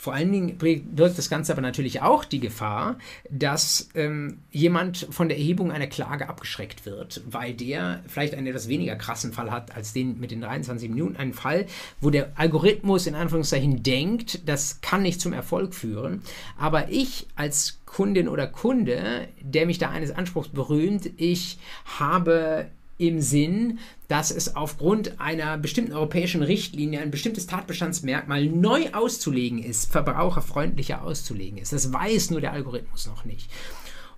Vor 0.00 0.14
allen 0.14 0.32
Dingen 0.32 0.56
birgt 0.56 1.18
das 1.18 1.28
Ganze 1.28 1.52
aber 1.52 1.60
natürlich 1.60 2.00
auch 2.00 2.24
die 2.24 2.40
Gefahr, 2.40 2.96
dass 3.28 3.90
ähm, 3.94 4.38
jemand 4.50 5.06
von 5.10 5.28
der 5.28 5.36
Erhebung 5.36 5.70
einer 5.70 5.88
Klage 5.88 6.26
abgeschreckt 6.26 6.86
wird, 6.86 7.20
weil 7.26 7.52
der 7.52 8.02
vielleicht 8.06 8.34
einen 8.34 8.46
etwas 8.46 8.66
weniger 8.68 8.96
krassen 8.96 9.34
Fall 9.34 9.50
hat 9.50 9.76
als 9.76 9.92
den 9.92 10.18
mit 10.18 10.30
den 10.30 10.40
23 10.40 10.88
Minuten. 10.88 11.16
Einen 11.16 11.34
Fall, 11.34 11.66
wo 12.00 12.08
der 12.08 12.32
Algorithmus 12.36 13.06
in 13.06 13.14
Anführungszeichen 13.14 13.82
denkt, 13.82 14.48
das 14.48 14.80
kann 14.80 15.02
nicht 15.02 15.20
zum 15.20 15.34
Erfolg 15.34 15.74
führen. 15.74 16.22
Aber 16.58 16.88
ich 16.88 17.26
als 17.36 17.80
Kundin 17.84 18.26
oder 18.26 18.46
Kunde, 18.46 19.28
der 19.42 19.66
mich 19.66 19.76
da 19.76 19.90
eines 19.90 20.12
Anspruchs 20.12 20.48
berühmt, 20.48 21.10
ich 21.18 21.58
habe 21.84 22.70
im 23.00 23.20
Sinn, 23.20 23.78
dass 24.08 24.30
es 24.30 24.54
aufgrund 24.54 25.20
einer 25.20 25.56
bestimmten 25.56 25.92
europäischen 25.92 26.42
Richtlinie 26.42 27.00
ein 27.00 27.10
bestimmtes 27.10 27.46
Tatbestandsmerkmal 27.46 28.44
neu 28.46 28.90
auszulegen 28.92 29.62
ist, 29.62 29.90
verbraucherfreundlicher 29.90 31.02
auszulegen 31.02 31.58
ist. 31.58 31.72
Das 31.72 31.92
weiß 31.92 32.30
nur 32.30 32.40
der 32.40 32.52
Algorithmus 32.52 33.06
noch 33.06 33.24
nicht. 33.24 33.50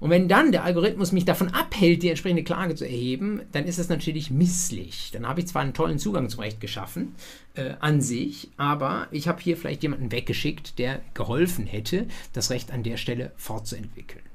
Und 0.00 0.10
wenn 0.10 0.26
dann 0.26 0.50
der 0.50 0.64
Algorithmus 0.64 1.12
mich 1.12 1.24
davon 1.24 1.50
abhält, 1.50 2.02
die 2.02 2.08
entsprechende 2.08 2.42
Klage 2.42 2.74
zu 2.74 2.84
erheben, 2.84 3.42
dann 3.52 3.66
ist 3.66 3.78
das 3.78 3.88
natürlich 3.88 4.32
misslich. 4.32 5.10
Dann 5.12 5.28
habe 5.28 5.38
ich 5.38 5.46
zwar 5.46 5.62
einen 5.62 5.74
tollen 5.74 6.00
Zugang 6.00 6.28
zum 6.28 6.40
Recht 6.40 6.60
geschaffen 6.60 7.14
äh, 7.54 7.74
an 7.78 8.00
sich, 8.00 8.50
aber 8.56 9.06
ich 9.12 9.28
habe 9.28 9.40
hier 9.40 9.56
vielleicht 9.56 9.84
jemanden 9.84 10.10
weggeschickt, 10.10 10.80
der 10.80 11.02
geholfen 11.14 11.66
hätte, 11.66 12.08
das 12.32 12.50
Recht 12.50 12.72
an 12.72 12.82
der 12.82 12.96
Stelle 12.96 13.30
fortzuentwickeln. 13.36 14.31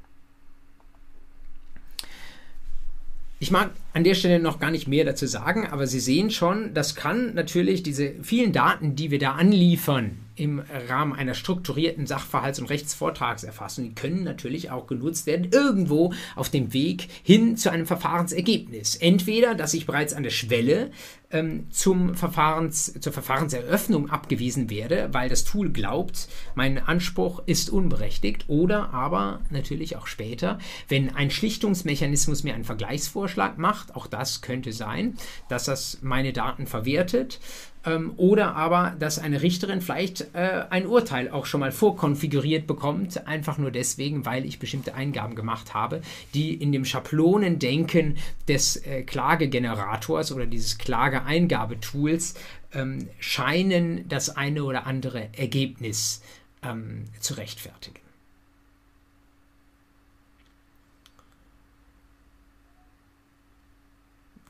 Ich 3.39 3.51
mag 3.51 3.71
an 3.93 4.03
der 4.03 4.15
Stelle 4.15 4.39
noch 4.39 4.59
gar 4.59 4.71
nicht 4.71 4.87
mehr 4.87 5.05
dazu 5.05 5.27
sagen, 5.27 5.67
aber 5.67 5.85
Sie 5.85 5.99
sehen 5.99 6.31
schon, 6.31 6.73
das 6.73 6.95
kann 6.95 7.35
natürlich 7.35 7.83
diese 7.83 8.15
vielen 8.23 8.51
Daten, 8.51 8.95
die 8.95 9.11
wir 9.11 9.19
da 9.19 9.33
anliefern, 9.33 10.17
im 10.37 10.61
Rahmen 10.87 11.13
einer 11.13 11.33
strukturierten 11.33 12.05
Sachverhalts- 12.05 12.59
und 12.59 12.69
Rechtsvortragserfassung. 12.69 13.85
Die 13.85 13.95
können 13.95 14.23
natürlich 14.23 14.71
auch 14.71 14.87
genutzt 14.87 15.25
werden, 15.25 15.49
irgendwo 15.51 16.13
auf 16.35 16.49
dem 16.49 16.73
Weg 16.73 17.07
hin 17.23 17.57
zu 17.57 17.71
einem 17.71 17.85
Verfahrensergebnis. 17.85 18.95
Entweder, 18.95 19.55
dass 19.55 19.73
ich 19.73 19.85
bereits 19.85 20.13
an 20.13 20.23
der 20.23 20.29
Schwelle 20.29 20.91
ähm, 21.31 21.67
zum 21.71 22.15
Verfahrens, 22.15 22.93
zur 22.99 23.11
Verfahrenseröffnung 23.11 24.09
abgewiesen 24.09 24.69
werde, 24.69 25.09
weil 25.11 25.29
das 25.29 25.43
Tool 25.43 25.71
glaubt, 25.71 26.27
mein 26.55 26.77
Anspruch 26.77 27.43
ist 27.45 27.69
unberechtigt, 27.69 28.45
oder 28.47 28.93
aber 28.93 29.41
natürlich 29.49 29.97
auch 29.97 30.07
später, 30.07 30.59
wenn 30.87 31.15
ein 31.15 31.31
Schlichtungsmechanismus 31.31 32.43
mir 32.43 32.55
einen 32.55 32.63
Vergleichsvorschlag 32.63 33.57
macht, 33.57 33.95
auch 33.95 34.07
das 34.07 34.41
könnte 34.41 34.71
sein, 34.71 35.17
dass 35.49 35.65
das 35.65 35.99
meine 36.01 36.31
Daten 36.31 36.67
verwertet 36.67 37.39
ähm, 37.87 38.13
oder 38.17 38.55
aber, 38.55 38.95
dass 38.99 39.17
eine 39.17 39.41
Richterin 39.41 39.81
vielleicht 39.81 40.35
äh, 40.35 40.65
ein 40.69 40.85
Urteil 40.85 41.31
auch 41.31 41.45
schon 41.45 41.61
mal 41.61 41.71
vorkonfiguriert 41.71 42.67
bekommt, 42.67 43.25
einfach 43.25 43.57
nur 43.57 43.71
deswegen, 43.71 44.25
weil 44.25 44.45
ich 44.45 44.59
bestimmte 44.59 44.93
Eingaben 44.93 45.35
gemacht 45.35 45.73
habe, 45.73 46.01
die 46.33 46.53
in 46.53 46.71
dem 46.71 46.83
Schablonendenken 46.83 48.17
des 48.47 48.75
äh, 48.75 49.03
Klagegenerators 49.03 50.33
oder 50.33 50.45
dieses 50.45 50.77
Klageeingabetools 50.77 52.35
ähm, 52.73 53.07
scheinen, 53.19 54.07
das 54.09 54.35
eine 54.35 54.63
oder 54.63 54.85
andere 54.85 55.29
Ergebnis 55.37 56.21
ähm, 56.63 57.05
zu 57.21 57.35
rechtfertigen. 57.35 58.06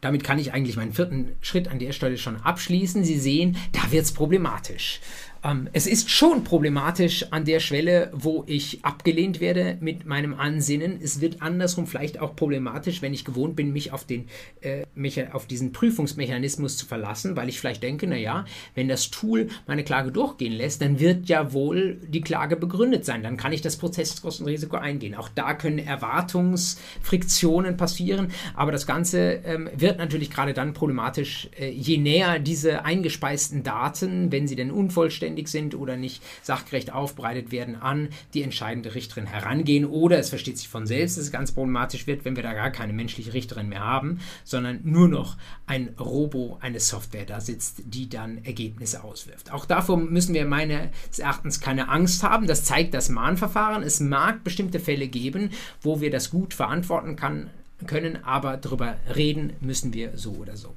Damit 0.07 0.23
kann 0.23 0.39
ich 0.39 0.53
eigentlich 0.53 0.77
meinen 0.77 0.93
vierten 0.93 1.35
Schritt 1.41 1.67
an 1.67 1.79
der 1.79 1.91
Stelle 1.91 2.17
schon 2.17 2.37
abschließen. 2.37 3.03
Sie 3.03 3.19
sehen, 3.19 3.57
da 3.73 3.91
wird 3.91 4.05
es 4.05 4.13
problematisch. 4.13 5.01
Ähm, 5.47 5.69
es 5.73 5.87
ist 5.87 6.09
schon 6.09 6.43
problematisch 6.43 7.31
an 7.31 7.45
der 7.45 7.59
Schwelle, 7.59 8.11
wo 8.13 8.43
ich 8.47 8.83
abgelehnt 8.83 9.39
werde 9.39 9.77
mit 9.79 10.05
meinem 10.05 10.33
Ansinnen. 10.33 10.99
Es 11.01 11.21
wird 11.21 11.41
andersrum 11.41 11.87
vielleicht 11.87 12.19
auch 12.19 12.35
problematisch, 12.35 13.01
wenn 13.01 13.13
ich 13.13 13.25
gewohnt 13.25 13.55
bin, 13.55 13.71
mich 13.71 13.93
auf, 13.93 14.05
den, 14.05 14.27
äh, 14.61 14.85
auf 15.31 15.47
diesen 15.47 15.71
Prüfungsmechanismus 15.71 16.77
zu 16.77 16.85
verlassen, 16.85 17.35
weil 17.35 17.49
ich 17.49 17.59
vielleicht 17.59 17.83
denke, 17.83 18.07
naja, 18.07 18.45
wenn 18.75 18.87
das 18.87 19.09
Tool 19.09 19.47
meine 19.67 19.83
Klage 19.83 20.11
durchgehen 20.11 20.53
lässt, 20.53 20.81
dann 20.81 20.99
wird 20.99 21.29
ja 21.29 21.53
wohl 21.53 21.99
die 22.07 22.21
Klage 22.21 22.55
begründet 22.57 23.05
sein. 23.05 23.23
Dann 23.23 23.37
kann 23.37 23.53
ich 23.53 23.61
das 23.61 23.77
Prozesskostenrisiko 23.77 24.77
eingehen. 24.77 25.15
Auch 25.15 25.29
da 25.29 25.53
können 25.53 25.79
Erwartungsfriktionen 25.79 27.77
passieren, 27.77 28.29
aber 28.53 28.71
das 28.71 28.85
Ganze 28.85 29.41
ähm, 29.45 29.69
wird 29.75 29.97
natürlich 29.97 30.29
gerade 30.29 30.53
dann 30.53 30.73
problematisch, 30.73 31.49
äh, 31.57 31.69
je 31.69 31.97
näher 31.97 32.39
diese 32.39 32.85
eingespeisten 32.85 33.63
Daten, 33.63 34.31
wenn 34.31 34.47
sie 34.47 34.55
denn 34.55 34.71
unvollständig 34.71 35.36
sind 35.45 35.75
oder 35.75 35.97
nicht 35.97 36.23
sachgerecht 36.41 36.91
aufbereitet 36.91 37.51
werden, 37.51 37.75
an 37.75 38.09
die 38.33 38.41
entscheidende 38.41 38.95
Richterin 38.95 39.27
herangehen. 39.27 39.85
Oder 39.85 40.17
es 40.17 40.29
versteht 40.29 40.57
sich 40.57 40.67
von 40.67 40.87
selbst, 40.87 41.17
dass 41.17 41.25
es 41.25 41.31
ganz 41.31 41.51
problematisch 41.51 42.07
wird, 42.07 42.25
wenn 42.25 42.35
wir 42.35 42.43
da 42.43 42.53
gar 42.53 42.71
keine 42.71 42.93
menschliche 42.93 43.33
Richterin 43.33 43.69
mehr 43.69 43.81
haben, 43.81 44.19
sondern 44.43 44.79
nur 44.83 45.07
noch 45.07 45.37
ein 45.67 45.89
Robo, 45.99 46.57
eine 46.61 46.79
Software 46.79 47.25
da 47.25 47.41
sitzt, 47.41 47.83
die 47.85 48.09
dann 48.09 48.43
Ergebnisse 48.43 49.03
auswirft. 49.03 49.51
Auch 49.51 49.65
davor 49.65 49.97
müssen 49.97 50.33
wir 50.33 50.45
meines 50.45 50.89
Erachtens 51.17 51.59
keine 51.59 51.89
Angst 51.89 52.23
haben. 52.23 52.47
Das 52.47 52.63
zeigt 52.63 52.93
das 52.93 53.09
Mahnverfahren. 53.09 53.83
Es 53.83 53.99
mag 53.99 54.43
bestimmte 54.43 54.79
Fälle 54.79 55.07
geben, 55.07 55.51
wo 55.81 56.01
wir 56.01 56.09
das 56.09 56.29
gut 56.29 56.53
verantworten 56.53 57.15
kann, 57.15 57.49
können, 57.85 58.23
aber 58.23 58.57
darüber 58.57 58.97
reden 59.15 59.53
müssen 59.59 59.93
wir 59.93 60.17
so 60.17 60.31
oder 60.31 60.57
so. 60.57 60.73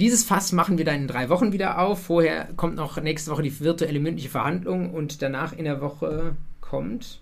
Dieses 0.00 0.24
Fass 0.24 0.52
machen 0.52 0.78
wir 0.78 0.86
dann 0.86 1.02
in 1.02 1.08
drei 1.08 1.28
Wochen 1.28 1.52
wieder 1.52 1.78
auf. 1.78 2.04
Vorher 2.04 2.48
kommt 2.56 2.76
noch 2.76 2.98
nächste 3.02 3.30
Woche 3.30 3.42
die 3.42 3.60
virtuelle 3.60 4.00
mündliche 4.00 4.30
Verhandlung 4.30 4.94
und 4.94 5.20
danach 5.20 5.52
in 5.52 5.64
der 5.64 5.82
Woche 5.82 6.36
kommt 6.62 7.20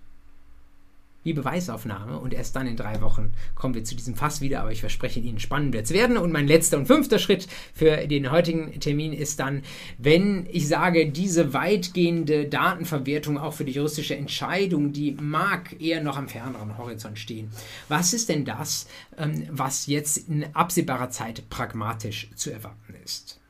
die 1.25 1.33
Beweisaufnahme 1.33 2.19
und 2.19 2.33
erst 2.33 2.57
dann 2.57 2.67
in 2.67 2.77
drei 2.77 3.01
Wochen 3.01 3.33
kommen 3.55 3.75
wir 3.75 3.85
zu 3.85 3.95
diesem 3.95 4.15
Fass 4.15 4.41
wieder, 4.41 4.61
aber 4.61 4.73
ich 4.73 4.81
verspreche 4.81 5.21
Ihnen, 5.21 5.41
spannend 5.41 5.75
wird 5.75 5.87
es 5.87 5.93
werden. 5.93 6.17
Und 6.17 6.33
mein 6.33 6.47
letzter 6.47 6.79
und 6.79 6.87
fünfter 6.87 7.19
Schritt 7.19 7.49
für 7.75 8.07
den 8.07 8.31
heutigen 8.31 8.79
Termin 8.81 9.13
ist 9.13 9.41
dann, 9.41 9.63
wenn 9.99 10.47
ich 10.51 10.69
sage, 10.69 11.11
diese 11.11 11.53
weitgehende 11.53 12.47
Datenverwertung 12.47 13.39
auch 13.39 13.53
für 13.53 13.65
die 13.65 13.73
juristische 13.73 14.17
Entscheidung, 14.17 14.93
die 14.93 15.17
mag 15.21 15.81
eher 15.81 16.03
noch 16.03 16.17
am 16.17 16.29
ferneren 16.29 16.79
Horizont 16.79 17.19
stehen. 17.19 17.51
Was 17.89 18.13
ist 18.13 18.29
denn 18.29 18.45
das, 18.45 18.87
ähm, 19.17 19.47
was 19.51 19.87
jetzt 19.87 20.29
in 20.29 20.47
absehbarer 20.55 21.11
Zeit 21.11 21.49
pragmatisch 21.51 22.31
zu 22.37 22.51
erwarten 22.51 22.95
ist? 23.05 23.41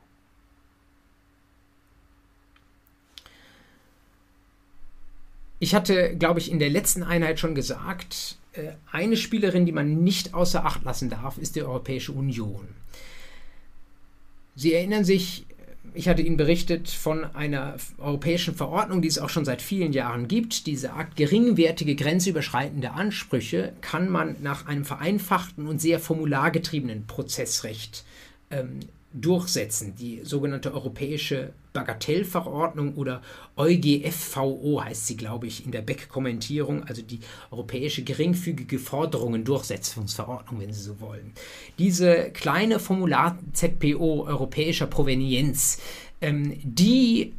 Ich 5.59 5.75
hatte, 5.75 6.15
glaube 6.15 6.39
ich, 6.39 6.51
in 6.51 6.59
der 6.59 6.69
letzten 6.69 7.03
Einheit 7.03 7.39
schon 7.39 7.53
gesagt, 7.53 8.37
äh, 8.53 8.71
eine 8.91 9.17
Spielerin, 9.17 9.65
die 9.65 9.71
man 9.71 10.03
nicht 10.03 10.33
außer 10.33 10.65
Acht 10.65 10.83
lassen 10.83 11.09
darf, 11.09 11.37
ist 11.37 11.55
die 11.55 11.63
Europäische 11.63 12.13
Union. 12.13 12.67
Sie 14.55 14.73
erinnern 14.73 15.03
sich, 15.03 15.45
ich 15.93 16.07
hatte 16.07 16.21
Ihnen 16.21 16.37
berichtet 16.37 16.89
von 16.89 17.23
einer 17.23 17.77
europäischen 17.97 18.55
Verordnung, 18.55 19.01
die 19.01 19.07
es 19.07 19.17
auch 19.17 19.29
schon 19.29 19.45
seit 19.45 19.61
vielen 19.61 19.93
Jahren 19.93 20.27
gibt, 20.27 20.67
die 20.67 20.75
sagt, 20.75 21.15
geringwertige 21.15 21.95
grenzüberschreitende 21.95 22.91
Ansprüche 22.91 23.73
kann 23.81 24.09
man 24.09 24.35
nach 24.41 24.67
einem 24.67 24.85
vereinfachten 24.85 25.67
und 25.67 25.81
sehr 25.81 25.99
formulargetriebenen 25.99 27.07
Prozessrecht 27.07 28.03
ähm, 28.51 28.79
durchsetzen. 29.13 29.95
Die 29.95 30.21
sogenannte 30.23 30.73
Europäische 30.73 31.53
Bagatellverordnung 31.73 32.95
oder 32.95 33.21
EuGFVO 33.57 34.83
heißt 34.83 35.07
sie, 35.07 35.17
glaube 35.17 35.47
ich, 35.47 35.65
in 35.65 35.71
der 35.71 35.81
Beck-Kommentierung, 35.81 36.83
also 36.83 37.01
die 37.01 37.19
Europäische 37.51 38.03
Geringfügige 38.03 38.79
Forderungen 38.79 39.43
Durchsetzungsverordnung, 39.43 40.59
wenn 40.59 40.73
Sie 40.73 40.81
so 40.81 40.99
wollen. 40.99 41.33
Diese 41.77 42.31
kleine 42.31 42.79
Formular 42.79 43.37
ZPO 43.53 44.25
europäischer 44.25 44.87
Provenienz, 44.87 45.79
ähm, 46.21 46.59
die 46.63 47.33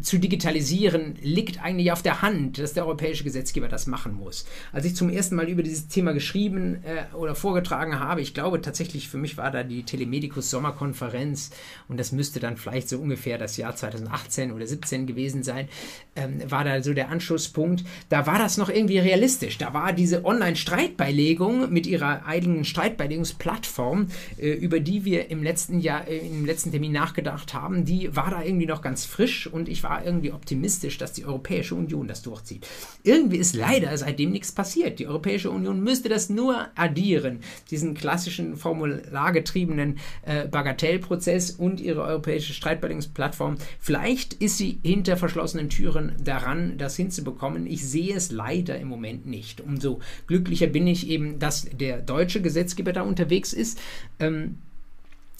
zu 0.00 0.18
digitalisieren, 0.18 1.16
liegt 1.20 1.62
eigentlich 1.62 1.92
auf 1.92 2.02
der 2.02 2.22
Hand, 2.22 2.58
dass 2.58 2.72
der 2.72 2.86
europäische 2.86 3.24
Gesetzgeber 3.24 3.68
das 3.68 3.86
machen 3.86 4.14
muss. 4.14 4.46
Als 4.72 4.86
ich 4.86 4.96
zum 4.96 5.10
ersten 5.10 5.34
Mal 5.34 5.48
über 5.48 5.62
dieses 5.62 5.88
Thema 5.88 6.12
geschrieben 6.12 6.82
äh, 6.82 7.14
oder 7.14 7.34
vorgetragen 7.34 8.00
habe, 8.00 8.22
ich 8.22 8.32
glaube 8.32 8.62
tatsächlich, 8.62 9.08
für 9.08 9.18
mich 9.18 9.36
war 9.36 9.50
da 9.50 9.62
die 9.62 9.82
Telemedicus 9.82 10.48
Sommerkonferenz 10.48 11.50
und 11.88 12.00
das 12.00 12.12
müsste 12.12 12.40
dann 12.40 12.56
vielleicht 12.56 12.88
so 12.88 12.98
ungefähr 12.98 13.36
das 13.36 13.58
Jahr 13.58 13.76
2018 13.76 14.50
oder 14.50 14.66
17 14.66 15.06
gewesen 15.06 15.42
sein, 15.42 15.68
ähm, 16.16 16.50
war 16.50 16.64
da 16.64 16.82
so 16.82 16.94
der 16.94 17.10
Anschlusspunkt. 17.10 17.84
Da 18.08 18.26
war 18.26 18.38
das 18.38 18.56
noch 18.56 18.70
irgendwie 18.70 18.98
realistisch. 18.98 19.58
Da 19.58 19.74
war 19.74 19.92
diese 19.92 20.24
Online-Streitbeilegung 20.24 21.70
mit 21.70 21.86
ihrer 21.86 22.24
eigenen 22.24 22.64
Streitbeilegungsplattform, 22.64 24.08
äh, 24.38 24.52
über 24.52 24.80
die 24.80 25.04
wir 25.04 25.30
im 25.30 25.42
letzten 25.42 25.80
Jahr, 25.80 26.08
äh, 26.08 26.16
im 26.18 26.46
letzten 26.46 26.70
Termin 26.70 26.92
nachgedacht 26.92 27.52
haben, 27.52 27.84
die 27.84 28.14
war 28.16 28.30
da 28.30 28.42
irgendwie 28.42 28.66
noch 28.66 28.80
ganz 28.80 29.04
frisch 29.04 29.33
und 29.52 29.68
ich 29.68 29.82
war 29.82 30.04
irgendwie 30.04 30.32
optimistisch, 30.32 30.98
dass 30.98 31.12
die 31.12 31.24
Europäische 31.24 31.74
Union 31.74 32.08
das 32.08 32.22
durchzieht. 32.22 32.66
Irgendwie 33.02 33.36
ist 33.36 33.54
leider 33.54 33.96
seitdem 33.96 34.30
nichts 34.30 34.52
passiert. 34.52 34.98
Die 34.98 35.06
Europäische 35.06 35.50
Union 35.50 35.80
müsste 35.80 36.08
das 36.08 36.30
nur 36.30 36.68
addieren, 36.74 37.40
diesen 37.70 37.94
klassischen 37.94 38.56
formulargetriebenen 38.56 39.98
äh, 40.22 40.46
Bagatellprozess 40.46 41.50
und 41.52 41.80
ihre 41.80 42.02
europäische 42.02 42.52
Streitbeilegungsplattform. 42.52 43.56
Vielleicht 43.80 44.34
ist 44.34 44.58
sie 44.58 44.80
hinter 44.82 45.16
verschlossenen 45.16 45.68
Türen 45.68 46.12
daran, 46.22 46.78
das 46.78 46.96
hinzubekommen. 46.96 47.66
Ich 47.66 47.86
sehe 47.86 48.14
es 48.14 48.30
leider 48.30 48.78
im 48.78 48.88
Moment 48.88 49.26
nicht. 49.26 49.60
Umso 49.60 50.00
glücklicher 50.26 50.66
bin 50.66 50.86
ich 50.86 51.08
eben, 51.08 51.38
dass 51.38 51.66
der 51.72 52.00
deutsche 52.00 52.40
Gesetzgeber 52.40 52.92
da 52.92 53.02
unterwegs 53.02 53.52
ist. 53.52 53.80
Ähm, 54.18 54.58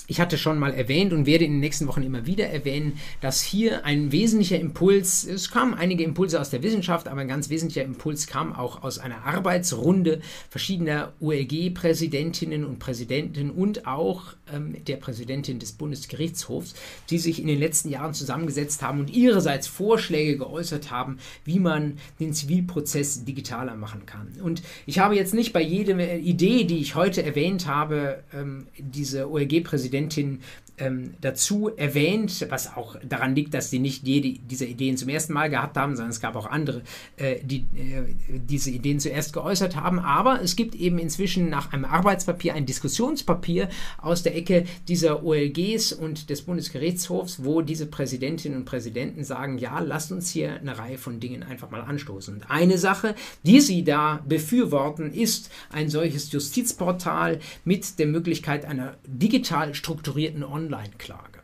ich 0.06 0.20
hatte 0.20 0.36
schon 0.36 0.58
mal 0.58 0.74
erwähnt 0.74 1.12
und 1.12 1.24
werde 1.24 1.44
in 1.44 1.52
den 1.52 1.60
nächsten 1.60 1.86
Wochen 1.86 2.02
immer 2.02 2.26
wieder 2.26 2.46
erwähnen, 2.46 2.98
dass 3.22 3.40
hier 3.40 3.86
ein 3.86 4.12
wesentlicher 4.12 4.58
Impuls, 4.58 5.24
es 5.24 5.50
kamen 5.50 5.72
einige 5.72 6.04
Impulse 6.04 6.40
aus 6.40 6.50
der 6.50 6.62
Wissenschaft, 6.62 7.08
aber 7.08 7.22
ein 7.22 7.28
ganz 7.28 7.48
wesentlicher 7.48 7.84
Impuls 7.84 8.26
kam 8.26 8.52
auch 8.52 8.82
aus 8.82 8.98
einer 8.98 9.24
Arbeitsrunde 9.24 10.20
verschiedener 10.50 11.14
OLG-Präsidentinnen 11.20 12.64
und 12.64 12.78
Präsidenten 12.78 13.50
und 13.50 13.86
auch 13.86 14.34
ähm, 14.52 14.76
der 14.84 14.96
Präsidentin 14.96 15.58
des 15.58 15.72
Bundesgerichtshofs, 15.72 16.74
die 17.08 17.18
sich 17.18 17.40
in 17.40 17.46
den 17.46 17.58
letzten 17.58 17.88
Jahren 17.88 18.12
zusammengesetzt 18.12 18.82
haben 18.82 19.00
und 19.00 19.10
ihrerseits 19.10 19.68
Vorschläge 19.68 20.36
geäußert 20.36 20.90
haben, 20.90 21.18
wie 21.44 21.60
man 21.60 21.98
den 22.20 22.34
Zivilprozess 22.34 23.24
digitaler 23.24 23.74
machen 23.74 24.04
kann. 24.04 24.28
Und 24.42 24.62
ich 24.84 24.98
habe 24.98 25.16
jetzt 25.16 25.32
nicht 25.32 25.54
bei 25.54 25.62
jeder 25.62 25.98
Idee, 26.18 26.64
die 26.64 26.78
ich 26.78 26.94
heute 26.94 27.22
erwähnt 27.22 27.66
habe, 27.66 28.22
ähm, 28.34 28.66
diese 28.78 29.30
OLG-Präsidentin 29.30 29.93
Präsidentin 29.94 30.42
ähm, 30.78 31.14
dazu 31.20 31.70
erwähnt, 31.76 32.46
was 32.50 32.76
auch 32.76 32.96
daran 33.06 33.34
liegt, 33.34 33.54
dass 33.54 33.70
sie 33.70 33.78
nicht 33.78 34.06
jede 34.06 34.38
dieser 34.38 34.66
Ideen 34.66 34.96
zum 34.96 35.08
ersten 35.08 35.32
Mal 35.32 35.50
gehabt 35.50 35.76
haben, 35.76 35.94
sondern 35.94 36.10
es 36.10 36.20
gab 36.20 36.36
auch 36.36 36.46
andere, 36.46 36.82
äh, 37.16 37.36
die 37.42 37.58
äh, 37.58 38.14
diese 38.28 38.70
Ideen 38.70 38.98
zuerst 39.00 39.32
geäußert 39.32 39.76
haben. 39.76 39.98
Aber 39.98 40.42
es 40.42 40.56
gibt 40.56 40.74
eben 40.74 40.98
inzwischen 40.98 41.48
nach 41.48 41.72
einem 41.72 41.84
Arbeitspapier 41.84 42.54
ein 42.54 42.66
Diskussionspapier 42.66 43.68
aus 43.98 44.22
der 44.22 44.36
Ecke 44.36 44.64
dieser 44.88 45.24
OLGs 45.24 45.92
und 45.92 46.30
des 46.30 46.42
Bundesgerichtshofs, 46.42 47.44
wo 47.44 47.62
diese 47.62 47.86
Präsidentinnen 47.86 48.58
und 48.58 48.64
Präsidenten 48.64 49.24
sagen, 49.24 49.58
ja, 49.58 49.78
lasst 49.78 50.12
uns 50.12 50.30
hier 50.30 50.54
eine 50.54 50.78
Reihe 50.78 50.98
von 50.98 51.20
Dingen 51.20 51.42
einfach 51.42 51.70
mal 51.70 51.82
anstoßen. 51.82 52.34
Und 52.34 52.50
eine 52.50 52.78
Sache, 52.78 53.14
die 53.44 53.60
sie 53.60 53.84
da 53.84 54.24
befürworten, 54.26 55.12
ist 55.12 55.50
ein 55.70 55.88
solches 55.88 56.32
Justizportal 56.32 57.38
mit 57.64 57.98
der 57.98 58.06
Möglichkeit 58.06 58.64
einer 58.64 58.96
digital 59.06 59.74
strukturierten 59.74 60.42
Online-Klage. 60.64 61.40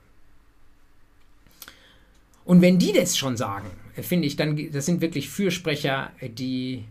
Und 2.44 2.62
wenn 2.62 2.78
die 2.78 2.92
das 2.92 3.16
schon 3.16 3.36
sagen, 3.36 3.70
finde 3.94 4.26
ich, 4.26 4.36
dann 4.36 4.72
das 4.72 4.86
sind 4.86 5.00
wirklich 5.00 5.28
Fürsprecher, 5.28 6.10
die 6.22 6.84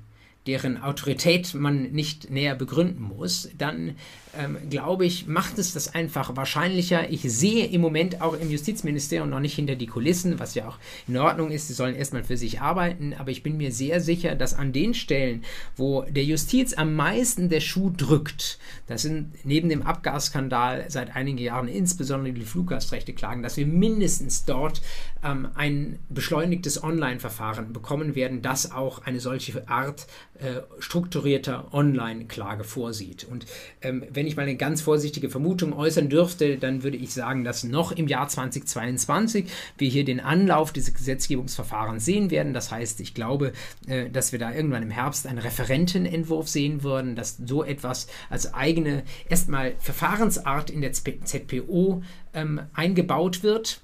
deren 0.48 0.82
Autorität 0.82 1.54
man 1.54 1.92
nicht 1.92 2.30
näher 2.30 2.56
begründen 2.56 3.04
muss, 3.04 3.50
dann 3.58 3.96
ähm, 4.38 4.58
glaube 4.70 5.06
ich, 5.06 5.28
macht 5.28 5.58
es 5.58 5.74
das 5.74 5.94
einfach 5.96 6.36
wahrscheinlicher. 6.36 7.10
Ich 7.10 7.22
sehe 7.22 7.66
im 7.66 7.82
Moment 7.82 8.22
auch 8.22 8.34
im 8.34 8.50
Justizministerium 8.50 9.30
noch 9.30 9.40
nicht 9.40 9.56
hinter 9.56 9.76
die 9.76 9.88
Kulissen, 9.88 10.40
was 10.40 10.56
ja 10.56 10.68
auch 10.68 10.78
in 11.08 11.18
Ordnung 11.18 11.52
ist. 11.52 11.68
Sie 11.68 11.74
sollen 11.74 11.96
erstmal 11.96 12.24
für 12.24 12.38
sich 12.38 12.62
arbeiten, 12.62 13.14
aber 13.18 13.32
ich 13.32 13.44
bin 13.44 13.58
mir 13.58 13.72
sehr 13.72 14.02
sicher, 14.02 14.36
dass 14.36 14.54
an 14.54 14.72
den 14.72 14.94
Stellen, 14.94 15.44
wo 15.76 16.04
der 16.04 16.24
Justiz 16.24 16.74
am 16.74 16.96
meisten 16.96 17.50
der 17.50 17.60
Schuh 17.60 17.92
drückt, 17.96 18.60
das 18.88 19.02
sind 19.02 19.46
neben 19.46 19.70
dem 19.70 19.82
Abgasskandal 19.82 20.86
seit 20.90 21.16
einigen 21.16 21.38
Jahren 21.38 21.68
insbesondere 21.68 22.34
die 22.34 22.42
Fluggastrechte 22.42 23.14
klagen, 23.14 23.44
dass 23.44 23.58
wir 23.58 23.66
mindestens 23.66 24.46
dort 24.46 24.82
ähm, 25.24 25.50
ein 25.56 26.00
beschleunigtes 26.10 26.84
Online-Verfahren 26.84 27.74
bekommen 27.74 28.16
werden, 28.16 28.42
das 28.42 28.72
auch 28.72 29.06
eine 29.06 29.20
solche 29.20 29.68
Art 29.70 30.08
äh, 30.40 30.62
strukturierter 30.80 31.74
Online-Klage 31.74 32.64
vorsieht. 32.64 33.26
Und 33.26 33.46
ähm, 33.82 34.06
wenn 34.20 34.28
ich 34.28 34.36
mal 34.36 34.42
eine 34.42 34.58
ganz 34.58 34.82
vorsichtige 34.82 35.30
Vermutung 35.30 35.72
äußern 35.72 36.10
dürfte, 36.10 36.58
dann 36.58 36.84
würde 36.84 36.98
ich 36.98 37.14
sagen, 37.14 37.46
dass 37.46 37.64
noch 37.64 37.94
im 37.94 38.10
Jahr 38.10 38.28
2022 38.28 39.46
wir 39.78 39.90
hier 39.90 40.04
den 40.04 40.20
Anlauf 40.20 40.74
dieses 40.74 40.94
Gesetzgebungsverfahrens 40.94 42.04
sehen 42.04 42.30
werden. 42.30 42.54
Das 42.54 42.70
heißt, 42.70 43.00
ich 43.00 43.14
glaube, 43.14 43.54
äh, 43.88 44.10
dass 44.10 44.34
wir 44.34 44.40
da 44.40 44.54
irgendwann 44.54 44.84
im 44.84 44.92
Herbst 44.92 45.26
einen 45.26 45.38
Referentenentwurf 45.38 46.50
sehen 46.50 46.84
würden, 46.84 47.16
dass 47.16 47.38
so 47.38 47.64
etwas 47.64 48.08
als 48.30 48.54
eigene 48.54 49.04
erstmal 49.30 49.76
Verfahrensart 49.80 50.70
in 50.70 50.82
der 50.82 50.92
ZPO 50.92 52.04
ähm, 52.34 52.60
eingebaut 52.74 53.42
wird 53.42 53.80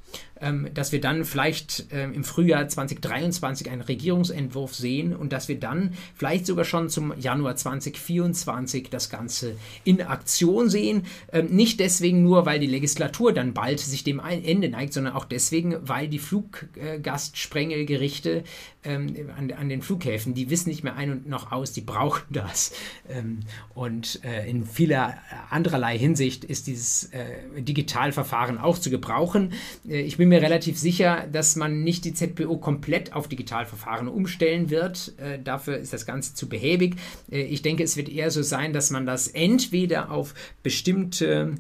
dass 0.74 0.92
wir 0.92 1.00
dann 1.00 1.24
vielleicht 1.24 1.86
ähm, 1.92 2.12
im 2.14 2.26
Frühjahr 2.26 2.68
2023 2.68 3.72
einen 3.72 3.82
Regierungsentwurf 3.82 4.76
sehen 4.76 5.16
und 5.16 5.32
dass 5.32 5.48
wir 5.48 5.58
dann 5.60 5.94
vielleicht 6.14 6.46
sogar 6.46 6.66
schon 6.66 6.90
zum 6.90 7.18
Januar 7.18 7.56
2024 7.56 8.90
das 8.90 9.10
Ganze 9.10 9.56
in 9.86 10.02
Aktion 10.02 10.70
sehen. 10.70 11.06
Ähm, 11.32 11.46
nicht 11.48 11.80
deswegen 11.80 12.22
nur, 12.22 12.46
weil 12.46 12.60
die 12.60 12.68
Legislatur 12.68 13.32
dann 13.32 13.54
bald 13.54 13.80
sich 13.80 14.04
dem 14.04 14.20
Ende 14.20 14.68
neigt, 14.68 14.92
sondern 14.94 15.14
auch 15.14 15.26
deswegen, 15.26 15.78
weil 15.82 16.10
die 16.10 16.20
Fluggastsprengelgerichte 16.20 18.44
ähm, 18.86 19.16
an, 19.36 19.52
an, 19.52 19.70
den 19.70 19.82
Flughäfen, 19.82 20.34
die 20.34 20.50
wissen 20.50 20.70
nicht 20.70 20.84
mehr 20.84 20.96
ein 20.96 21.12
und 21.12 21.28
noch 21.28 21.52
aus, 21.52 21.72
die 21.72 21.82
brauchen 21.82 22.24
das. 22.30 22.72
Ähm, 23.10 23.40
und 23.74 24.24
äh, 24.24 24.50
in 24.50 24.66
vieler 24.66 25.16
andererlei 25.50 25.98
Hinsicht 25.98 26.44
ist 26.44 26.68
dieses 26.68 27.06
äh, 27.06 27.62
Digitalverfahren 27.62 28.58
auch 28.58 28.78
zu 28.78 28.90
gebrauchen. 28.90 29.54
Äh, 29.96 30.02
ich 30.02 30.18
bin 30.18 30.30
mir 30.30 30.42
relativ 30.42 30.78
sicher, 30.78 31.28
dass 31.32 31.56
man 31.56 31.84
nicht 31.84 32.06
die 32.06 32.14
ZPO 32.14 32.58
komplett 32.58 33.14
auf 33.14 33.28
Digitalverfahren 33.28 34.08
umstellen 34.08 34.70
wird. 34.70 35.14
Äh, 35.18 35.40
dafür 35.44 35.78
ist 35.78 35.94
das 35.94 36.06
Ganze 36.06 36.34
zu 36.34 36.50
behäbig. 36.50 36.96
Äh, 37.32 37.44
ich 37.44 37.62
denke, 37.62 37.84
es 37.84 37.98
wird 37.98 38.10
eher 38.10 38.32
so 38.32 38.44
sein, 38.44 38.74
dass 38.74 38.92
man 38.92 39.06
das 39.06 39.28
entweder 39.28 40.12
auf 40.12 40.34
bestimmte 40.64 41.56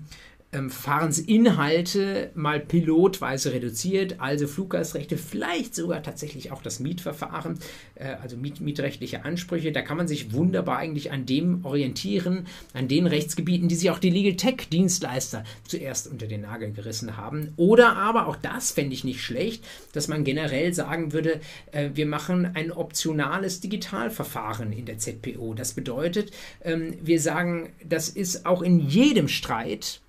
ähm, 0.56 0.70
Verfahrensinhalte 0.70 2.32
mal 2.34 2.60
pilotweise 2.60 3.52
reduziert, 3.52 4.20
also 4.20 4.48
Fluggastrechte, 4.48 5.18
vielleicht 5.18 5.76
sogar 5.76 6.02
tatsächlich 6.02 6.52
auch 6.52 6.62
das 6.62 6.80
Mietverfahren, 6.80 7.60
äh, 7.96 8.16
also 8.22 8.38
miet 8.38 8.62
mietrechtliche 8.62 9.26
Ansprüche. 9.26 9.72
Da 9.72 9.82
kann 9.82 9.98
man 9.98 10.08
sich 10.08 10.34
wunderbar 10.34 10.78
eigentlich 10.78 11.12
an 11.12 11.26
dem 11.26 11.66
orientieren, 11.66 12.48
an 12.74 12.88
den 12.88 13.08
Rechtsgebieten, 13.08 13.68
die 13.68 13.76
sich 13.76 13.92
auch 13.92 14.00
die 14.00 14.10
Legal 14.10 14.36
Tech 14.36 14.70
Dienstleister 14.72 15.44
zuerst 15.68 16.08
unter 16.08 16.28
den 16.28 16.42
Nagel 16.42 16.72
gerissen 16.72 17.18
haben. 17.18 17.54
Oder 17.58 17.98
aber, 17.98 18.28
auch 18.28 18.36
das 18.36 18.72
fände 18.72 18.94
ich 18.94 19.04
nicht 19.04 19.22
schlecht, 19.22 19.64
dass 19.94 20.08
man 20.08 20.24
generell 20.24 20.74
sagen 20.74 21.12
würde, 21.12 21.42
äh, 21.72 21.90
wir 21.94 22.06
machen 22.06 22.52
ein 22.54 22.72
optionales 22.72 23.60
Digitalverfahren 23.60 24.72
in 24.72 24.86
der 24.86 25.00
ZPO. 25.00 25.54
Das 25.54 25.74
bedeutet, 25.74 26.32
ähm, 26.64 26.94
wir 27.02 27.20
sagen, 27.20 27.74
das 27.84 28.10
ist 28.10 28.46
auch 28.46 28.62
in 28.62 28.80
jedem 28.80 29.28
Streit, 29.28 30.02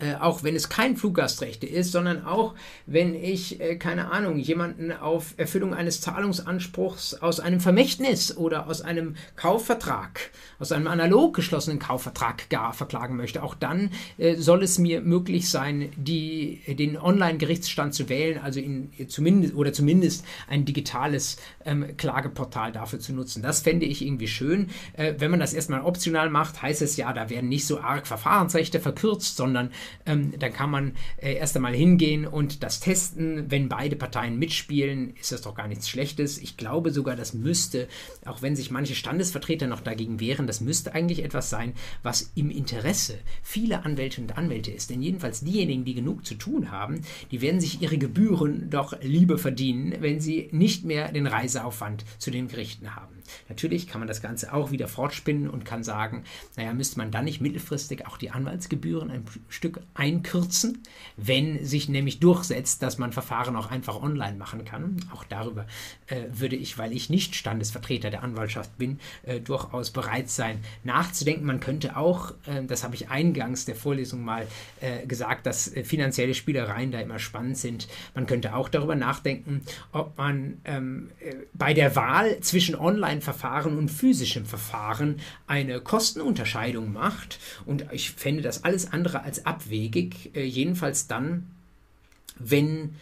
äh, 0.00 0.14
auch 0.14 0.44
wenn 0.44 0.54
es 0.54 0.68
kein 0.68 0.96
Fluggastrechte 0.96 1.66
ist, 1.66 1.90
sondern 1.90 2.24
auch 2.24 2.54
wenn 2.86 3.14
ich, 3.14 3.60
äh, 3.60 3.74
keine 3.76 4.12
Ahnung, 4.12 4.38
jemanden 4.38 4.92
auf 4.92 5.34
Erfüllung 5.38 5.74
eines 5.74 6.00
Zahlungsanspruchs 6.00 7.14
aus 7.14 7.40
einem 7.40 7.58
Vermächtnis 7.58 8.36
oder 8.36 8.68
aus 8.68 8.80
einem 8.80 9.16
Kaufvertrag, 9.34 10.30
aus 10.60 10.70
einem 10.70 10.86
analog 10.86 11.34
geschlossenen 11.34 11.80
Kaufvertrag 11.80 12.48
gar 12.48 12.72
verklagen 12.74 13.16
möchte. 13.16 13.42
Auch 13.42 13.56
dann 13.56 13.90
äh, 14.18 14.36
soll 14.36 14.62
es 14.62 14.78
mir 14.78 15.00
möglich 15.00 15.50
sein, 15.50 15.90
die, 15.96 16.60
den 16.68 16.96
Online-Gerichtsstand 16.96 17.92
zu 17.92 18.08
wählen, 18.08 18.38
also 18.38 18.60
in, 18.60 18.92
zumindest 19.08 19.54
oder 19.54 19.72
zumindest 19.72 20.24
ein 20.48 20.64
digitales 20.64 21.38
ähm, 21.64 21.96
Klageportal 21.96 22.70
dafür 22.70 23.00
zu 23.00 23.12
nutzen. 23.12 23.42
Das 23.42 23.62
fände 23.62 23.84
ich 23.86 24.02
irgendwie 24.02 24.28
schön. 24.28 24.68
Äh, 24.92 25.14
wenn 25.18 25.32
man 25.32 25.40
das 25.40 25.54
erstmal 25.54 25.80
optional 25.80 26.30
macht, 26.30 26.62
heißt 26.62 26.82
es 26.82 26.96
ja, 26.96 27.12
da 27.12 27.30
werden 27.30 27.48
nicht 27.48 27.66
so 27.66 27.80
arg 27.80 28.06
Verfahrensrechte 28.06 28.78
verkürzt, 28.78 29.36
sondern 29.36 29.70
ähm, 30.06 30.32
dann 30.38 30.52
kann 30.52 30.70
man 30.70 30.92
äh, 31.18 31.34
erst 31.34 31.56
einmal 31.56 31.74
hingehen 31.74 32.26
und 32.26 32.62
das 32.62 32.80
testen. 32.80 33.50
Wenn 33.50 33.68
beide 33.68 33.96
Parteien 33.96 34.38
mitspielen, 34.38 35.14
ist 35.20 35.32
das 35.32 35.42
doch 35.42 35.54
gar 35.54 35.68
nichts 35.68 35.88
Schlechtes. 35.88 36.38
Ich 36.38 36.56
glaube 36.56 36.90
sogar, 36.90 37.16
das 37.16 37.34
müsste, 37.34 37.88
auch 38.24 38.42
wenn 38.42 38.56
sich 38.56 38.70
manche 38.70 38.94
Standesvertreter 38.94 39.66
noch 39.66 39.80
dagegen 39.80 40.20
wehren, 40.20 40.46
das 40.46 40.60
müsste 40.60 40.94
eigentlich 40.94 41.24
etwas 41.24 41.50
sein, 41.50 41.74
was 42.02 42.32
im 42.34 42.50
Interesse 42.50 43.18
vieler 43.42 43.84
Anwälte 43.84 44.20
und 44.20 44.36
Anwälte 44.36 44.70
ist. 44.70 44.90
Denn 44.90 45.02
jedenfalls 45.02 45.40
diejenigen, 45.40 45.84
die 45.84 45.94
genug 45.94 46.26
zu 46.26 46.34
tun 46.34 46.70
haben, 46.70 47.00
die 47.30 47.40
werden 47.40 47.60
sich 47.60 47.82
ihre 47.82 47.98
Gebühren 47.98 48.70
doch 48.70 49.00
lieber 49.02 49.38
verdienen, 49.38 49.94
wenn 50.00 50.20
sie 50.20 50.48
nicht 50.52 50.84
mehr 50.84 51.12
den 51.12 51.26
Reiseaufwand 51.26 52.04
zu 52.18 52.30
den 52.30 52.48
Gerichten 52.48 52.94
haben. 52.94 53.18
Natürlich 53.48 53.86
kann 53.86 54.00
man 54.00 54.08
das 54.08 54.22
Ganze 54.22 54.52
auch 54.52 54.70
wieder 54.70 54.88
fortspinnen 54.88 55.48
und 55.48 55.64
kann 55.64 55.82
sagen, 55.82 56.24
naja, 56.56 56.72
müsste 56.72 56.98
man 56.98 57.10
dann 57.10 57.24
nicht 57.24 57.40
mittelfristig 57.40 58.06
auch 58.06 58.16
die 58.16 58.30
Anwaltsgebühren 58.30 59.10
ein 59.10 59.24
Stück 59.48 59.77
einkürzen, 59.94 60.82
wenn 61.16 61.64
sich 61.64 61.88
nämlich 61.88 62.20
durchsetzt, 62.20 62.82
dass 62.82 62.98
man 62.98 63.12
Verfahren 63.12 63.56
auch 63.56 63.70
einfach 63.70 64.00
online 64.00 64.36
machen 64.36 64.64
kann. 64.64 64.96
Auch 65.12 65.24
darüber 65.24 65.66
äh, 66.06 66.24
würde 66.30 66.56
ich, 66.56 66.78
weil 66.78 66.92
ich 66.92 67.10
nicht 67.10 67.34
Standesvertreter 67.34 68.10
der 68.10 68.22
Anwaltschaft 68.22 68.76
bin, 68.78 69.00
äh, 69.24 69.40
durchaus 69.40 69.90
bereit 69.90 70.30
sein, 70.30 70.60
nachzudenken. 70.84 71.44
Man 71.44 71.60
könnte 71.60 71.96
auch, 71.96 72.32
äh, 72.46 72.64
das 72.64 72.84
habe 72.84 72.94
ich 72.94 73.08
eingangs 73.08 73.64
der 73.64 73.74
Vorlesung 73.74 74.24
mal 74.24 74.46
äh, 74.80 75.06
gesagt, 75.06 75.46
dass 75.46 75.74
äh, 75.74 75.84
finanzielle 75.84 76.34
Spielereien 76.34 76.92
da 76.92 77.00
immer 77.00 77.18
spannend 77.18 77.58
sind. 77.58 77.88
Man 78.14 78.26
könnte 78.26 78.54
auch 78.54 78.68
darüber 78.68 78.94
nachdenken, 78.94 79.62
ob 79.92 80.16
man 80.18 80.58
ähm, 80.64 81.10
äh, 81.20 81.34
bei 81.54 81.74
der 81.74 81.96
Wahl 81.96 82.40
zwischen 82.40 82.74
Online 82.74 82.98
Online-Verfahren 82.98 83.78
und 83.78 83.90
physischem 83.90 84.44
Verfahren 84.44 85.20
eine 85.46 85.80
Kostenunterscheidung 85.80 86.92
macht. 86.92 87.38
Und 87.64 87.86
ich 87.92 88.10
fände 88.10 88.42
das 88.42 88.64
alles 88.64 88.92
andere 88.92 89.22
als 89.22 89.46
abwegig, 89.46 89.67
äh, 89.70 90.44
jedenfalls 90.44 91.06
dann, 91.06 91.50
wenn 92.38 92.94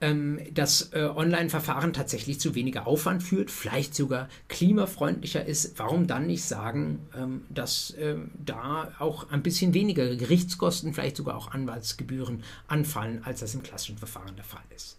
ähm, 0.00 0.40
das 0.52 0.92
äh, 0.92 1.04
Online-Verfahren 1.04 1.92
tatsächlich 1.92 2.40
zu 2.40 2.54
weniger 2.54 2.86
Aufwand 2.86 3.22
führt, 3.22 3.50
vielleicht 3.50 3.94
sogar 3.94 4.28
klimafreundlicher 4.48 5.44
ist, 5.44 5.78
warum 5.78 6.06
dann 6.06 6.26
nicht 6.26 6.44
sagen, 6.44 7.00
ähm, 7.16 7.42
dass 7.48 7.94
ähm, 7.98 8.30
da 8.44 8.92
auch 8.98 9.30
ein 9.30 9.42
bisschen 9.42 9.72
weniger 9.72 10.14
Gerichtskosten, 10.16 10.92
vielleicht 10.92 11.16
sogar 11.16 11.36
auch 11.36 11.52
Anwaltsgebühren 11.52 12.42
anfallen, 12.66 13.22
als 13.24 13.40
das 13.40 13.54
im 13.54 13.62
klassischen 13.62 13.98
Verfahren 13.98 14.36
der 14.36 14.44
Fall 14.44 14.62
ist. 14.74 14.98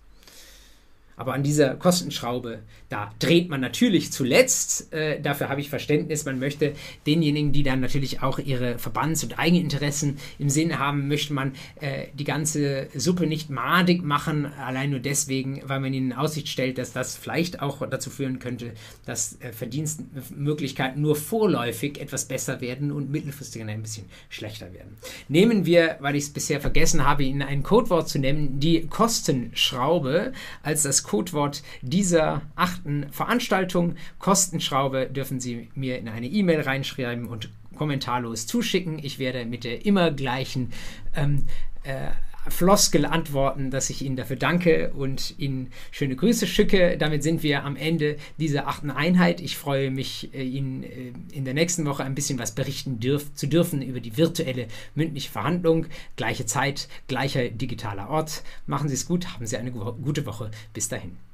Aber 1.17 1.33
an 1.33 1.43
dieser 1.43 1.75
Kostenschraube, 1.75 2.59
da 2.89 3.11
dreht 3.19 3.49
man 3.49 3.61
natürlich 3.61 4.11
zuletzt. 4.11 4.91
Äh, 4.93 5.21
dafür 5.21 5.49
habe 5.49 5.61
ich 5.61 5.69
Verständnis. 5.69 6.25
Man 6.25 6.39
möchte 6.39 6.73
denjenigen, 7.07 7.53
die 7.53 7.63
dann 7.63 7.79
natürlich 7.79 8.21
auch 8.21 8.39
ihre 8.39 8.77
Verbands- 8.77 9.23
und 9.23 9.39
Eigeninteressen 9.39 10.17
im 10.39 10.49
Sinn 10.49 10.77
haben, 10.77 11.07
möchte 11.07 11.33
man 11.33 11.53
äh, 11.79 12.07
die 12.13 12.25
ganze 12.25 12.87
Suppe 12.95 13.27
nicht 13.27 13.49
madig 13.49 14.03
machen. 14.03 14.45
Allein 14.45 14.89
nur 14.89 14.99
deswegen, 14.99 15.61
weil 15.65 15.79
man 15.79 15.93
ihnen 15.93 16.11
in 16.11 16.17
Aussicht 16.17 16.49
stellt, 16.49 16.77
dass 16.77 16.91
das 16.91 17.15
vielleicht 17.15 17.61
auch 17.61 17.87
dazu 17.89 18.09
führen 18.09 18.39
könnte, 18.39 18.73
dass 19.05 19.39
äh, 19.39 19.53
Verdienstmöglichkeiten 19.53 21.01
nur 21.01 21.15
vorläufig 21.15 21.99
etwas 21.99 22.25
besser 22.25 22.59
werden 22.59 22.91
und 22.91 23.09
mittelfristig 23.09 23.63
ein 23.63 23.81
bisschen 23.81 24.05
schlechter 24.29 24.73
werden. 24.73 24.97
Nehmen 25.29 25.65
wir, 25.65 25.97
weil 26.01 26.15
ich 26.15 26.25
es 26.25 26.33
bisher 26.33 26.59
vergessen 26.59 27.05
habe, 27.05 27.23
Ihnen 27.23 27.41
ein 27.41 27.63
Codewort 27.63 28.09
zu 28.09 28.19
nennen, 28.19 28.59
die 28.59 28.87
Kostenschraube 28.87 30.33
als 30.61 30.83
das 30.83 31.04
Codewort 31.05 31.63
dieser 31.81 32.41
achten 32.55 33.05
Veranstaltung. 33.11 33.95
Kostenschraube 34.19 35.07
dürfen 35.07 35.39
Sie 35.39 35.69
mir 35.75 35.99
in 35.99 36.09
eine 36.09 36.27
E-Mail 36.27 36.61
reinschreiben 36.61 37.27
und 37.27 37.49
kommentarlos 37.77 38.47
zuschicken. 38.47 38.99
Ich 38.99 39.19
werde 39.19 39.45
mit 39.45 39.63
der 39.63 39.85
immer 39.85 40.11
gleichen 40.11 40.71
ähm, 41.15 41.45
äh, 41.83 42.07
Floskel 42.49 43.05
antworten, 43.05 43.71
dass 43.71 43.89
ich 43.89 44.01
Ihnen 44.03 44.15
dafür 44.15 44.35
danke 44.35 44.91
und 44.93 45.35
Ihnen 45.37 45.71
schöne 45.91 46.15
Grüße 46.15 46.47
schicke. 46.47 46.97
Damit 46.97 47.23
sind 47.23 47.43
wir 47.43 47.63
am 47.63 47.75
Ende 47.75 48.17
dieser 48.37 48.67
achten 48.67 48.91
Einheit. 48.91 49.41
Ich 49.41 49.57
freue 49.57 49.91
mich, 49.91 50.33
äh, 50.33 50.43
Ihnen 50.43 50.83
äh, 50.83 51.13
in 51.31 51.45
der 51.45 51.53
nächsten 51.53 51.85
Woche 51.85 52.03
ein 52.03 52.15
bisschen 52.15 52.39
was 52.39 52.53
berichten 52.53 52.99
dürf 52.99 53.33
zu 53.33 53.47
dürfen 53.47 53.81
über 53.81 53.99
die 53.99 54.17
virtuelle 54.17 54.67
mündliche 54.93 55.31
Verhandlung. 55.31 55.87
Gleiche 56.15 56.45
Zeit, 56.45 56.87
gleicher 57.07 57.49
digitaler 57.49 58.09
Ort. 58.09 58.43
Machen 58.67 58.89
Sie 58.89 58.95
es 58.95 59.05
gut, 59.05 59.33
haben 59.33 59.45
Sie 59.45 59.57
eine 59.57 59.71
gute 59.71 60.25
Woche. 60.25 60.51
Bis 60.73 60.87
dahin. 60.87 61.24